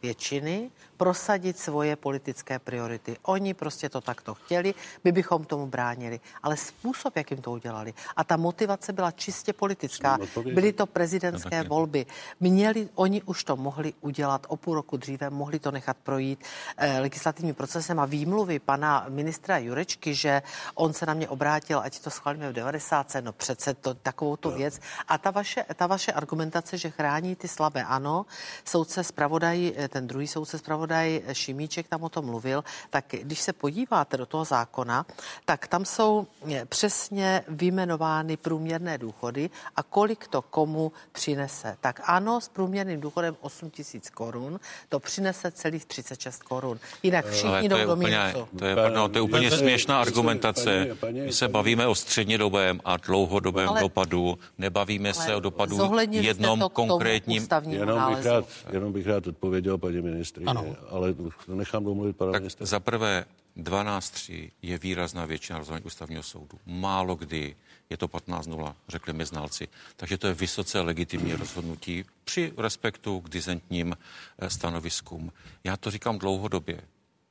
většiny 0.03 0.71
prosadit 0.97 1.59
svoje 1.59 1.97
politické 1.97 2.59
priority. 2.59 3.17
Oni 3.23 3.55
prostě 3.55 3.89
to 3.89 4.01
takto 4.01 4.35
chtěli, 4.35 4.75
my 5.05 5.13
bychom 5.13 5.45
tomu 5.45 5.67
bránili. 5.67 6.21
Ale 6.43 6.57
způsob, 6.57 7.17
jakým 7.17 7.43
to 7.43 7.51
udělali, 7.51 7.95
a 8.17 8.25
ta 8.25 8.37
motivace 8.37 8.93
byla 8.93 9.11
čistě 9.11 9.53
politická. 9.53 10.19
Byly 10.55 10.73
to 10.73 10.87
prezidentské 10.87 11.63
volby. 11.63 12.07
Měli, 12.41 12.89
oni 12.95 13.23
už 13.23 13.45
to 13.45 13.57
mohli 13.57 13.93
udělat 14.01 14.47
o 14.49 14.57
půl 14.57 14.75
roku 14.75 14.97
dříve, 14.97 15.31
mohli 15.31 15.59
to 15.59 15.71
nechat 15.71 15.97
projít 16.03 16.45
eh, 16.77 17.01
legislativním 17.01 17.55
procesem 17.55 18.01
a 18.01 18.05
výmluvy 18.05 18.59
pana 18.59 19.07
ministra 19.09 19.59
Jurečky, 19.59 20.15
že 20.15 20.43
on 20.75 20.93
se 20.93 21.07
na 21.07 21.15
mě 21.15 21.29
obrátil, 21.29 21.81
ať 21.85 21.99
to 21.99 22.11
schválíme 22.11 22.51
v 22.51 22.53
90. 22.53 23.17
No 23.21 23.33
přece 23.33 23.75
to, 23.75 23.95
takovou 23.95 24.37
to 24.37 24.51
věc. 24.51 24.81
A 25.09 25.19
ta 25.19 25.31
vaše, 25.31 25.65
ta 25.75 25.87
vaše 25.87 26.13
argumentace, 26.13 26.79
že 26.79 26.91
chrání 26.91 27.37
ty 27.37 27.49
slabé, 27.49 27.85
ano, 27.85 28.27
soudce 28.65 29.05
zpravodaj, 29.05 29.73
eh, 29.77 29.89
ten 29.89 30.07
druhý 30.07 30.27
soudce 30.27 30.59
zpravodaj 30.59 30.84
Šimíček 31.33 31.89
tam 31.89 32.03
o 32.03 32.09
tom 32.09 32.25
mluvil, 32.25 32.65
tak 32.91 33.05
když 33.23 33.41
se 33.41 33.53
podíváte 33.53 34.17
do 34.17 34.27
toho 34.27 34.45
zákona, 34.45 35.07
tak 35.45 35.67
tam 35.69 35.85
jsou 35.85 36.27
eh, 36.53 36.65
přesně 36.67 37.45
vyjmenovány 37.49 38.37
průměrné 38.37 38.99
důchody 38.99 39.51
a 39.77 39.83
kolik 39.83 40.27
to 40.29 40.43
komu 40.43 40.93
přinese. 41.13 41.77
Tak 41.81 42.01
ano, 42.05 42.41
s 42.41 42.49
průměrným 42.49 43.01
důchodem 43.01 43.37
8 43.41 43.71
tisíc 43.71 44.11
korun 44.11 44.61
to 44.89 45.01
přinese 45.01 45.51
celých 45.51 45.85
36 45.87 46.43
korun. 46.43 46.79
Jinak 47.03 47.27
všichni 47.31 47.49
Ale 47.49 47.63
to 47.63 47.69
jdou 47.69 47.77
je 47.77 47.87
do 47.87 47.97
minusu. 47.97 48.49
to 48.59 48.65
je, 48.65 48.75
pardon, 48.77 49.11
to 49.11 49.19
je 49.19 49.23
úplně 49.23 49.49
Paní- 49.51 49.59
směšná 49.59 50.01
argumentace. 50.01 50.87
paní- 50.87 50.99
paní- 50.99 51.21
My 51.21 51.33
se 51.33 51.49
bavíme 51.49 51.87
o 51.87 51.95
střednědobém 51.95 52.81
a 52.85 52.97
dlouhodobém 52.97 53.69
Ale- 53.69 53.81
dopadu. 53.81 54.39
Nebavíme 54.59 55.15
se 55.15 55.35
o 55.37 55.41
dopadu 55.41 55.79
jednom 56.11 56.61
to 56.61 56.69
konkrétním. 56.69 57.47
Jenom 57.69 58.15
bych, 58.15 58.27
rád, 58.27 58.45
jenom 58.73 58.93
bych 58.93 59.07
rád 59.07 59.27
odpověděl 59.27 59.79
paní 59.79 60.01
ministrině, 60.03 60.53
ale 60.89 61.15
nechám 61.49 61.85
domluvit 61.85 62.17
pana 62.17 62.33
ministra. 62.33 62.67
Za 62.67 62.81
prvé, 62.81 63.25
12.3 63.57 64.51
je 64.63 64.79
výrazná 64.79 65.25
většina 65.25 65.59
rozhodnutí 65.59 65.87
ústavního 65.87 66.23
soudu. 66.23 66.59
Málo 66.67 67.15
kdy 67.15 67.57
je 67.91 67.97
to 67.97 68.09
15.0, 68.09 68.75
řekli 68.89 69.13
mi 69.13 69.25
znalci. 69.27 69.69
Takže 69.97 70.19
to 70.19 70.27
je 70.27 70.35
vysoce 70.35 70.81
legitimní 70.81 71.33
rozhodnutí 71.33 72.05
při 72.25 72.53
respektu 72.57 73.21
k 73.21 73.29
dizentním 73.29 73.97
eh, 74.39 74.51
stanoviskům. 74.51 75.33
Já 75.65 75.77
to 75.77 75.91
říkám 75.91 76.19
dlouhodobě, 76.19 76.81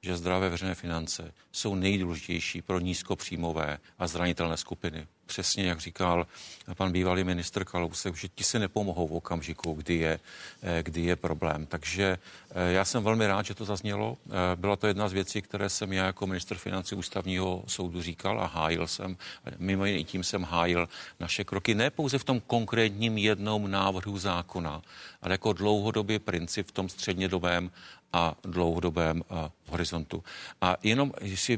že 0.03 0.17
zdravé 0.17 0.49
veřejné 0.49 0.75
finance 0.75 1.33
jsou 1.51 1.75
nejdůležitější 1.75 2.61
pro 2.61 2.79
nízkopříjmové 2.79 3.77
a 3.99 4.07
zranitelné 4.07 4.57
skupiny. 4.57 5.07
Přesně 5.25 5.63
jak 5.63 5.79
říkal 5.79 6.27
pan 6.73 6.91
bývalý 6.91 7.23
ministr 7.23 7.65
Kalousek, 7.65 8.15
že 8.15 8.27
ti 8.27 8.43
se 8.43 8.59
nepomohou 8.59 9.07
v 9.07 9.13
okamžiku, 9.13 9.73
kdy 9.73 9.95
je, 9.95 10.19
eh, 10.61 10.83
kdy 10.83 11.01
je 11.01 11.15
problém. 11.15 11.65
Takže 11.65 12.17
eh, 12.51 12.71
já 12.71 12.85
jsem 12.85 13.03
velmi 13.03 13.27
rád, 13.27 13.45
že 13.45 13.53
to 13.53 13.65
zaznělo. 13.65 14.17
Eh, 14.27 14.55
Byla 14.55 14.75
to 14.75 14.87
jedna 14.87 15.09
z 15.09 15.13
věcí, 15.13 15.41
které 15.41 15.69
jsem 15.69 15.93
já 15.93 16.05
jako 16.05 16.27
minister 16.27 16.57
financí 16.57 16.95
ústavního 16.95 17.63
soudu 17.67 18.01
říkal 18.01 18.41
a 18.41 18.45
hájil 18.45 18.87
jsem. 18.87 19.17
Mimo 19.57 19.85
jiné 19.85 20.03
tím 20.03 20.23
jsem 20.23 20.43
hájil 20.43 20.89
naše 21.19 21.43
kroky, 21.43 21.75
ne 21.75 21.89
pouze 21.89 22.17
v 22.17 22.23
tom 22.23 22.39
konkrétním 22.39 23.17
jednom 23.17 23.71
návrhu 23.71 24.17
zákona, 24.17 24.81
ale 25.21 25.33
jako 25.33 25.53
dlouhodobý 25.53 26.19
princip 26.19 26.67
v 26.67 26.71
tom 26.71 26.89
střednědobém 26.89 27.71
a 28.13 28.35
dlouhodobém 28.43 29.23
uh, 29.29 29.37
horizontu. 29.69 30.23
A 30.61 30.77
jenom, 30.83 31.13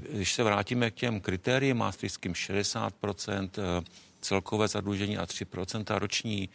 když, 0.10 0.34
se 0.34 0.44
vrátíme 0.44 0.91
k 0.91 0.95
těm 0.95 1.19
kritériím 1.19 1.77
maastrichtským 1.77 2.34
60% 2.34 3.49
uh, 3.57 3.84
celkové 4.22 4.68
zadlužení 4.68 5.18
a 5.18 5.26
3% 5.26 5.98
roční, 5.99 6.49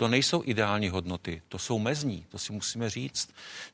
To 0.00 0.08
nejsou 0.08 0.42
ideální 0.44 0.88
hodnoty, 0.88 1.42
to 1.48 1.58
jsou 1.58 1.78
mezní, 1.78 2.26
to 2.28 2.38
si 2.38 2.52
musíme 2.52 2.90
říct. 2.90 3.28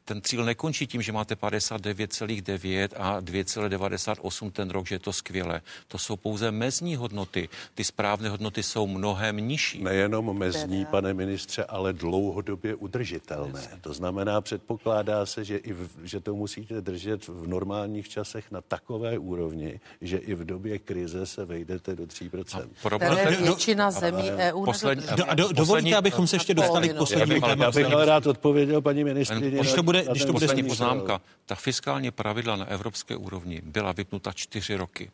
Ten 0.05 0.23
cíl 0.23 0.45
nekončí 0.45 0.87
tím, 0.87 1.03
že 1.03 1.13
máte 1.13 1.35
59,9 1.35 2.89
a 2.97 3.21
2,98 3.21 4.51
ten 4.51 4.71
rok, 4.71 4.87
že 4.87 4.95
je 4.95 4.99
to 4.99 5.13
skvělé. 5.13 5.63
To 5.89 5.99
jsou 5.99 6.17
pouze 6.17 6.51
mezní 6.51 6.97
hodnoty. 6.97 7.49
Ty 7.75 7.85
správné 7.85 8.29
hodnoty 8.29 8.63
jsou 8.63 8.87
mnohem 8.87 9.37
nižší. 9.37 9.83
Nejenom 9.83 10.39
mezní, 10.39 10.85
pane 10.85 11.15
ministře, 11.15 11.65
ale 11.65 11.93
dlouhodobě 11.93 12.75
udržitelné. 12.75 13.63
To 13.81 13.93
znamená, 13.93 14.41
předpokládá 14.41 15.27
se, 15.27 15.45
že, 15.45 15.57
i 15.57 15.73
v, 15.73 15.91
že 16.03 16.21
to 16.21 16.35
musíte 16.35 16.81
držet 16.81 17.29
v 17.29 17.47
normálních 17.47 18.09
časech 18.09 18.51
na 18.51 18.61
takové 18.61 19.19
úrovni, 19.19 19.81
že 20.01 20.19
i 20.19 20.35
v 20.35 20.45
době 20.45 20.79
krize 20.79 21.27
se 21.27 21.45
vejdete 21.45 21.97
do 21.97 22.05
3%. 22.05 22.69
Které 22.97 23.37
většina 23.37 23.91
zemí 23.91 24.31
EU 24.31 24.65
poslední, 24.65 25.07
do, 25.17 25.25
do, 25.35 25.53
Dovolíte, 25.53 25.97
abychom 26.17 26.27
se 26.27 26.37
ještě 26.37 26.55
dostali 26.55 26.89
k 26.89 26.97
poslednímu 26.97 27.41
tématu? 27.41 27.63
Já 27.63 27.71
bych 27.71 27.95
ale 27.95 28.07
rád 28.07 28.27
odpověděl 28.27 28.81
paní 28.81 29.05
ministrině. 29.05 29.51
Když 29.51 29.73
to 29.73 29.83
bude, 29.83 30.05
když 30.11 30.25
to 30.25 30.33
bude 30.33 30.47
poslední 30.47 30.69
poznámka, 30.69 31.21
ta 31.47 31.55
fiskální 31.55 32.11
pravidla 32.11 32.57
na 32.57 32.65
evropské 32.65 33.17
úrovni 33.17 33.61
byla 33.65 33.93
vypnuta 33.93 34.33
čtyři 34.33 34.77
roky. 34.77 35.11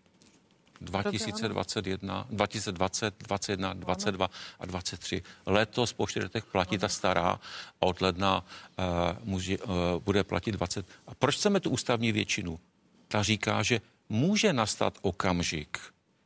2021, 0.81 2.27
2020, 2.31 3.15
2021, 3.19 3.73
22 3.73 4.31
a 4.61 4.67
23. 4.67 5.23
Letos 5.47 5.93
po 5.93 6.07
čtyřech 6.07 6.25
letech 6.25 6.45
platí 6.45 6.79
ta 6.79 6.89
stará 6.89 7.41
a 7.81 7.87
od 7.87 8.01
ledna 8.01 8.45
uh, 8.79 8.85
může, 9.25 9.59
uh, 9.59 9.75
bude 10.05 10.25
platit 10.25 10.53
20. 10.53 10.87
A 11.07 11.15
proč 11.15 11.37
chceme 11.37 11.61
tu 11.61 11.71
ústavní 11.71 12.13
většinu? 12.13 12.59
Ta 13.09 13.23
říká, 13.23 13.63
že 13.63 13.81
může 14.09 14.53
nastat 14.53 14.99
okamžik, 15.03 15.79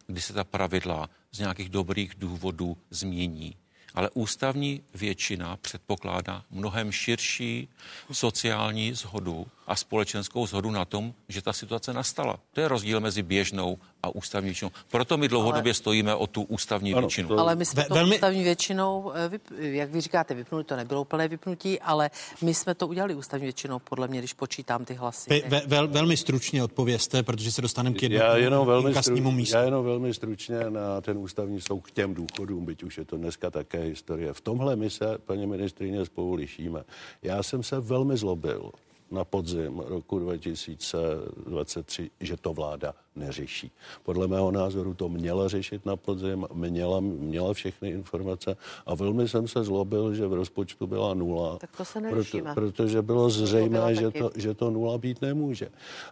kdy 0.06 0.20
se 0.20 0.32
ta 0.32 0.44
pravidla 0.44 1.10
z 1.32 1.38
nějakých 1.38 1.68
dobrých 1.68 2.12
důvodů 2.18 2.76
změní 2.90 3.56
ale 3.97 4.10
ústavní 4.14 4.82
většina 4.94 5.56
předpokládá 5.56 6.43
mnohem 6.51 6.93
širší 6.93 7.68
sociální 8.12 8.93
zhodu 8.93 9.47
a 9.66 9.77
společenskou 9.77 10.47
zhodu 10.47 10.70
na 10.70 10.85
tom, 10.85 11.14
že 11.28 11.43
ta 11.43 11.52
situace 11.52 11.93
nastala. 11.93 12.39
To 12.52 12.60
je 12.60 12.68
rozdíl 12.68 13.01
mezi 13.01 13.23
běžnou 13.23 13.78
a 14.06 14.08
ústavní 14.14 14.46
většinou. 14.46 14.70
Proto 14.90 15.16
my 15.16 15.28
dlouhodobě 15.28 15.70
ale... 15.70 15.74
stojíme 15.74 16.14
o 16.14 16.26
tu 16.26 16.42
ústavní 16.42 16.92
ano, 16.92 17.00
většinu. 17.00 17.28
To... 17.28 17.38
Ale 17.38 17.54
my 17.54 17.64
jsme 17.64 17.82
Ve, 17.82 17.88
to 17.88 17.94
velmi... 17.94 18.14
ústavní 18.14 18.44
většinou, 18.44 19.12
eh, 19.14 19.40
jak 19.60 19.90
vy 19.90 20.00
říkáte, 20.00 20.34
vypnuli, 20.34 20.64
to 20.64 20.76
nebylo 20.76 21.04
plné 21.04 21.28
vypnutí, 21.28 21.80
ale 21.80 22.10
my 22.42 22.54
jsme 22.54 22.74
to 22.74 22.86
udělali 22.86 23.14
ústavní 23.14 23.44
většinou, 23.46 23.78
podle 23.78 24.08
mě, 24.08 24.18
když 24.18 24.32
počítám 24.32 24.84
ty 24.84 24.94
hlasy. 24.94 25.42
Ve, 25.48 25.62
ve, 25.66 25.86
velmi 25.86 26.16
stručně 26.16 26.64
odpověste, 26.64 27.22
protože 27.22 27.52
se 27.52 27.62
dostaneme 27.62 27.96
k 27.96 28.02
jednomu 28.02 28.24
já 28.24 28.36
jenom 28.36 28.66
velmi 28.66 28.94
stru... 28.94 29.30
místu. 29.30 29.56
Já 29.56 29.62
jenom 29.62 29.84
velmi 29.84 30.14
stručně 30.14 30.70
na 30.70 31.00
ten 31.00 31.18
ústavní 31.18 31.60
soud 31.60 31.80
k 31.80 31.90
těm 31.90 32.14
důchodům, 32.14 32.64
byť 32.64 32.82
už 32.82 32.98
je 32.98 33.04
to 33.04 33.16
dneska 33.16 33.50
také 33.50 33.80
historie. 33.80 34.32
V 34.32 34.40
tomhle 34.40 34.76
my 34.76 34.90
se, 34.90 35.18
paní 35.26 35.46
ministrině, 35.46 36.04
spolu 36.04 36.34
lišíme. 36.34 36.84
Já 37.22 37.42
jsem 37.42 37.62
se 37.62 37.80
velmi 37.80 38.16
zlobil 38.16 38.72
na 39.10 39.24
podzim 39.24 39.78
roku 39.78 40.18
2023, 40.18 42.10
že 42.20 42.36
to 42.36 42.52
vláda 42.52 42.94
neřeší. 43.16 43.70
Podle 44.02 44.28
mého 44.28 44.50
názoru 44.50 44.94
to 44.94 45.08
měla 45.08 45.48
řešit 45.48 45.86
na 45.86 45.96
podzim, 45.96 46.46
měla, 46.52 47.00
měla 47.00 47.54
všechny 47.54 47.90
informace 47.90 48.56
a 48.86 48.94
velmi 48.94 49.28
jsem 49.28 49.48
se 49.48 49.64
zlobil, 49.64 50.14
že 50.14 50.26
v 50.26 50.32
rozpočtu 50.32 50.86
byla 50.86 51.14
nula. 51.14 51.58
Tak 51.58 51.76
to 51.76 51.84
se 51.84 52.00
proto, 52.00 52.38
protože 52.54 53.02
bylo 53.02 53.30
zřejmé, 53.30 53.94
to 53.94 54.00
že, 54.00 54.10
to, 54.10 54.30
že 54.34 54.54
to 54.54 54.70
nula 54.70 54.98
být 54.98 55.22
nemůže. 55.22 55.68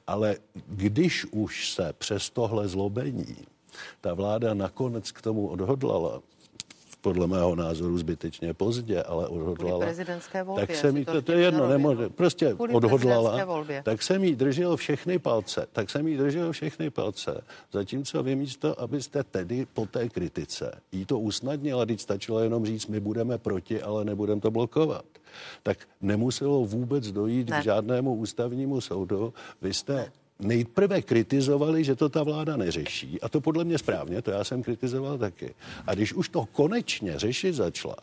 Ale 0.07 0.37
když 0.67 1.25
už 1.25 1.73
se 1.73 1.93
přes 1.99 2.31
tohle 2.31 2.69
zlobení 2.69 3.37
ta 4.01 4.15
vláda 4.15 4.55
nakonec 4.55 5.11
k 5.11 5.23
tomu 5.23 5.49
odhodlala, 5.49 6.23
podle 7.05 7.27
mého 7.27 7.57
názoru 7.57 7.99
zbytečně 7.99 8.55
pozdě, 8.55 9.03
ale 9.03 9.29
odhodlala. 9.29 9.87
volbě, 10.45 10.67
tak 10.67 10.77
jsem 10.77 10.97
jí, 10.97 11.05
to, 11.05 11.23
to 11.23 11.33
je 11.33 11.41
jedno, 11.41 11.69
nemůže, 11.69 12.09
prostě 12.09 12.55
Kvůli 12.55 12.75
odhodlala, 12.75 13.47
tak 13.83 14.03
jsem 14.03 14.25
jí 14.25 14.37
držel 14.37 14.77
všechny 14.77 15.19
palce, 15.19 15.67
tak 15.73 15.91
jsem 15.91 16.09
jí 16.09 16.17
držel 16.17 16.53
všechny 16.53 16.91
palce, 16.91 17.45
zatímco 17.73 18.23
vy 18.23 18.37
místo, 18.37 18.81
abyste 18.81 19.25
tedy 19.25 19.67
po 19.75 19.87
té 19.87 20.09
kritice 20.09 20.81
jí 20.93 21.05
to 21.05 21.19
usnadnila, 21.19 21.85
když 21.85 22.03
stačilo 22.03 22.41
jenom 22.41 22.67
říct, 22.67 22.87
my 22.87 23.01
budeme 23.01 23.39
proti, 23.39 23.83
ale 23.83 24.05
nebudeme 24.05 24.41
to 24.41 24.51
blokovat. 24.51 25.05
Tak 25.63 25.79
nemuselo 26.01 26.65
vůbec 26.65 27.13
dojít 27.13 27.51
ne. 27.51 27.61
k 27.61 27.65
žádnému 27.65 28.15
ústavnímu 28.15 28.81
soudu. 28.81 29.35
Vy 29.63 29.75
jste 29.75 29.95
ne 29.95 30.24
nejprve 30.39 31.03
kritizovali, 31.03 31.85
že 31.85 31.97
to 31.97 32.09
ta 32.09 32.23
vláda 32.23 32.57
neřeší. 32.57 33.21
A 33.21 33.29
to 33.29 33.41
podle 33.41 33.65
mě 33.65 33.79
správně, 33.79 34.23
to 34.23 34.31
já 34.31 34.45
jsem 34.45 34.63
kritizoval 34.63 35.19
taky. 35.19 35.55
A 35.87 35.95
když 35.95 36.13
už 36.13 36.29
to 36.29 36.45
konečně 36.53 37.19
řešit 37.19 37.55
začala, 37.55 37.97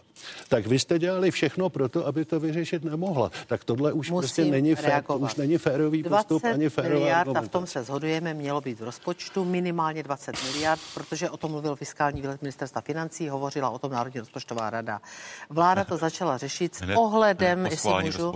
tak 0.48 0.68
vy 0.68 0.80
jste 0.80 1.00
dělali 1.00 1.32
všechno 1.32 1.70
pro 1.70 1.90
to, 1.90 2.08
aby 2.08 2.26
to 2.26 2.40
vyřešit 2.40 2.84
nemohla. 2.84 3.32
Tak 3.48 3.64
tohle 3.64 3.94
už 3.94 4.10
Musím 4.12 4.22
prostě 4.22 4.46
není, 4.46 4.76
fér, 4.76 5.04
to 5.04 5.18
už 5.18 5.36
není 5.36 5.58
férový 5.58 6.04
postup 6.04 6.44
ani 6.54 6.70
férová 6.70 7.00
miliard, 7.00 7.38
a 7.38 7.42
v 7.42 7.48
tom 7.48 7.68
se 7.68 7.84
shodujeme, 7.84 8.34
mělo 8.34 8.62
být 8.62 8.80
v 8.80 8.84
rozpočtu 8.84 9.46
minimálně 9.46 10.04
20 10.04 10.36
miliard, 10.44 10.82
protože 10.94 11.30
o 11.30 11.38
tom 11.38 11.52
mluvil 11.52 11.76
fiskální 11.76 12.22
výhled 12.22 12.42
ministerstva 12.42 12.82
financí, 12.82 13.30
hovořila 13.30 13.70
o 13.70 13.80
tom 13.80 13.92
Národní 13.92 14.20
rozpočtová 14.20 14.70
rada. 14.70 15.02
Vláda 15.50 15.84
to 15.84 15.98
začala 15.98 16.38
řešit 16.38 16.76
s 16.76 16.82
ohledem, 16.96 17.66
jestli 17.66 17.92
můžu, 18.04 18.34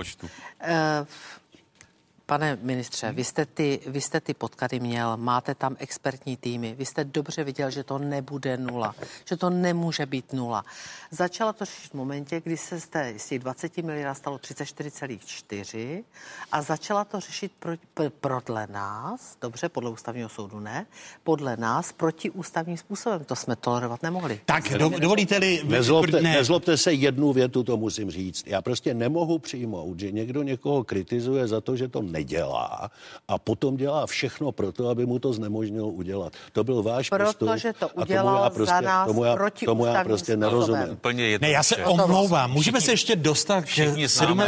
Pane 2.28 2.58
ministře, 2.62 3.12
vy 3.12 3.24
jste, 3.24 3.46
ty, 3.46 3.80
vy 3.88 4.02
jste 4.02 4.22
ty 4.22 4.34
podklady 4.34 4.80
měl, 4.80 5.18
máte 5.18 5.56
tam 5.56 5.76
expertní 5.80 6.38
týmy, 6.38 6.76
vy 6.78 6.86
jste 6.86 7.04
dobře 7.04 7.44
viděl, 7.44 7.72
že 7.72 7.84
to 7.84 7.98
nebude 7.98 8.58
nula, 8.58 8.96
že 9.30 9.38
to 9.38 9.50
nemůže 9.50 10.06
být 10.06 10.34
nula. 10.34 10.66
Začala 11.12 11.54
to 11.54 11.66
řešit 11.66 11.92
v 11.92 11.94
momentě, 11.94 12.42
kdy 12.44 12.58
se 12.58 12.82
z, 12.82 12.88
té, 12.88 13.14
z 13.18 13.28
těch 13.28 13.40
20 13.40 13.78
miliard 13.78 14.18
stalo 14.18 14.38
34,4 14.38 16.04
a 16.52 16.62
začala 16.62 17.04
to 17.06 17.20
řešit 17.20 17.52
pro, 17.60 17.74
pro, 17.94 18.10
podle 18.46 18.68
nás, 18.68 19.38
dobře, 19.42 19.70
podle 19.70 19.90
ústavního 19.90 20.30
soudu 20.30 20.60
ne, 20.60 20.86
podle 21.24 21.58
nás 21.58 21.92
protiústavním 21.92 22.78
způsobem. 22.78 23.24
To 23.24 23.36
jsme 23.36 23.56
tolerovat 23.56 24.04
nemohli. 24.04 24.40
Tak, 24.46 24.70
do, 24.70 24.90
dovolíte-li... 24.90 25.62
Nezlobte, 25.66 26.22
ne. 26.22 26.34
nezlobte 26.34 26.78
se 26.78 26.94
jednu 26.94 27.34
větu, 27.34 27.64
to 27.64 27.78
musím 27.78 28.12
říct. 28.12 28.48
Já 28.48 28.62
prostě 28.62 28.94
nemohu 28.94 29.40
přijmout, 29.40 30.00
že 30.00 30.12
někdo 30.12 30.44
někoho 30.44 30.84
kritizuje 30.84 31.48
za 31.48 31.62
to, 31.62 31.76
že 31.76 31.88
to 31.88 32.02
nedělá 32.16 32.92
a 33.28 33.38
potom 33.38 33.78
dělá 33.78 34.08
všechno 34.08 34.52
pro 34.52 34.72
to, 34.72 34.90
aby 34.90 35.06
mu 35.06 35.20
to 35.20 35.34
znemožnilo 35.34 35.88
udělat. 35.88 36.34
To 36.54 36.64
byl 36.64 36.84
váš 36.84 37.10
postup. 37.10 37.50
Protože 37.50 37.74
to 37.74 37.90
udělal 37.90 38.44
a 38.44 38.50
tomu 38.50 38.50
já 38.50 38.50
prostě, 38.50 38.76
za 38.76 38.82
nás 38.82 39.08
tomu 39.08 39.24
já, 39.24 39.36
tomu 39.66 39.86
já 39.86 40.04
prostě 40.04 40.38
nerozumím. 40.38 40.90
Úplně 40.92 41.40
ne, 41.40 41.50
já 41.50 41.64
se 41.64 41.86
omlouvám. 41.86 42.52
Můžeme 42.52 42.82
se 42.82 42.92
ještě 42.92 43.16
dostat 43.16 43.62
k 43.62 43.68
37 43.68 44.40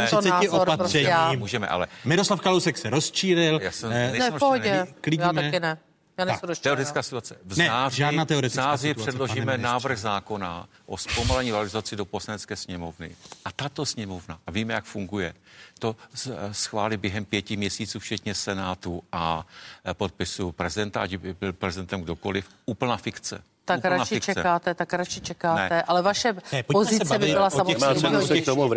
opatřením. 0.50 1.38
Můžeme, 1.38 1.68
ale... 1.68 1.86
Miroslav 2.04 2.40
Kalousek 2.40 2.78
se 2.78 2.90
rozčílil. 2.90 3.60
Já 3.62 3.72
jsem, 3.72 3.92
eh, 3.92 4.12
ne, 4.18 4.30
pohodě. 4.38 4.86
Já 5.18 5.32
taky 5.32 5.60
ne. 5.60 5.78
Já 6.18 6.26
tak, 6.26 6.58
teoretická 6.58 7.02
situace. 7.02 7.36
V 7.44 7.54
září, 7.54 7.68
ne, 7.68 7.96
žádná 7.96 8.24
teoretická 8.24 8.62
v 8.62 8.64
září 8.64 8.88
situace, 8.88 9.10
předložíme 9.10 9.58
návrh 9.58 9.98
zákona 9.98 10.68
o 10.86 10.96
zpomalení 10.96 11.50
valorizaci 11.50 11.96
do 11.96 12.04
poslanecké 12.04 12.56
sněmovny. 12.56 13.16
A 13.44 13.52
tato 13.52 13.86
sněmovna, 13.86 14.38
a 14.46 14.50
víme, 14.50 14.74
jak 14.74 14.84
funguje, 14.84 15.34
to 15.78 15.96
schválí 16.52 16.96
během 16.96 17.24
pěti 17.24 17.56
měsíců, 17.56 17.98
včetně 17.98 18.34
Senátu 18.34 19.02
a 19.12 19.46
eh, 19.84 19.94
podpisu 19.94 20.52
prezidenta, 20.52 21.00
ať 21.00 21.16
by 21.16 21.34
byl 21.34 21.52
prezidentem 21.52 22.02
kdokoliv, 22.02 22.48
úplná 22.66 22.96
fikce 22.96 23.42
tak 23.76 23.84
radši 23.84 24.14
fikce. 24.14 24.34
čekáte, 24.34 24.74
tak 24.74 24.92
radši 24.92 25.20
čekáte, 25.20 25.74
ne. 25.74 25.82
ale 25.82 26.02
vaše 26.02 26.34
ne, 26.52 26.62
pozice 26.62 27.18
by 27.18 27.26
byla 27.26 27.50
samozřejmě 27.50 27.86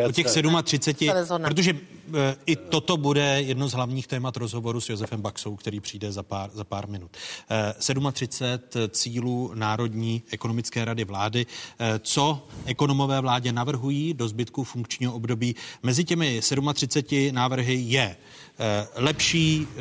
o 0.08 0.12
těch 0.12 0.28
37, 0.64 1.44
protože 1.44 1.72
e, 1.72 2.36
i 2.46 2.56
toto 2.56 2.98
bude 2.98 3.42
jedno 3.42 3.68
z 3.68 3.74
hlavních 3.74 4.08
témat 4.08 4.38
rozhovoru 4.38 4.82
s 4.82 4.90
Josefem 4.90 5.22
Baxou, 5.22 5.56
který 5.56 5.80
přijde 5.80 6.12
za 6.12 6.24
pár, 6.24 6.50
za 6.54 6.64
pár 6.64 6.88
minut. 6.88 7.12
E, 7.50 8.12
37 8.12 8.90
cílů 8.90 9.52
Národní 9.54 10.24
ekonomické 10.32 10.86
rady 10.86 11.04
vlády. 11.04 11.46
E, 11.80 12.00
co 12.00 12.48
ekonomové 12.66 13.22
vládě 13.22 13.52
navrhují 13.52 14.14
do 14.14 14.28
zbytku 14.28 14.64
funkčního 14.64 15.14
období? 15.14 15.56
Mezi 15.84 16.04
těmi 16.04 16.42
37 16.74 17.36
návrhy 17.36 17.74
je 17.74 18.02
Eh, 18.12 18.41
lepší 18.96 19.68
eh, 19.70 19.80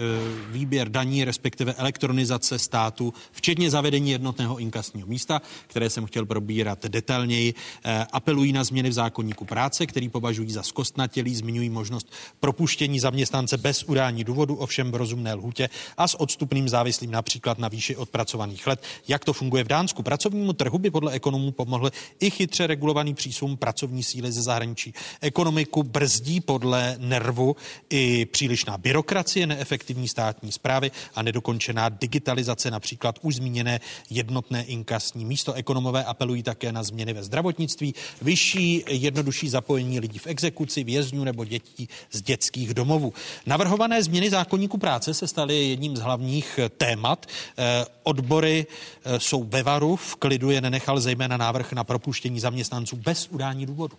výběr 0.52 0.88
daní, 0.88 1.24
respektive 1.24 1.72
elektronizace 1.72 2.58
státu, 2.58 3.14
včetně 3.32 3.70
zavedení 3.70 4.10
jednotného 4.10 4.58
inkasního 4.58 5.06
místa, 5.06 5.42
které 5.66 5.90
jsem 5.90 6.06
chtěl 6.06 6.26
probírat 6.26 6.86
detailněji. 6.86 7.54
Eh, 7.84 8.06
apelují 8.12 8.52
na 8.52 8.64
změny 8.64 8.88
v 8.88 8.92
zákonníku 8.92 9.44
práce, 9.44 9.86
který 9.86 10.08
považují 10.08 10.50
za 10.50 10.62
zkostnatělý, 10.62 11.34
zmiňují 11.34 11.70
možnost 11.70 12.12
Propuštění 12.40 13.00
zaměstnance 13.00 13.56
bez 13.56 13.82
udání 13.82 14.24
důvodu, 14.24 14.54
ovšem 14.54 14.92
v 14.92 14.94
rozumné 14.94 15.34
lhutě 15.34 15.68
a 15.96 16.08
s 16.08 16.20
odstupným 16.20 16.68
závislým 16.68 17.10
například 17.10 17.58
na 17.58 17.68
výši 17.68 17.96
odpracovaných 17.96 18.66
let. 18.66 18.82
Jak 19.08 19.24
to 19.24 19.32
funguje 19.32 19.64
v 19.64 19.68
Dánsku? 19.68 20.02
Pracovnímu 20.02 20.52
trhu 20.52 20.78
by 20.78 20.90
podle 20.90 21.12
ekonomů 21.12 21.50
pomohl 21.50 21.90
i 22.20 22.30
chytře 22.30 22.66
regulovaný 22.66 23.14
přísun 23.14 23.56
pracovní 23.56 24.02
síly 24.02 24.32
ze 24.32 24.42
zahraničí. 24.42 24.94
Ekonomiku 25.20 25.82
brzdí 25.82 26.40
podle 26.40 26.96
nervu 26.98 27.56
i 27.90 28.26
přílišná 28.70 28.78
byrokracie, 28.78 29.46
neefektivní 29.46 30.08
státní 30.08 30.52
zprávy 30.52 30.90
a 31.14 31.22
nedokončená 31.22 31.88
digitalizace, 31.88 32.70
například 32.70 33.18
už 33.22 33.36
zmíněné 33.36 33.80
jednotné 34.10 34.64
inkasní 34.64 35.24
místo. 35.24 35.52
Ekonomové 35.52 36.04
apelují 36.04 36.42
také 36.42 36.72
na 36.72 36.82
změny 36.82 37.12
ve 37.12 37.22
zdravotnictví, 37.22 37.94
vyšší, 38.22 38.84
jednodušší 38.88 39.48
zapojení 39.48 40.00
lidí 40.00 40.18
v 40.18 40.26
exekuci, 40.26 40.84
vězňů 40.84 41.24
nebo 41.24 41.44
dětí 41.44 41.88
z 42.10 42.22
dětských 42.22 42.74
domovů. 42.74 43.12
Navrhované 43.46 44.02
změny 44.02 44.30
zákonníku 44.30 44.78
práce 44.78 45.14
se 45.14 45.26
staly 45.26 45.68
jedním 45.68 45.96
z 45.96 46.00
hlavních 46.00 46.60
témat. 46.76 47.26
Eh, 47.26 47.86
odbory 48.02 48.66
eh, 48.66 49.20
jsou 49.20 49.44
ve 49.44 49.62
varu, 49.62 49.96
v 49.96 50.16
klidu 50.16 50.50
je 50.50 50.60
nenechal 50.60 51.00
zejména 51.00 51.36
návrh 51.36 51.72
na 51.72 51.84
propuštění 51.84 52.40
zaměstnanců 52.40 52.96
bez 52.96 53.28
udání 53.28 53.66
důvodu. 53.66 53.96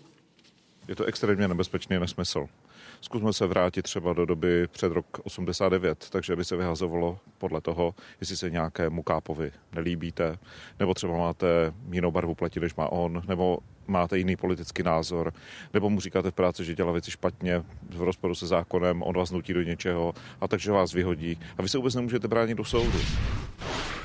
Je 0.88 0.95
to 0.95 1.03
extrémně 1.03 1.48
nebezpečný 1.48 1.99
nesmysl. 1.99 2.48
Zkusme 3.02 3.34
se 3.34 3.48
vrátit 3.48 3.82
třeba 3.82 4.14
do 4.14 4.26
doby 4.26 4.68
před 4.68 4.91
rok 4.91 5.06
89, 5.23 6.07
takže 6.10 6.36
by 6.36 6.45
se 6.45 6.56
vyhazovalo 6.56 7.19
podle 7.38 7.61
toho, 7.61 7.95
jestli 8.19 8.38
se 8.38 8.49
nějakému 8.49 9.03
kápovi 9.03 9.52
nelíbíte, 9.76 10.38
nebo 10.80 10.94
třeba 10.94 11.18
máte 11.18 11.73
jinou 11.91 12.11
barvu 12.11 12.36
pleti, 12.36 12.60
než 12.60 12.76
má 12.76 12.91
on, 12.91 13.23
nebo 13.28 13.57
máte 13.88 14.18
jiný 14.18 14.36
politický 14.36 14.84
názor, 14.84 15.34
nebo 15.73 15.90
mu 15.90 16.02
říkáte 16.02 16.32
v 16.32 16.34
práci, 16.34 16.65
že 16.65 16.76
dělá 16.76 16.91
věci 16.91 17.11
špatně, 17.11 17.64
v 17.90 18.02
rozporu 18.02 18.36
se 18.36 18.48
zákonem, 18.48 19.03
on 19.03 19.15
vás 19.15 19.32
nutí 19.32 19.53
do 19.53 19.61
něčeho 19.61 20.14
a 20.41 20.48
takže 20.48 20.72
vás 20.72 20.94
vyhodí. 20.94 21.40
A 21.57 21.61
vy 21.61 21.69
se 21.69 21.78
vůbec 21.78 21.95
nemůžete 21.95 22.28
bránit 22.28 22.56
do 22.56 22.65
soudu. 22.65 22.99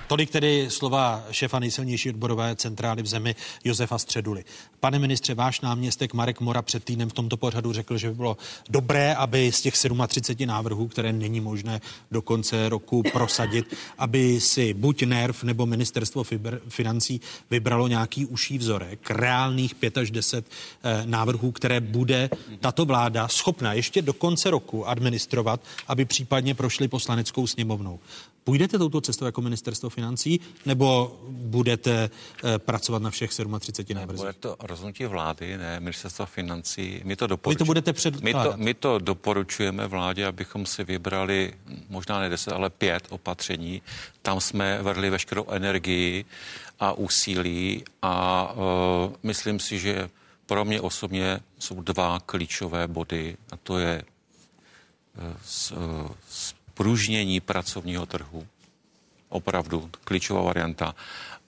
Tolik 0.09 0.31
tedy 0.31 0.66
slova 0.69 1.24
šefa 1.31 1.59
nejsilnější 1.59 2.11
odborové 2.11 2.57
centrály 2.57 3.03
v 3.03 3.07
zemi 3.07 3.35
Josefa 3.65 3.99
Středuly. 3.99 4.45
Pane 4.81 4.99
ministře, 4.99 5.35
váš 5.35 5.61
náměstek 5.61 6.15
Marek 6.15 6.41
Mora 6.41 6.62
před 6.62 6.85
týdnem 6.85 7.09
v 7.09 7.12
tomto 7.12 7.37
pořadu 7.37 7.73
řekl, 7.73 7.99
že 7.99 8.09
by 8.09 8.15
bylo 8.15 8.37
dobré, 8.70 9.15
aby 9.15 9.53
z 9.53 9.61
těch 9.61 9.74
37 10.09 10.47
návrhů, 10.49 10.89
které 10.89 11.12
není 11.12 11.41
možné 11.41 11.81
do 12.11 12.23
konce 12.23 12.69
roku 12.69 13.03
prosadit, 13.12 13.74
aby 13.99 14.41
si 14.41 14.74
buď 14.74 15.03
NERV 15.03 15.43
nebo 15.43 15.66
ministerstvo 15.66 16.24
financí 16.69 17.20
vybralo 17.51 17.89
nějaký 17.89 18.27
uší 18.27 18.59
vzorek, 18.59 19.11
reálných 19.11 19.74
5 19.74 19.99
až 19.99 20.11
10 20.11 20.47
eh, 20.47 21.03
návrhů, 21.05 21.53
které 21.53 21.81
bude 21.81 22.31
tato 22.61 22.85
vláda 22.85 23.28
schopna 23.28 23.73
ještě 23.73 24.03
do 24.03 24.12
konce 24.12 24.51
roku 24.51 24.89
administrovat, 24.89 25.61
aby 25.89 26.05
případně 26.05 26.55
prošly 26.55 26.89
poslaneckou 26.89 27.47
sněmovnou. 27.47 27.99
Půjdete 28.47 28.78
touto 28.78 29.01
cestou 29.01 29.24
jako 29.24 29.41
ministerstvo 29.43 29.91
financí, 29.97 30.40
nebo 30.66 31.16
budete 31.28 32.10
eh, 32.44 32.59
pracovat 32.59 33.02
na 33.02 33.10
všech 33.10 33.31
37 33.31 33.97
návrzích? 33.97 34.20
Bude 34.20 34.32
to 34.32 34.56
rozhodnutí 34.60 35.05
vlády, 35.05 35.56
ne 35.56 35.81
ministerstvo 35.81 36.27
financí. 36.27 37.01
My 37.05 37.16
to, 37.16 37.27
doporuč... 37.27 37.55
Vy 37.55 37.59
to 37.59 37.64
budete 37.64 37.93
předkládat. 37.93 38.23
My 38.24 38.35
to, 38.35 38.64
my 38.64 38.74
to 38.74 38.98
doporučujeme 38.98 39.86
vládě, 39.86 40.27
abychom 40.27 40.66
si 40.66 40.85
vybrali 40.85 41.52
možná 41.89 42.20
ne 42.20 42.28
10, 42.28 42.52
ale 42.52 42.70
pět 42.70 43.06
opatření. 43.09 43.82
Tam 44.23 44.40
jsme 44.40 44.82
vrli 44.82 45.10
veškerou 45.10 45.48
energii 45.51 46.24
a 46.81 46.93
úsilí 46.93 47.85
a 48.02 48.52
uh, 48.52 48.60
myslím 49.23 49.60
si, 49.60 49.78
že 49.78 50.09
pro 50.47 50.64
mě 50.64 50.81
osobně 50.81 51.40
jsou 51.59 51.81
dva 51.81 52.20
klíčové 52.20 52.89
body 52.89 53.36
a 53.52 53.56
to 53.56 53.78
je 53.78 54.05
uh, 55.73 56.10
spružnění 56.28 57.40
pracovního 57.40 58.06
trhu, 58.06 58.47
opravdu 59.28 59.90
klíčová 60.05 60.43
varianta, 60.43 60.94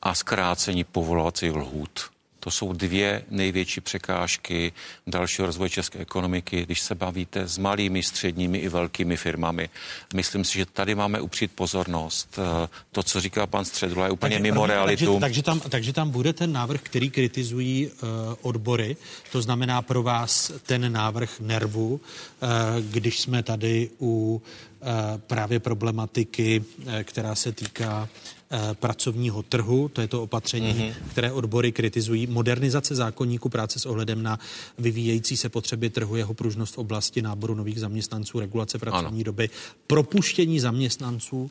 a 0.03 0.15
zkrácení 0.15 0.85
povolovacích 0.85 1.53
lhůt. 1.53 2.01
To 2.41 2.51
jsou 2.51 2.73
dvě 2.73 3.25
největší 3.31 3.81
překážky 3.81 4.73
dalšího 5.07 5.47
rozvoje 5.47 5.71
české 5.71 5.99
ekonomiky, 5.99 6.65
když 6.67 6.81
se 6.81 6.95
bavíte 6.95 7.49
s 7.49 7.59
malými, 7.59 8.03
středními 8.03 8.59
i 8.59 8.69
velkými 8.69 9.17
firmami. 9.17 9.69
Myslím 10.15 10.45
si, 10.45 10.59
že 10.59 10.67
tady 10.67 10.95
máme 10.95 11.21
upřít 11.21 11.53
pozornost. 11.55 12.39
Eh, 12.39 12.69
to, 12.93 13.03
co 13.03 13.21
říká 13.21 13.47
pan 13.47 13.65
Středula, 13.65 14.05
je 14.05 14.11
úplně 14.13 14.37
takže, 14.37 14.43
mimo 14.43 14.67
realitu. 14.67 15.05
Takže, 15.05 15.21
takže, 15.21 15.43
tam, 15.43 15.61
takže 15.61 15.93
tam 15.93 16.11
bude 16.11 16.33
ten 16.33 16.53
návrh, 16.53 16.81
který 16.83 17.11
kritizují 17.11 17.87
uh, 17.87 18.09
odbory. 18.43 18.97
To 19.33 19.43
znamená 19.43 19.83
pro 19.83 20.03
vás 20.03 20.53
ten 20.63 20.93
návrh 20.93 21.41
nervu, 21.41 21.93
uh, 21.95 22.49
když 22.81 23.21
jsme 23.21 23.43
tady 23.43 23.91
u 24.01 24.43
Eh, 24.43 24.68
právě 25.17 25.61
problematiky, 25.61 26.65
eh, 26.87 27.05
která 27.05 27.35
se 27.35 27.53
týká 27.53 28.09
eh, 28.51 28.75
pracovního 28.75 29.43
trhu, 29.43 29.89
to 29.89 30.01
je 30.01 30.09
to 30.09 30.23
opatření, 30.23 30.75
mm-hmm. 30.75 31.11
které 31.11 31.33
odbory 31.33 31.73
kritizují, 31.73 32.27
modernizace 32.27 32.95
zákonníku 32.95 33.49
práce 33.49 33.79
s 33.79 33.87
ohledem 33.87 34.23
na 34.23 34.39
vyvíjející 34.79 35.37
se 35.37 35.49
potřeby 35.49 35.91
trhu, 35.91 36.17
jeho 36.17 36.35
pružnost 36.35 36.75
v 36.75 36.79
oblasti 36.79 37.23
náboru 37.23 37.55
nových 37.55 37.81
zaměstnanců, 37.81 38.41
regulace 38.41 38.79
pracovní 38.79 39.19
ano. 39.19 39.25
doby, 39.25 39.51
propuštění 39.87 40.61
zaměstnanců. 40.61 41.51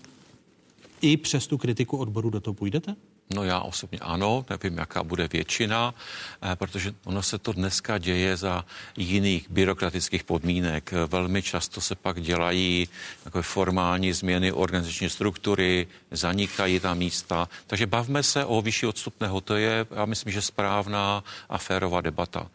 I 1.01 1.17
přes 1.17 1.47
tu 1.47 1.57
kritiku 1.57 1.97
odboru 1.97 2.29
do 2.29 2.39
toho 2.39 2.53
půjdete? 2.53 2.95
No 3.29 3.43
já 3.43 3.59
osobně 3.59 3.99
ano, 3.99 4.45
nevím, 4.49 4.77
jaká 4.77 5.03
bude 5.03 5.27
většina, 5.27 5.93
eh, 6.41 6.55
protože 6.55 6.93
ono 7.03 7.23
se 7.23 7.37
to 7.37 7.53
dneska 7.53 7.97
děje 7.97 8.37
za 8.37 8.65
jiných 8.97 9.49
byrokratických 9.49 10.23
podmínek. 10.23 10.93
Velmi 11.07 11.41
často 11.41 11.81
se 11.81 11.95
pak 11.95 12.21
dělají 12.21 12.87
takové 13.23 13.43
formální 13.43 14.13
změny 14.13 14.51
organizační 14.51 15.09
struktury, 15.09 15.87
zanikají 16.11 16.79
ta 16.79 16.93
místa. 16.93 17.49
Takže 17.67 17.87
bavme 17.87 18.23
se 18.23 18.45
o 18.45 18.61
vyšší 18.61 18.85
odstupného. 18.85 19.41
To 19.41 19.55
je, 19.55 19.85
já 19.95 20.05
myslím, 20.05 20.33
že 20.33 20.41
správná 20.41 21.23
a 21.49 21.57
férová 21.57 22.01
debata. 22.01 22.47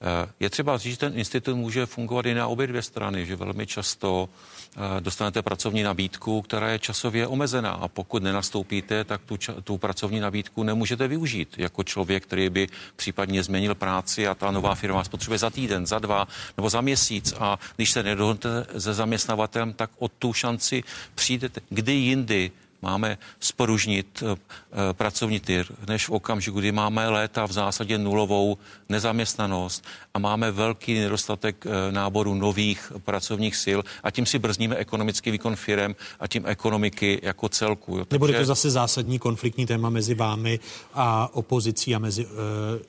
Eh, 0.00 0.32
je 0.40 0.50
třeba 0.50 0.78
říct, 0.78 0.92
že 0.92 0.98
ten 0.98 1.18
institut 1.18 1.56
může 1.56 1.86
fungovat 1.86 2.26
i 2.26 2.34
na 2.34 2.46
obě 2.46 2.66
dvě 2.66 2.82
strany, 2.82 3.26
že 3.26 3.36
velmi 3.36 3.66
často 3.66 4.28
eh, 4.28 4.55
dostanete 5.00 5.42
pracovní 5.42 5.82
nabídku, 5.82 6.42
která 6.42 6.70
je 6.70 6.78
časově 6.78 7.26
omezená. 7.26 7.70
A 7.70 7.88
pokud 7.88 8.22
nenastoupíte, 8.22 9.04
tak 9.04 9.20
tu, 9.22 9.36
tu 9.64 9.78
pracovní 9.78 10.20
nabídku 10.20 10.62
nemůžete 10.62 11.08
využít. 11.08 11.54
Jako 11.58 11.84
člověk, 11.84 12.22
který 12.22 12.50
by 12.50 12.68
případně 12.96 13.42
změnil 13.42 13.74
práci 13.74 14.28
a 14.28 14.34
ta 14.34 14.50
nová 14.50 14.74
firma 14.74 14.96
vás 14.96 15.08
potřebuje 15.08 15.38
za 15.38 15.50
týden, 15.50 15.86
za 15.86 15.98
dva 15.98 16.28
nebo 16.56 16.70
za 16.70 16.80
měsíc. 16.80 17.34
A 17.38 17.58
když 17.76 17.90
se 17.90 18.02
nedohodnete 18.02 18.66
se 18.80 18.94
zaměstnavatelem, 18.94 19.72
tak 19.72 19.90
o 19.98 20.08
tu 20.08 20.32
šanci 20.32 20.82
přijdete. 21.14 21.60
Kdy 21.68 21.92
jindy 21.92 22.50
máme 22.82 23.18
sporužnit 23.40 24.22
eh, 24.22 24.36
eh, 24.36 24.92
pracovní 24.92 25.40
tyr, 25.40 25.66
než 25.88 26.08
v 26.08 26.10
okamžiku, 26.10 26.58
kdy 26.58 26.72
máme 26.72 27.08
léta 27.08 27.46
v 27.46 27.52
zásadě 27.52 27.98
nulovou 27.98 28.58
nezaměstnanost 28.88 29.84
a 30.14 30.18
máme 30.18 30.50
velký 30.50 30.94
nedostatek 30.94 31.66
eh, 31.66 31.92
náboru 31.92 32.34
nových 32.34 32.92
pracovních 33.04 33.56
sil 33.64 33.80
a 34.02 34.10
tím 34.10 34.26
si 34.26 34.38
brzdíme 34.38 34.76
ekonomický 34.76 35.30
výkon 35.30 35.56
firem 35.56 35.96
a 36.20 36.26
tím 36.26 36.46
ekonomiky 36.46 37.20
jako 37.22 37.48
celku. 37.48 37.98
Jo. 37.98 38.06
Nebude 38.10 38.32
to 38.32 38.44
zase 38.44 38.70
zásadní 38.70 39.18
konfliktní 39.18 39.66
téma 39.66 39.90
mezi 39.90 40.14
vámi 40.14 40.60
a 40.94 41.34
opozicí 41.34 41.94
a 41.94 41.98
mezi 41.98 42.26
uh, 42.26 42.32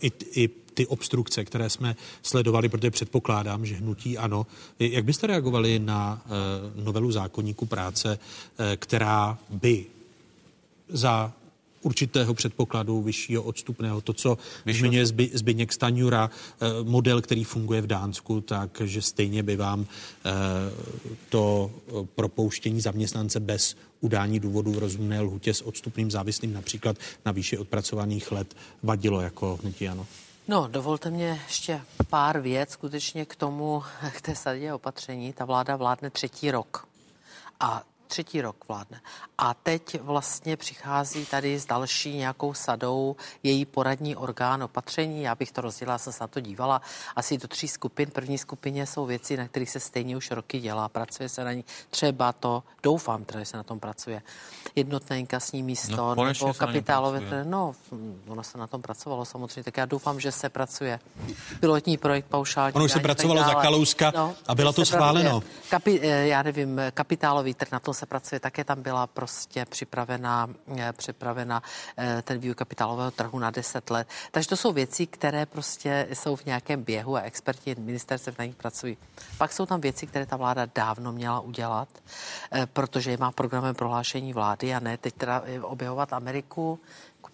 i, 0.01 0.11
i 0.41 0.49
ty 0.77 0.87
obstrukce, 0.87 1.45
které 1.45 1.69
jsme 1.69 1.95
sledovali, 2.21 2.69
protože 2.69 2.91
předpokládám, 2.91 3.65
že 3.65 3.75
hnutí 3.75 4.17
ano. 4.17 4.47
Jak 4.79 5.05
byste 5.05 5.27
reagovali 5.27 5.79
na 5.79 6.21
uh, 6.25 6.83
novelu 6.85 7.11
zákonníku 7.11 7.65
práce, 7.65 8.19
uh, 8.19 8.65
která 8.75 9.37
by 9.49 9.85
za 10.89 11.33
určitého 11.81 12.33
předpokladu 12.33 13.01
vyššího 13.01 13.43
odstupného. 13.43 14.01
To, 14.01 14.13
co 14.13 14.37
zmiňuje 14.65 15.05
Zby, 15.05 15.29
Zbyněk 15.33 15.73
Staňura, 15.73 16.29
model, 16.83 17.21
který 17.21 17.43
funguje 17.43 17.81
v 17.81 17.87
Dánsku, 17.87 18.43
takže 18.71 19.01
stejně 19.01 19.43
by 19.43 19.55
vám 19.55 19.85
to 21.29 21.71
propouštění 22.15 22.81
zaměstnance 22.81 23.39
bez 23.39 23.75
udání 24.01 24.39
důvodu 24.39 24.71
v 24.71 24.77
rozumné 24.77 25.21
lhutě 25.21 25.53
s 25.53 25.61
odstupným 25.61 26.11
závislým 26.11 26.53
například 26.53 26.97
na 27.25 27.31
výši 27.31 27.57
odpracovaných 27.57 28.31
let 28.31 28.55
vadilo 28.83 29.21
jako 29.21 29.59
hnutí 29.61 29.87
ano. 29.87 30.07
No, 30.49 30.68
dovolte 30.68 31.10
mě 31.10 31.41
ještě 31.48 31.82
pár 32.10 32.40
věc 32.40 32.69
skutečně 32.69 33.26
k 33.26 33.36
tomu, 33.36 33.84
k 34.11 34.22
té 34.22 34.36
sadě 34.36 34.74
opatření. 34.74 35.34
Ta 35.34 35.45
vláda 35.45 35.76
vládne 35.76 36.10
třetí 36.10 36.52
rok. 36.52 36.88
A 37.60 37.84
třetí 38.07 38.41
rok 38.41 38.55
vládne. 38.67 39.01
A 39.38 39.53
teď 39.53 40.01
vlastně 40.01 40.57
přichází 40.57 41.25
tady 41.25 41.59
s 41.59 41.65
další 41.65 42.17
nějakou 42.17 42.53
sadou 42.53 43.15
její 43.43 43.65
poradní 43.65 44.15
orgán 44.15 44.63
opatření. 44.63 45.23
Já 45.23 45.35
bych 45.35 45.51
to 45.51 45.61
rozdělila, 45.61 45.97
jsem 45.97 46.13
se 46.13 46.23
na 46.23 46.27
to 46.27 46.39
dívala 46.39 46.81
asi 47.15 47.38
do 47.38 47.47
tří 47.47 47.67
skupin. 47.67 48.11
První 48.11 48.38
skupině 48.38 48.85
jsou 48.85 49.05
věci, 49.05 49.38
na 49.38 49.47
kterých 49.47 49.69
se 49.69 49.79
stejně 49.79 50.17
už 50.17 50.31
roky 50.31 50.59
dělá. 50.59 50.89
Pracuje 50.89 51.29
se 51.29 51.43
na 51.43 51.53
ní. 51.53 51.65
Třeba 51.89 52.34
to, 52.34 52.63
doufám 52.84 53.25
teda, 53.25 53.39
že 53.39 53.45
se 53.45 53.57
na 53.57 53.63
tom 53.63 53.79
pracuje. 53.79 54.21
Jednotné 54.75 55.19
inkasní 55.19 55.63
místo 55.63 56.15
no, 56.15 56.25
nebo 56.25 56.53
kapitálové. 56.53 57.43
No, 57.43 57.75
ono 58.27 58.43
se 58.43 58.57
na 58.57 58.67
tom 58.67 58.81
pracovalo 58.81 59.25
samozřejmě, 59.25 59.63
tak 59.63 59.77
já 59.77 59.85
doufám, 59.85 60.19
že 60.19 60.31
se 60.31 60.49
pracuje. 60.49 60.99
Pilotní 61.59 61.97
projekt 61.97 62.25
paušální. 62.25 62.73
Ono 62.73 62.85
už 62.85 62.91
se 62.91 62.99
pracovalo 62.99 63.43
za 63.43 63.53
Kalouska 63.53 64.11
no, 64.15 64.35
a 64.47 64.55
bylo 64.55 64.73
to 64.73 64.85
schváleno. 64.85 65.43
Kapi, 65.69 65.99
eh, 66.03 66.27
já 66.27 66.43
nevím, 66.43 66.81
kapitálový 66.93 67.53
trh, 67.53 67.71
na 67.71 67.79
to 67.79 67.93
se 67.98 68.06
pracuje, 68.06 68.40
také 68.40 68.64
tam 68.64 68.82
byla 68.82 69.07
prostě 69.07 69.65
připravena, 69.65 70.49
eh, 70.78 70.94
připravena 70.94 71.64
eh, 71.98 72.22
ten 72.22 72.40
vývoj 72.40 72.56
kapitálového 72.56 73.11
trhu 73.11 73.40
na 73.40 73.52
10 73.52 73.90
let. 73.90 74.07
Takže 74.32 74.49
to 74.49 74.57
jsou 74.57 74.74
věci, 74.74 75.07
které 75.07 75.45
prostě 75.45 76.07
jsou 76.14 76.36
v 76.36 76.45
nějakém 76.45 76.84
běhu 76.84 77.15
a 77.15 77.22
experti 77.22 77.76
ministerstev 77.80 78.40
na 78.40 78.45
nich 78.45 78.56
pracují. 78.56 78.98
Pak 79.38 79.52
jsou 79.53 79.65
tam 79.65 79.82
věci, 79.82 80.07
které 80.07 80.26
ta 80.26 80.36
vláda 80.36 80.68
dávno 80.76 81.11
měla 81.11 81.40
udělat, 81.40 81.90
protože 82.74 83.11
je 83.11 83.18
má 83.18 83.32
programem 83.32 83.76
prohlášení 83.76 84.34
vlády 84.34 84.74
a 84.74 84.80
ne 84.80 84.98
teď 84.98 85.14
teda 85.14 85.44
objevovat 85.61 86.14
Ameriku, 86.14 86.80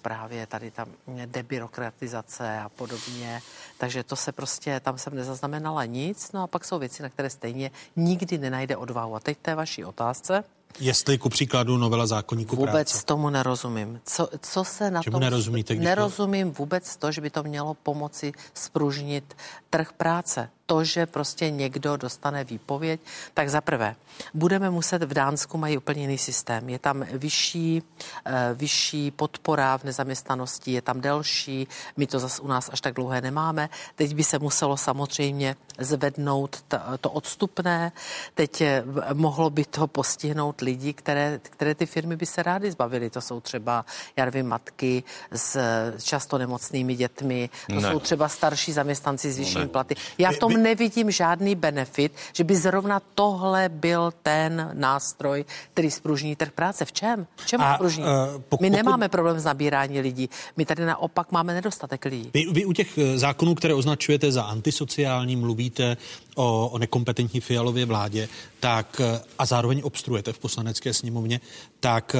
právě 0.03 0.47
tady 0.47 0.71
ta 0.71 0.85
debirokratizace 1.25 2.59
a 2.59 2.69
podobně. 2.69 3.41
Takže 3.77 4.03
to 4.03 4.15
se 4.15 4.31
prostě, 4.31 4.79
tam 4.79 4.97
jsem 4.97 5.15
nezaznamenala 5.15 5.85
nic. 5.85 6.31
No 6.31 6.43
a 6.43 6.47
pak 6.47 6.65
jsou 6.65 6.79
věci, 6.79 7.03
na 7.03 7.09
které 7.09 7.29
stejně 7.29 7.71
nikdy 7.95 8.37
nenajde 8.37 8.77
odvahu. 8.77 9.15
A 9.15 9.19
teď 9.19 9.37
té 9.41 9.55
vaší 9.55 9.85
otázce. 9.85 10.43
Jestli 10.79 11.17
ku 11.17 11.29
příkladu 11.29 11.77
novela 11.77 12.07
zákonníku 12.07 12.55
Vůbec 12.55 12.91
práce. 12.91 13.05
tomu 13.05 13.29
nerozumím. 13.29 14.01
Co, 14.05 14.29
co 14.41 14.63
se 14.63 14.91
na 14.91 15.01
Čemu 15.01 15.13
tom... 15.13 15.21
nerozumíte? 15.21 15.75
Nerozumím 15.75 16.51
to... 16.51 16.57
vůbec 16.57 16.97
to, 16.97 17.11
že 17.11 17.21
by 17.21 17.29
to 17.29 17.43
mělo 17.43 17.73
pomoci 17.73 18.31
spružnit 18.53 19.37
trh 19.69 19.93
práce 19.93 20.49
to, 20.65 20.83
že 20.83 21.05
prostě 21.05 21.49
někdo 21.49 21.97
dostane 21.97 22.43
výpověď, 22.43 23.01
tak 23.33 23.49
za 23.49 23.61
prvé, 23.61 23.95
budeme 24.33 24.69
muset, 24.69 25.03
v 25.03 25.13
Dánsku 25.13 25.57
mají 25.57 25.77
úplně 25.77 26.01
jiný 26.01 26.17
systém. 26.17 26.69
Je 26.69 26.79
tam 26.79 27.05
vyšší, 27.11 27.83
eh, 28.25 28.31
vyšší 28.53 29.11
podpora 29.11 29.77
v 29.77 29.83
nezaměstnanosti, 29.83 30.71
je 30.71 30.81
tam 30.81 31.01
delší, 31.01 31.67
my 31.97 32.07
to 32.07 32.19
zase 32.19 32.41
u 32.41 32.47
nás 32.47 32.69
až 32.73 32.81
tak 32.81 32.93
dlouhé 32.93 33.21
nemáme. 33.21 33.69
Teď 33.95 34.15
by 34.15 34.23
se 34.23 34.39
muselo 34.39 34.77
samozřejmě 34.77 35.55
zvednout 35.79 36.63
to 37.01 37.11
odstupné, 37.11 37.91
teď 38.33 38.61
eh, 38.61 38.83
mohlo 39.13 39.49
by 39.49 39.65
to 39.65 39.87
postihnout 39.87 40.61
lidi, 40.61 40.93
které, 40.93 41.39
které 41.43 41.75
ty 41.75 41.85
firmy 41.85 42.15
by 42.15 42.25
se 42.25 42.43
rády 42.43 42.71
zbavily. 42.71 43.09
To 43.09 43.21
jsou 43.21 43.39
třeba, 43.39 43.85
já 44.15 44.25
nevím, 44.25 44.47
matky 44.47 45.03
s 45.31 45.57
často 46.03 46.37
nemocnými 46.37 46.95
dětmi, 46.95 47.49
to 47.67 47.75
ne. 47.75 47.91
jsou 47.91 47.99
třeba 47.99 48.29
starší 48.29 48.71
zaměstnanci 48.71 49.31
s 49.31 49.37
vyššími 49.37 49.67
platy. 49.67 49.95
Já 50.17 50.31
v 50.31 50.37
tom 50.37 50.52
tom 50.53 50.63
nevidím 50.63 51.11
žádný 51.11 51.55
benefit, 51.55 52.11
že 52.33 52.43
by 52.43 52.55
zrovna 52.55 53.01
tohle 53.15 53.69
byl 53.69 54.13
ten 54.23 54.71
nástroj, 54.73 55.45
který 55.73 55.91
spružní 55.91 56.35
trh 56.35 56.51
práce. 56.51 56.85
V 56.85 56.91
čem? 56.91 57.27
V 57.35 57.45
čem 57.45 57.61
a, 57.61 57.75
spružní? 57.75 58.03
Uh, 58.03 58.09
pokud, 58.49 58.61
My 58.61 58.69
nemáme 58.69 59.09
problém 59.09 59.39
s 59.39 59.45
nabírání 59.45 59.99
lidí. 59.99 60.29
My 60.57 60.65
tady 60.65 60.85
naopak 60.85 61.31
máme 61.31 61.53
nedostatek 61.53 62.05
lidí. 62.05 62.31
Vy, 62.33 62.45
vy 62.51 62.65
u 62.65 62.73
těch 62.73 62.97
eh, 62.97 63.17
zákonů, 63.17 63.55
které 63.55 63.73
označujete 63.73 64.31
za 64.31 64.43
antisociální, 64.43 65.35
mluvíte 65.35 65.97
o, 66.35 66.69
o 66.69 66.77
nekompetentní 66.77 67.39
fialově 67.39 67.85
vládě, 67.85 68.29
tak 68.59 69.01
eh, 69.03 69.21
a 69.39 69.45
zároveň 69.45 69.81
obstruujete 69.83 70.33
v 70.33 70.39
poslanecké 70.39 70.93
sněmovně, 70.93 71.39
tak 71.79 72.15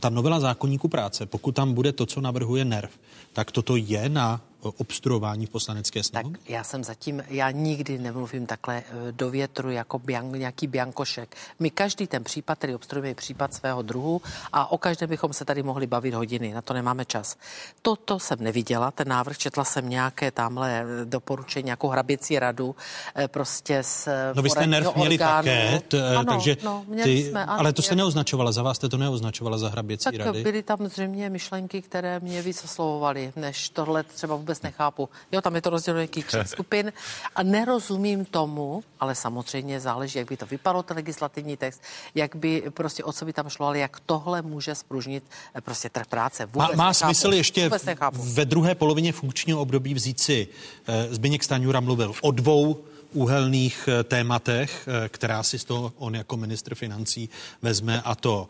ta 0.00 0.08
novela 0.08 0.40
zákonníku 0.40 0.88
práce, 0.88 1.26
pokud 1.26 1.54
tam 1.54 1.74
bude 1.74 1.92
to, 1.92 2.06
co 2.06 2.20
navrhuje 2.20 2.64
NERV, 2.64 2.90
tak 3.32 3.50
toto 3.50 3.76
je 3.76 4.08
na 4.08 4.40
obstruování 4.78 5.46
v 5.46 5.50
poslanecké 5.50 6.02
sněmovně? 6.02 6.38
Tak 6.38 6.50
já 6.50 6.64
jsem 6.64 6.84
zatím, 6.84 7.22
já 7.28 7.50
nikdy 7.50 7.98
nemluvím 7.98 8.46
takhle 8.46 8.76
eh, 8.76 9.12
do 9.12 9.30
větru 9.30 9.70
jako 9.70 9.98
bian, 9.98 10.32
nějaký 10.32 10.66
biankošek. 10.66 11.36
My 11.58 11.70
každý 11.70 12.06
ten 12.06 12.24
případ, 12.24 12.58
který 12.58 12.74
obstruujeme, 12.74 13.08
je 13.08 13.14
případ 13.14 13.54
svého 13.54 13.82
druhu 13.82 14.22
a 14.52 14.72
o 14.72 14.78
každém 14.78 15.10
bychom 15.10 15.32
se 15.32 15.44
tady 15.44 15.62
mohli 15.62 15.86
bavit 15.86 16.14
hodiny, 16.14 16.54
na 16.54 16.62
to 16.62 16.74
nemáme 16.74 17.04
čas. 17.04 17.36
Toto 17.82 18.18
jsem 18.18 18.38
neviděla, 18.40 18.90
ten 18.90 19.08
návrh, 19.08 19.38
četla 19.38 19.64
jsem 19.64 19.88
nějaké 19.88 20.30
tamhle 20.30 20.80
eh, 20.80 21.04
doporučení, 21.04 21.64
nějakou 21.64 21.88
hraběcí 21.88 22.38
radu, 22.38 22.76
eh, 23.16 23.28
prostě 23.28 23.82
z 23.82 24.08
No 24.34 24.42
vy 24.42 24.50
jste 24.50 24.66
nerv 24.66 24.96
měli 24.96 25.14
orgánu. 25.14 25.36
také, 25.36 25.80
t, 25.88 26.16
ano, 26.16 26.24
takže 26.24 26.56
no, 26.64 26.84
ty, 27.02 27.24
jsme, 27.24 27.44
ano, 27.46 27.60
ale 27.60 27.72
to 27.72 27.82
se 27.82 27.96
neoznačovala, 27.96 28.52
za 28.52 28.62
vás 28.62 28.76
jste 28.76 28.88
to 28.88 28.96
neoznačovala 28.96 29.58
za 29.58 29.68
hraběcí 29.68 30.04
tak 30.04 30.14
rady? 30.16 30.42
byly 30.42 30.62
tam 30.62 30.88
zřejmě 30.88 31.30
myšlenky, 31.30 31.82
které 31.82 32.20
mě 32.20 32.42
víc 32.42 32.64
oslovovaly, 32.64 33.32
než 33.36 33.68
tohle 33.68 34.02
třeba 34.02 34.36
vůbec 34.36 34.55
nechápu. 34.62 35.08
Jo, 35.32 35.40
tam 35.40 35.54
je 35.54 35.62
to 35.62 35.70
rozděleno 35.70 36.00
jakých 36.00 36.26
tří 36.26 36.38
skupin 36.44 36.92
a 37.34 37.42
nerozumím 37.42 38.24
tomu, 38.24 38.84
ale 39.00 39.14
samozřejmě 39.14 39.80
záleží, 39.80 40.18
jak 40.18 40.28
by 40.28 40.36
to 40.36 40.46
vypadalo, 40.46 40.82
ten 40.82 40.96
legislativní 40.96 41.56
text, 41.56 41.82
jak 42.14 42.36
by 42.36 42.62
prostě 42.70 43.04
o 43.04 43.12
co 43.12 43.24
by 43.24 43.32
tam 43.32 43.48
šlo, 43.48 43.66
ale 43.66 43.78
jak 43.78 44.00
tohle 44.06 44.42
může 44.42 44.74
spružnit 44.74 45.24
eh, 45.54 45.60
prostě 45.60 45.88
trh 45.88 46.06
práce. 46.06 46.46
Vůbec 46.46 46.68
má, 46.68 46.84
má 46.84 46.88
nechápu. 46.88 47.14
smysl 47.14 47.34
ještě 47.34 47.70
ve 48.12 48.44
druhé 48.44 48.74
polovině 48.74 49.12
funkčního 49.12 49.60
období 49.60 49.94
vzít 49.94 50.20
si, 50.20 50.48
uh, 50.88 50.94
Zbigněk 51.14 51.44
Staňura 51.44 51.80
mluvil 51.80 52.14
o 52.22 52.30
dvou 52.30 52.84
úhelných 53.16 53.88
eh, 53.88 54.04
tématech, 54.04 54.88
která 55.08 55.42
si 55.42 55.58
z 55.58 55.64
toho 55.64 55.92
on 55.96 56.14
jako 56.14 56.36
ministr 56.36 56.74
financí 56.74 57.28
vezme, 57.62 58.00
a 58.00 58.14
to 58.14 58.48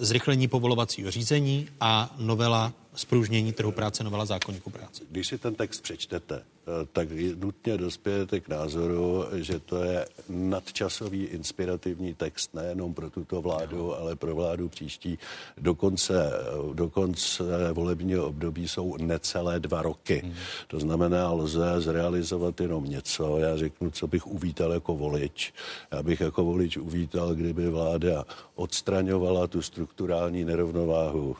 zrychlení 0.00 0.48
povolovacího 0.48 1.10
řízení 1.10 1.68
a 1.80 2.14
novela 2.18 2.72
spružnění 2.94 3.52
trhu 3.52 3.72
práce, 3.72 4.04
novela 4.04 4.24
zákonníku 4.24 4.70
práce. 4.70 5.02
Když 5.10 5.26
si 5.26 5.38
ten 5.38 5.54
text 5.54 5.80
přečtete, 5.80 6.42
Eh, 6.59 6.59
tak 6.92 7.08
nutně 7.36 7.76
dospějete 7.78 8.40
k 8.40 8.48
názoru, 8.48 9.24
že 9.32 9.60
to 9.60 9.82
je 9.84 10.06
nadčasový 10.28 11.24
inspirativní 11.24 12.14
text 12.14 12.54
nejenom 12.54 12.94
pro 12.94 13.10
tuto 13.10 13.42
vládu, 13.42 13.94
ale 13.94 14.16
pro 14.16 14.34
vládu 14.34 14.68
příští. 14.68 15.18
Dokonce, 15.58 16.32
eh, 16.32 16.74
dokonce 16.74 17.44
volebního 17.72 18.26
období 18.26 18.68
jsou 18.68 18.96
necelé 18.96 19.60
dva 19.60 19.82
roky. 19.82 20.20
Hmm. 20.24 20.34
To 20.68 20.80
znamená, 20.80 21.32
lze 21.32 21.80
zrealizovat 21.80 22.60
jenom 22.60 22.84
něco. 22.84 23.38
Já 23.38 23.56
řeknu, 23.56 23.90
co 23.90 24.06
bych 24.06 24.26
uvítal 24.26 24.72
jako 24.72 24.94
volič. 24.96 25.52
Já 25.92 26.02
bych 26.02 26.20
jako 26.20 26.44
volič 26.44 26.76
uvítal, 26.76 27.34
kdyby 27.34 27.68
vláda 27.68 28.24
odstraňovala 28.54 29.46
tu 29.46 29.62
strukturální 29.62 30.44
nerovnováhu 30.44 31.36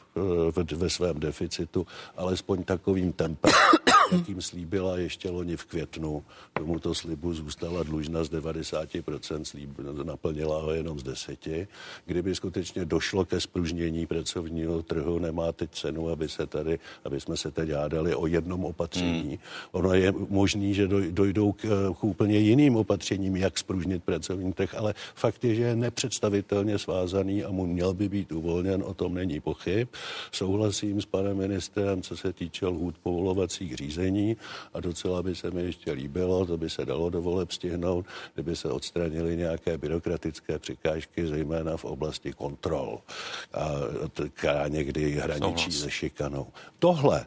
eh, 0.61 0.77
ve 0.77 0.90
svém 0.90 1.20
deficitu, 1.20 1.86
alespoň 2.16 2.65
takovým 2.65 3.12
tempem, 3.12 3.52
jakým 4.12 4.43
slíbila 4.43 4.99
ještě 4.99 5.31
loni 5.31 5.57
v 5.57 5.65
květnu. 5.65 6.24
Tomuto 6.53 6.95
slibu 6.95 7.35
zůstala 7.35 7.82
dlužna 7.82 8.24
z 8.24 8.31
90%, 8.31 9.43
slíb, 9.43 9.78
naplnila 10.03 10.62
ho 10.62 10.70
jenom 10.70 10.99
z 10.99 11.03
10. 11.03 11.49
Kdyby 12.07 12.35
skutečně 12.35 12.85
došlo 12.85 13.24
ke 13.24 13.41
spružnění 13.41 14.07
pracovního 14.07 14.82
trhu, 14.82 15.19
nemá 15.19 15.53
teď 15.53 15.70
cenu, 15.70 16.09
aby 16.09 16.28
se 16.28 16.47
tady, 16.47 16.78
aby 17.05 17.20
jsme 17.20 17.37
se 17.37 17.51
teď 17.51 17.70
hádali 17.70 18.15
o 18.15 18.27
jednom 18.27 18.65
opatření. 18.65 19.28
Hmm. 19.28 19.39
Ono 19.73 19.95
je 19.95 20.12
možný, 20.28 20.74
že 20.74 20.89
dojdou 20.89 21.53
k, 21.53 21.95
k 22.01 22.05
úplně 22.05 22.39
jiným 22.39 22.77
opatřením, 22.77 23.37
jak 23.37 23.59
spružnit 23.59 24.05
pracovní 24.05 24.53
trh, 24.53 24.74
ale 24.74 24.95
fakt 25.15 25.45
je, 25.45 25.55
že 25.55 25.62
je 25.62 25.77
nepředstavitelně 25.77 26.78
svázaný 26.78 27.45
a 27.45 27.51
mu 27.51 27.66
měl 27.66 27.95
by 27.95 28.09
být 28.09 28.32
uvolněn, 28.32 28.82
o 28.87 28.95
tom 28.95 29.15
není 29.15 29.41
pochyb. 29.41 29.89
Souhlasím 30.32 31.03
s 31.03 31.07
panem 31.07 31.37
ministrem, 31.37 32.03
co 32.03 32.16
se 32.16 32.32
týče 32.32 32.66
lhůt 32.66 32.99
povolovacích 33.03 33.77
řízení 33.77 33.99
řízení 34.01 34.36
a 34.74 34.81
docela 34.81 35.22
by 35.22 35.35
se 35.35 35.51
mi 35.51 35.62
ještě 35.62 35.93
líbilo, 35.93 36.47
to 36.47 36.56
by 36.56 36.70
se 36.70 36.85
dalo 36.85 37.10
do 37.10 37.22
voleb 37.22 37.52
stihnout, 37.52 38.06
kdyby 38.35 38.56
se 38.56 38.68
odstranily 38.68 39.36
nějaké 39.36 39.78
byrokratické 39.78 40.59
překážky, 40.59 41.27
zejména 41.27 41.77
v 41.77 41.85
oblasti 41.85 42.32
kontrol, 42.32 43.01
a, 43.55 43.70
která 44.35 44.68
někdy 44.68 45.12
hraničí 45.12 45.72
se 45.72 45.90
šikanou. 45.90 46.47
Tohle 46.78 47.27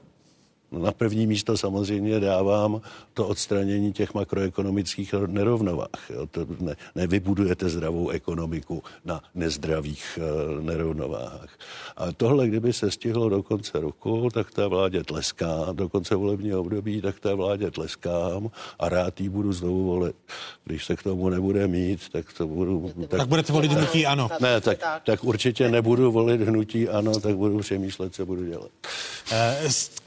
na 0.78 0.92
první 0.92 1.28
místo 1.28 1.58
samozřejmě 1.58 2.20
dávám 2.20 2.82
to 3.14 3.28
odstranění 3.28 3.94
těch 3.94 4.14
makroekonomických 4.14 5.14
nerovnovách. 5.28 6.10
Jo. 6.10 6.28
To 6.32 6.46
ne, 6.60 6.76
nevybudujete 6.96 7.70
zdravou 7.70 8.10
ekonomiku 8.10 8.84
na 9.06 9.22
nezdravých 9.36 10.20
uh, 10.58 10.64
nerovnováhách. 10.64 11.50
A 11.98 12.12
tohle, 12.12 12.48
kdyby 12.48 12.74
se 12.74 12.92
stihlo 12.92 13.30
do 13.30 13.44
konce 13.44 13.80
roku, 13.80 14.30
tak 14.34 14.52
té 14.52 14.68
vládě 14.68 15.04
tleská, 15.04 15.66
do 15.72 15.90
konce 15.90 16.16
volebního 16.16 16.60
období, 16.60 17.02
tak 17.02 17.20
té 17.20 17.34
vládě 17.34 17.72
tleskám 17.72 18.52
a 18.80 18.90
rád 18.90 19.22
jí 19.22 19.30
budu 19.30 19.54
znovu 19.54 19.86
volit. 19.86 20.16
Když 20.64 20.86
se 20.86 20.96
k 20.96 21.04
tomu 21.04 21.30
nebude 21.30 21.68
mít, 21.68 22.10
tak 22.12 22.34
to 22.34 22.48
budu... 22.48 22.92
Tak, 23.08 23.20
tak 23.20 23.28
budete 23.28 23.54
volit 23.54 23.72
hnutí 23.72 24.06
ano. 24.06 24.30
Ne, 24.40 24.62
tak, 24.62 24.78
tak 25.06 25.24
určitě 25.24 25.70
nebudu 25.70 26.12
volit 26.12 26.42
hnutí 26.42 26.90
ano, 26.90 27.20
tak 27.20 27.38
budu 27.38 27.60
přemýšlet, 27.60 28.14
co 28.16 28.26
budu 28.26 28.46
dělat. 28.46 28.72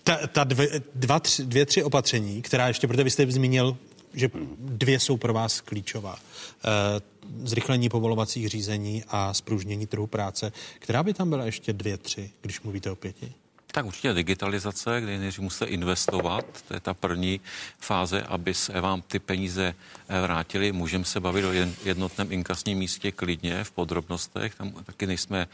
Ta, 0.06 0.26
ta 0.26 0.44
dvě, 0.44 0.68
dva, 0.94 1.20
tři, 1.20 1.44
dvě, 1.44 1.66
tři 1.66 1.82
opatření, 1.82 2.42
která 2.42 2.68
ještě, 2.68 2.86
protože 2.86 3.04
vy 3.04 3.10
jste 3.10 3.26
zmínil 3.26 3.76
že 4.14 4.30
dvě 4.58 5.00
jsou 5.00 5.16
pro 5.16 5.32
vás 5.32 5.60
klíčová. 5.60 6.18
Eh, 6.18 7.00
zrychlení 7.44 7.88
povolovacích 7.88 8.48
řízení 8.48 9.04
a 9.08 9.34
spružnění 9.34 9.86
trhu 9.86 10.06
práce. 10.06 10.52
Která 10.78 11.02
by 11.02 11.14
tam 11.14 11.30
byla 11.30 11.44
ještě 11.44 11.72
dvě, 11.72 11.96
tři, 11.96 12.30
když 12.40 12.60
mluvíte 12.60 12.90
o 12.90 12.96
pěti? 12.96 13.32
Tak 13.66 13.86
určitě 13.86 14.12
digitalizace, 14.12 15.00
kdy 15.00 15.18
než 15.18 15.38
musíte 15.38 15.64
investovat, 15.64 16.44
to 16.68 16.74
je 16.74 16.80
ta 16.80 16.94
první 16.94 17.40
fáze, 17.78 18.22
aby 18.22 18.54
se 18.54 18.80
vám 18.80 19.02
ty 19.02 19.18
peníze 19.18 19.74
eh, 20.08 20.20
vrátily. 20.20 20.72
Můžeme 20.72 21.04
se 21.04 21.20
bavit 21.20 21.44
o 21.44 21.52
jednotném 21.84 22.32
inkasním 22.32 22.78
místě 22.78 23.12
klidně 23.12 23.64
v 23.64 23.70
podrobnostech, 23.70 24.54
tam 24.54 24.70
taky 24.70 25.06
nejsme 25.06 25.48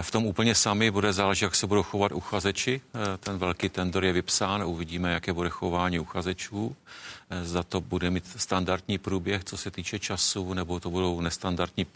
v 0.00 0.10
tom 0.10 0.26
úplně 0.26 0.54
sami 0.54 0.90
bude 0.90 1.12
záležet, 1.12 1.44
jak 1.44 1.54
se 1.54 1.66
budou 1.66 1.82
chovat 1.82 2.12
uchazeči. 2.12 2.80
Eh, 2.94 3.16
ten 3.16 3.38
velký 3.38 3.68
tendor 3.68 4.04
je 4.04 4.12
vypsán, 4.12 4.62
uvidíme, 4.62 5.12
jaké 5.12 5.32
bude 5.32 5.48
chování 5.48 5.98
uchazečů. 5.98 6.76
Eh, 7.30 7.44
zda 7.44 7.62
to 7.62 7.80
bude 7.80 8.10
mít 8.10 8.24
standardní 8.36 8.98
průběh, 8.98 9.44
co 9.44 9.56
se 9.56 9.70
týče 9.70 9.98
času, 9.98 10.54
nebo 10.54 10.80
to 10.80 10.90
budou 10.90 11.20
nestandardní 11.20 11.86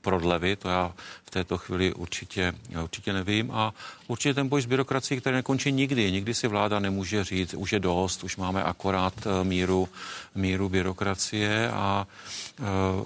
prodlevy, 0.00 0.56
to 0.56 0.68
já 0.68 0.92
v 1.24 1.30
této 1.30 1.58
chvíli 1.58 1.94
určitě, 1.94 2.54
určitě 2.82 3.12
nevím. 3.12 3.50
A 3.50 3.74
určitě 4.06 4.34
ten 4.34 4.48
boj 4.48 4.62
s 4.62 4.66
byrokracií, 4.66 5.20
který 5.20 5.36
nekončí 5.36 5.72
nikdy. 5.72 6.12
Nikdy 6.12 6.34
si 6.34 6.48
vláda 6.48 6.78
nemůže 6.78 7.24
říct, 7.24 7.54
už 7.54 7.72
je 7.72 7.80
dost, 7.80 8.24
už 8.24 8.36
máme 8.36 8.62
akorát 8.62 9.14
míru, 9.42 9.88
míru 10.34 10.68
byrokracie 10.68 11.70
a 11.70 12.06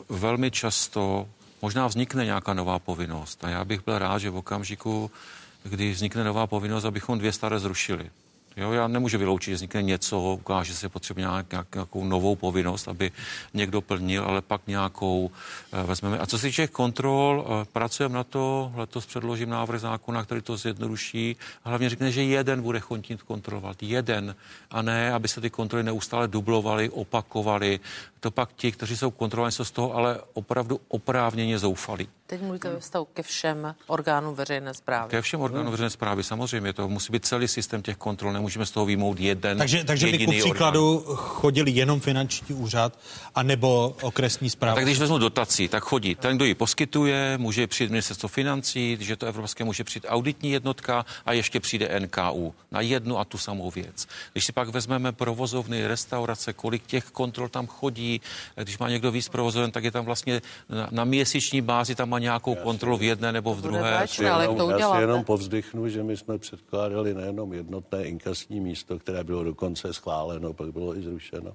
velmi 0.08 0.50
často 0.50 1.28
možná 1.62 1.86
vznikne 1.86 2.24
nějaká 2.24 2.54
nová 2.54 2.78
povinnost. 2.78 3.44
A 3.44 3.48
já 3.48 3.64
bych 3.64 3.84
byl 3.84 3.98
rád, 3.98 4.18
že 4.18 4.30
v 4.30 4.36
okamžiku, 4.36 5.10
kdy 5.62 5.92
vznikne 5.92 6.24
nová 6.24 6.46
povinnost, 6.46 6.84
abychom 6.84 7.18
dvě 7.18 7.32
staré 7.32 7.58
zrušili. 7.58 8.10
Jo, 8.60 8.72
já 8.72 8.88
nemůžu 8.88 9.18
vyloučit, 9.18 9.50
že 9.50 9.54
vznikne 9.54 9.82
něco, 9.82 10.20
ukáže 10.20 10.74
se 10.74 10.88
potřebuje 10.88 11.26
nějak, 11.26 11.72
nějakou 11.74 12.04
novou 12.04 12.36
povinnost, 12.36 12.88
aby 12.88 13.12
někdo 13.54 13.80
plnil, 13.80 14.24
ale 14.24 14.40
pak 14.40 14.60
nějakou 14.66 15.30
e, 15.72 15.82
vezmeme. 15.82 16.18
A 16.18 16.26
co 16.26 16.38
se 16.38 16.46
týče 16.46 16.66
kontrol, 16.66 17.46
e, 17.46 17.64
pracujeme 17.64 18.14
na 18.14 18.24
to, 18.24 18.72
letos 18.74 19.06
předložím 19.06 19.48
návrh 19.48 19.80
zákona, 19.80 20.24
který 20.24 20.42
to 20.42 20.56
zjednoduší. 20.56 21.36
Hlavně 21.64 21.88
řekne, 21.88 22.12
že 22.12 22.22
jeden 22.22 22.62
bude 22.62 22.80
chodit 22.80 23.22
kontrolovat. 23.22 23.82
Jeden. 23.82 24.34
A 24.70 24.82
ne, 24.82 25.12
aby 25.12 25.28
se 25.28 25.40
ty 25.40 25.50
kontroly 25.50 25.82
neustále 25.82 26.28
dublovaly, 26.28 26.90
opakovaly. 26.90 27.80
To 28.20 28.30
pak 28.30 28.52
ti, 28.56 28.72
kteří 28.72 28.96
jsou 28.96 29.10
kontrolovaní, 29.10 29.52
jsou 29.52 29.64
z 29.64 29.70
toho 29.70 29.94
ale 29.94 30.20
opravdu 30.32 30.80
oprávněně 30.88 31.58
zoufalí. 31.58 32.08
Teď 32.30 32.42
mluvíte 32.42 32.70
ve 32.70 32.80
vztahu 32.80 33.04
ke 33.04 33.22
všem 33.22 33.74
orgánům 33.86 34.34
veřejné 34.34 34.74
zprávy. 34.74 35.10
Ke 35.10 35.22
všem 35.22 35.40
orgánům 35.40 35.70
veřejné 35.70 35.90
zprávy, 35.90 36.24
samozřejmě. 36.24 36.72
To 36.72 36.88
musí 36.88 37.12
být 37.12 37.26
celý 37.26 37.48
systém 37.48 37.82
těch 37.82 37.96
kontrol, 37.96 38.32
nemůžeme 38.32 38.66
z 38.66 38.70
toho 38.70 38.86
výmout 38.86 39.20
jeden. 39.20 39.58
Takže, 39.58 39.84
takže 39.84 40.06
by 40.06 40.24
ku 40.24 40.30
příkladu 40.30 40.98
orgán. 40.98 41.16
chodili 41.16 41.70
jenom 41.70 42.00
finanční 42.00 42.54
úřad, 42.54 42.98
anebo 43.34 43.96
okresní 44.02 44.50
zpráva. 44.50 44.74
Tak 44.74 44.84
když 44.84 44.98
vezmu 44.98 45.18
dotací, 45.18 45.68
tak 45.68 45.82
chodí 45.82 46.14
ten, 46.14 46.36
kdo 46.36 46.44
ji 46.44 46.54
poskytuje, 46.54 47.38
může 47.38 47.66
přijít 47.66 47.90
ministerstvo 47.90 48.28
financí, 48.28 48.98
že 49.00 49.16
to 49.16 49.26
evropské 49.26 49.64
může 49.64 49.84
přijít 49.84 50.06
auditní 50.08 50.50
jednotka 50.50 51.04
a 51.26 51.32
ještě 51.32 51.60
přijde 51.60 52.00
NKU 52.00 52.54
na 52.70 52.80
jednu 52.80 53.18
a 53.18 53.24
tu 53.24 53.38
samou 53.38 53.70
věc. 53.70 54.06
Když 54.32 54.44
si 54.44 54.52
pak 54.52 54.68
vezmeme 54.68 55.12
provozovny, 55.12 55.86
restaurace, 55.86 56.52
kolik 56.52 56.86
těch 56.86 57.04
kontrol 57.04 57.48
tam 57.48 57.66
chodí, 57.66 58.20
když 58.56 58.78
má 58.78 58.88
někdo 58.88 59.10
víc 59.10 59.28
provozoven, 59.28 59.70
tak 59.70 59.84
je 59.84 59.90
tam 59.90 60.04
vlastně 60.04 60.42
na, 60.68 60.88
na 60.90 61.04
měsíční 61.04 61.60
bázi 61.60 61.94
tam 61.94 62.08
má 62.08 62.19
nějakou 62.20 62.54
kontrolu 62.54 62.96
v 62.96 63.02
jedné 63.02 63.32
nebo 63.32 63.54
v 63.54 63.62
druhé. 63.62 63.90
Báčné, 63.90 64.30
ale 64.30 64.48
to 64.48 64.70
já 64.70 64.94
si 64.94 65.00
jenom 65.00 65.24
povzdychnu, 65.24 65.88
že 65.88 66.02
my 66.02 66.16
jsme 66.16 66.38
předkládali 66.38 67.14
nejenom 67.14 67.52
jednotné 67.52 68.04
inkasní 68.04 68.60
místo, 68.60 68.98
které 68.98 69.24
bylo 69.24 69.44
dokonce 69.44 69.92
schváleno, 69.92 70.52
pak 70.52 70.72
bylo 70.72 70.96
i 70.96 71.02
zrušeno, 71.02 71.52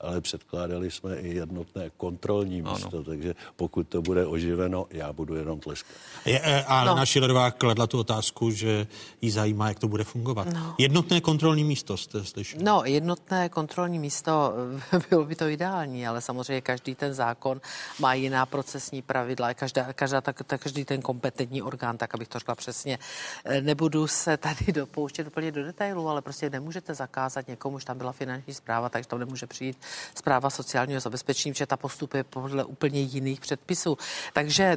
ale 0.00 0.20
předkládali 0.20 0.90
jsme 0.90 1.16
i 1.16 1.34
jednotné 1.34 1.90
kontrolní 1.96 2.62
místo, 2.62 2.96
ano. 2.96 3.04
takže 3.04 3.34
pokud 3.56 3.88
to 3.88 4.02
bude 4.02 4.26
oživeno, 4.26 4.86
já 4.90 5.12
budu 5.12 5.34
jenom 5.34 5.60
tleskat. 5.60 5.96
Je, 6.24 6.40
e, 6.40 6.64
a 6.64 6.84
no. 6.84 6.96
naši 6.96 7.20
Ledová 7.20 7.50
kladla 7.50 7.86
tu 7.86 7.98
otázku, 7.98 8.50
že 8.50 8.86
jí 9.20 9.30
zajímá, 9.30 9.68
jak 9.68 9.78
to 9.78 9.88
bude 9.88 10.04
fungovat. 10.04 10.48
No. 10.54 10.74
Jednotné 10.78 11.20
kontrolní 11.20 11.64
místo 11.64 11.96
jste 11.96 12.24
slyšeli? 12.24 12.64
No, 12.64 12.82
jednotné 12.84 13.48
kontrolní 13.48 13.98
místo, 13.98 14.52
bylo 15.10 15.24
by 15.24 15.34
to 15.34 15.48
ideální, 15.48 16.06
ale 16.06 16.20
samozřejmě 16.20 16.60
každý 16.60 16.94
ten 16.94 17.14
zákon 17.14 17.60
má 17.98 18.14
jiná 18.14 18.46
procesní 18.46 19.02
pravidla, 19.02 19.54
každá, 19.54 19.92
každá 19.92 20.20
tak, 20.20 20.42
tak, 20.46 20.60
každý 20.60 20.84
ten 20.84 21.02
kompetentní 21.02 21.62
orgán, 21.62 21.98
tak 21.98 22.14
abych 22.14 22.28
to 22.28 22.38
řekla 22.38 22.54
přesně. 22.54 22.98
E, 23.44 23.60
nebudu 23.60 24.06
se 24.06 24.36
tady 24.36 24.72
dopouštět 24.72 25.26
úplně 25.26 25.52
do 25.52 25.64
detailu, 25.64 26.08
ale 26.08 26.22
prostě 26.22 26.50
nemůžete 26.50 26.94
zakázat 26.94 27.48
někomu, 27.48 27.78
že 27.78 27.86
tam 27.86 27.98
byla 27.98 28.12
finanční 28.12 28.54
zpráva, 28.54 28.88
takže 28.88 29.08
tam 29.08 29.18
nemůže 29.18 29.46
přijít 29.46 29.87
zpráva 30.14 30.50
sociálního 30.50 31.00
zabezpečení, 31.00 31.54
že 31.54 31.66
ta 31.66 31.76
postupuje 31.76 32.24
podle 32.24 32.64
úplně 32.64 33.00
jiných 33.00 33.40
předpisů. 33.40 33.98
Takže 34.32 34.76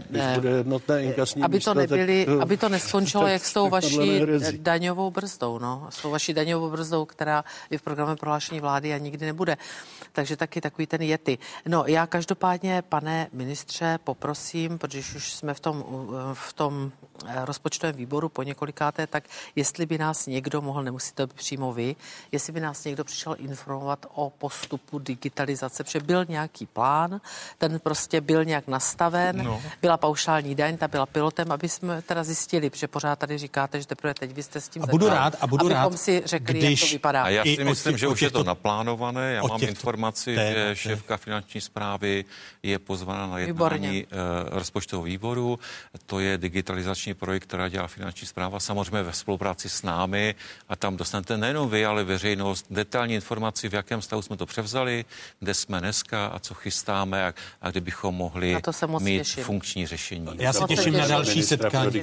inkasní 0.99 1.43
aby 1.43 1.57
místo, 1.57 1.73
to 1.73 1.79
nebyli, 1.79 2.25
tak, 2.25 2.41
aby 2.41 2.57
to 2.57 2.69
neskončilo 2.69 3.23
tak, 3.27 3.31
jak 3.31 3.45
s 3.45 3.53
tou 3.53 3.69
vaší 3.69 4.21
daňovou 4.57 5.11
brzdou, 5.11 5.59
no, 5.59 5.87
s 5.89 6.01
tou 6.01 6.11
vaší 6.11 6.33
daňovou 6.33 6.69
brzdou, 6.69 7.05
která 7.05 7.43
je 7.69 7.77
v 7.77 7.81
programu 7.81 8.15
prohlášení 8.15 8.59
vlády 8.59 8.93
a 8.93 8.97
nikdy 8.97 9.25
nebude. 9.25 9.57
Takže 10.11 10.37
taky 10.37 10.61
takový 10.61 10.87
ten 10.87 11.01
jety. 11.01 11.37
No, 11.65 11.83
já 11.87 12.07
každopádně, 12.07 12.81
pane 12.81 13.27
ministře, 13.33 13.99
poprosím, 14.03 14.77
protože 14.77 14.99
už 15.15 15.33
jsme 15.33 15.53
v 15.53 15.59
tom, 15.59 15.85
v 16.33 16.53
tom 16.53 16.91
eh, 17.25 17.45
rozpočtovém 17.45 17.95
výboru 17.95 18.29
po 18.29 18.43
několikáté, 18.43 19.07
tak 19.07 19.23
jestli 19.55 19.85
by 19.85 19.97
nás 19.97 20.27
někdo 20.27 20.61
mohl, 20.61 20.83
nemusí 20.83 21.13
to 21.13 21.27
být 21.27 21.33
přímo 21.33 21.73
vy, 21.73 21.95
jestli 22.31 22.53
by 22.53 22.59
nás 22.59 22.83
někdo 22.83 23.03
přišel 23.03 23.35
informovat 23.39 24.05
o 24.13 24.29
postupu 24.29 24.99
digitalizace, 25.01 25.83
protože 25.83 25.99
byl 25.99 26.25
nějaký 26.29 26.65
plán, 26.65 27.21
ten 27.57 27.79
prostě 27.79 28.21
byl 28.21 28.45
nějak 28.45 28.67
nastaven, 28.67 29.43
no. 29.43 29.61
byla 29.81 29.97
paušální 29.97 30.55
daň, 30.55 30.77
ta 30.77 30.87
byla 30.87 31.05
pilotem, 31.05 31.51
aby 31.51 31.69
jsme 31.69 32.01
teda 32.01 32.23
zjistili, 32.23 32.69
protože 32.69 32.87
pořád 32.87 33.19
tady 33.19 33.37
říkáte, 33.37 33.79
že 33.79 33.87
teprve 33.87 34.13
teď 34.13 34.31
vy 34.33 34.43
jste 34.43 34.61
s 34.61 34.69
tím 34.69 34.83
A 34.83 34.87
budu 34.87 35.09
rád, 35.09 35.35
a 35.41 35.47
budu 35.47 35.67
rád, 35.67 35.97
si 35.97 36.21
řekli, 36.25 36.59
když... 36.59 36.81
jak 36.81 36.89
to 36.89 36.93
vypadá. 36.93 37.23
A 37.23 37.29
já 37.29 37.43
si 37.43 37.63
myslím, 37.63 37.97
že 37.97 38.07
už 38.07 38.21
je 38.21 38.31
to 38.31 38.43
naplánované. 38.43 39.33
Já 39.33 39.43
mám 39.43 39.63
informaci, 39.63 40.35
že 40.35 40.69
šéfka 40.73 41.17
finanční 41.17 41.61
zprávy 41.61 42.25
je 42.63 42.79
pozvána 42.79 43.27
na 43.27 43.39
jednání 43.39 44.05
uh, 44.05 44.09
rozpočtového 44.51 45.03
výboru. 45.03 45.59
To 46.05 46.19
je 46.19 46.37
digitalizační 46.37 47.13
projekt, 47.13 47.43
která 47.43 47.69
dělá 47.69 47.87
finanční 47.87 48.27
zpráva, 48.27 48.59
samozřejmě 48.59 49.03
ve 49.03 49.13
spolupráci 49.13 49.69
s 49.69 49.83
námi 49.83 50.35
a 50.69 50.75
tam 50.75 50.97
dostanete 50.97 51.37
nejenom 51.37 51.69
vy, 51.69 51.85
ale 51.85 52.03
veřejnost 52.03 52.65
detailní 52.69 53.15
informaci, 53.15 53.69
v 53.69 53.73
jakém 53.73 54.01
stavu 54.01 54.21
jsme 54.21 54.37
to 54.37 54.45
převzali, 54.45 54.90
kde 55.39 55.53
jsme 55.53 55.79
dneska 55.79 56.27
a 56.27 56.39
co 56.39 56.53
chystáme 56.53 57.27
a, 57.27 57.33
a 57.61 57.71
kde 57.71 57.81
bychom 57.81 58.15
mohli 58.15 58.57
mít 58.99 59.17
těším. 59.17 59.43
funkční 59.43 59.87
řešení. 59.87 60.27
Já 60.39 60.53
se 60.53 60.63
těším 60.67 60.93
na 60.93 61.07
další 61.07 61.43
setkání. 61.43 62.01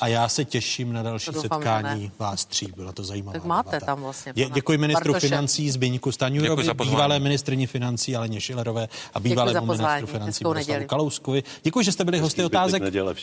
A 0.00 0.08
já 0.08 0.28
se 0.28 0.44
těším 0.44 0.92
na 0.92 1.02
další 1.02 1.32
setkání 1.32 2.12
vás 2.18 2.44
tří. 2.44 2.72
Byla 2.76 2.92
to 2.92 3.04
zajímavá. 3.04 3.32
Tak 3.32 3.44
máte 3.44 3.70
debata. 3.70 3.86
tam 3.86 4.02
vlastně. 4.02 4.32
Dě, 4.36 4.48
děkuji 4.54 4.78
ministru 4.78 5.12
Bartoše. 5.12 5.28
financí 5.28 5.70
Zbyňku 5.70 6.12
Staňurovi, 6.12 6.68
bývalé 6.74 7.18
ministrní 7.20 7.66
financí 7.66 8.16
Aleně 8.16 8.40
Šilerové 8.40 8.88
a 9.14 9.20
bývalému 9.20 9.66
ministru 9.66 10.06
financí 10.06 10.44
Miroslavu 10.44 10.86
Kalouskovi. 10.86 11.42
Děkuji, 11.62 11.84
že 11.84 11.92
jste 11.92 12.04
byli 12.04 12.18
hosty 12.18 12.44
otázek 12.44 12.82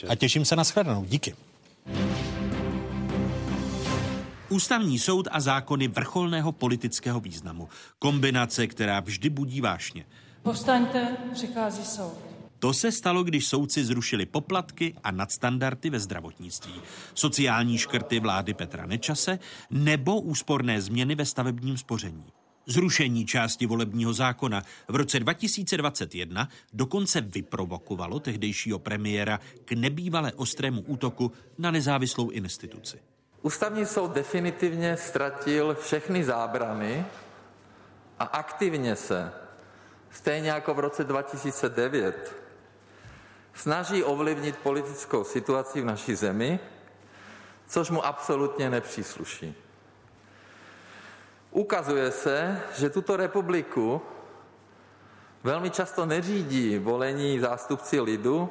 a 0.10 0.16
těším 0.16 0.46
se 0.46 0.56
na 0.56 0.64
shledanou. 0.64 1.06
Díky. 1.06 1.36
Ústavní 4.52 5.00
soud 5.00 5.28
a 5.32 5.40
zákony 5.40 5.88
vrcholného 5.88 6.52
politického 6.52 7.20
významu. 7.20 7.70
Kombinace, 8.00 8.68
která 8.68 9.00
vždy 9.00 9.30
budí 9.30 9.62
vášně. 9.62 10.06
Povstaňte, 10.44 11.18
přichází 11.34 11.84
soud. 11.84 12.18
To 12.60 12.74
se 12.74 12.92
stalo, 12.92 13.24
když 13.24 13.48
soudci 13.48 13.86
zrušili 13.86 14.26
poplatky 14.26 14.96
a 15.04 15.12
nadstandardy 15.12 15.90
ve 15.90 16.00
zdravotnictví, 16.00 16.74
sociální 17.14 17.78
škrty 17.78 18.20
vlády 18.20 18.54
Petra 18.54 18.86
Nečase 18.86 19.40
nebo 19.70 20.22
úsporné 20.22 20.82
změny 20.82 21.16
ve 21.16 21.26
stavebním 21.26 21.78
spoření. 21.78 22.26
Zrušení 22.66 23.26
části 23.26 23.66
volebního 23.66 24.14
zákona 24.14 24.64
v 24.88 24.96
roce 24.96 25.20
2021 25.20 26.50
dokonce 26.74 27.22
vyprovokovalo 27.22 28.20
tehdejšího 28.20 28.80
premiéra 28.80 29.40
k 29.66 29.72
nebývalé 29.72 30.34
ostrému 30.34 30.82
útoku 30.82 31.32
na 31.58 31.72
nezávislou 31.72 32.30
instituci. 32.30 33.11
Ústavní 33.42 33.86
soud 33.86 34.12
definitivně 34.12 34.98
ztratil 34.98 35.76
všechny 35.76 36.24
zábrany 36.24 37.06
a 38.20 38.24
aktivně 38.24 38.96
se, 38.96 39.34
stejně 40.12 40.50
jako 40.50 40.74
v 40.74 40.80
roce 40.80 41.04
2009, 41.04 42.36
snaží 43.54 44.04
ovlivnit 44.04 44.58
politickou 44.58 45.24
situaci 45.24 45.82
v 45.82 45.86
naší 45.86 46.16
zemi, 46.16 46.60
což 47.68 47.90
mu 47.90 48.06
absolutně 48.06 48.70
nepřísluší. 48.70 49.56
Ukazuje 51.52 52.12
se, 52.12 52.62
že 52.78 52.90
tuto 52.90 53.18
republiku 53.18 54.02
velmi 55.44 55.70
často 55.70 56.06
neřídí 56.06 56.78
volení 56.78 57.40
zástupci 57.40 58.00
lidu, 58.00 58.50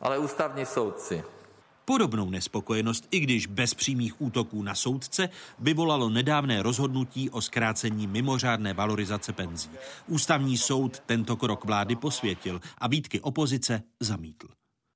ale 0.00 0.18
ústavní 0.18 0.66
soudci. 0.66 1.24
Podobnou 1.84 2.30
nespokojenost, 2.30 3.08
i 3.10 3.20
když 3.20 3.46
bez 3.46 3.74
přímých 3.74 4.22
útoků 4.22 4.62
na 4.62 4.74
soudce, 4.74 5.28
vyvolalo 5.58 6.08
nedávné 6.08 6.62
rozhodnutí 6.62 7.30
o 7.30 7.40
zkrácení 7.40 8.06
mimořádné 8.06 8.74
valorizace 8.74 9.32
penzí. 9.32 9.70
Ústavní 10.08 10.58
soud 10.58 11.00
tento 11.06 11.36
krok 11.36 11.64
vlády 11.64 11.96
posvětil 11.96 12.60
a 12.78 12.88
výtky 12.88 13.20
opozice 13.20 13.82
zamítl. 14.00 14.46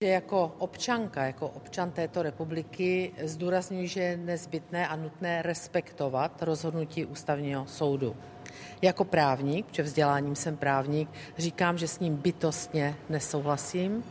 Jako 0.03 0.55
občanka, 0.59 1.25
jako 1.25 1.49
občan 1.49 1.91
této 1.91 2.23
republiky 2.23 3.13
zdůrazňuji, 3.25 3.89
že 3.89 4.01
je 4.01 4.17
nezbytné 4.17 4.89
a 4.89 4.97
nutné 4.97 5.43
respektovat 5.43 6.43
rozhodnutí 6.43 7.07
ústavního 7.07 7.67
soudu. 7.67 8.17
Jako 8.83 9.05
právník, 9.05 9.67
protože 9.67 9.83
vzděláním 9.83 10.37
jsem 10.37 10.57
právník, 10.57 11.09
říkám, 11.39 11.79
že 11.79 11.89
s 11.89 12.01
ním 12.01 12.17
bytostně 12.17 12.97
nesouhlasím 13.09 14.05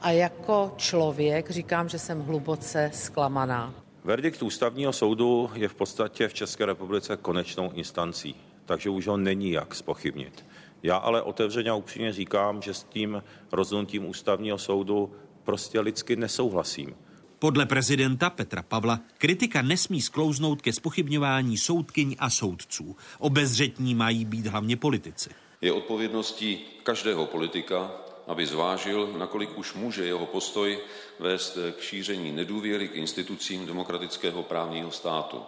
a 0.00 0.10
jako 0.10 0.74
člověk 0.76 1.50
říkám, 1.50 1.88
že 1.88 1.98
jsem 1.98 2.20
hluboce 2.20 2.90
zklamaná. 2.94 3.74
Verdikt 4.04 4.42
ústavního 4.42 4.92
soudu 4.92 5.50
je 5.54 5.68
v 5.68 5.74
podstatě 5.74 6.28
v 6.28 6.34
České 6.34 6.66
republice 6.66 7.16
konečnou 7.16 7.70
instancí, 7.72 8.34
takže 8.64 8.90
už 8.90 9.06
ho 9.06 9.16
není 9.16 9.50
jak 9.50 9.74
spochybnit. 9.74 10.44
Já 10.82 10.96
ale 10.96 11.22
otevřeně 11.22 11.70
a 11.70 11.74
upřímně 11.74 12.12
říkám, 12.12 12.62
že 12.62 12.74
s 12.74 12.82
tím 12.82 13.22
rozhodnutím 13.52 14.06
ústavního 14.06 14.58
soudu 14.58 15.12
prostě 15.44 15.80
lidsky 15.80 16.16
nesouhlasím. 16.16 16.94
Podle 17.38 17.66
prezidenta 17.66 18.30
Petra 18.30 18.62
Pavla 18.62 19.00
kritika 19.18 19.62
nesmí 19.62 20.00
sklouznout 20.00 20.62
ke 20.62 20.72
spochybňování 20.72 21.58
soudkyň 21.58 22.16
a 22.18 22.30
soudců. 22.30 22.96
Obezřetní 23.18 23.94
mají 23.94 24.24
být 24.24 24.46
hlavně 24.46 24.76
politici. 24.76 25.30
Je 25.60 25.72
odpovědností 25.72 26.58
každého 26.82 27.26
politika, 27.26 27.90
aby 28.26 28.46
zvážil, 28.46 29.14
nakolik 29.16 29.58
už 29.58 29.74
může 29.74 30.04
jeho 30.04 30.26
postoj 30.26 30.78
vést 31.18 31.58
k 31.78 31.80
šíření 31.80 32.32
nedůvěry 32.32 32.88
k 32.88 32.94
institucím 32.94 33.66
demokratického 33.66 34.42
právního 34.42 34.90
státu. 34.90 35.42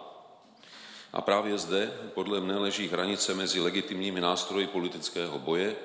A 1.13 1.21
právě 1.21 1.57
zde 1.57 1.91
podle 2.13 2.39
mne 2.41 2.57
leží 2.57 2.87
hranice 2.87 3.33
mezi 3.33 3.59
legitimními 3.59 4.21
nástroji 4.21 4.67
politického 4.67 5.39
boje 5.39 5.75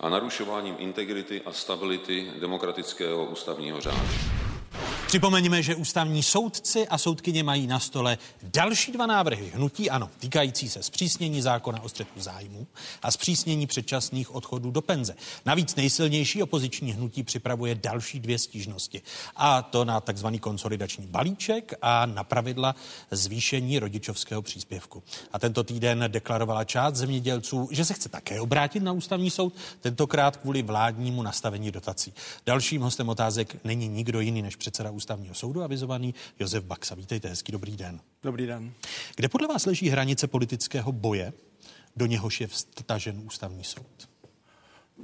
a 0.00 0.08
narušováním 0.08 0.76
integrity 0.78 1.42
a 1.46 1.52
stability 1.52 2.32
demokratického 2.40 3.24
ústavního 3.24 3.80
řádu. 3.80 4.35
Připomeňme, 5.16 5.62
že 5.62 5.74
ústavní 5.74 6.22
soudci 6.22 6.88
a 6.88 6.98
soudkyně 6.98 7.42
mají 7.44 7.66
na 7.66 7.80
stole 7.80 8.18
další 8.42 8.92
dva 8.92 9.06
návrhy 9.06 9.52
hnutí 9.54 9.90
ano, 9.90 10.10
týkající 10.18 10.68
se 10.68 10.82
zpřísnění 10.82 11.42
zákona 11.42 11.82
o 11.82 11.88
střetu 11.88 12.20
zájmu 12.20 12.66
a 13.02 13.10
zpřísnění 13.10 13.66
předčasných 13.66 14.34
odchodů 14.34 14.70
do 14.70 14.82
penze. 14.82 15.16
Navíc 15.44 15.74
nejsilnější 15.74 16.42
opoziční 16.42 16.92
hnutí 16.92 17.22
připravuje 17.22 17.74
další 17.74 18.20
dvě 18.20 18.38
stížnosti. 18.38 19.02
A 19.36 19.62
to 19.62 19.84
na 19.84 20.00
takzvaný 20.00 20.38
konsolidační 20.38 21.06
balíček 21.06 21.74
a 21.82 22.06
na 22.06 22.24
pravidla 22.24 22.74
zvýšení 23.10 23.78
rodičovského 23.78 24.42
příspěvku. 24.42 25.02
A 25.32 25.38
tento 25.38 25.64
týden 25.64 26.04
deklarovala 26.08 26.64
část 26.64 26.94
zemědělců, 26.94 27.68
že 27.70 27.84
se 27.84 27.94
chce 27.94 28.08
také 28.08 28.40
obrátit 28.40 28.82
na 28.82 28.92
ústavní 28.92 29.30
soud, 29.30 29.54
tentokrát 29.80 30.36
kvůli 30.36 30.62
vládnímu 30.62 31.22
nastavení 31.22 31.70
dotací. 31.70 32.12
Dalším 32.46 32.82
hostem 32.82 33.08
otázek 33.08 33.56
není 33.64 33.88
nikdo 33.88 34.20
jiný 34.20 34.42
než 34.42 34.56
předseda 34.56 34.90
ústavního 35.06 35.34
soudu 35.34 35.62
avizovaný 35.62 36.14
Josef 36.40 36.64
Baxa. 36.64 36.94
Vítejte, 36.94 37.28
hezký 37.28 37.52
dobrý 37.52 37.76
den. 37.76 38.00
Dobrý 38.22 38.46
den. 38.46 38.72
Kde 39.16 39.28
podle 39.28 39.48
vás 39.48 39.66
leží 39.66 39.88
hranice 39.88 40.26
politického 40.26 40.92
boje, 40.92 41.32
do 41.96 42.06
něhož 42.06 42.40
je 42.40 42.46
vstažen 42.46 43.22
ústavní 43.24 43.64
soud? 43.64 44.08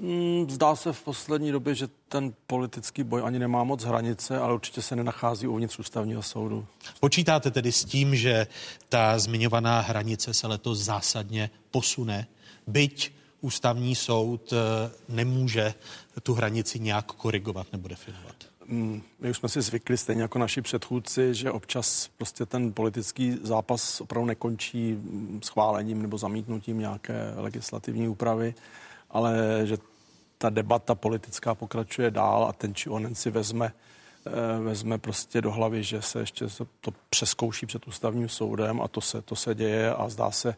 Hmm, 0.00 0.50
zdá 0.50 0.76
se 0.76 0.92
v 0.92 1.02
poslední 1.02 1.52
době, 1.52 1.74
že 1.74 1.88
ten 2.08 2.34
politický 2.46 3.02
boj 3.02 3.22
ani 3.24 3.38
nemá 3.38 3.64
moc 3.64 3.84
hranice, 3.84 4.38
ale 4.38 4.54
určitě 4.54 4.82
se 4.82 4.96
nenachází 4.96 5.46
uvnitř 5.46 5.78
ústavního 5.78 6.22
soudu. 6.22 6.66
Počítáte 7.00 7.50
tedy 7.50 7.72
s 7.72 7.84
tím, 7.84 8.16
že 8.16 8.46
ta 8.88 9.18
zmiňovaná 9.18 9.80
hranice 9.80 10.34
se 10.34 10.46
letos 10.46 10.78
zásadně 10.78 11.50
posune, 11.70 12.26
byť 12.66 13.12
ústavní 13.40 13.94
soud 13.94 14.52
eh, 14.52 14.56
nemůže 15.08 15.74
tu 16.22 16.34
hranici 16.34 16.80
nějak 16.80 17.06
korigovat 17.06 17.66
nebo 17.72 17.88
definovat? 17.88 18.51
Mm, 18.66 19.02
my 19.20 19.30
už 19.30 19.36
jsme 19.36 19.48
si 19.48 19.62
zvykli, 19.62 19.96
stejně 19.96 20.22
jako 20.22 20.38
naši 20.38 20.62
předchůdci, 20.62 21.34
že 21.34 21.50
občas 21.50 22.10
prostě 22.18 22.46
ten 22.46 22.72
politický 22.72 23.38
zápas 23.42 24.00
opravdu 24.00 24.26
nekončí 24.26 24.98
schválením 25.44 26.02
nebo 26.02 26.18
zamítnutím 26.18 26.78
nějaké 26.78 27.32
legislativní 27.36 28.08
úpravy, 28.08 28.54
ale 29.10 29.60
že 29.64 29.76
ta 30.38 30.50
debata 30.50 30.94
politická 30.94 31.54
pokračuje 31.54 32.10
dál 32.10 32.44
a 32.44 32.52
ten 32.52 32.74
či 32.74 32.90
onen 32.90 33.14
si 33.14 33.30
vezme, 33.30 33.72
eh, 34.26 34.60
vezme 34.60 34.98
prostě 34.98 35.40
do 35.40 35.50
hlavy, 35.50 35.82
že 35.82 36.02
se 36.02 36.20
ještě 36.20 36.46
to 36.80 36.90
přeskouší 37.10 37.66
před 37.66 37.86
ústavním 37.88 38.28
soudem 38.28 38.80
a 38.80 38.88
to 38.88 39.00
se, 39.00 39.22
to 39.22 39.36
se 39.36 39.54
děje 39.54 39.94
a 39.94 40.08
zdá 40.08 40.30
se, 40.30 40.54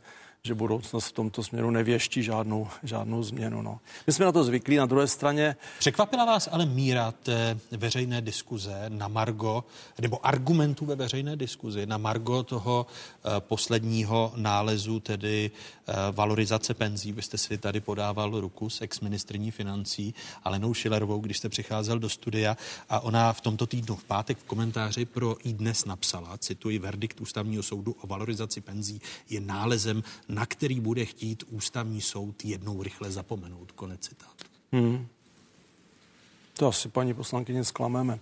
že 0.47 0.55
budoucnost 0.55 1.07
v 1.07 1.13
tomto 1.13 1.43
směru 1.43 1.71
nevěští 1.71 2.23
žádnou, 2.23 2.69
žádnou 2.83 3.23
změnu. 3.23 3.63
No. 3.63 3.81
My 4.07 4.13
jsme 4.13 4.25
na 4.25 4.33
to 4.33 4.45
zvyklí, 4.45 4.77
na 4.77 4.87
druhé 4.87 5.07
straně. 5.07 5.57
Překvapila 5.79 6.25
vás 6.25 6.49
ale 6.53 6.67
míra 6.67 7.13
té 7.13 7.59
veřejné 7.71 8.21
diskuze 8.21 8.85
na 8.89 9.09
Margo, 9.09 9.65
nebo 10.01 10.27
argumentů 10.27 10.87
ve 10.87 10.97
veřejné 10.97 11.37
diskuzi 11.37 11.87
na 11.87 11.99
Margo 11.99 12.43
toho 12.43 12.87
uh, 12.87 13.33
posledního 13.41 14.33
nálezu, 14.37 15.01
tedy 15.01 15.51
uh, 15.51 15.95
valorizace 16.13 16.75
penzí. 16.75 17.13
Vy 17.13 17.23
jste 17.23 17.39
si 17.39 17.59
tady 17.59 17.81
podával 17.81 18.41
ruku 18.41 18.71
s 18.71 18.81
ex-ministrní 18.81 19.51
financí 19.51 20.15
Alenou 20.45 20.75
Šilerovou, 20.75 21.19
když 21.19 21.39
jste 21.39 21.49
přicházel 21.49 21.99
do 21.99 22.09
studia 22.09 22.57
a 22.89 23.01
ona 23.01 23.33
v 23.33 23.41
tomto 23.41 23.67
týdnu 23.67 23.97
v 23.97 24.05
pátek 24.05 24.39
v 24.39 24.45
komentáři 24.45 25.05
pro 25.05 25.37
i 25.45 25.53
dnes 25.53 25.85
napsala, 25.85 26.39
cituji, 26.39 26.79
verdikt 26.79 27.21
ústavního 27.21 27.63
soudu 27.63 27.97
o 28.01 28.07
valorizaci 28.07 28.61
penzí 28.61 29.01
je 29.31 29.41
nálezem 29.41 30.03
na 30.35 30.47
který 30.47 30.81
bude 30.81 31.05
chtít 31.05 31.45
ústavní 31.51 32.01
soud 32.01 32.45
jednou 32.45 32.83
rychle 32.83 33.11
zapomenout. 33.11 33.73
Konec 33.73 34.01
citátu. 34.01 34.45
Hmm. 34.73 35.07
To 36.59 36.69
asi 36.69 36.89
paní 36.89 37.15
poslankyně 37.15 37.65
zklameme. 37.65 38.19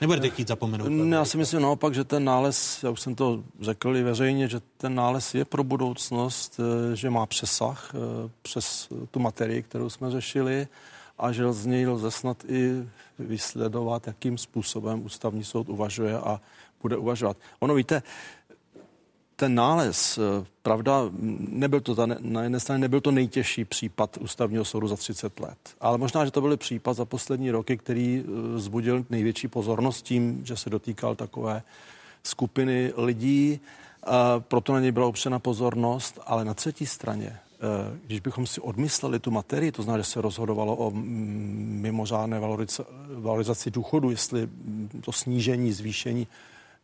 Nebudete 0.00 0.30
chtít 0.30 0.48
zapomenout? 0.48 0.88
Ne, 0.88 1.16
já 1.16 1.24
si 1.24 1.36
myslím 1.36 1.62
naopak, 1.62 1.94
že 1.94 2.04
ten 2.04 2.24
nález, 2.24 2.82
já 2.82 2.90
už 2.90 3.00
jsem 3.00 3.14
to 3.14 3.44
řekl 3.60 3.96
i 3.96 4.02
veřejně, 4.02 4.48
že 4.48 4.60
ten 4.76 4.94
nález 4.94 5.34
je 5.34 5.44
pro 5.44 5.64
budoucnost, 5.64 6.60
eh, 6.60 6.96
že 6.96 7.10
má 7.10 7.26
přesah 7.26 7.92
eh, 7.94 8.30
přes 8.42 8.88
tu 9.10 9.20
materii, 9.20 9.62
kterou 9.62 9.90
jsme 9.90 10.10
řešili 10.10 10.68
a 11.18 11.32
že 11.32 11.52
z 11.52 11.66
něj 11.66 11.86
lze 11.86 12.10
snad 12.10 12.44
i 12.48 12.88
vysledovat, 13.18 14.06
jakým 14.06 14.38
způsobem 14.38 15.04
ústavní 15.04 15.44
soud 15.44 15.68
uvažuje 15.68 16.18
a 16.18 16.40
bude 16.82 16.96
uvažovat. 16.96 17.36
Ono 17.60 17.74
víte, 17.74 18.02
ten 19.36 19.54
nález, 19.54 20.18
eh, 20.18 20.46
pravda, 20.62 21.10
nebyl 21.38 21.80
to 21.80 22.06
na 22.20 22.42
jedné 22.42 22.60
straně 22.60 22.80
nebyl 22.80 23.00
to 23.00 23.10
nejtěžší 23.10 23.64
případ 23.64 24.16
ústavního 24.16 24.64
soudu 24.64 24.88
za 24.88 24.96
30 24.96 25.40
let, 25.40 25.58
ale 25.80 25.98
možná, 25.98 26.24
že 26.24 26.30
to 26.30 26.40
byl 26.40 26.56
případ 26.56 26.94
za 26.94 27.04
poslední 27.04 27.50
roky, 27.50 27.76
který 27.76 28.24
eh, 28.24 28.58
zbudil 28.58 29.04
největší 29.10 29.48
pozornost 29.48 30.02
tím, 30.02 30.40
že 30.44 30.56
se 30.56 30.70
dotýkal 30.70 31.14
takové 31.14 31.62
skupiny 32.22 32.92
lidí, 32.96 33.60
proto 34.38 34.72
na 34.72 34.80
něj 34.80 34.92
byla 34.92 35.06
upřena 35.06 35.38
pozornost, 35.38 36.18
ale 36.26 36.44
na 36.44 36.54
třetí 36.54 36.86
straně, 36.86 37.36
eh, 37.36 37.98
když 38.06 38.20
bychom 38.20 38.46
si 38.46 38.60
odmysleli 38.60 39.18
tu 39.18 39.30
materii, 39.30 39.72
to 39.72 39.82
znamená, 39.82 40.02
že 40.02 40.10
se 40.10 40.20
rozhodovalo 40.20 40.76
o 40.76 40.92
mimořádné 40.94 42.40
valorizaci 43.16 43.70
důchodu, 43.70 44.10
jestli 44.10 44.48
to 45.00 45.12
snížení, 45.12 45.72
zvýšení 45.72 46.26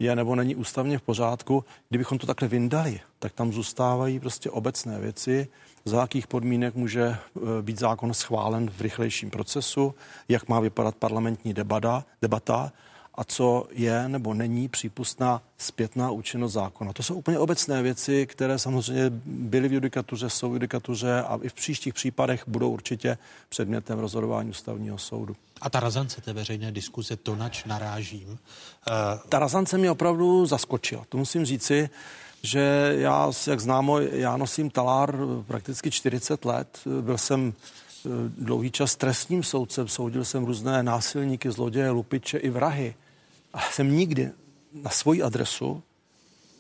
je 0.01 0.17
nebo 0.17 0.35
není 0.35 0.57
ústavně 0.57 0.99
v 0.99 1.03
pořádku. 1.03 1.65
Kdybychom 1.89 2.19
to 2.19 2.27
takhle 2.27 2.49
vyndali, 2.49 3.01
tak 3.19 3.33
tam 3.33 3.53
zůstávají 3.53 4.21
prostě 4.21 4.51
obecné 4.51 4.99
věci, 4.99 5.49
za 5.85 6.01
jakých 6.01 6.27
podmínek 6.27 6.75
může 6.75 7.03
e, 7.03 7.17
být 7.63 7.79
zákon 7.79 8.15
schválen 8.15 8.71
v 8.71 8.81
rychlejším 8.81 9.31
procesu, 9.31 9.95
jak 10.29 10.49
má 10.49 10.61
vypadat 10.61 10.95
parlamentní 10.95 11.55
debata, 11.55 12.05
debata 12.23 12.73
a 13.15 13.25
co 13.25 13.67
je 13.71 14.09
nebo 14.09 14.35
není 14.35 14.69
přípustná 14.69 15.43
zpětná 15.59 16.11
účinnost 16.11 16.53
zákona. 16.53 16.93
To 16.93 17.03
jsou 17.03 17.15
úplně 17.15 17.39
obecné 17.39 17.83
věci, 17.83 18.27
které 18.27 18.59
samozřejmě 18.59 19.11
byly 19.25 19.69
v 19.69 19.73
judikatuře, 19.73 20.31
jsou 20.31 20.51
v 20.51 20.53
judikatuře 20.53 21.23
a 21.23 21.39
i 21.43 21.49
v 21.49 21.55
příštích 21.55 21.95
případech 21.95 22.45
budou 22.47 22.71
určitě 22.71 23.19
předmětem 23.49 23.99
rozhodování 23.99 24.51
ústavního 24.51 24.99
soudu. 24.99 25.37
A 25.61 25.71
ta 25.71 25.81
razance 25.81 26.21
té 26.21 26.33
veřejné 26.33 26.73
diskuze, 26.73 27.17
to 27.17 27.37
nač 27.37 27.65
narážím. 27.65 28.29
Uh... 28.29 28.39
Ta 29.29 29.39
razance 29.39 29.79
mě 29.79 29.91
opravdu 29.91 30.47
zaskočila. 30.47 31.05
To 31.09 31.19
musím 31.19 31.45
říci, 31.45 31.91
že 32.43 32.95
já, 32.99 33.31
jak 33.47 33.61
známo, 33.61 33.99
já 34.01 34.37
nosím 34.37 34.71
talár 34.71 35.17
prakticky 35.47 35.91
40 35.91 36.45
let. 36.45 36.81
Byl 37.01 37.19
jsem 37.19 37.53
eh, 37.53 38.09
dlouhý 38.39 38.71
čas 38.71 38.97
trestním 38.97 39.43
soudcem, 39.43 39.89
soudil 39.89 40.25
jsem 40.25 40.45
různé 40.45 40.83
násilníky, 40.83 41.51
zloděje, 41.51 41.91
lupiče 41.91 42.39
i 42.39 42.51
vrahy. 42.51 42.95
A 43.53 43.61
jsem 43.61 43.97
nikdy 43.97 44.31
na 44.73 44.91
svoji 44.91 45.23
adresu 45.23 45.83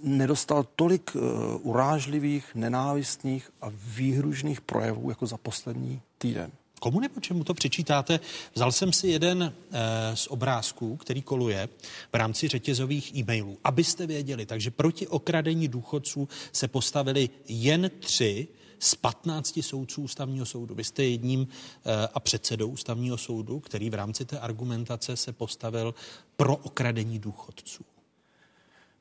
nedostal 0.03 0.67
tolik 0.77 1.11
uh, 1.15 1.23
urážlivých, 1.63 2.55
nenávistných 2.55 3.51
a 3.63 3.67
výhružných 3.71 4.61
projevů 4.61 5.11
jako 5.11 5.27
za 5.27 5.37
poslední 5.37 6.01
týden. 6.19 6.51
Komu 6.81 7.01
nebo 7.01 7.21
čemu 7.21 7.45
to 7.45 7.55
přečítáte? 7.55 8.21
Vzal 8.55 8.73
jsem 8.73 8.93
si 8.93 9.09
jeden 9.09 9.43
e, 9.43 10.17
z 10.17 10.27
obrázků, 10.27 10.97
který 10.97 11.23
koluje 11.23 11.69
v 12.13 12.17
rámci 12.17 12.49
řetězových 12.49 13.15
e-mailů, 13.15 13.59
abyste 13.65 14.07
věděli. 14.07 14.47
Takže 14.47 14.71
proti 14.71 15.07
okradení 15.07 15.69
důchodců 15.69 16.29
se 16.53 16.69
postavili 16.69 17.31
jen 17.49 17.91
tři 17.99 18.49
z 18.79 18.95
15 18.95 19.59
soudců 19.63 20.03
ústavního 20.03 20.47
soudu. 20.47 20.75
Vy 20.75 20.85
jste 20.85 21.05
jedním 21.05 21.49
e, 21.85 22.09
a 22.15 22.21
předsedou 22.21 22.69
ústavního 22.69 23.19
soudu, 23.19 23.61
který 23.61 23.91
v 23.91 23.95
rámci 23.95 24.25
té 24.25 24.39
argumentace 24.39 25.17
se 25.17 25.33
postavil 25.33 25.95
pro 26.37 26.57
okradení 26.57 27.19
důchodců. 27.19 27.85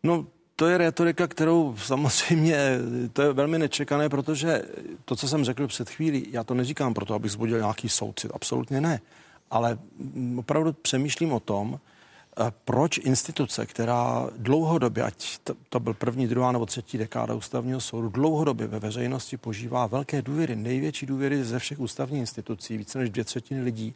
No, 0.03 0.27
to 0.59 0.67
je 0.67 0.77
retorika, 0.77 1.27
kterou 1.27 1.75
samozřejmě, 1.77 2.77
to 3.13 3.21
je 3.21 3.33
velmi 3.33 3.59
nečekané, 3.59 4.09
protože 4.09 4.61
to, 5.05 5.15
co 5.15 5.27
jsem 5.27 5.43
řekl 5.43 5.67
před 5.67 5.89
chvílí, 5.89 6.27
já 6.31 6.43
to 6.43 6.53
neříkám 6.53 6.93
proto, 6.93 7.13
abych 7.13 7.31
zbudil 7.31 7.57
nějaký 7.57 7.89
soucit, 7.89 8.31
absolutně 8.33 8.81
ne. 8.81 9.01
Ale 9.51 9.77
opravdu 10.37 10.73
přemýšlím 10.73 11.33
o 11.33 11.39
tom, 11.39 11.79
eh, 11.79 12.51
proč 12.65 12.97
instituce, 12.97 13.65
která 13.65 14.29
dlouhodobě, 14.37 15.03
ať 15.03 15.37
to, 15.43 15.53
to 15.69 15.79
byl 15.79 15.93
první, 15.93 16.27
druhá 16.27 16.51
nebo 16.51 16.65
třetí 16.65 16.97
dekáda 16.97 17.33
ústavního 17.33 17.81
soudu, 17.81 18.09
dlouhodobě 18.09 18.67
ve 18.67 18.79
veřejnosti 18.79 19.37
požívá 19.37 19.87
velké 19.87 20.21
důvěry, 20.21 20.55
největší 20.55 21.05
důvěry 21.05 21.43
ze 21.43 21.59
všech 21.59 21.79
ústavních 21.79 22.19
institucí, 22.19 22.77
více 22.77 22.99
než 22.99 23.09
dvě 23.09 23.23
třetiny 23.23 23.61
lidí 23.61 23.95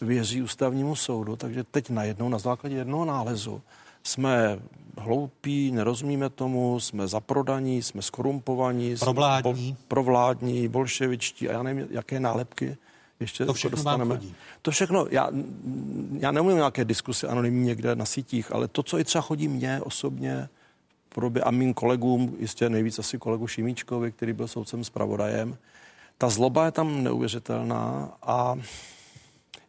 věří 0.00 0.42
ústavnímu 0.42 0.96
soudu, 0.96 1.36
takže 1.36 1.64
teď 1.64 1.90
najednou 1.90 2.28
na 2.28 2.38
základě 2.38 2.76
jednoho 2.76 3.04
nálezu 3.04 3.62
jsme 4.06 4.58
hloupí, 4.98 5.70
nerozumíme 5.70 6.30
tomu, 6.30 6.80
jsme 6.80 7.08
zaprodaní, 7.08 7.82
jsme 7.82 8.02
skorumpovaní, 8.02 8.96
provládní, 9.00 9.42
bol, 9.42 9.76
provládní 9.88 10.68
bolševičtí 10.68 11.48
a 11.48 11.52
já 11.52 11.62
nevím, 11.62 11.86
jaké 11.90 12.20
nálepky 12.20 12.76
ještě 13.20 13.46
to 13.46 13.54
všechno 13.54 13.76
dostaneme. 13.76 14.20
To 14.62 14.70
všechno, 14.70 15.06
já, 15.10 15.30
já 16.18 16.30
nemluvím 16.30 16.56
nějaké 16.56 16.84
diskuse 16.84 17.28
anonymní 17.28 17.66
někde 17.66 17.96
na 17.96 18.04
sítích, 18.04 18.54
ale 18.54 18.68
to, 18.68 18.82
co 18.82 18.98
i 18.98 19.04
třeba 19.04 19.22
chodí 19.22 19.48
mně 19.48 19.80
osobně 19.80 20.48
podobě 21.08 21.42
a 21.42 21.50
mým 21.50 21.74
kolegům, 21.74 22.36
jistě 22.38 22.68
nejvíc 22.68 22.98
asi 22.98 23.18
kolegu 23.18 23.46
Šimíčkovi, 23.46 24.12
který 24.12 24.32
byl 24.32 24.48
soudcem 24.48 24.84
s 24.84 24.90
pravodajem, 24.90 25.56
ta 26.18 26.28
zloba 26.28 26.64
je 26.64 26.70
tam 26.70 27.04
neuvěřitelná 27.04 28.12
a 28.22 28.56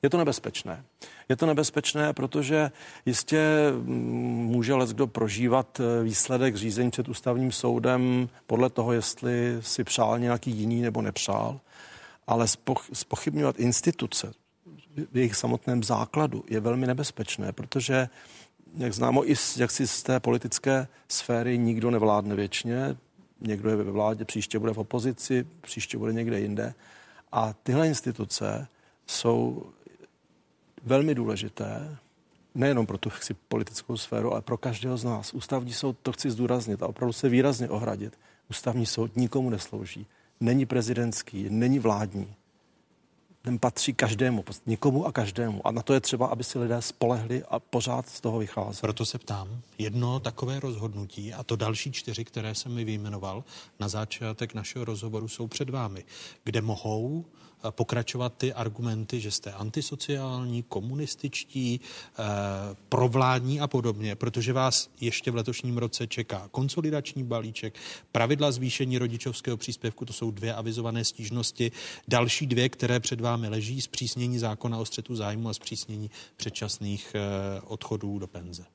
je 0.05 0.09
to 0.09 0.17
nebezpečné. 0.17 0.85
Je 1.29 1.35
to 1.35 1.45
nebezpečné, 1.45 2.13
protože 2.13 2.71
jistě 3.05 3.41
mm, 3.71 4.45
může 4.45 4.73
kdo 4.93 5.07
prožívat 5.07 5.79
eh, 5.79 6.03
výsledek 6.03 6.55
řízení 6.55 6.91
před 6.91 7.09
ústavním 7.09 7.51
soudem 7.51 8.29
podle 8.47 8.69
toho, 8.69 8.93
jestli 8.93 9.57
si 9.59 9.83
přál 9.83 10.19
nějaký 10.19 10.51
jiný 10.51 10.81
nebo 10.81 11.01
nepřál, 11.01 11.59
ale 12.27 12.45
spochybňovat 12.93 13.59
instituce 13.59 14.31
v 15.11 15.17
jejich 15.17 15.35
samotném 15.35 15.83
základu 15.83 16.43
je 16.49 16.59
velmi 16.59 16.87
nebezpečné, 16.87 17.51
protože 17.51 18.09
jak 18.77 18.93
známo, 18.93 19.31
i 19.31 19.35
z, 19.35 19.57
jak 19.57 19.71
si 19.71 19.87
z 19.87 20.03
té 20.03 20.19
politické 20.19 20.87
sféry 21.07 21.57
nikdo 21.57 21.91
nevládne 21.91 22.35
věčně, 22.35 22.97
někdo 23.41 23.69
je 23.69 23.75
ve 23.75 23.83
vládě, 23.83 24.25
příště 24.25 24.59
bude 24.59 24.73
v 24.73 24.77
opozici, 24.77 25.47
příště 25.61 25.97
bude 25.97 26.13
někde 26.13 26.39
jinde. 26.39 26.73
A 27.31 27.53
tyhle 27.63 27.87
instituce 27.87 28.67
jsou 29.07 29.65
velmi 30.85 31.15
důležité, 31.15 31.97
nejenom 32.55 32.85
pro 32.85 32.97
tu 32.97 33.09
chci, 33.09 33.33
politickou 33.33 33.97
sféru, 33.97 34.31
ale 34.31 34.41
pro 34.41 34.57
každého 34.57 34.97
z 34.97 35.03
nás. 35.03 35.33
Ústavní 35.33 35.73
soud, 35.73 35.97
to 36.01 36.11
chci 36.11 36.31
zdůraznit 36.31 36.83
a 36.83 36.87
opravdu 36.87 37.13
se 37.13 37.29
výrazně 37.29 37.69
ohradit. 37.69 38.19
Ústavní 38.49 38.85
soud 38.85 39.15
nikomu 39.15 39.49
neslouží. 39.49 40.07
Není 40.39 40.65
prezidentský, 40.65 41.45
není 41.49 41.79
vládní. 41.79 42.33
Ten 43.41 43.59
patří 43.59 43.93
každému, 43.93 44.43
nikomu 44.65 45.05
a 45.05 45.11
každému. 45.11 45.67
A 45.67 45.71
na 45.71 45.81
to 45.81 45.93
je 45.93 45.99
třeba, 45.99 46.27
aby 46.27 46.43
si 46.43 46.59
lidé 46.59 46.81
spolehli 46.81 47.43
a 47.49 47.59
pořád 47.59 48.09
z 48.09 48.21
toho 48.21 48.39
vycházeli. 48.39 48.81
Proto 48.81 49.05
se 49.05 49.17
ptám, 49.17 49.61
jedno 49.77 50.19
takové 50.19 50.59
rozhodnutí 50.59 51.33
a 51.33 51.43
to 51.43 51.55
další 51.55 51.91
čtyři, 51.91 52.25
které 52.25 52.55
jsem 52.55 52.73
mi 52.73 52.83
vyjmenoval 52.83 53.43
na 53.79 53.87
začátek 53.87 54.53
našeho 54.53 54.85
rozhovoru, 54.85 55.27
jsou 55.27 55.47
před 55.47 55.69
vámi, 55.69 56.03
kde 56.43 56.61
mohou 56.61 57.25
pokračovat 57.71 58.33
ty 58.37 58.53
argumenty, 58.53 59.21
že 59.21 59.31
jste 59.31 59.51
antisociální, 59.51 60.63
komunističtí, 60.63 61.79
eh, 61.81 62.23
provládní 62.89 63.59
a 63.59 63.67
podobně, 63.67 64.15
protože 64.15 64.53
vás 64.53 64.89
ještě 65.01 65.31
v 65.31 65.35
letošním 65.35 65.77
roce 65.77 66.07
čeká 66.07 66.47
konsolidační 66.51 67.23
balíček, 67.23 67.75
pravidla 68.11 68.51
zvýšení 68.51 68.97
rodičovského 68.97 69.57
příspěvku, 69.57 70.05
to 70.05 70.13
jsou 70.13 70.31
dvě 70.31 70.53
avizované 70.53 71.03
stížnosti, 71.03 71.71
další 72.07 72.47
dvě, 72.47 72.69
které 72.69 72.99
před 72.99 73.21
vámi 73.21 73.47
leží, 73.47 73.81
zpřísnění 73.81 74.39
zákona 74.39 74.77
o 74.77 74.85
střetu 74.85 75.15
zájmu 75.15 75.49
a 75.49 75.53
zpřísnění 75.53 76.11
předčasných 76.35 77.15
eh, 77.15 77.61
odchodů 77.61 78.19
do 78.19 78.27
penze. 78.27 78.74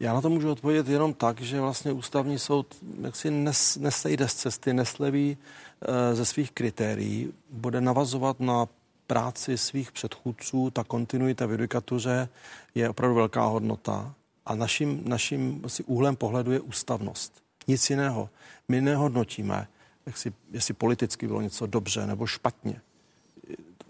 Já 0.00 0.14
na 0.14 0.20
to 0.20 0.30
můžu 0.30 0.50
odpovědět 0.50 0.88
jenom 0.88 1.14
tak, 1.14 1.40
že 1.40 1.60
vlastně 1.60 1.92
ústavní 1.92 2.38
soud 2.38 2.76
jaksi 3.00 3.30
nes, 3.30 3.76
nesejde 3.76 4.28
z 4.28 4.34
cesty, 4.34 4.74
nesleví 4.74 5.36
e, 5.82 6.14
ze 6.14 6.24
svých 6.24 6.52
kritérií, 6.52 7.32
bude 7.50 7.80
navazovat 7.80 8.40
na 8.40 8.68
práci 9.06 9.58
svých 9.58 9.92
předchůdců, 9.92 10.70
ta 10.70 10.84
kontinuita 10.84 11.46
v 11.46 11.50
judikatuře 11.50 12.28
je 12.74 12.88
opravdu 12.88 13.14
velká 13.14 13.44
hodnota. 13.44 14.14
A 14.46 14.54
naším, 14.54 15.02
naším 15.04 15.62
asi 15.64 15.84
úhlem 15.84 16.16
pohledu 16.16 16.52
je 16.52 16.60
ústavnost. 16.60 17.42
Nic 17.68 17.90
jiného. 17.90 18.30
My 18.68 18.80
nehodnotíme, 18.80 19.68
jestli, 20.06 20.32
jestli 20.52 20.74
politicky 20.74 21.26
bylo 21.26 21.40
něco 21.40 21.66
dobře 21.66 22.06
nebo 22.06 22.26
špatně. 22.26 22.80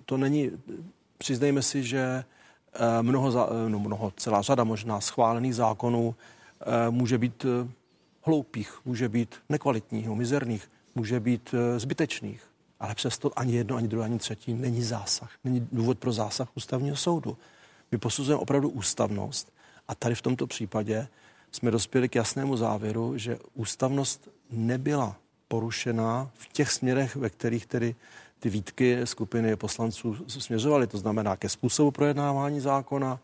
To 0.05 0.17
není, 0.17 0.51
přiznejme 1.19 1.63
si, 1.63 1.85
že 1.85 2.25
mnoho, 3.03 3.49
eh, 3.51 3.69
no 3.69 3.79
mnoho, 3.79 4.13
celá 4.17 4.43
řada 4.43 4.65
možná 4.65 5.01
schválených 5.01 5.55
zákonů 5.55 6.15
eh, 6.61 6.91
může 6.91 7.19
být 7.19 7.47
hloupých, 8.23 8.81
může 8.85 9.09
být 9.09 9.35
nekvalitních, 9.49 10.09
mizerných, 10.09 10.71
může 10.95 11.21
být 11.21 11.55
zbytečných. 11.77 12.43
Ale 12.81 12.95
přesto 12.95 13.31
ani 13.37 13.55
jedno, 13.57 13.77
ani 13.77 13.89
druhé, 13.89 14.05
ani 14.05 14.19
třetí 14.19 14.55
není 14.55 14.83
zásah. 14.83 15.31
Není 15.45 15.69
důvod 15.73 15.99
pro 15.99 16.13
zásah 16.13 16.49
ústavního 16.55 16.97
soudu. 16.97 17.37
My 17.93 17.99
posuzujeme 17.99 18.43
opravdu 18.43 18.69
ústavnost 18.69 19.53
a 19.89 19.95
tady 19.95 20.15
v 20.15 20.23
tomto 20.23 20.47
případě 20.47 21.09
jsme 21.53 21.71
dospěli 21.71 22.09
k 22.09 22.15
jasnému 22.15 22.57
závěru, 22.57 23.19
že 23.19 23.39
ústavnost 23.55 24.29
nebyla 24.51 25.17
porušená 25.49 26.31
v 26.35 26.53
těch 26.53 26.73
směrech, 26.73 27.17
ve 27.17 27.31
kterých 27.31 27.67
tedy 27.67 27.95
ty 28.41 28.51
výtky 28.51 28.99
skupiny 29.05 29.57
poslanců 29.57 30.17
směřovaly. 30.29 30.87
To 30.87 30.99
znamená 30.99 31.37
ke 31.37 31.49
způsobu 31.49 31.91
projednávání 31.91 32.61
zákona, 32.61 33.19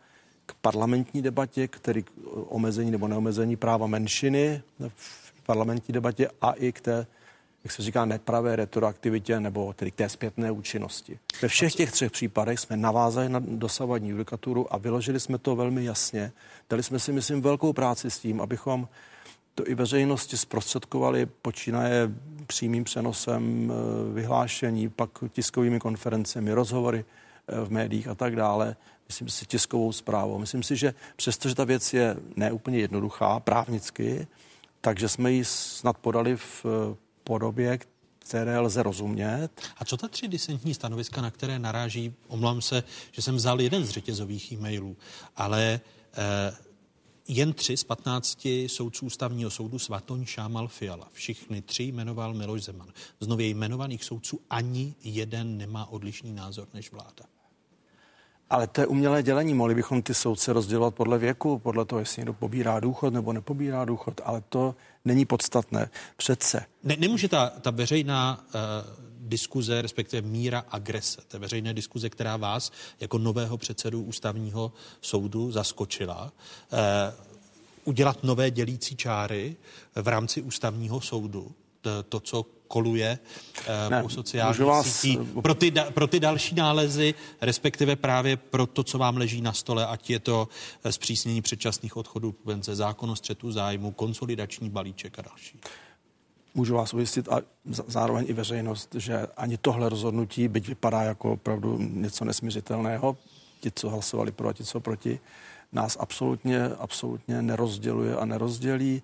k 0.46 0.54
parlamentní 0.54 1.22
debatě, 1.22 1.68
který 1.68 2.04
omezení 2.34 2.90
nebo 2.90 3.08
neomezení 3.08 3.56
práva 3.56 3.86
menšiny 3.86 4.62
v 4.88 5.42
parlamentní 5.46 5.92
debatě 5.92 6.28
a 6.40 6.52
i 6.52 6.72
k 6.72 6.80
té, 6.80 7.06
jak 7.64 7.72
se 7.72 7.82
říká, 7.82 8.04
nepravé 8.04 8.56
retroaktivitě 8.56 9.40
nebo 9.40 9.72
tedy 9.72 9.90
k 9.90 9.94
té 9.94 10.08
zpětné 10.08 10.50
účinnosti. 10.50 11.18
Ve 11.42 11.48
všech 11.48 11.74
těch 11.74 11.92
třech 11.92 12.10
případech 12.10 12.60
jsme 12.60 12.76
navázali 12.76 13.28
na 13.28 13.38
dosavadní 13.38 14.08
judikaturu 14.10 14.74
a 14.74 14.78
vyložili 14.78 15.20
jsme 15.20 15.38
to 15.38 15.56
velmi 15.56 15.84
jasně. 15.84 16.32
Dali 16.70 16.82
jsme 16.82 16.98
si, 16.98 17.12
myslím, 17.12 17.42
velkou 17.42 17.72
práci 17.72 18.10
s 18.10 18.18
tím, 18.18 18.40
abychom 18.40 18.88
to 19.54 19.68
i 19.68 19.74
veřejnosti 19.74 20.36
zprostředkovali, 20.36 21.26
počínaje 21.26 22.10
přímým 22.46 22.84
přenosem 22.84 23.72
eh, 23.72 24.14
vyhlášení, 24.14 24.88
pak 24.88 25.10
tiskovými 25.28 25.80
konferencemi, 25.80 26.52
rozhovory 26.52 27.04
eh, 27.04 27.64
v 27.64 27.70
médiích 27.70 28.08
a 28.08 28.14
tak 28.14 28.36
dále. 28.36 28.76
Myslím 29.08 29.28
si 29.28 29.46
tiskovou 29.46 29.92
zprávou. 29.92 30.38
Myslím 30.38 30.62
si, 30.62 30.76
že 30.76 30.94
přestože 31.16 31.54
ta 31.54 31.64
věc 31.64 31.94
je 31.94 32.16
neúplně 32.36 32.78
jednoduchá 32.78 33.40
právnicky, 33.40 34.26
takže 34.80 35.08
jsme 35.08 35.32
ji 35.32 35.44
snad 35.44 35.98
podali 35.98 36.36
v 36.36 36.64
eh, 36.64 36.96
podobě, 37.24 37.78
které 38.18 38.58
lze 38.58 38.82
rozumět. 38.82 39.48
A 39.78 39.84
co 39.84 39.96
ta 39.96 40.08
tři 40.08 40.28
disentní 40.28 40.74
stanoviska, 40.74 41.20
na 41.20 41.30
které 41.30 41.58
naráží, 41.58 42.14
omlám 42.28 42.60
se, 42.60 42.82
že 43.12 43.22
jsem 43.22 43.34
vzal 43.34 43.60
jeden 43.60 43.84
z 43.84 43.90
řetězových 43.90 44.52
e-mailů, 44.52 44.96
ale 45.36 45.80
eh, 46.14 46.71
jen 47.28 47.52
tři 47.52 47.76
z 47.76 47.84
15 47.84 48.46
soudců 48.66 49.06
ústavního 49.06 49.50
soudu 49.50 49.78
Svatoň 49.78 50.24
Šámal 50.24 50.68
Fiala. 50.68 51.08
Všichni 51.12 51.62
tři 51.62 51.82
jmenoval 51.82 52.34
Miloš 52.34 52.62
Zeman. 52.62 52.88
Z 53.20 53.26
nově 53.26 53.48
jmenovaných 53.48 54.04
soudců 54.04 54.40
ani 54.50 54.94
jeden 55.04 55.58
nemá 55.58 55.86
odlišný 55.86 56.32
názor 56.32 56.68
než 56.74 56.92
vláda. 56.92 57.24
Ale 58.50 58.66
to 58.66 58.80
je 58.80 58.86
umělé 58.86 59.22
dělení. 59.22 59.54
Mohli 59.54 59.74
bychom 59.74 60.02
ty 60.02 60.14
soudce 60.14 60.52
rozdělovat 60.52 60.94
podle 60.94 61.18
věku, 61.18 61.58
podle 61.58 61.84
toho, 61.84 62.00
jestli 62.00 62.20
někdo 62.20 62.32
pobírá 62.32 62.80
důchod 62.80 63.14
nebo 63.14 63.32
nepobírá 63.32 63.84
důchod, 63.84 64.20
ale 64.24 64.42
to 64.48 64.74
není 65.04 65.24
podstatné. 65.24 65.90
Přece. 66.16 66.66
Ne, 66.82 66.96
nemůže 66.98 67.28
ta, 67.28 67.48
ta 67.48 67.70
veřejná 67.70 68.44
uh, 68.46 69.11
diskuze, 69.22 69.82
respektive 69.82 70.28
míra 70.28 70.64
agrese, 70.68 71.22
té 71.28 71.38
veřejné 71.38 71.74
diskuze, 71.74 72.10
která 72.10 72.36
vás 72.36 72.72
jako 73.00 73.18
nového 73.18 73.58
předsedu 73.58 74.02
ústavního 74.02 74.72
soudu 75.00 75.52
zaskočila, 75.52 76.32
eh, 76.72 77.14
udělat 77.84 78.24
nové 78.24 78.50
dělící 78.50 78.96
čáry 78.96 79.56
v 79.94 80.08
rámci 80.08 80.42
ústavního 80.42 81.00
soudu, 81.00 81.52
to, 82.08 82.20
co 82.20 82.46
koluje 82.68 83.18
ne, 83.90 84.02
po 84.02 84.08
sociálních 84.08 84.60
vás... 84.60 84.86
sítích. 84.86 85.28
Pro 85.42 85.54
ty, 85.54 85.72
pro 85.94 86.06
ty 86.06 86.20
další 86.20 86.54
nálezy, 86.54 87.14
respektive 87.40 87.96
právě 87.96 88.36
pro 88.36 88.66
to, 88.66 88.82
co 88.84 88.98
vám 88.98 89.16
leží 89.16 89.40
na 89.40 89.52
stole, 89.52 89.86
ať 89.86 90.10
je 90.10 90.18
to 90.18 90.48
zpřísnění 90.90 91.42
předčasných 91.42 91.96
odchodů 91.96 92.32
pence, 92.32 92.74
zákon 92.74 93.10
o 93.10 93.16
střetu 93.16 93.52
zájmu, 93.52 93.90
konsolidační 93.90 94.70
balíček 94.70 95.18
a 95.18 95.22
další. 95.22 95.60
Můžu 96.54 96.74
vás 96.74 96.94
ujistit 96.94 97.28
a 97.28 97.40
zároveň 97.64 98.24
i 98.28 98.32
veřejnost, 98.32 98.94
že 98.98 99.26
ani 99.36 99.58
tohle 99.58 99.88
rozhodnutí, 99.88 100.48
byť 100.48 100.68
vypadá 100.68 101.02
jako 101.02 101.32
opravdu 101.32 101.78
něco 101.78 102.24
nesměřitelného, 102.24 103.16
ti, 103.60 103.70
co 103.74 103.90
hlasovali 103.90 104.32
pro 104.32 104.48
a 104.48 104.52
ti, 104.52 104.64
co 104.64 104.80
proti, 104.80 105.20
nás 105.72 105.96
absolutně, 106.00 106.64
absolutně 106.64 107.42
nerozděluje 107.42 108.16
a 108.16 108.24
nerozdělí. 108.24 109.02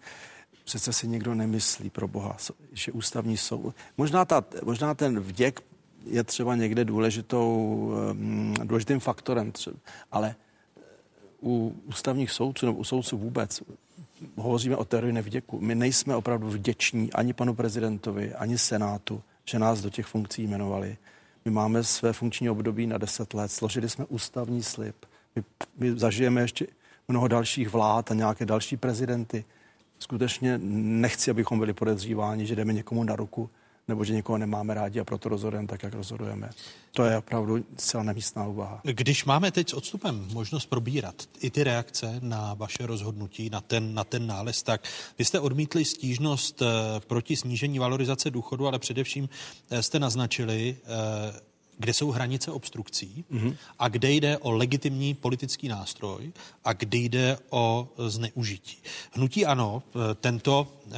Přece 0.64 0.92
si 0.92 1.08
nikdo 1.08 1.34
nemyslí 1.34 1.90
pro 1.90 2.08
Boha, 2.08 2.36
že 2.72 2.92
ústavní 2.92 3.36
soud. 3.36 3.74
Možná, 3.96 4.24
ta, 4.24 4.44
možná 4.64 4.94
ten 4.94 5.20
vděk 5.20 5.62
je 6.04 6.24
třeba 6.24 6.56
někde 6.56 6.84
důležitou, 6.84 7.92
důležitým 8.64 9.00
faktorem, 9.00 9.52
třeba, 9.52 9.76
ale 10.12 10.34
u 11.42 11.76
ústavních 11.84 12.30
soudců 12.30 12.66
nebo 12.66 12.78
u 12.78 12.84
soudců 12.84 13.18
vůbec 13.18 13.62
hovoříme 14.36 14.76
o 14.76 14.84
teorii 14.84 15.12
nevděku. 15.12 15.60
My 15.60 15.74
nejsme 15.74 16.16
opravdu 16.16 16.48
vděční 16.48 17.12
ani 17.12 17.32
panu 17.32 17.54
prezidentovi, 17.54 18.34
ani 18.34 18.58
senátu, 18.58 19.22
že 19.44 19.58
nás 19.58 19.80
do 19.80 19.90
těch 19.90 20.06
funkcí 20.06 20.42
jmenovali. 20.42 20.96
My 21.44 21.50
máme 21.50 21.84
své 21.84 22.12
funkční 22.12 22.50
období 22.50 22.86
na 22.86 22.98
deset 22.98 23.34
let, 23.34 23.52
složili 23.52 23.88
jsme 23.88 24.04
ústavní 24.04 24.62
slib. 24.62 24.96
My, 25.36 25.44
my 25.78 25.98
zažijeme 25.98 26.40
ještě 26.40 26.66
mnoho 27.08 27.28
dalších 27.28 27.68
vlád 27.68 28.10
a 28.10 28.14
nějaké 28.14 28.46
další 28.46 28.76
prezidenty. 28.76 29.44
Skutečně 29.98 30.58
nechci, 30.62 31.30
abychom 31.30 31.58
byli 31.58 31.72
podezříváni, 31.72 32.46
že 32.46 32.56
jdeme 32.56 32.72
někomu 32.72 33.04
na 33.04 33.16
ruku 33.16 33.50
nebo 33.88 34.04
že 34.04 34.14
někoho 34.14 34.38
nemáme 34.38 34.74
rádi 34.74 35.00
a 35.00 35.04
proto 35.04 35.28
rozhodujeme 35.28 35.68
tak, 35.68 35.82
jak 35.82 35.94
rozhodujeme. 35.94 36.50
To 36.92 37.04
je 37.04 37.18
opravdu 37.18 37.64
celá 37.76 38.02
nemístná 38.02 38.46
úvaha. 38.46 38.80
Když 38.84 39.24
máme 39.24 39.50
teď 39.50 39.70
s 39.70 39.72
odstupem 39.72 40.28
možnost 40.32 40.66
probírat 40.66 41.14
i 41.40 41.50
ty 41.50 41.64
reakce 41.64 42.18
na 42.22 42.54
vaše 42.54 42.86
rozhodnutí, 42.86 43.50
na 43.50 43.60
ten, 43.60 43.94
na 43.94 44.04
ten 44.04 44.26
nález, 44.26 44.62
tak 44.62 44.88
vy 45.18 45.24
jste 45.24 45.40
odmítli 45.40 45.84
stížnost 45.84 46.62
eh, 46.62 46.66
proti 47.06 47.36
snížení 47.36 47.78
valorizace 47.78 48.30
důchodu, 48.30 48.66
ale 48.66 48.78
především 48.78 49.28
eh, 49.70 49.82
jste 49.82 49.98
naznačili, 49.98 50.76
eh, 50.84 51.47
kde 51.78 51.94
jsou 51.94 52.10
hranice 52.10 52.50
obstrukcí 52.50 53.24
mm-hmm. 53.32 53.56
a 53.78 53.88
kde 53.88 54.10
jde 54.10 54.38
o 54.38 54.50
legitimní 54.50 55.14
politický 55.14 55.68
nástroj 55.68 56.32
a 56.64 56.72
kde 56.72 56.98
jde 56.98 57.38
o 57.50 57.88
zneužití. 58.08 58.78
Hnutí 59.12 59.46
ano, 59.46 59.82
eh, 59.86 60.14
tento 60.14 60.66
e, 60.90 60.94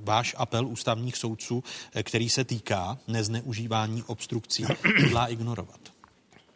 váš 0.00 0.34
apel 0.38 0.66
ústavních 0.66 1.16
soudců, 1.16 1.64
eh, 1.94 2.02
který 2.02 2.28
se 2.28 2.44
týká 2.44 2.98
nezneužívání 3.08 4.02
obstrukcí, 4.02 4.64
hodlá 5.02 5.26
ignorovat. 5.26 5.80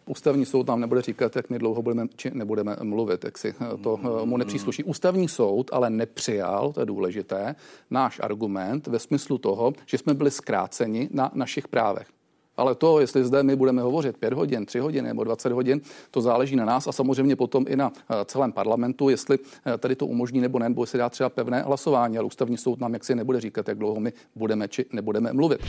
Ústavní 0.07 0.47
soud 0.47 0.67
nám 0.67 0.81
nebude 0.81 1.03
říkat, 1.03 1.37
jak 1.37 1.51
my 1.51 1.59
dlouho 1.59 1.83
budeme 1.83 2.07
či 2.17 2.31
nebudeme 2.35 2.77
mluvit, 2.83 3.25
jak 3.25 3.39
si 3.39 3.55
to 3.83 3.97
mu 4.25 4.37
nepřísluší. 4.37 4.85
Ústavní 4.85 5.29
soud 5.29 5.71
ale 5.73 5.91
nepřijal, 5.91 6.73
to 6.73 6.81
je 6.81 6.87
důležité, 6.87 7.55
náš 7.91 8.21
argument 8.21 8.87
ve 8.87 8.99
smyslu 8.99 9.39
toho, 9.39 9.73
že 9.87 9.99
jsme 9.99 10.15
byli 10.15 10.31
zkráceni 10.31 11.09
na 11.13 11.31
našich 11.35 11.69
právech. 11.69 12.09
Ale 12.56 12.74
to, 12.74 13.01
jestli 13.01 13.24
zde 13.24 13.43
my 13.43 13.56
budeme 13.56 13.82
hovořit 13.82 14.16
5 14.16 14.32
hodin, 14.32 14.66
3 14.66 14.78
hodiny 14.78 15.09
nebo 15.09 15.24
20 15.24 15.52
hodin, 15.52 15.81
to 16.10 16.20
záleží 16.20 16.56
na 16.56 16.64
nás 16.64 16.86
a 16.89 16.93
samozřejmě 16.93 17.36
potom 17.36 17.64
i 17.68 17.76
na 17.76 17.93
eh, 18.10 18.24
celém 18.24 18.52
parlamentu, 18.52 19.09
jestli 19.09 19.39
eh, 19.66 19.78
tady 19.78 19.97
to 19.97 20.06
umožní 20.06 20.40
nebo 20.40 20.59
ne, 20.59 20.68
nebo 20.68 20.86
se 20.86 20.98
dá 20.98 21.10
třeba 21.10 21.28
pevné 21.28 21.62
hlasování, 21.62 22.18
ale 22.18 22.26
ústavní 22.26 22.56
soud 22.56 22.81
nám 22.81 22.94
jaksi 22.94 23.14
nebude 23.14 23.40
říkat, 23.40 23.68
jak 23.68 23.78
dlouho 23.78 24.01
my 24.01 24.12
budeme 24.35 24.68
či 24.68 24.86
nebudeme 24.93 25.32
mluvit. 25.32 25.60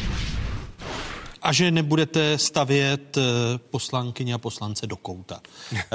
A 1.42 1.54
že 1.54 1.72
nebudete 1.72 2.38
stavět 2.38 3.18
eh, 3.18 3.22
poslankyně 3.70 4.34
a 4.34 4.38
poslance 4.38 4.88
do 4.88 4.96
kouta. 4.96 5.42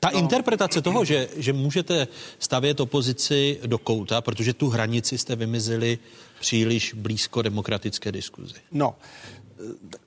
Ta 0.00 0.10
no. 0.12 0.18
interpretace 0.18 0.82
toho, 0.82 1.04
že, 1.04 1.28
že 1.36 1.52
můžete 1.52 2.08
stavět 2.38 2.80
opozici 2.80 3.58
do 3.66 3.78
kouta, 3.78 4.20
protože 4.20 4.54
tu 4.54 4.68
hranici 4.68 5.18
jste 5.18 5.36
vymizili 5.36 5.98
příliš 6.40 6.94
blízko 6.94 7.42
demokratické 7.42 8.12
diskuzi. 8.12 8.54
No, 8.72 8.94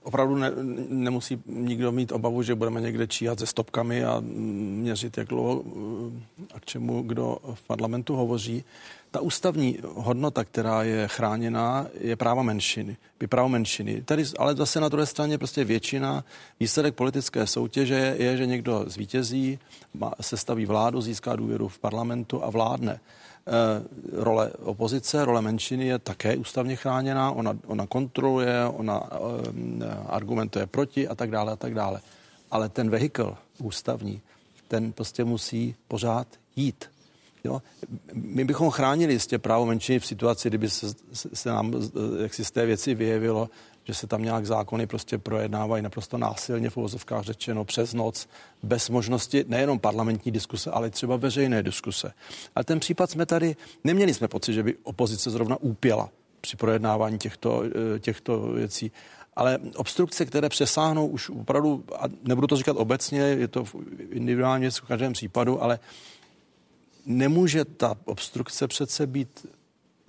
opravdu 0.04 0.36
ne, 0.36 0.52
nemusí 0.90 1.44
nikdo 1.46 1.92
mít 1.92 2.12
obavu, 2.12 2.44
že 2.44 2.56
budeme 2.56 2.82
někde 2.82 3.08
číhat 3.08 3.40
se 3.40 3.46
stopkami 3.46 4.04
a 4.04 4.20
měřit, 4.20 5.18
jak 5.18 5.28
dlouho 5.28 5.64
a 6.54 6.60
k 6.60 6.66
čemu 6.66 7.02
kdo 7.02 7.38
v 7.54 7.68
parlamentu 7.68 8.16
hovoří. 8.16 8.64
Ta 9.12 9.22
ústavní 9.22 9.78
hodnota, 9.96 10.44
která 10.44 10.84
je 10.84 11.08
chráněná, 11.08 11.88
je 12.00 12.16
práva 12.16 12.44
menšiny, 12.44 12.98
by 13.20 13.28
právo 13.28 13.50
menšiny. 13.50 14.02
Tady, 14.02 14.24
ale 14.40 14.56
zase 14.56 14.80
na 14.80 14.90
druhé 14.90 15.06
straně 15.06 15.38
prostě 15.38 15.64
většina, 15.64 16.24
výsledek 16.60 16.96
politické 16.96 17.48
soutěže 17.48 17.96
je, 17.96 18.16
je 18.24 18.38
že 18.38 18.46
někdo 18.46 18.86
zvítězí, 18.88 19.60
sestaví 20.22 20.66
vládu, 20.66 21.02
získá 21.02 21.36
důvěru 21.36 21.68
v 21.68 21.80
parlamentu 21.80 22.44
a 22.44 22.50
vládne. 22.50 23.00
Eh, 23.48 23.84
role 24.14 24.52
opozice, 24.52 25.26
role 25.26 25.42
menšiny 25.42 25.86
je 25.86 26.00
také 26.00 26.38
ústavně 26.38 26.76
chráněná, 26.76 27.32
ona, 27.32 27.58
ona 27.66 27.88
kontroluje, 27.88 28.66
ona 28.66 29.10
eh, 29.12 29.86
argumentuje 30.08 30.68
proti 30.68 31.08
a 31.08 31.16
tak 31.16 31.32
dále 31.32 31.52
a 31.52 31.56
tak 31.56 31.74
dále. 31.74 32.02
Ale 32.52 32.70
ten 32.70 32.90
vehikl 32.90 33.38
ústavní, 33.58 34.22
ten 34.68 34.94
prostě 34.94 35.24
musí 35.24 35.76
pořád 35.88 36.28
jít. 36.56 36.90
Jo? 37.44 37.62
My 38.14 38.44
bychom 38.44 38.70
chránili 38.70 39.14
jistě 39.14 39.40
právo 39.40 39.66
menšiny 39.66 40.00
v 40.00 40.06
situaci, 40.06 40.50
kdyby 40.50 40.70
se, 40.70 40.88
se 41.34 41.50
nám 41.50 41.74
eh, 41.76 42.24
jak 42.24 42.34
si 42.34 42.46
z 42.46 42.52
té 42.52 42.66
věci 42.66 42.96
vyjevilo, 42.96 43.50
že 43.84 43.94
se 43.94 44.08
tam 44.08 44.24
nějak 44.24 44.46
zákony 44.46 44.88
prostě 44.88 45.18
projednávají 45.18 45.84
naprosto 45.84 46.18
násilně 46.18 46.70
v 46.70 46.78
uvozovkách 46.78 47.24
řečeno 47.24 47.66
přes 47.66 47.94
noc, 47.94 48.28
bez 48.64 48.90
možnosti 48.90 49.46
nejenom 49.48 49.80
parlamentní 49.80 50.32
diskuse, 50.32 50.72
ale 50.72 50.90
třeba 50.90 51.16
veřejné 51.16 51.64
diskuse. 51.64 52.14
Ale 52.56 52.66
ten 52.66 52.80
případ 52.80 53.12
jsme 53.12 53.26
tady, 53.26 53.56
neměli 53.84 54.14
jsme 54.14 54.28
pocit, 54.28 54.54
že 54.54 54.64
by 54.64 54.76
opozice 54.84 55.30
zrovna 55.30 55.58
úpěla 55.60 56.10
při 56.42 56.58
projednávání 56.58 57.18
těchto, 57.18 57.64
eh, 57.96 58.00
těchto 58.00 58.40
věcí. 58.40 58.92
Ale 59.36 59.60
obstrukce, 59.76 60.26
které 60.26 60.50
přesáhnou 60.50 61.08
už 61.08 61.30
opravdu, 61.30 61.84
a 62.00 62.06
nebudu 62.24 62.48
to 62.48 62.56
říkat 62.56 62.78
obecně, 62.78 63.22
je 63.22 63.48
to 63.48 63.66
individuální 64.10 64.62
věc 64.62 64.78
v 64.78 64.88
každém 64.88 65.14
případu, 65.14 65.64
ale 65.64 65.80
nemůže 67.06 67.66
ta 67.66 67.96
obstrukce 68.06 68.68
přece 68.68 69.08
být 69.08 69.46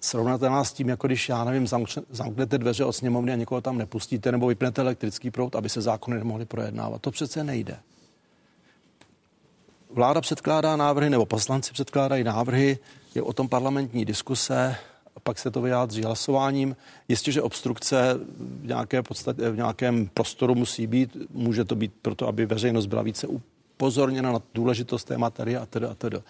srovnatelná 0.01 0.64
s 0.64 0.73
tím, 0.73 0.89
jako 0.89 1.06
když, 1.06 1.28
já 1.28 1.44
nevím, 1.44 1.66
zamknete 2.10 2.59
dveře 2.59 2.85
od 2.85 2.93
sněmovny 2.93 3.32
a 3.32 3.36
někoho 3.36 3.60
tam 3.60 3.78
nepustíte, 3.78 4.32
nebo 4.32 4.47
vypnete 4.47 4.81
elektrický 4.81 5.31
proud, 5.31 5.56
aby 5.56 5.69
se 5.69 5.81
zákony 5.81 6.19
nemohly 6.19 6.44
projednávat. 6.44 7.02
To 7.02 7.10
přece 7.10 7.44
nejde. 7.44 7.78
Vláda 9.90 10.20
předkládá 10.20 10.77
návrhy, 10.77 11.10
nebo 11.10 11.27
poslanci 11.27 11.73
předkládají 11.73 12.24
návrhy, 12.24 12.78
je 13.14 13.23
o 13.23 13.32
tom 13.32 13.48
parlamentní 13.48 14.05
diskuse, 14.05 14.77
pak 15.23 15.39
se 15.39 15.51
to 15.51 15.60
vyjádří 15.60 16.02
hlasováním. 16.02 16.77
Jistě, 17.09 17.32
že 17.32 17.43
obstrukce 17.43 18.20
v, 18.62 18.66
nějaké 18.66 19.02
podstatě, 19.02 19.51
v 19.51 19.56
nějakém 19.56 20.06
prostoru 20.14 20.55
musí 20.55 20.86
být, 20.86 21.16
může 21.31 21.64
to 21.64 21.77
být 21.77 21.93
proto, 22.02 22.28
aby 22.28 22.47
veřejnost 22.47 22.86
byla 22.86 23.02
více 23.02 23.27
upozorněna 23.27 24.32
na 24.32 24.43
důležitost 24.55 25.05
té 25.05 25.19
materie 25.19 25.59
a 25.59 25.66
tedy 25.66 25.86
a 25.86 25.94
tedy. 25.94 26.23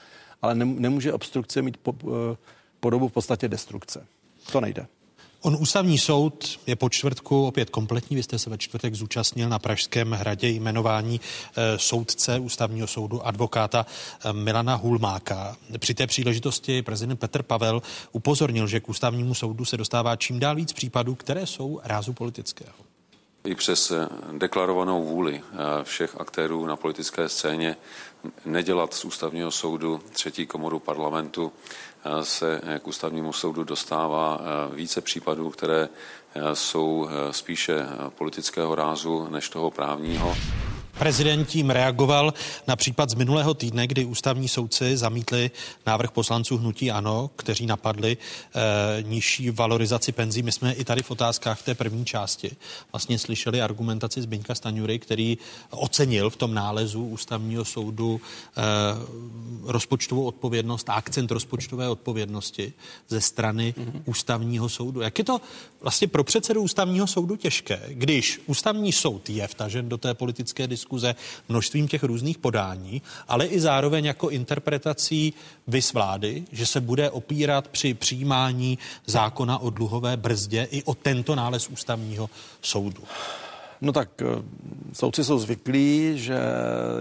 Ale 0.43 0.55
nemůže 0.55 1.13
obstrukce 1.13 1.63
mít 1.63 1.77
po, 1.77 1.95
eh, 2.03 2.37
podobu 2.81 3.09
v 3.09 3.13
podstatě 3.13 3.49
destrukce. 3.49 4.07
To 4.53 4.61
nejde. 4.61 4.87
On 5.45 5.57
ústavní 5.61 5.99
soud 5.99 6.61
je 6.67 6.77
po 6.77 6.89
čtvrtku 6.89 7.47
opět 7.47 7.71
kompletní. 7.71 8.17
Vy 8.17 8.23
jste 8.23 8.39
se 8.39 8.51
ve 8.51 8.59
čtvrtek 8.59 8.95
zúčastnil 8.95 9.49
na 9.49 9.59
Pražském 9.59 10.13
hradě 10.13 10.49
jmenování 10.49 11.21
e, 11.57 11.79
soudce 11.79 12.39
ústavního 12.39 12.87
soudu 12.87 13.27
advokáta 13.27 13.87
e, 14.25 14.33
Milana 14.33 14.75
Hulmáka. 14.75 15.57
Při 15.79 15.95
té 15.95 16.07
příležitosti 16.07 16.83
prezident 16.83 17.17
Petr 17.17 17.43
Pavel 17.43 17.83
upozornil, 18.13 18.67
že 18.67 18.81
k 18.81 18.89
ústavnímu 18.89 19.35
soudu 19.35 19.65
se 19.65 19.77
dostává 19.77 20.17
čím 20.17 20.41
dál 20.41 20.57
víc 20.57 20.73
případů, 20.73 21.15
které 21.15 21.47
jsou 21.47 21.81
rázu 21.85 22.13
politického. 22.13 22.75
I 23.45 23.55
přes 23.55 23.93
deklarovanou 24.39 25.05
vůli 25.05 25.41
všech 25.83 26.21
aktérů 26.21 26.67
na 26.67 26.77
politické 26.77 27.29
scéně 27.29 27.77
nedělat 28.45 28.95
z 28.95 29.05
ústavního 29.05 29.51
soudu 29.51 30.01
třetí 30.13 30.47
komoru 30.47 30.79
parlamentu 30.79 31.53
se 32.23 32.61
k 32.83 32.87
ústavnímu 32.87 33.33
soudu 33.33 33.65
dostává 33.65 34.41
eh, 34.41 34.75
více 34.77 35.01
případů, 35.01 35.51
které 35.51 35.89
eh, 36.35 36.41
jsou 36.55 37.09
eh, 37.09 37.33
spíše 37.33 37.87
politického 38.09 38.75
rázu 38.75 39.29
než 39.31 39.49
toho 39.49 39.71
právního. 39.71 40.35
Prezident 40.99 41.45
tím 41.45 41.71
reagoval 41.71 42.35
na 42.67 42.77
případ 42.77 43.11
z 43.11 43.15
minulého 43.15 43.55
týdne, 43.55 43.87
kdy 43.87 44.05
ústavní 44.05 44.49
soudci 44.49 44.97
zamítli 44.97 45.51
návrh 45.87 46.11
poslanců 46.11 46.59
hnutí 46.59 46.91
ANO, 46.91 47.31
kteří 47.37 47.67
napadli 47.67 48.17
e, 48.17 49.03
nižší 49.03 49.51
valorizaci 49.51 50.13
penzí. 50.13 50.43
My 50.43 50.53
jsme 50.53 50.73
i 50.73 50.85
tady 50.85 51.03
v 51.03 51.11
otázkách 51.11 51.59
v 51.59 51.65
té 51.65 51.75
první 51.75 52.05
části 52.05 52.51
vlastně 52.93 53.19
slyšeli 53.19 53.63
argumentaci 53.63 54.23
Zbyňka 54.23 54.55
Staňury, 54.55 54.99
který 54.99 55.39
ocenil 55.71 56.31
v 56.31 56.37
tom 56.37 56.55
nálezu 56.55 57.05
ústavního 57.05 57.65
soudu 57.65 58.21
e, 58.57 58.63
rozpočtovou 59.63 60.25
odpovědnost 60.25 60.89
a 60.89 60.93
akcent 60.93 61.31
rozpočtové 61.31 61.89
odpovědnosti 61.89 62.73
ze 63.09 63.21
strany 63.21 63.75
mm-hmm. 63.79 64.03
ústavního 64.05 64.69
soudu. 64.69 65.01
Jak 65.01 65.19
je 65.19 65.25
to 65.25 65.41
vlastně 65.81 66.09
pro 66.09 66.25
předsedu 66.25 66.63
ústavního 66.63 67.07
soudu 67.07 67.37
těžké, 67.37 67.83
když 67.89 68.41
ústavní 68.47 68.93
soud 68.93 69.31
je 69.31 69.47
vtažen 69.47 69.89
do 69.89 69.99
té 69.99 70.15
politické 70.15 70.67
diskuze 70.83 71.15
množstvím 71.49 71.89
těch 71.89 72.03
různých 72.03 72.39
podání, 72.39 73.03
ale 73.29 73.47
i 73.47 73.61
zároveň 73.61 74.05
jako 74.05 74.31
interpretací 74.31 75.33
vys 75.67 75.93
vlády, 75.93 76.45
že 76.53 76.67
se 76.67 76.81
bude 76.81 77.11
opírat 77.11 77.69
při 77.69 77.95
přijímání 77.95 78.79
zákona 79.07 79.59
o 79.59 79.71
dluhové 79.71 80.17
brzdě 80.17 80.69
i 80.71 80.83
o 80.83 80.95
tento 80.95 81.35
nález 81.35 81.69
ústavního 81.69 82.31
soudu. 82.63 83.03
No 83.81 83.93
tak 83.93 84.23
eh, 84.23 84.27
soudci 84.93 85.25
jsou 85.25 85.39
zvyklí, 85.39 86.13
že 86.19 86.39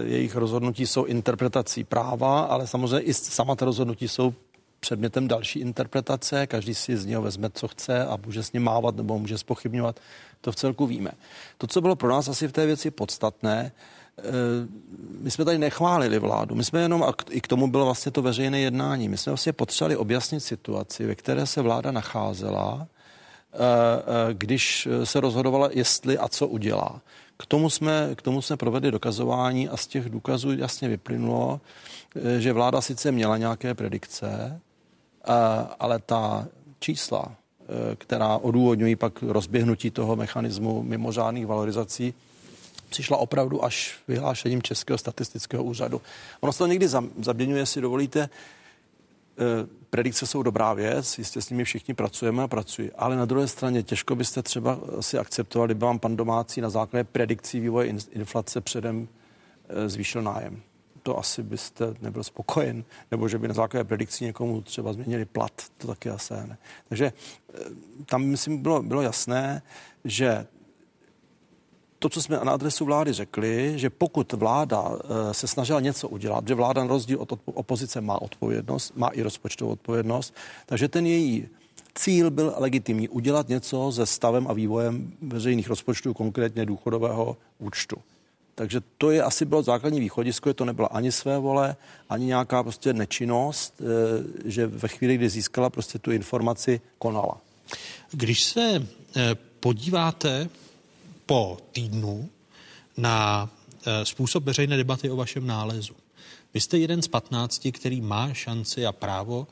jejich 0.02 0.36
rozhodnutí 0.36 0.86
jsou 0.86 1.04
interpretací 1.04 1.84
práva, 1.84 2.40
ale 2.40 2.66
samozřejmě 2.66 3.00
i 3.00 3.14
sama 3.14 3.56
ta 3.56 3.64
rozhodnutí 3.64 4.08
jsou 4.08 4.34
předmětem 4.80 5.28
další 5.28 5.58
interpretace, 5.58 6.46
každý 6.46 6.74
si 6.74 6.96
z 6.96 7.06
něho 7.06 7.22
vezme, 7.22 7.50
co 7.54 7.68
chce 7.68 8.06
a 8.06 8.18
může 8.26 8.42
s 8.42 8.52
ním 8.52 8.62
mávat 8.62 8.96
nebo 8.96 9.18
může 9.18 9.38
spochybňovat, 9.38 10.00
to 10.42 10.52
v 10.52 10.56
celku 10.56 10.86
víme. 10.86 11.10
To, 11.58 11.66
co 11.66 11.80
bylo 11.80 11.96
pro 11.96 12.08
nás 12.08 12.28
asi 12.28 12.48
v 12.48 12.52
té 12.52 12.66
věci 12.66 12.90
podstatné, 12.90 13.72
eh, 14.18 14.22
my 15.20 15.30
jsme 15.30 15.44
tady 15.44 15.58
nechválili 15.58 16.18
vládu, 16.18 16.54
my 16.54 16.64
jsme 16.64 16.80
jenom, 16.80 17.02
a 17.02 17.14
i 17.30 17.40
k 17.40 17.48
tomu 17.48 17.70
bylo 17.70 17.84
vlastně 17.84 18.12
to 18.12 18.22
veřejné 18.22 18.60
jednání, 18.60 19.08
my 19.08 19.16
jsme 19.16 19.30
vlastně 19.30 19.52
potřebovali 19.52 19.96
objasnit 19.96 20.40
situaci, 20.40 21.06
ve 21.06 21.14
které 21.14 21.46
se 21.46 21.62
vláda 21.62 21.90
nacházela, 21.90 22.86
eh, 22.86 23.56
eh, 23.58 24.34
když 24.34 24.88
se 25.04 25.20
rozhodovala, 25.20 25.68
jestli 25.72 26.18
a 26.18 26.28
co 26.28 26.48
udělá. 26.48 27.00
K 27.36 27.46
tomu 27.46 27.70
jsme, 27.70 28.10
k 28.14 28.22
tomu 28.22 28.42
jsme 28.42 28.56
provedli 28.56 28.90
dokazování 28.90 29.68
a 29.68 29.76
z 29.76 29.86
těch 29.86 30.10
důkazů 30.10 30.52
jasně 30.52 30.88
vyplynulo, 30.88 31.60
že 32.38 32.52
vláda 32.52 32.80
sice 32.80 33.12
měla 33.12 33.36
nějaké 33.36 33.74
predikce, 33.74 34.60
ale 35.78 35.98
ta 35.98 36.46
čísla, 36.78 37.36
která 37.96 38.36
odůvodňují 38.36 38.96
pak 38.96 39.22
rozběhnutí 39.22 39.90
toho 39.90 40.16
mechanismu 40.16 40.82
mimořádných 40.82 41.46
valorizací, 41.46 42.14
přišla 42.88 43.16
opravdu 43.16 43.64
až 43.64 43.98
vyhlášením 44.08 44.62
Českého 44.62 44.98
statistického 44.98 45.64
úřadu. 45.64 46.00
Ono 46.40 46.52
se 46.52 46.58
to 46.58 46.66
někdy 46.66 46.88
zaběňuje, 47.20 47.66
si 47.66 47.80
dovolíte, 47.80 48.20
e, 48.20 48.28
predikce 49.90 50.26
jsou 50.26 50.42
dobrá 50.42 50.74
věc, 50.74 51.18
jistě 51.18 51.42
s 51.42 51.50
nimi 51.50 51.64
všichni 51.64 51.94
pracujeme 51.94 52.42
a 52.42 52.48
pracují, 52.48 52.90
ale 52.96 53.16
na 53.16 53.24
druhé 53.24 53.48
straně 53.48 53.82
těžko 53.82 54.16
byste 54.16 54.42
třeba 54.42 54.78
si 55.00 55.18
akceptovali, 55.18 55.74
by 55.74 55.80
vám 55.80 55.98
pan 55.98 56.16
domácí 56.16 56.60
na 56.60 56.70
základě 56.70 57.04
predikcí 57.04 57.60
vývoje 57.60 57.94
inflace 58.12 58.60
předem 58.60 59.08
e, 59.68 59.88
zvýšil 59.88 60.22
nájem 60.22 60.62
to 61.02 61.18
asi 61.18 61.42
byste 61.42 61.94
nebyl 62.00 62.24
spokojen, 62.24 62.84
nebo 63.10 63.28
že 63.28 63.38
by 63.38 63.48
na 63.48 63.54
základě 63.54 63.84
predikcí 63.84 64.24
někomu 64.24 64.62
třeba 64.62 64.92
změnili 64.92 65.24
plat, 65.24 65.52
to 65.78 65.86
taky 65.86 66.10
asi 66.10 66.34
ne. 66.34 66.58
Takže 66.88 67.12
eh, 67.54 67.58
tam, 68.06 68.22
myslím, 68.24 68.62
bylo, 68.62 68.82
bylo 68.82 69.02
jasné, 69.02 69.62
že 70.04 70.46
to, 71.98 72.08
co 72.08 72.22
jsme 72.22 72.40
na 72.44 72.52
adresu 72.52 72.84
vlády 72.84 73.12
řekli, 73.12 73.72
že 73.76 73.90
pokud 73.90 74.32
vláda 74.32 74.84
eh, 74.90 75.34
se 75.34 75.46
snažila 75.46 75.80
něco 75.80 76.08
udělat, 76.08 76.48
že 76.48 76.54
vláda 76.54 76.82
na 76.82 76.88
rozdíl 76.88 77.20
od 77.20 77.32
opozice 77.44 78.00
má 78.00 78.22
odpovědnost, 78.22 78.96
má 78.96 79.08
i 79.08 79.22
rozpočtovou 79.22 79.72
odpovědnost, 79.72 80.34
takže 80.66 80.88
ten 80.88 81.06
její 81.06 81.48
cíl 81.94 82.30
byl 82.30 82.54
legitimní 82.56 83.08
udělat 83.08 83.48
něco 83.48 83.92
se 83.92 84.06
stavem 84.06 84.46
a 84.48 84.52
vývojem 84.52 85.12
veřejných 85.22 85.68
rozpočtů, 85.68 86.14
konkrétně 86.14 86.66
důchodového 86.66 87.36
účtu. 87.58 87.96
Takže 88.54 88.80
to 88.98 89.10
je 89.10 89.22
asi 89.22 89.44
bylo 89.44 89.62
základní 89.62 90.00
východisko, 90.00 90.50
že 90.50 90.54
to 90.54 90.64
nebyla 90.64 90.88
ani 90.88 91.12
své 91.12 91.38
vole, 91.38 91.76
ani 92.08 92.26
nějaká 92.26 92.62
prostě 92.62 92.92
nečinnost, 92.92 93.80
eh, 93.80 94.50
že 94.50 94.66
ve 94.66 94.88
chvíli, 94.88 95.16
kdy 95.16 95.28
získala 95.28 95.70
prostě 95.70 95.98
tu 95.98 96.12
informaci, 96.12 96.80
konala. 96.98 97.40
Když 98.10 98.44
se 98.44 98.86
eh, 99.16 99.34
podíváte 99.60 100.48
po 101.26 101.58
týdnu 101.72 102.28
na 102.96 103.50
eh, 103.86 104.04
způsob 104.04 104.44
veřejné 104.44 104.76
debaty 104.76 105.10
o 105.10 105.16
vašem 105.16 105.46
nálezu, 105.46 105.94
vy 106.54 106.60
jste 106.60 106.78
jeden 106.78 107.02
z 107.02 107.08
patnácti, 107.08 107.72
který 107.72 108.00
má 108.00 108.34
šanci 108.34 108.86
a 108.86 108.92
právo 108.92 109.46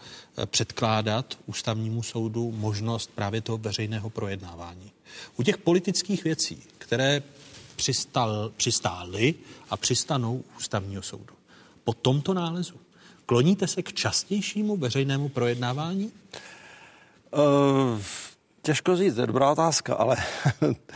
předkládat 0.47 1.39
ústavnímu 1.47 2.03
soudu 2.03 2.53
možnost 2.53 3.11
právě 3.15 3.41
toho 3.41 3.59
veřejného 3.59 4.11
projednávání. 4.11 4.93
U 5.37 5.43
těch 5.43 5.59
politických 5.59 6.25
věcí, 6.25 6.63
které 6.79 7.23
přistal, 7.81 8.53
přistáli 8.57 9.35
a 9.71 9.77
přistanou 9.77 10.45
ústavního 10.57 11.03
soudu. 11.03 11.35
Po 11.85 11.93
tomto 11.93 12.35
nálezu 12.35 12.75
kloníte 13.27 13.67
se 13.67 13.83
k 13.83 13.93
častějšímu 13.93 14.77
veřejnému 14.77 15.29
projednávání? 15.29 16.13
Uh, 17.33 18.01
těžko 18.63 18.97
říct, 18.97 19.17
je 19.17 19.27
dobrá 19.27 19.51
otázka, 19.51 19.95
ale 19.95 20.17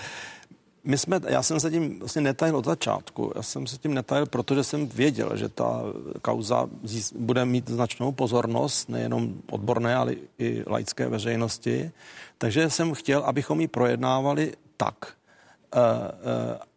my 0.84 0.98
jsme, 0.98 1.20
já 1.28 1.42
jsem 1.42 1.60
se 1.60 1.70
tím 1.70 1.98
vlastně 1.98 2.22
netajil 2.22 2.56
od 2.56 2.64
začátku. 2.64 3.32
Já 3.36 3.42
jsem 3.42 3.66
se 3.66 3.78
tím 3.78 3.94
netajil, 3.94 4.26
protože 4.26 4.64
jsem 4.64 4.86
věděl, 4.86 5.36
že 5.36 5.48
ta 5.48 5.80
kauza 6.22 6.68
bude 7.16 7.44
mít 7.44 7.68
značnou 7.68 8.12
pozornost, 8.12 8.88
nejenom 8.88 9.34
odborné, 9.50 9.96
ale 9.96 10.14
i 10.38 10.62
laické 10.66 11.08
veřejnosti. 11.08 11.90
Takže 12.38 12.70
jsem 12.70 12.94
chtěl, 12.94 13.20
abychom 13.20 13.60
ji 13.60 13.68
projednávali 13.68 14.52
tak, 14.76 15.16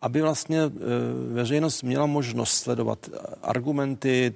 aby 0.01 0.21
vlastně 0.21 0.59
eh, 0.59 0.69
veřejnost 1.33 1.83
měla 1.83 2.05
možnost 2.05 2.51
sledovat 2.51 3.09
argumenty 3.41 4.35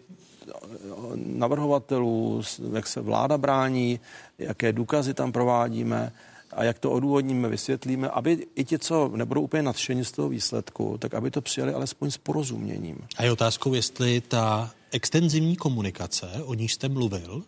navrhovatelů, 1.16 2.42
jak 2.74 2.88
se 2.88 3.02
vláda 3.02 3.38
brání, 3.38 4.00
jaké 4.38 4.74
důkazy 4.74 5.14
tam 5.14 5.32
provádíme 5.32 6.12
a 6.52 6.64
jak 6.64 6.80
to 6.80 6.92
odůvodníme, 6.92 7.50
vysvětlíme, 7.50 8.10
aby 8.10 8.48
i 8.56 8.66
ti, 8.66 8.80
co 8.80 9.12
nebudou 9.16 9.42
úplně 9.42 9.64
nadšení 9.64 10.06
z 10.06 10.12
toho 10.12 10.30
výsledku, 10.30 10.98
tak 10.98 11.14
aby 11.14 11.32
to 11.32 11.42
přijali 11.42 11.74
alespoň 11.74 12.12
s 12.12 12.18
porozuměním. 12.18 12.98
A 13.18 13.24
je 13.24 13.32
otázkou, 13.32 13.74
jestli 13.74 14.22
ta 14.22 14.72
extenzivní 14.92 15.56
komunikace, 15.56 16.28
o 16.46 16.54
níž 16.54 16.74
jste 16.74 16.90
mluvil, 16.90 17.44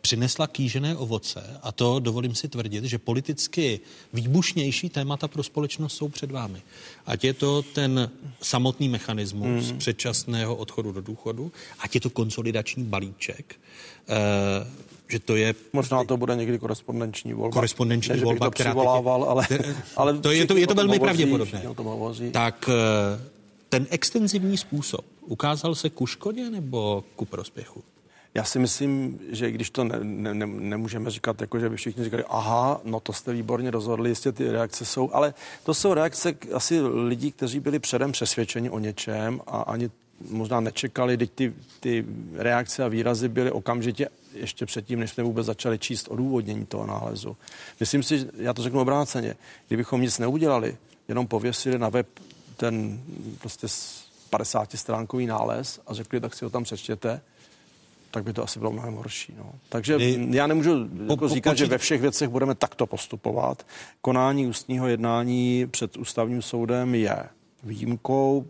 přinesla 0.00 0.46
kýžené 0.46 0.96
ovoce 0.96 1.60
a 1.62 1.72
to 1.72 2.00
dovolím 2.00 2.34
si 2.34 2.48
tvrdit, 2.48 2.84
že 2.84 2.98
politicky 2.98 3.80
výbušnější 4.12 4.88
témata 4.88 5.28
pro 5.28 5.42
společnost 5.42 5.96
jsou 5.96 6.08
před 6.08 6.30
vámi. 6.30 6.62
Ať 7.06 7.24
je 7.24 7.34
to 7.34 7.62
ten 7.62 8.10
samotný 8.42 8.88
mechanismus 8.88 9.72
mm. 9.72 9.78
předčasného 9.78 10.56
odchodu 10.56 10.92
do 10.92 11.00
důchodu, 11.00 11.52
ať 11.78 11.94
je 11.94 12.00
to 12.00 12.10
konsolidační 12.10 12.84
balíček, 12.84 13.56
e, 14.08 14.16
že 15.08 15.18
to 15.18 15.36
je... 15.36 15.54
Možná 15.72 16.04
to 16.04 16.16
bude 16.16 16.36
někdy 16.36 16.58
korespondenční 16.58 17.32
volba. 17.32 17.52
Korespondenční 17.52 18.16
ne, 18.16 18.24
volba, 18.24 18.46
to 18.46 18.50
která... 18.50 18.70
Přivolával, 18.70 19.24
ale, 19.24 19.46
ale 19.96 20.18
to 20.18 20.30
je 20.30 20.46
to, 20.46 20.56
je 20.56 20.66
to 20.66 20.74
velmi 20.74 20.98
hovoří, 20.98 21.04
pravděpodobné. 21.04 21.62
Tak 22.32 22.70
eh, 22.72 23.20
ten 23.68 23.86
extenzivní 23.90 24.56
způsob 24.56 25.04
ukázal 25.20 25.74
se 25.74 25.90
ku 25.90 26.06
škodě 26.06 26.50
nebo 26.50 27.04
ku 27.16 27.24
prospěchu? 27.24 27.84
Já 28.34 28.44
si 28.44 28.58
myslím, 28.58 29.20
že 29.30 29.50
když 29.50 29.70
to 29.70 29.84
ne, 29.84 29.98
ne, 30.02 30.34
ne, 30.34 30.46
nemůžeme 30.46 31.10
říkat, 31.10 31.40
jako 31.40 31.58
že 31.58 31.68
by 31.68 31.76
všichni 31.76 32.04
říkali, 32.04 32.24
aha, 32.28 32.80
no 32.84 33.00
to 33.00 33.12
jste 33.12 33.32
výborně 33.32 33.70
rozhodli, 33.70 34.08
jistě 34.08 34.32
ty 34.32 34.52
reakce 34.52 34.84
jsou, 34.84 35.10
ale 35.12 35.34
to 35.64 35.74
jsou 35.74 35.94
reakce 35.94 36.34
asi 36.54 36.80
lidí, 36.80 37.32
kteří 37.32 37.60
byli 37.60 37.78
předem 37.78 38.12
přesvědčeni 38.12 38.70
o 38.70 38.78
něčem 38.78 39.40
a 39.46 39.60
ani 39.60 39.90
možná 40.30 40.60
nečekali, 40.60 41.16
teď 41.16 41.30
ty, 41.34 41.54
ty 41.80 42.04
reakce 42.34 42.84
a 42.84 42.88
výrazy 42.88 43.28
byly 43.28 43.50
okamžitě 43.50 44.08
ještě 44.34 44.66
předtím, 44.66 45.00
než 45.00 45.10
jsme 45.10 45.24
vůbec 45.24 45.46
začali 45.46 45.78
číst 45.78 46.08
odůvodnění 46.08 46.66
toho 46.66 46.86
nálezu. 46.86 47.36
Myslím 47.80 48.02
si, 48.02 48.28
já 48.36 48.52
to 48.52 48.62
řeknu 48.62 48.80
obráceně, 48.80 49.34
kdybychom 49.68 50.00
nic 50.00 50.18
neudělali, 50.18 50.76
jenom 51.08 51.26
pověsili 51.26 51.78
na 51.78 51.88
web 51.88 52.06
ten 52.56 53.00
prostě 53.40 53.66
50 54.30 54.72
stránkový 54.72 55.26
nález 55.26 55.80
a 55.86 55.94
řekli, 55.94 56.20
tak 56.20 56.34
si 56.34 56.44
ho 56.44 56.50
tam 56.50 56.64
přečtěte, 56.64 57.20
tak 58.10 58.24
by 58.24 58.32
to 58.32 58.44
asi 58.44 58.58
bylo 58.58 58.72
mnohem 58.72 58.94
horší. 58.94 59.34
No. 59.38 59.52
Takže 59.68 59.96
Kdy, 59.96 60.28
já 60.30 60.46
nemůžu 60.46 60.88
po, 60.88 61.02
jako 61.02 61.16
po, 61.16 61.28
říkat, 61.28 61.50
počít... 61.50 61.58
že 61.58 61.66
ve 61.66 61.78
všech 61.78 62.00
věcech 62.00 62.28
budeme 62.28 62.54
takto 62.54 62.86
postupovat. 62.86 63.66
Konání 64.00 64.46
ústního 64.46 64.88
jednání 64.88 65.66
před 65.70 65.96
ústavním 65.96 66.42
soudem 66.42 66.94
je 66.94 67.24
výjimkou. 67.62 68.46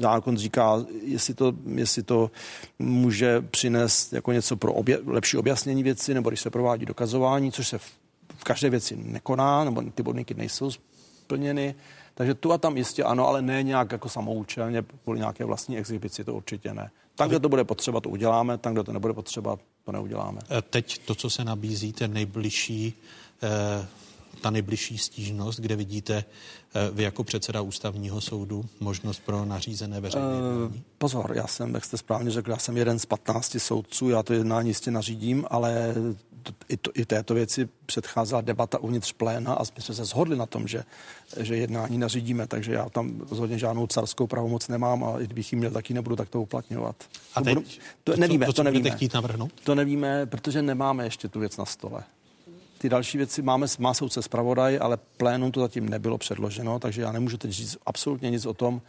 Zákon 0.00 0.36
říká, 0.36 0.84
jestli 1.02 1.34
to, 1.34 1.52
jestli 1.74 2.02
to 2.02 2.30
může 2.78 3.40
přinést 3.40 4.12
jako 4.12 4.32
něco 4.32 4.56
pro 4.56 4.72
obě, 4.72 4.98
lepší 5.06 5.36
objasnění 5.36 5.82
věci, 5.82 6.14
nebo 6.14 6.30
když 6.30 6.40
se 6.40 6.50
provádí 6.50 6.86
dokazování, 6.86 7.52
což 7.52 7.68
se 7.68 7.78
v, 7.78 7.92
v 8.36 8.44
každé 8.44 8.70
věci 8.70 8.96
nekoná, 8.96 9.64
nebo 9.64 9.82
ty 9.82 10.02
podmínky 10.02 10.34
nejsou 10.34 10.70
splněny. 10.70 11.74
Takže 12.14 12.34
tu 12.34 12.52
a 12.52 12.58
tam 12.58 12.76
jistě 12.76 13.04
ano, 13.04 13.28
ale 13.28 13.42
ne 13.42 13.62
nějak 13.62 13.92
jako 13.92 14.08
samoučelně 14.08 14.84
kvůli 15.04 15.18
nějaké 15.18 15.44
vlastní 15.44 15.78
exibici, 15.78 16.24
to 16.24 16.34
určitě 16.34 16.74
ne. 16.74 16.90
Tam, 17.20 17.28
kde 17.28 17.40
to 17.40 17.48
bude 17.48 17.64
potřeba, 17.64 18.00
to 18.00 18.08
uděláme, 18.08 18.58
tam, 18.58 18.72
kde 18.72 18.82
to 18.82 18.92
nebude 18.92 19.14
potřeba, 19.14 19.58
to 19.84 19.92
neuděláme. 19.92 20.40
E, 20.58 20.62
teď 20.62 20.98
to, 20.98 21.14
co 21.14 21.30
se 21.30 21.44
nabízí, 21.44 21.92
ten 21.92 22.12
nejbližší, 22.12 22.94
eh, 23.42 23.86
ta 24.40 24.50
nejbližší 24.50 24.98
stížnost, 24.98 25.60
kde 25.60 25.76
vidíte 25.76 26.24
eh, 26.74 26.90
vy 26.92 27.02
jako 27.02 27.24
předseda 27.24 27.60
ústavního 27.60 28.20
soudu 28.20 28.64
možnost 28.80 29.22
pro 29.26 29.44
nařízené 29.44 30.00
veřejné 30.00 30.26
uh, 30.26 30.72
Pozor, 30.98 31.32
já 31.36 31.46
jsem, 31.46 31.74
jak 31.74 31.84
jste 31.84 31.98
správně 31.98 32.30
řekl, 32.30 32.50
já 32.50 32.58
jsem 32.58 32.76
jeden 32.76 32.98
z 32.98 33.06
15 33.06 33.56
soudců, 33.58 34.10
já 34.10 34.22
to 34.22 34.32
jednání 34.32 34.68
jistě 34.68 34.90
nařídím, 34.90 35.46
ale 35.50 35.94
i, 36.68 36.76
to, 36.76 36.90
i 36.94 37.04
této 37.04 37.34
věci 37.34 37.68
předcházela 37.86 38.40
debata 38.40 38.78
uvnitř 38.78 39.12
pléna 39.12 39.54
a 39.54 39.62
my 39.76 39.82
jsme 39.82 39.94
se 39.94 40.04
shodli 40.04 40.36
na 40.36 40.46
tom, 40.46 40.68
že, 40.68 40.84
že 41.40 41.56
jednání 41.56 41.98
nařídíme, 41.98 42.46
takže 42.46 42.72
já 42.72 42.88
tam 42.88 43.20
rozhodně 43.30 43.58
žádnou 43.58 43.86
carskou 43.86 44.26
pravomoc 44.26 44.68
nemám 44.68 45.04
a 45.04 45.20
i 45.20 45.24
kdybych 45.24 45.52
ji 45.52 45.58
měl, 45.58 45.70
tak 45.70 45.90
ji 45.90 45.94
nebudu 45.94 46.16
takto 46.16 46.40
uplatňovat. 46.40 46.96
A 47.34 47.42
teď, 47.42 47.54
to, 47.54 47.60
budu, 47.60 47.70
to, 48.04 48.12
to 48.12 48.20
nevíme, 48.20 48.46
to, 48.46 48.52
to, 48.52 48.56
to 48.56 48.62
nevíme. 48.62 48.90
chtít 48.90 49.14
navrhnout? 49.14 49.52
To 49.64 49.74
nevíme, 49.74 50.26
protože 50.26 50.62
nemáme 50.62 51.04
ještě 51.04 51.28
tu 51.28 51.40
věc 51.40 51.56
na 51.56 51.64
stole. 51.64 52.02
Ty 52.78 52.88
další 52.88 53.18
věci 53.18 53.42
máme, 53.42 53.66
má 53.78 53.94
soudce 53.94 54.22
zpravodaj, 54.22 54.78
ale 54.82 54.96
plénum 55.16 55.52
to 55.52 55.60
zatím 55.60 55.88
nebylo 55.88 56.18
předloženo, 56.18 56.78
takže 56.78 57.02
já 57.02 57.12
nemůžu 57.12 57.36
teď 57.36 57.50
říct 57.50 57.76
absolutně 57.86 58.30
nic 58.30 58.46
o 58.46 58.54
tom, 58.54 58.82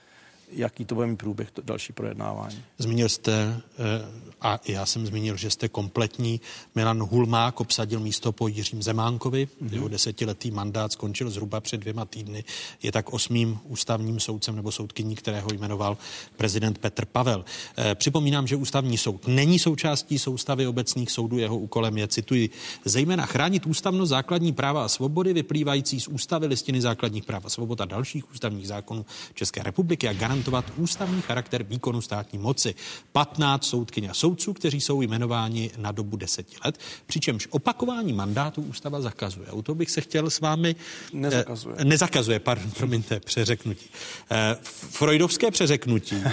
jaký 0.52 0.86
to 0.86 0.96
bude 0.96 1.08
mít 1.08 1.16
průběh 1.16 1.52
to 1.52 1.62
další 1.62 1.94
projednávání. 1.94 2.64
Zmínil 2.78 3.10
jste, 3.10 3.62
eh, 3.80 4.32
a 4.42 4.60
já 4.68 4.86
jsem 4.86 5.06
zmínil, 5.06 5.38
že 5.38 5.50
jste 5.50 5.70
kompletní. 5.70 6.42
Milan 6.76 7.04
Hulmák 7.04 7.60
obsadil 7.60 8.00
místo 8.00 8.32
po 8.32 8.48
Jiřím 8.48 8.84
Zemánkovi. 8.84 9.46
Mm-hmm. 9.46 9.74
Jeho 9.74 9.88
desetiletý 9.88 10.52
mandát 10.52 10.92
skončil 10.92 11.30
zhruba 11.30 11.62
před 11.62 11.78
dvěma 11.78 12.06
týdny. 12.06 12.44
Je 12.84 12.92
tak 12.92 13.14
osmým 13.14 13.60
ústavním 13.64 14.20
soudcem 14.20 14.56
nebo 14.56 14.72
soudkyní, 14.72 15.16
kterého 15.16 15.50
jmenoval 15.54 15.98
prezident 16.38 16.78
Petr 16.78 17.06
Pavel. 17.06 17.46
Eh, 17.78 17.96
připomínám, 17.96 18.48
že 18.48 18.56
ústavní 18.56 18.98
soud 18.98 19.28
není 19.28 19.60
součástí 19.60 20.20
soustavy 20.20 20.68
obecných 20.68 21.12
soudů. 21.12 21.38
Jeho 21.38 21.58
úkolem 21.58 21.98
je, 21.98 22.08
cituji, 22.08 22.50
zejména 22.86 23.26
chránit 23.26 23.66
ústavnost 23.66 24.10
základní 24.10 24.54
práva 24.54 24.86
a 24.86 24.88
svobody 24.88 25.34
vyplývající 25.34 26.00
z 26.00 26.08
ústavy 26.08 26.48
listiny 26.48 26.82
základních 26.82 27.24
práv 27.24 27.46
a 27.46 27.50
svobod 27.50 27.82
a 27.82 27.86
dalších 27.86 28.32
ústavních 28.32 28.68
zákonů 28.68 29.06
České 29.34 29.64
republiky 29.64 30.08
a 30.08 30.14
garant 30.14 30.41
garantovat 30.42 30.66
ústavní 30.78 31.22
charakter 31.22 31.64
výkonu 31.64 32.02
státní 32.02 32.40
moci. 32.40 32.76
15 33.12 33.66
soudkyň 33.66 34.10
a 34.10 34.14
soudců, 34.14 34.54
kteří 34.54 34.82
jsou 34.82 35.02
jmenováni 35.02 35.72
na 35.78 35.92
dobu 35.92 36.18
deseti 36.18 36.56
let, 36.66 36.78
přičemž 37.06 37.48
opakování 37.52 38.14
mandátu 38.14 38.62
ústava 38.62 39.02
zakazuje. 39.02 39.52
U 39.52 39.62
toho 39.62 39.76
bych 39.76 39.92
se 39.92 40.02
chtěl 40.02 40.30
s 40.30 40.40
vámi... 40.40 40.76
Nezakazuje. 41.14 41.76
Eh, 41.80 41.86
nezakazuje, 41.86 42.40
pardon, 42.40 42.72
promiňte, 42.72 43.20
přeřeknutí. 43.20 43.86
Eh, 44.32 44.58
freudovské 44.92 45.52
přeřeknutí, 45.52 46.24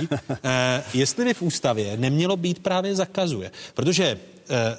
eh, 0.44 0.84
jestli 0.94 1.24
by 1.24 1.34
v 1.34 1.42
ústavě 1.42 1.96
nemělo 1.96 2.36
být 2.36 2.58
právě 2.58 2.94
zakazuje. 2.94 3.50
Protože 3.74 4.18
eh, 4.50 4.78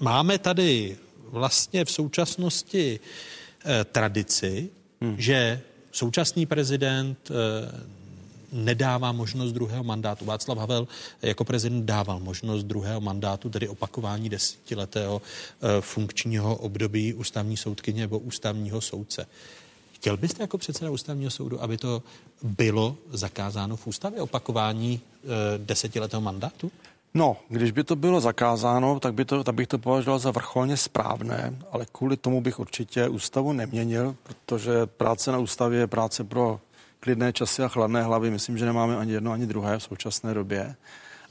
máme 0.00 0.38
tady 0.38 0.96
vlastně 1.30 1.84
v 1.84 1.90
současnosti 1.90 3.00
eh, 3.64 3.84
tradici, 3.84 4.70
hmm. 5.00 5.14
že 5.18 5.60
současný 5.96 6.46
prezident 6.46 7.30
eh, 7.30 7.95
nedává 8.52 9.12
možnost 9.12 9.52
druhého 9.52 9.84
mandátu. 9.84 10.24
Václav 10.24 10.58
Havel 10.58 10.88
jako 11.22 11.44
prezident 11.44 11.86
dával 11.86 12.20
možnost 12.20 12.64
druhého 12.64 13.00
mandátu, 13.00 13.50
tedy 13.50 13.68
opakování 13.68 14.28
desetiletého 14.28 15.22
eh, 15.22 15.80
funkčního 15.80 16.56
období 16.56 17.14
ústavní 17.14 17.56
soudkyně 17.56 18.00
nebo 18.00 18.18
ústavního 18.18 18.80
soudce. 18.80 19.26
Chtěl 19.96 20.16
byste 20.16 20.42
jako 20.42 20.58
předseda 20.58 20.90
ústavního 20.90 21.30
soudu, 21.30 21.62
aby 21.62 21.78
to 21.78 22.02
bylo 22.42 22.96
zakázáno 23.10 23.76
v 23.76 23.86
ústavě, 23.86 24.20
opakování 24.20 25.00
e, 25.00 25.28
desetiletého 25.58 26.20
mandátu? 26.20 26.72
No, 27.14 27.36
když 27.48 27.70
by 27.70 27.84
to 27.84 27.96
bylo 27.96 28.20
zakázáno, 28.20 29.00
tak, 29.00 29.14
by 29.14 29.24
to, 29.24 29.44
tak 29.44 29.54
bych 29.54 29.68
to 29.68 29.78
považoval 29.78 30.18
za 30.18 30.30
vrcholně 30.30 30.76
správné, 30.76 31.58
ale 31.72 31.86
kvůli 31.92 32.16
tomu 32.16 32.40
bych 32.40 32.58
určitě 32.58 33.08
ústavu 33.08 33.52
neměnil, 33.52 34.16
protože 34.22 34.86
práce 34.86 35.32
na 35.32 35.38
ústavě 35.38 35.78
je 35.78 35.86
práce 35.86 36.24
pro 36.24 36.60
klidné 37.06 37.32
časy 37.32 37.62
a 37.62 37.68
chladné 37.68 38.02
hlavy. 38.02 38.30
Myslím, 38.30 38.58
že 38.58 38.66
nemáme 38.66 38.96
ani 38.96 39.12
jedno, 39.12 39.32
ani 39.32 39.46
druhé 39.46 39.78
v 39.78 39.82
současné 39.82 40.34
době. 40.34 40.74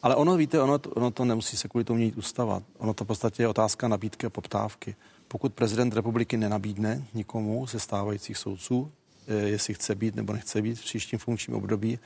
Ale 0.02 0.16
ono, 0.16 0.38
víte, 0.38 0.62
ono, 0.62 0.80
ono 0.96 1.12
to 1.12 1.26
nemusí 1.26 1.58
se 1.58 1.68
kvůli 1.68 1.84
tomu 1.84 1.98
měnit 1.98 2.18
ústava. 2.18 2.62
Ono 2.78 2.94
to 2.94 3.04
v 3.04 3.08
podstatě 3.08 3.44
je 3.44 3.48
otázka 3.48 3.88
nabídky 3.88 4.26
a 4.26 4.30
poptávky. 4.30 4.96
Pokud 5.28 5.54
prezident 5.54 5.94
republiky 5.94 6.38
nenabídne 6.38 7.04
nikomu 7.14 7.68
ze 7.68 7.80
stávajících 7.80 8.38
soudců, 8.38 8.92
eh, 9.28 9.34
jestli 9.34 9.74
chce 9.74 9.96
být 9.96 10.16
nebo 10.16 10.34
nechce 10.34 10.62
být 10.62 10.80
v 10.80 10.84
příštím 10.84 11.20
funkčním 11.20 11.58
období, 11.58 12.00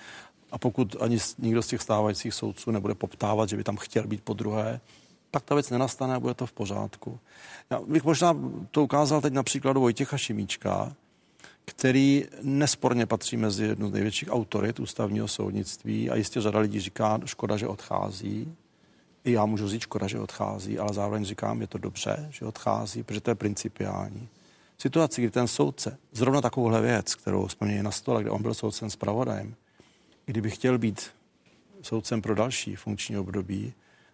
a 0.51 0.57
pokud 0.57 0.95
ani 1.01 1.17
nikdo 1.37 1.61
z 1.61 1.67
těch 1.67 1.81
stávajících 1.81 2.33
soudců 2.33 2.71
nebude 2.71 2.95
poptávat, 2.95 3.49
že 3.49 3.57
by 3.57 3.63
tam 3.63 3.77
chtěl 3.77 4.07
být 4.07 4.21
po 4.23 4.33
druhé, 4.33 4.79
tak 5.31 5.43
ta 5.43 5.55
věc 5.55 5.69
nenastane 5.69 6.15
a 6.15 6.19
bude 6.19 6.33
to 6.33 6.45
v 6.45 6.51
pořádku. 6.51 7.19
Já 7.69 7.79
bych 7.79 8.03
možná 8.03 8.35
to 8.71 8.83
ukázal 8.83 9.21
teď 9.21 9.33
na 9.33 9.43
příkladu 9.43 9.81
Vojtěcha 9.81 10.17
Šimíčka, 10.17 10.95
který 11.69 12.25
nesporně 12.41 13.05
patří 13.05 13.37
mezi 13.37 13.63
jednu 13.63 13.89
z 13.89 13.93
největších 13.93 14.31
autorit 14.31 14.79
ústavního 14.79 15.27
soudnictví 15.27 16.09
a 16.09 16.15
jistě 16.15 16.41
řada 16.41 16.59
lidí 16.59 16.79
říká, 16.79 17.19
škoda, 17.25 17.57
že 17.57 17.67
odchází. 17.67 18.55
I 19.23 19.31
já 19.31 19.45
můžu 19.45 19.67
říct, 19.67 19.81
škoda, 19.81 20.07
že 20.07 20.19
odchází, 20.19 20.79
ale 20.79 20.93
zároveň 20.93 21.25
říkám, 21.25 21.61
je 21.61 21.67
to 21.67 21.77
dobře, 21.77 22.29
že 22.31 22.45
odchází, 22.45 23.03
protože 23.03 23.21
to 23.21 23.31
je 23.31 23.35
principiální. 23.35 24.27
V 24.77 24.81
situaci, 24.81 25.21
kdy 25.21 25.31
ten 25.31 25.47
soudce, 25.47 25.97
zrovna 26.11 26.41
takovouhle 26.41 26.81
věc, 26.81 27.15
kterou 27.15 27.49
jsme 27.49 27.67
měli 27.67 27.83
na 27.83 27.91
stole, 27.91 28.21
kde 28.21 28.31
on 28.31 28.41
byl 28.41 28.53
soudcem 28.53 28.89
s 28.89 28.95
pravodajem, 28.95 29.55
kdyby 30.25 30.49
chtěl 30.49 30.77
být 30.77 31.09
soudcem 31.81 32.21
pro 32.21 32.35
další 32.35 32.75
funkční 32.75 33.17
období, 33.17 33.73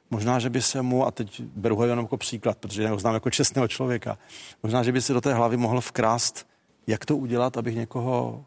možná, 0.09 0.39
že 0.39 0.49
by 0.49 0.61
se 0.61 0.81
mu, 0.81 1.05
a 1.05 1.11
teď 1.11 1.41
beru 1.41 1.75
ho 1.75 1.85
jenom 1.85 2.05
jako 2.05 2.17
příklad, 2.17 2.57
protože 2.57 2.83
já 2.83 2.91
ho 2.91 2.99
znám 2.99 3.13
jako 3.13 3.29
čestného 3.29 3.67
člověka, 3.67 4.17
možná, 4.63 4.83
že 4.83 4.91
by 4.91 5.01
se 5.01 5.13
do 5.13 5.21
té 5.21 5.33
hlavy 5.33 5.57
mohl 5.57 5.81
vkrást 5.81 6.47
jak 6.87 7.05
to 7.05 7.17
udělat, 7.17 7.57
abych 7.57 7.75
někoho 7.75 8.45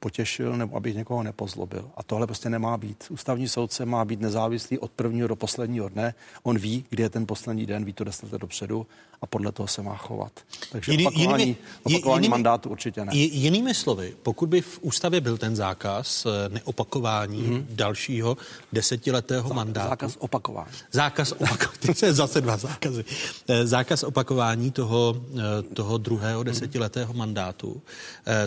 potěšil 0.00 0.56
nebo 0.56 0.76
abych 0.76 0.96
někoho 0.96 1.22
nepozlobil. 1.22 1.90
A 1.96 2.02
tohle 2.02 2.26
prostě 2.26 2.50
nemá 2.50 2.76
být. 2.76 3.04
Ústavní 3.10 3.48
soudce 3.48 3.86
má 3.86 4.04
být 4.04 4.20
nezávislý 4.20 4.78
od 4.78 4.90
prvního 4.90 5.28
do 5.28 5.36
posledního 5.36 5.88
dne. 5.88 6.14
On 6.42 6.58
ví, 6.58 6.84
kdy 6.90 7.02
je 7.02 7.10
ten 7.10 7.26
poslední 7.26 7.66
den, 7.66 7.84
ví 7.84 7.92
to 7.92 8.04
deset 8.04 8.30
dopředu 8.30 8.86
a 9.22 9.26
podle 9.26 9.52
toho 9.52 9.66
se 9.66 9.82
má 9.82 9.96
chovat. 9.96 10.32
Takže 10.72 10.92
Jiný, 10.92 11.06
opakování, 11.06 11.42
jinými, 11.42 11.56
opakování 11.82 12.24
jinými, 12.24 12.30
mandátu 12.30 12.68
určitě 12.68 13.04
ne. 13.04 13.16
Jinými 13.16 13.74
slovy, 13.74 14.14
pokud 14.22 14.48
by 14.48 14.60
v 14.60 14.78
ústavě 14.82 15.20
byl 15.20 15.38
ten 15.38 15.56
zákaz 15.56 16.26
eh, 16.26 16.48
neopakování 16.48 17.42
mm-hmm. 17.42 17.64
dalšího 17.70 18.36
desetiletého 18.72 19.48
Zá, 19.48 19.54
mandátu. 19.54 19.88
Zákaz 19.88 20.16
opakování. 20.18 20.70
Zákaz 20.92 21.32
opakování. 21.32 21.78
Teď 21.80 21.96
se 21.96 22.12
zase 22.12 22.40
dva 22.40 22.56
zákazy. 22.56 23.04
Eh, 23.48 23.66
zákaz 23.66 24.02
opakování 24.02 24.70
toho, 24.70 25.22
eh, 25.38 25.62
toho 25.62 25.98
druhého 25.98 26.42
desetiletého 26.42 27.14
mandátu, 27.14 27.82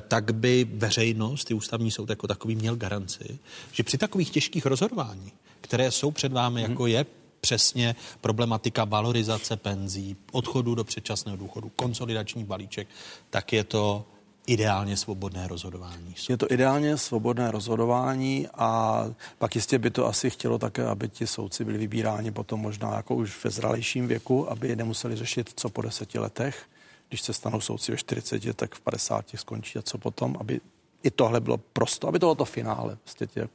tak 0.08 0.34
by 0.34 0.68
veřejnost, 0.74 1.52
i 1.52 1.54
ústavní 1.54 1.92
soud 1.92 2.10
jako 2.10 2.28
takový 2.28 2.56
měl 2.56 2.76
garanci, 2.76 3.40
že 3.72 3.84
při 3.84 3.98
takových 3.98 4.30
těžkých 4.30 4.66
rozhodování, 4.66 5.32
které 5.62 5.92
jsou 5.92 6.12
před 6.12 6.32
vámi, 6.32 6.62
jako 6.62 6.88
je 6.88 7.06
přesně 7.42 7.96
problematika 8.22 8.86
valorizace 8.86 9.58
penzí, 9.58 10.16
odchodu 10.32 10.76
do 10.76 10.84
předčasného 10.84 11.38
důchodu, 11.38 11.72
konsolidační 11.76 12.44
balíček, 12.44 12.88
tak 13.30 13.54
je 13.54 13.64
to 13.64 14.06
ideálně 14.48 14.98
svobodné 14.98 15.48
rozhodování. 15.48 16.16
Je 16.30 16.38
to 16.38 16.52
ideálně 16.52 16.98
svobodné 16.98 17.52
rozhodování 17.52 18.48
a 18.54 19.04
pak 19.38 19.56
jistě 19.56 19.80
by 19.80 19.90
to 19.90 20.08
asi 20.08 20.30
chtělo 20.30 20.58
také, 20.58 20.86
aby 20.86 21.10
ti 21.10 21.28
soudci 21.28 21.66
byli 21.66 21.78
vybíráni 21.78 22.32
potom 22.32 22.60
možná 22.60 22.96
jako 22.96 23.16
už 23.16 23.44
ve 23.44 23.50
zralejším 23.50 24.08
věku, 24.08 24.52
aby 24.52 24.76
nemuseli 24.76 25.16
řešit 25.16 25.54
co 25.56 25.70
po 25.70 25.82
deseti 25.82 26.20
letech. 26.20 26.66
Když 27.10 27.22
se 27.22 27.34
stanou 27.34 27.62
soudci 27.62 27.92
ve 27.92 27.98
40, 27.98 28.56
tak 28.56 28.76
v 28.76 28.82
50 28.82 29.26
skončí 29.36 29.80
a 29.80 29.82
co 29.82 29.98
potom, 29.98 30.38
aby 30.40 30.62
i 31.04 31.12
tohle 31.12 31.40
bylo 31.40 31.58
prosto, 31.58 32.08
aby 32.08 32.20
to 32.20 32.26
bylo 32.26 32.36
to 32.36 32.46
finále, 32.46 32.98
tě, 33.34 33.50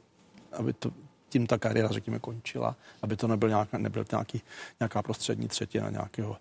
aby 0.51 0.73
to 0.73 0.91
tím 1.29 1.47
ta 1.47 1.57
kariéra, 1.57 1.87
řekněme, 1.91 2.19
končila, 2.19 2.75
aby 3.01 3.15
to 3.15 3.27
nebyl, 3.27 3.49
nějak, 3.49 3.73
nebyl 3.73 4.05
nějaký, 4.11 4.41
nějaká 4.79 5.01
prostřední 5.01 5.47
třetina 5.47 5.89
nějakého, 5.89 6.37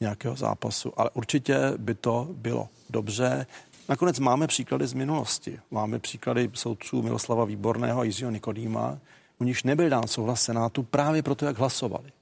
nějakého 0.00 0.36
zápasu. 0.36 1.00
Ale 1.00 1.10
určitě 1.14 1.58
by 1.76 1.94
to 1.94 2.28
bylo 2.30 2.68
dobře. 2.90 3.46
Nakonec 3.88 4.18
máme 4.18 4.46
příklady 4.46 4.86
z 4.86 4.92
minulosti. 4.92 5.60
Máme 5.70 5.98
příklady 5.98 6.50
soudců 6.54 7.02
Miloslava 7.02 7.44
Výborného 7.44 8.00
a 8.00 8.04
Jiřího 8.04 8.30
Nikodýma, 8.30 8.98
u 9.38 9.44
nichž 9.44 9.62
nebyl 9.62 9.88
dán 9.88 10.08
souhlas 10.08 10.42
Senátu 10.42 10.82
právě 10.82 11.22
proto, 11.22 11.46
jak 11.46 11.58
hlasovali. 11.58 12.12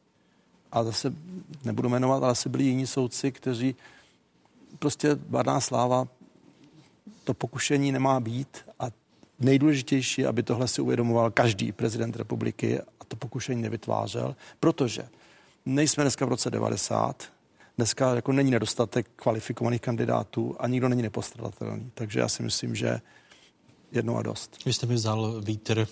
A 0.72 0.84
zase 0.84 1.12
nebudu 1.64 1.88
jmenovat, 1.88 2.22
ale 2.22 2.30
zase 2.30 2.48
byli 2.48 2.64
jiní 2.64 2.86
soudci, 2.86 3.32
kteří 3.32 3.76
prostě 4.78 5.18
varná 5.28 5.60
sláva, 5.60 6.08
to 7.24 7.34
pokušení 7.34 7.92
nemá 7.92 8.20
být 8.20 8.58
a 8.78 8.86
nejdůležitější 9.44 10.26
aby 10.26 10.42
tohle 10.42 10.68
si 10.68 10.82
uvědomoval 10.82 11.30
každý 11.30 11.72
prezident 11.72 12.16
republiky 12.16 12.80
a 12.80 13.04
to 13.08 13.16
pokušení 13.16 13.62
nevytvářel, 13.62 14.36
protože 14.60 15.08
nejsme 15.66 16.04
dneska 16.04 16.26
v 16.26 16.28
roce 16.28 16.50
90, 16.50 17.32
dneska 17.76 18.14
jako 18.14 18.32
není 18.32 18.50
nedostatek 18.50 19.06
kvalifikovaných 19.16 19.80
kandidátů 19.80 20.56
a 20.58 20.68
nikdo 20.68 20.88
není 20.88 21.02
nepostradatelný. 21.02 21.90
Takže 21.94 22.20
já 22.20 22.28
si 22.28 22.42
myslím, 22.42 22.74
že 22.74 23.00
jednou 23.92 24.16
a 24.16 24.22
dost. 24.22 24.64
Vy 24.64 24.72
jste 24.72 24.86
mi 24.86 24.94
vzal 24.94 25.40
vítr 25.40 25.88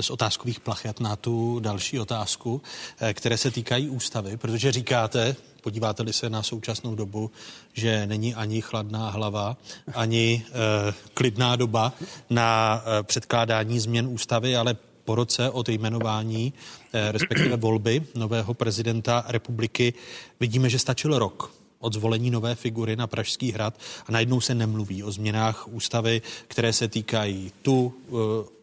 z 0.00 0.10
otázkových 0.10 0.60
plachet 0.60 1.00
na 1.00 1.16
tu 1.16 1.60
další 1.60 2.00
otázku, 2.00 2.62
eh, 3.00 3.14
které 3.14 3.38
se 3.38 3.50
týkají 3.50 3.90
ústavy, 3.90 4.36
protože 4.36 4.72
říkáte, 4.72 5.36
podíváte-li 5.64 6.12
se 6.12 6.30
na 6.30 6.42
současnou 6.42 6.94
dobu, 6.94 7.30
že 7.72 8.06
není 8.06 8.34
ani 8.34 8.60
chladná 8.60 9.10
hlava, 9.10 9.56
ani 9.94 10.44
eh, 10.46 10.94
klidná 11.14 11.56
doba 11.56 11.92
na 12.30 12.82
eh, 12.84 13.02
předkládání 13.02 13.80
změn 13.80 14.06
ústavy, 14.08 14.56
ale 14.56 14.76
po 15.04 15.14
roce 15.14 15.50
od 15.50 15.68
jmenování, 15.68 16.52
eh, 16.92 17.12
respektive 17.12 17.56
volby 17.56 18.02
nového 18.14 18.54
prezidenta 18.54 19.24
republiky, 19.28 19.94
vidíme, 20.40 20.70
že 20.70 20.78
stačil 20.78 21.18
rok 21.18 21.63
od 21.84 21.92
zvolení 21.92 22.30
nové 22.30 22.54
figury 22.54 22.96
na 22.96 23.06
Pražský 23.06 23.52
hrad 23.52 23.78
a 24.06 24.12
najednou 24.12 24.40
se 24.40 24.54
nemluví 24.54 25.02
o 25.02 25.12
změnách 25.12 25.68
ústavy, 25.68 26.22
které 26.48 26.72
se 26.72 26.88
týkají 26.88 27.52
tu 27.62 27.94
eh, 28.08 28.12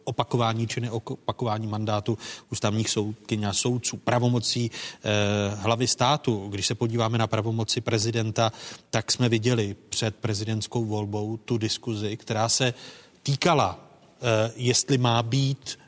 opakování 0.04 0.66
či 0.66 0.80
neopakování 0.80 1.66
mandátu 1.66 2.18
ústavních 2.52 2.90
soudkyň 2.90 3.44
a 3.44 3.52
soudců, 3.52 3.96
pravomocí 3.96 4.70
eh, 4.70 5.10
hlavy 5.54 5.86
státu. 5.86 6.48
Když 6.48 6.66
se 6.66 6.74
podíváme 6.74 7.18
na 7.18 7.26
pravomoci 7.26 7.80
prezidenta, 7.80 8.52
tak 8.90 9.12
jsme 9.12 9.28
viděli 9.28 9.76
před 9.88 10.16
prezidentskou 10.16 10.84
volbou 10.84 11.36
tu 11.36 11.58
diskuzi, 11.58 12.16
která 12.16 12.48
se 12.48 12.74
týkala, 13.22 13.78
eh, 13.78 14.52
jestli 14.56 14.98
má 14.98 15.22
být 15.22 15.81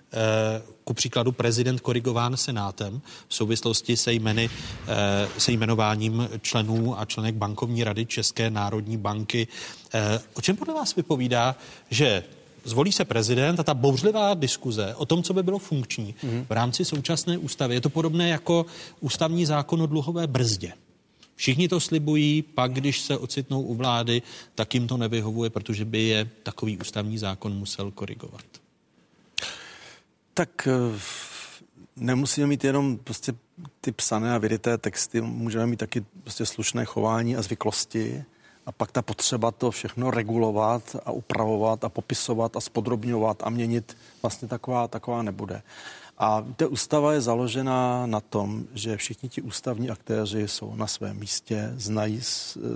ku 0.84 0.94
příkladu 0.94 1.32
prezident 1.32 1.80
korigován 1.80 2.36
senátem 2.36 3.00
v 3.28 3.34
souvislosti 3.34 3.96
se, 3.96 4.12
jmeny, 4.12 4.50
eh, 4.86 5.28
se 5.38 5.52
jmenováním 5.52 6.28
členů 6.40 7.00
a 7.00 7.04
členek 7.04 7.34
bankovní 7.34 7.84
rady 7.84 8.06
České 8.06 8.50
národní 8.50 8.96
banky. 8.96 9.48
Eh, 9.94 10.20
o 10.34 10.40
čem 10.40 10.56
podle 10.56 10.74
vás 10.74 10.94
vypovídá, 10.94 11.56
že 11.90 12.24
zvolí 12.64 12.92
se 12.92 13.04
prezident 13.04 13.60
a 13.60 13.62
ta 13.62 13.74
bouřlivá 13.74 14.34
diskuze 14.34 14.94
o 14.94 15.06
tom, 15.06 15.22
co 15.22 15.34
by 15.34 15.42
bylo 15.42 15.58
funkční 15.58 16.14
v 16.48 16.52
rámci 16.52 16.84
současné 16.84 17.38
ústavy, 17.38 17.74
je 17.74 17.80
to 17.80 17.90
podobné 17.90 18.28
jako 18.28 18.66
ústavní 19.00 19.46
zákon 19.46 19.82
o 19.82 19.86
dluhové 19.86 20.26
brzdě. 20.26 20.72
Všichni 21.36 21.68
to 21.68 21.80
slibují, 21.80 22.42
pak 22.42 22.72
když 22.72 23.00
se 23.00 23.18
ocitnou 23.18 23.62
u 23.62 23.74
vlády, 23.74 24.22
tak 24.54 24.74
jim 24.74 24.86
to 24.86 24.96
nevyhovuje, 24.96 25.50
protože 25.50 25.84
by 25.84 26.02
je 26.02 26.30
takový 26.42 26.78
ústavní 26.78 27.18
zákon 27.18 27.52
musel 27.52 27.90
korigovat. 27.90 28.63
Tak 30.34 30.68
eh, 30.68 30.98
nemusíme 31.96 32.46
mít 32.46 32.64
jenom 32.64 32.96
prostě 32.96 33.32
ty 33.80 33.92
psané 33.92 34.34
a 34.34 34.38
vyryté 34.38 34.78
texty, 34.78 35.20
můžeme 35.20 35.66
mít 35.66 35.76
taky 35.76 36.04
prostě 36.22 36.46
slušné 36.46 36.84
chování 36.84 37.36
a 37.36 37.42
zvyklosti 37.42 38.24
a 38.66 38.72
pak 38.72 38.92
ta 38.92 39.02
potřeba 39.02 39.50
to 39.50 39.70
všechno 39.70 40.10
regulovat 40.10 40.96
a 41.04 41.10
upravovat 41.10 41.84
a 41.84 41.88
popisovat 41.88 42.56
a 42.56 42.60
spodrobňovat 42.60 43.42
a 43.42 43.50
měnit 43.50 43.96
vlastně 44.22 44.48
taková, 44.48 44.88
taková 44.88 45.22
nebude. 45.22 45.62
A 46.18 46.46
ta 46.56 46.68
ústava 46.68 47.12
je 47.12 47.20
založena 47.20 48.06
na 48.06 48.20
tom, 48.20 48.64
že 48.74 48.96
všichni 48.96 49.28
ti 49.28 49.42
ústavní 49.42 49.90
aktéři 49.90 50.48
jsou 50.48 50.74
na 50.74 50.86
svém 50.86 51.18
místě, 51.18 51.72
znají 51.76 52.20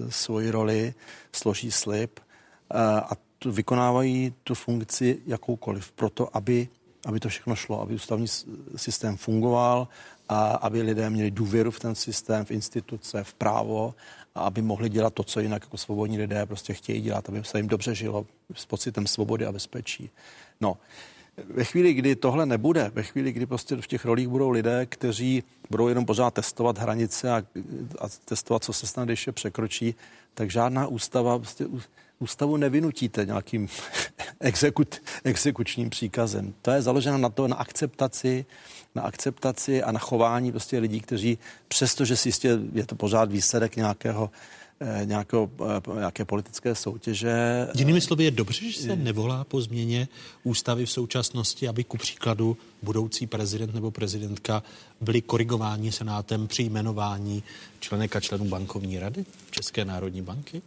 svoji 0.08 0.50
roli, 0.50 0.94
složí 1.32 1.70
slib 1.70 2.20
eh, 2.20 2.78
a 3.00 3.10
tu, 3.38 3.52
vykonávají 3.52 4.34
tu 4.44 4.54
funkci 4.54 5.22
jakoukoliv 5.26 5.92
proto, 5.92 6.36
aby 6.36 6.68
aby 7.08 7.20
to 7.20 7.28
všechno 7.28 7.56
šlo, 7.56 7.80
aby 7.80 7.94
ústavní 7.94 8.26
systém 8.76 9.16
fungoval 9.16 9.88
a 10.28 10.50
aby 10.50 10.82
lidé 10.82 11.10
měli 11.10 11.30
důvěru 11.30 11.70
v 11.70 11.80
ten 11.80 11.94
systém, 11.94 12.44
v 12.44 12.50
instituce, 12.50 13.24
v 13.24 13.34
právo 13.34 13.94
a 14.34 14.40
aby 14.40 14.62
mohli 14.62 14.88
dělat 14.88 15.14
to, 15.14 15.22
co 15.22 15.40
jinak 15.40 15.62
jako 15.62 15.76
svobodní 15.76 16.18
lidé 16.18 16.46
prostě 16.46 16.74
chtějí 16.74 17.00
dělat, 17.00 17.28
aby 17.28 17.44
se 17.44 17.58
jim 17.58 17.68
dobře 17.68 17.94
žilo 17.94 18.26
s 18.54 18.66
pocitem 18.66 19.06
svobody 19.06 19.46
a 19.46 19.52
bezpečí. 19.52 20.10
No, 20.60 20.76
ve 21.44 21.64
chvíli, 21.64 21.92
kdy 21.94 22.16
tohle 22.16 22.46
nebude, 22.46 22.90
ve 22.94 23.02
chvíli, 23.02 23.32
kdy 23.32 23.46
prostě 23.46 23.76
v 23.76 23.86
těch 23.86 24.04
rolích 24.04 24.28
budou 24.28 24.50
lidé, 24.50 24.86
kteří 24.86 25.42
budou 25.70 25.88
jenom 25.88 26.06
pořád 26.06 26.34
testovat 26.34 26.78
hranice 26.78 27.30
a, 27.30 27.36
a 27.98 28.08
testovat, 28.24 28.64
co 28.64 28.72
se 28.72 28.86
snad 28.86 29.08
ještě 29.08 29.32
překročí, 29.32 29.94
tak 30.34 30.50
žádná 30.50 30.86
ústava 30.86 31.38
prostě 31.38 31.66
ústavu 32.18 32.56
nevynutíte 32.56 33.24
nějakým 33.24 33.68
exekut, 34.40 34.96
exekučním 35.24 35.90
příkazem. 35.90 36.54
To 36.62 36.70
je 36.70 36.82
založeno 36.82 37.18
na 37.18 37.28
to, 37.28 37.48
na 37.48 37.56
akceptaci, 37.56 38.44
na 38.94 39.02
akceptaci 39.02 39.82
a 39.82 39.92
na 39.92 39.98
chování 39.98 40.50
prostě 40.50 40.78
lidí, 40.78 41.00
kteří 41.00 41.38
přestože 41.68 42.16
si 42.16 42.28
jistě 42.28 42.58
je 42.72 42.86
to 42.86 42.94
pořád 42.94 43.32
výsledek 43.32 43.76
nějakého 43.76 44.30
eh, 44.80 45.06
nějakého, 45.06 45.50
eh, 45.94 45.98
nějaké 45.98 46.24
politické 46.24 46.74
soutěže. 46.74 47.66
Jinými 47.74 48.00
slovy 48.00 48.24
je 48.24 48.30
dobře, 48.30 48.70
že 48.70 48.80
se 48.80 48.96
nevolá 48.96 49.44
po 49.44 49.60
změně 49.60 50.08
ústavy 50.44 50.86
v 50.86 50.90
současnosti, 50.90 51.68
aby 51.68 51.84
ku 51.84 51.96
příkladu 51.96 52.56
budoucí 52.82 53.26
prezident 53.26 53.74
nebo 53.74 53.90
prezidentka 53.90 54.62
byli 55.00 55.22
korigováni 55.22 55.92
senátem 55.92 56.46
při 56.46 56.62
jmenování 56.62 57.42
členek 57.80 58.16
a 58.16 58.20
členů 58.20 58.44
bankovní 58.44 58.98
rady 58.98 59.24
České 59.50 59.84
národní 59.84 60.22
banky? 60.22 60.62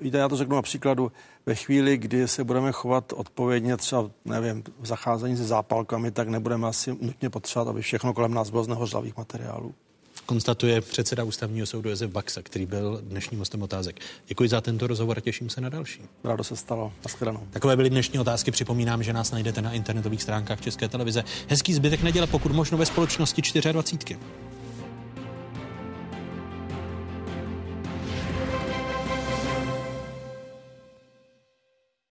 Víte, 0.00 0.18
já 0.18 0.28
to 0.28 0.36
řeknu 0.36 0.56
na 0.56 0.62
příkladu. 0.62 1.12
Ve 1.46 1.54
chvíli, 1.54 1.96
kdy 1.96 2.28
se 2.28 2.44
budeme 2.44 2.72
chovat 2.72 3.12
odpovědně 3.12 3.76
třeba, 3.76 4.10
nevím, 4.24 4.64
v 4.80 4.86
zacházení 4.86 5.36
se 5.36 5.44
zápalkami, 5.44 6.10
tak 6.10 6.28
nebudeme 6.28 6.68
asi 6.68 6.96
nutně 7.00 7.30
potřebovat, 7.30 7.70
aby 7.70 7.82
všechno 7.82 8.14
kolem 8.14 8.34
nás 8.34 8.50
bylo 8.50 8.64
z 8.64 8.68
nehořlavých 8.68 9.16
materiálů. 9.16 9.74
Konstatuje 10.26 10.80
předseda 10.80 11.24
ústavního 11.24 11.66
soudu 11.66 11.90
Josef 11.90 12.10
Baxa, 12.10 12.42
který 12.42 12.66
byl 12.66 13.00
dnešním 13.02 13.38
hostem 13.38 13.62
otázek. 13.62 14.00
Děkuji 14.26 14.48
za 14.48 14.60
tento 14.60 14.86
rozhovor 14.86 15.18
a 15.18 15.20
těším 15.20 15.50
se 15.50 15.60
na 15.60 15.68
další. 15.68 16.02
Rádo 16.24 16.44
se 16.44 16.56
stalo. 16.56 16.92
Naschledanou. 17.04 17.40
Takové 17.50 17.76
byly 17.76 17.90
dnešní 17.90 18.18
otázky. 18.18 18.50
Připomínám, 18.50 19.02
že 19.02 19.12
nás 19.12 19.30
najdete 19.30 19.62
na 19.62 19.72
internetových 19.72 20.22
stránkách 20.22 20.60
České 20.60 20.88
televize. 20.88 21.24
Hezký 21.48 21.74
zbytek 21.74 22.02
neděle, 22.02 22.26
pokud 22.26 22.52
možno 22.52 22.78
ve 22.78 22.86
společnosti 22.86 23.42
24. 23.72 24.18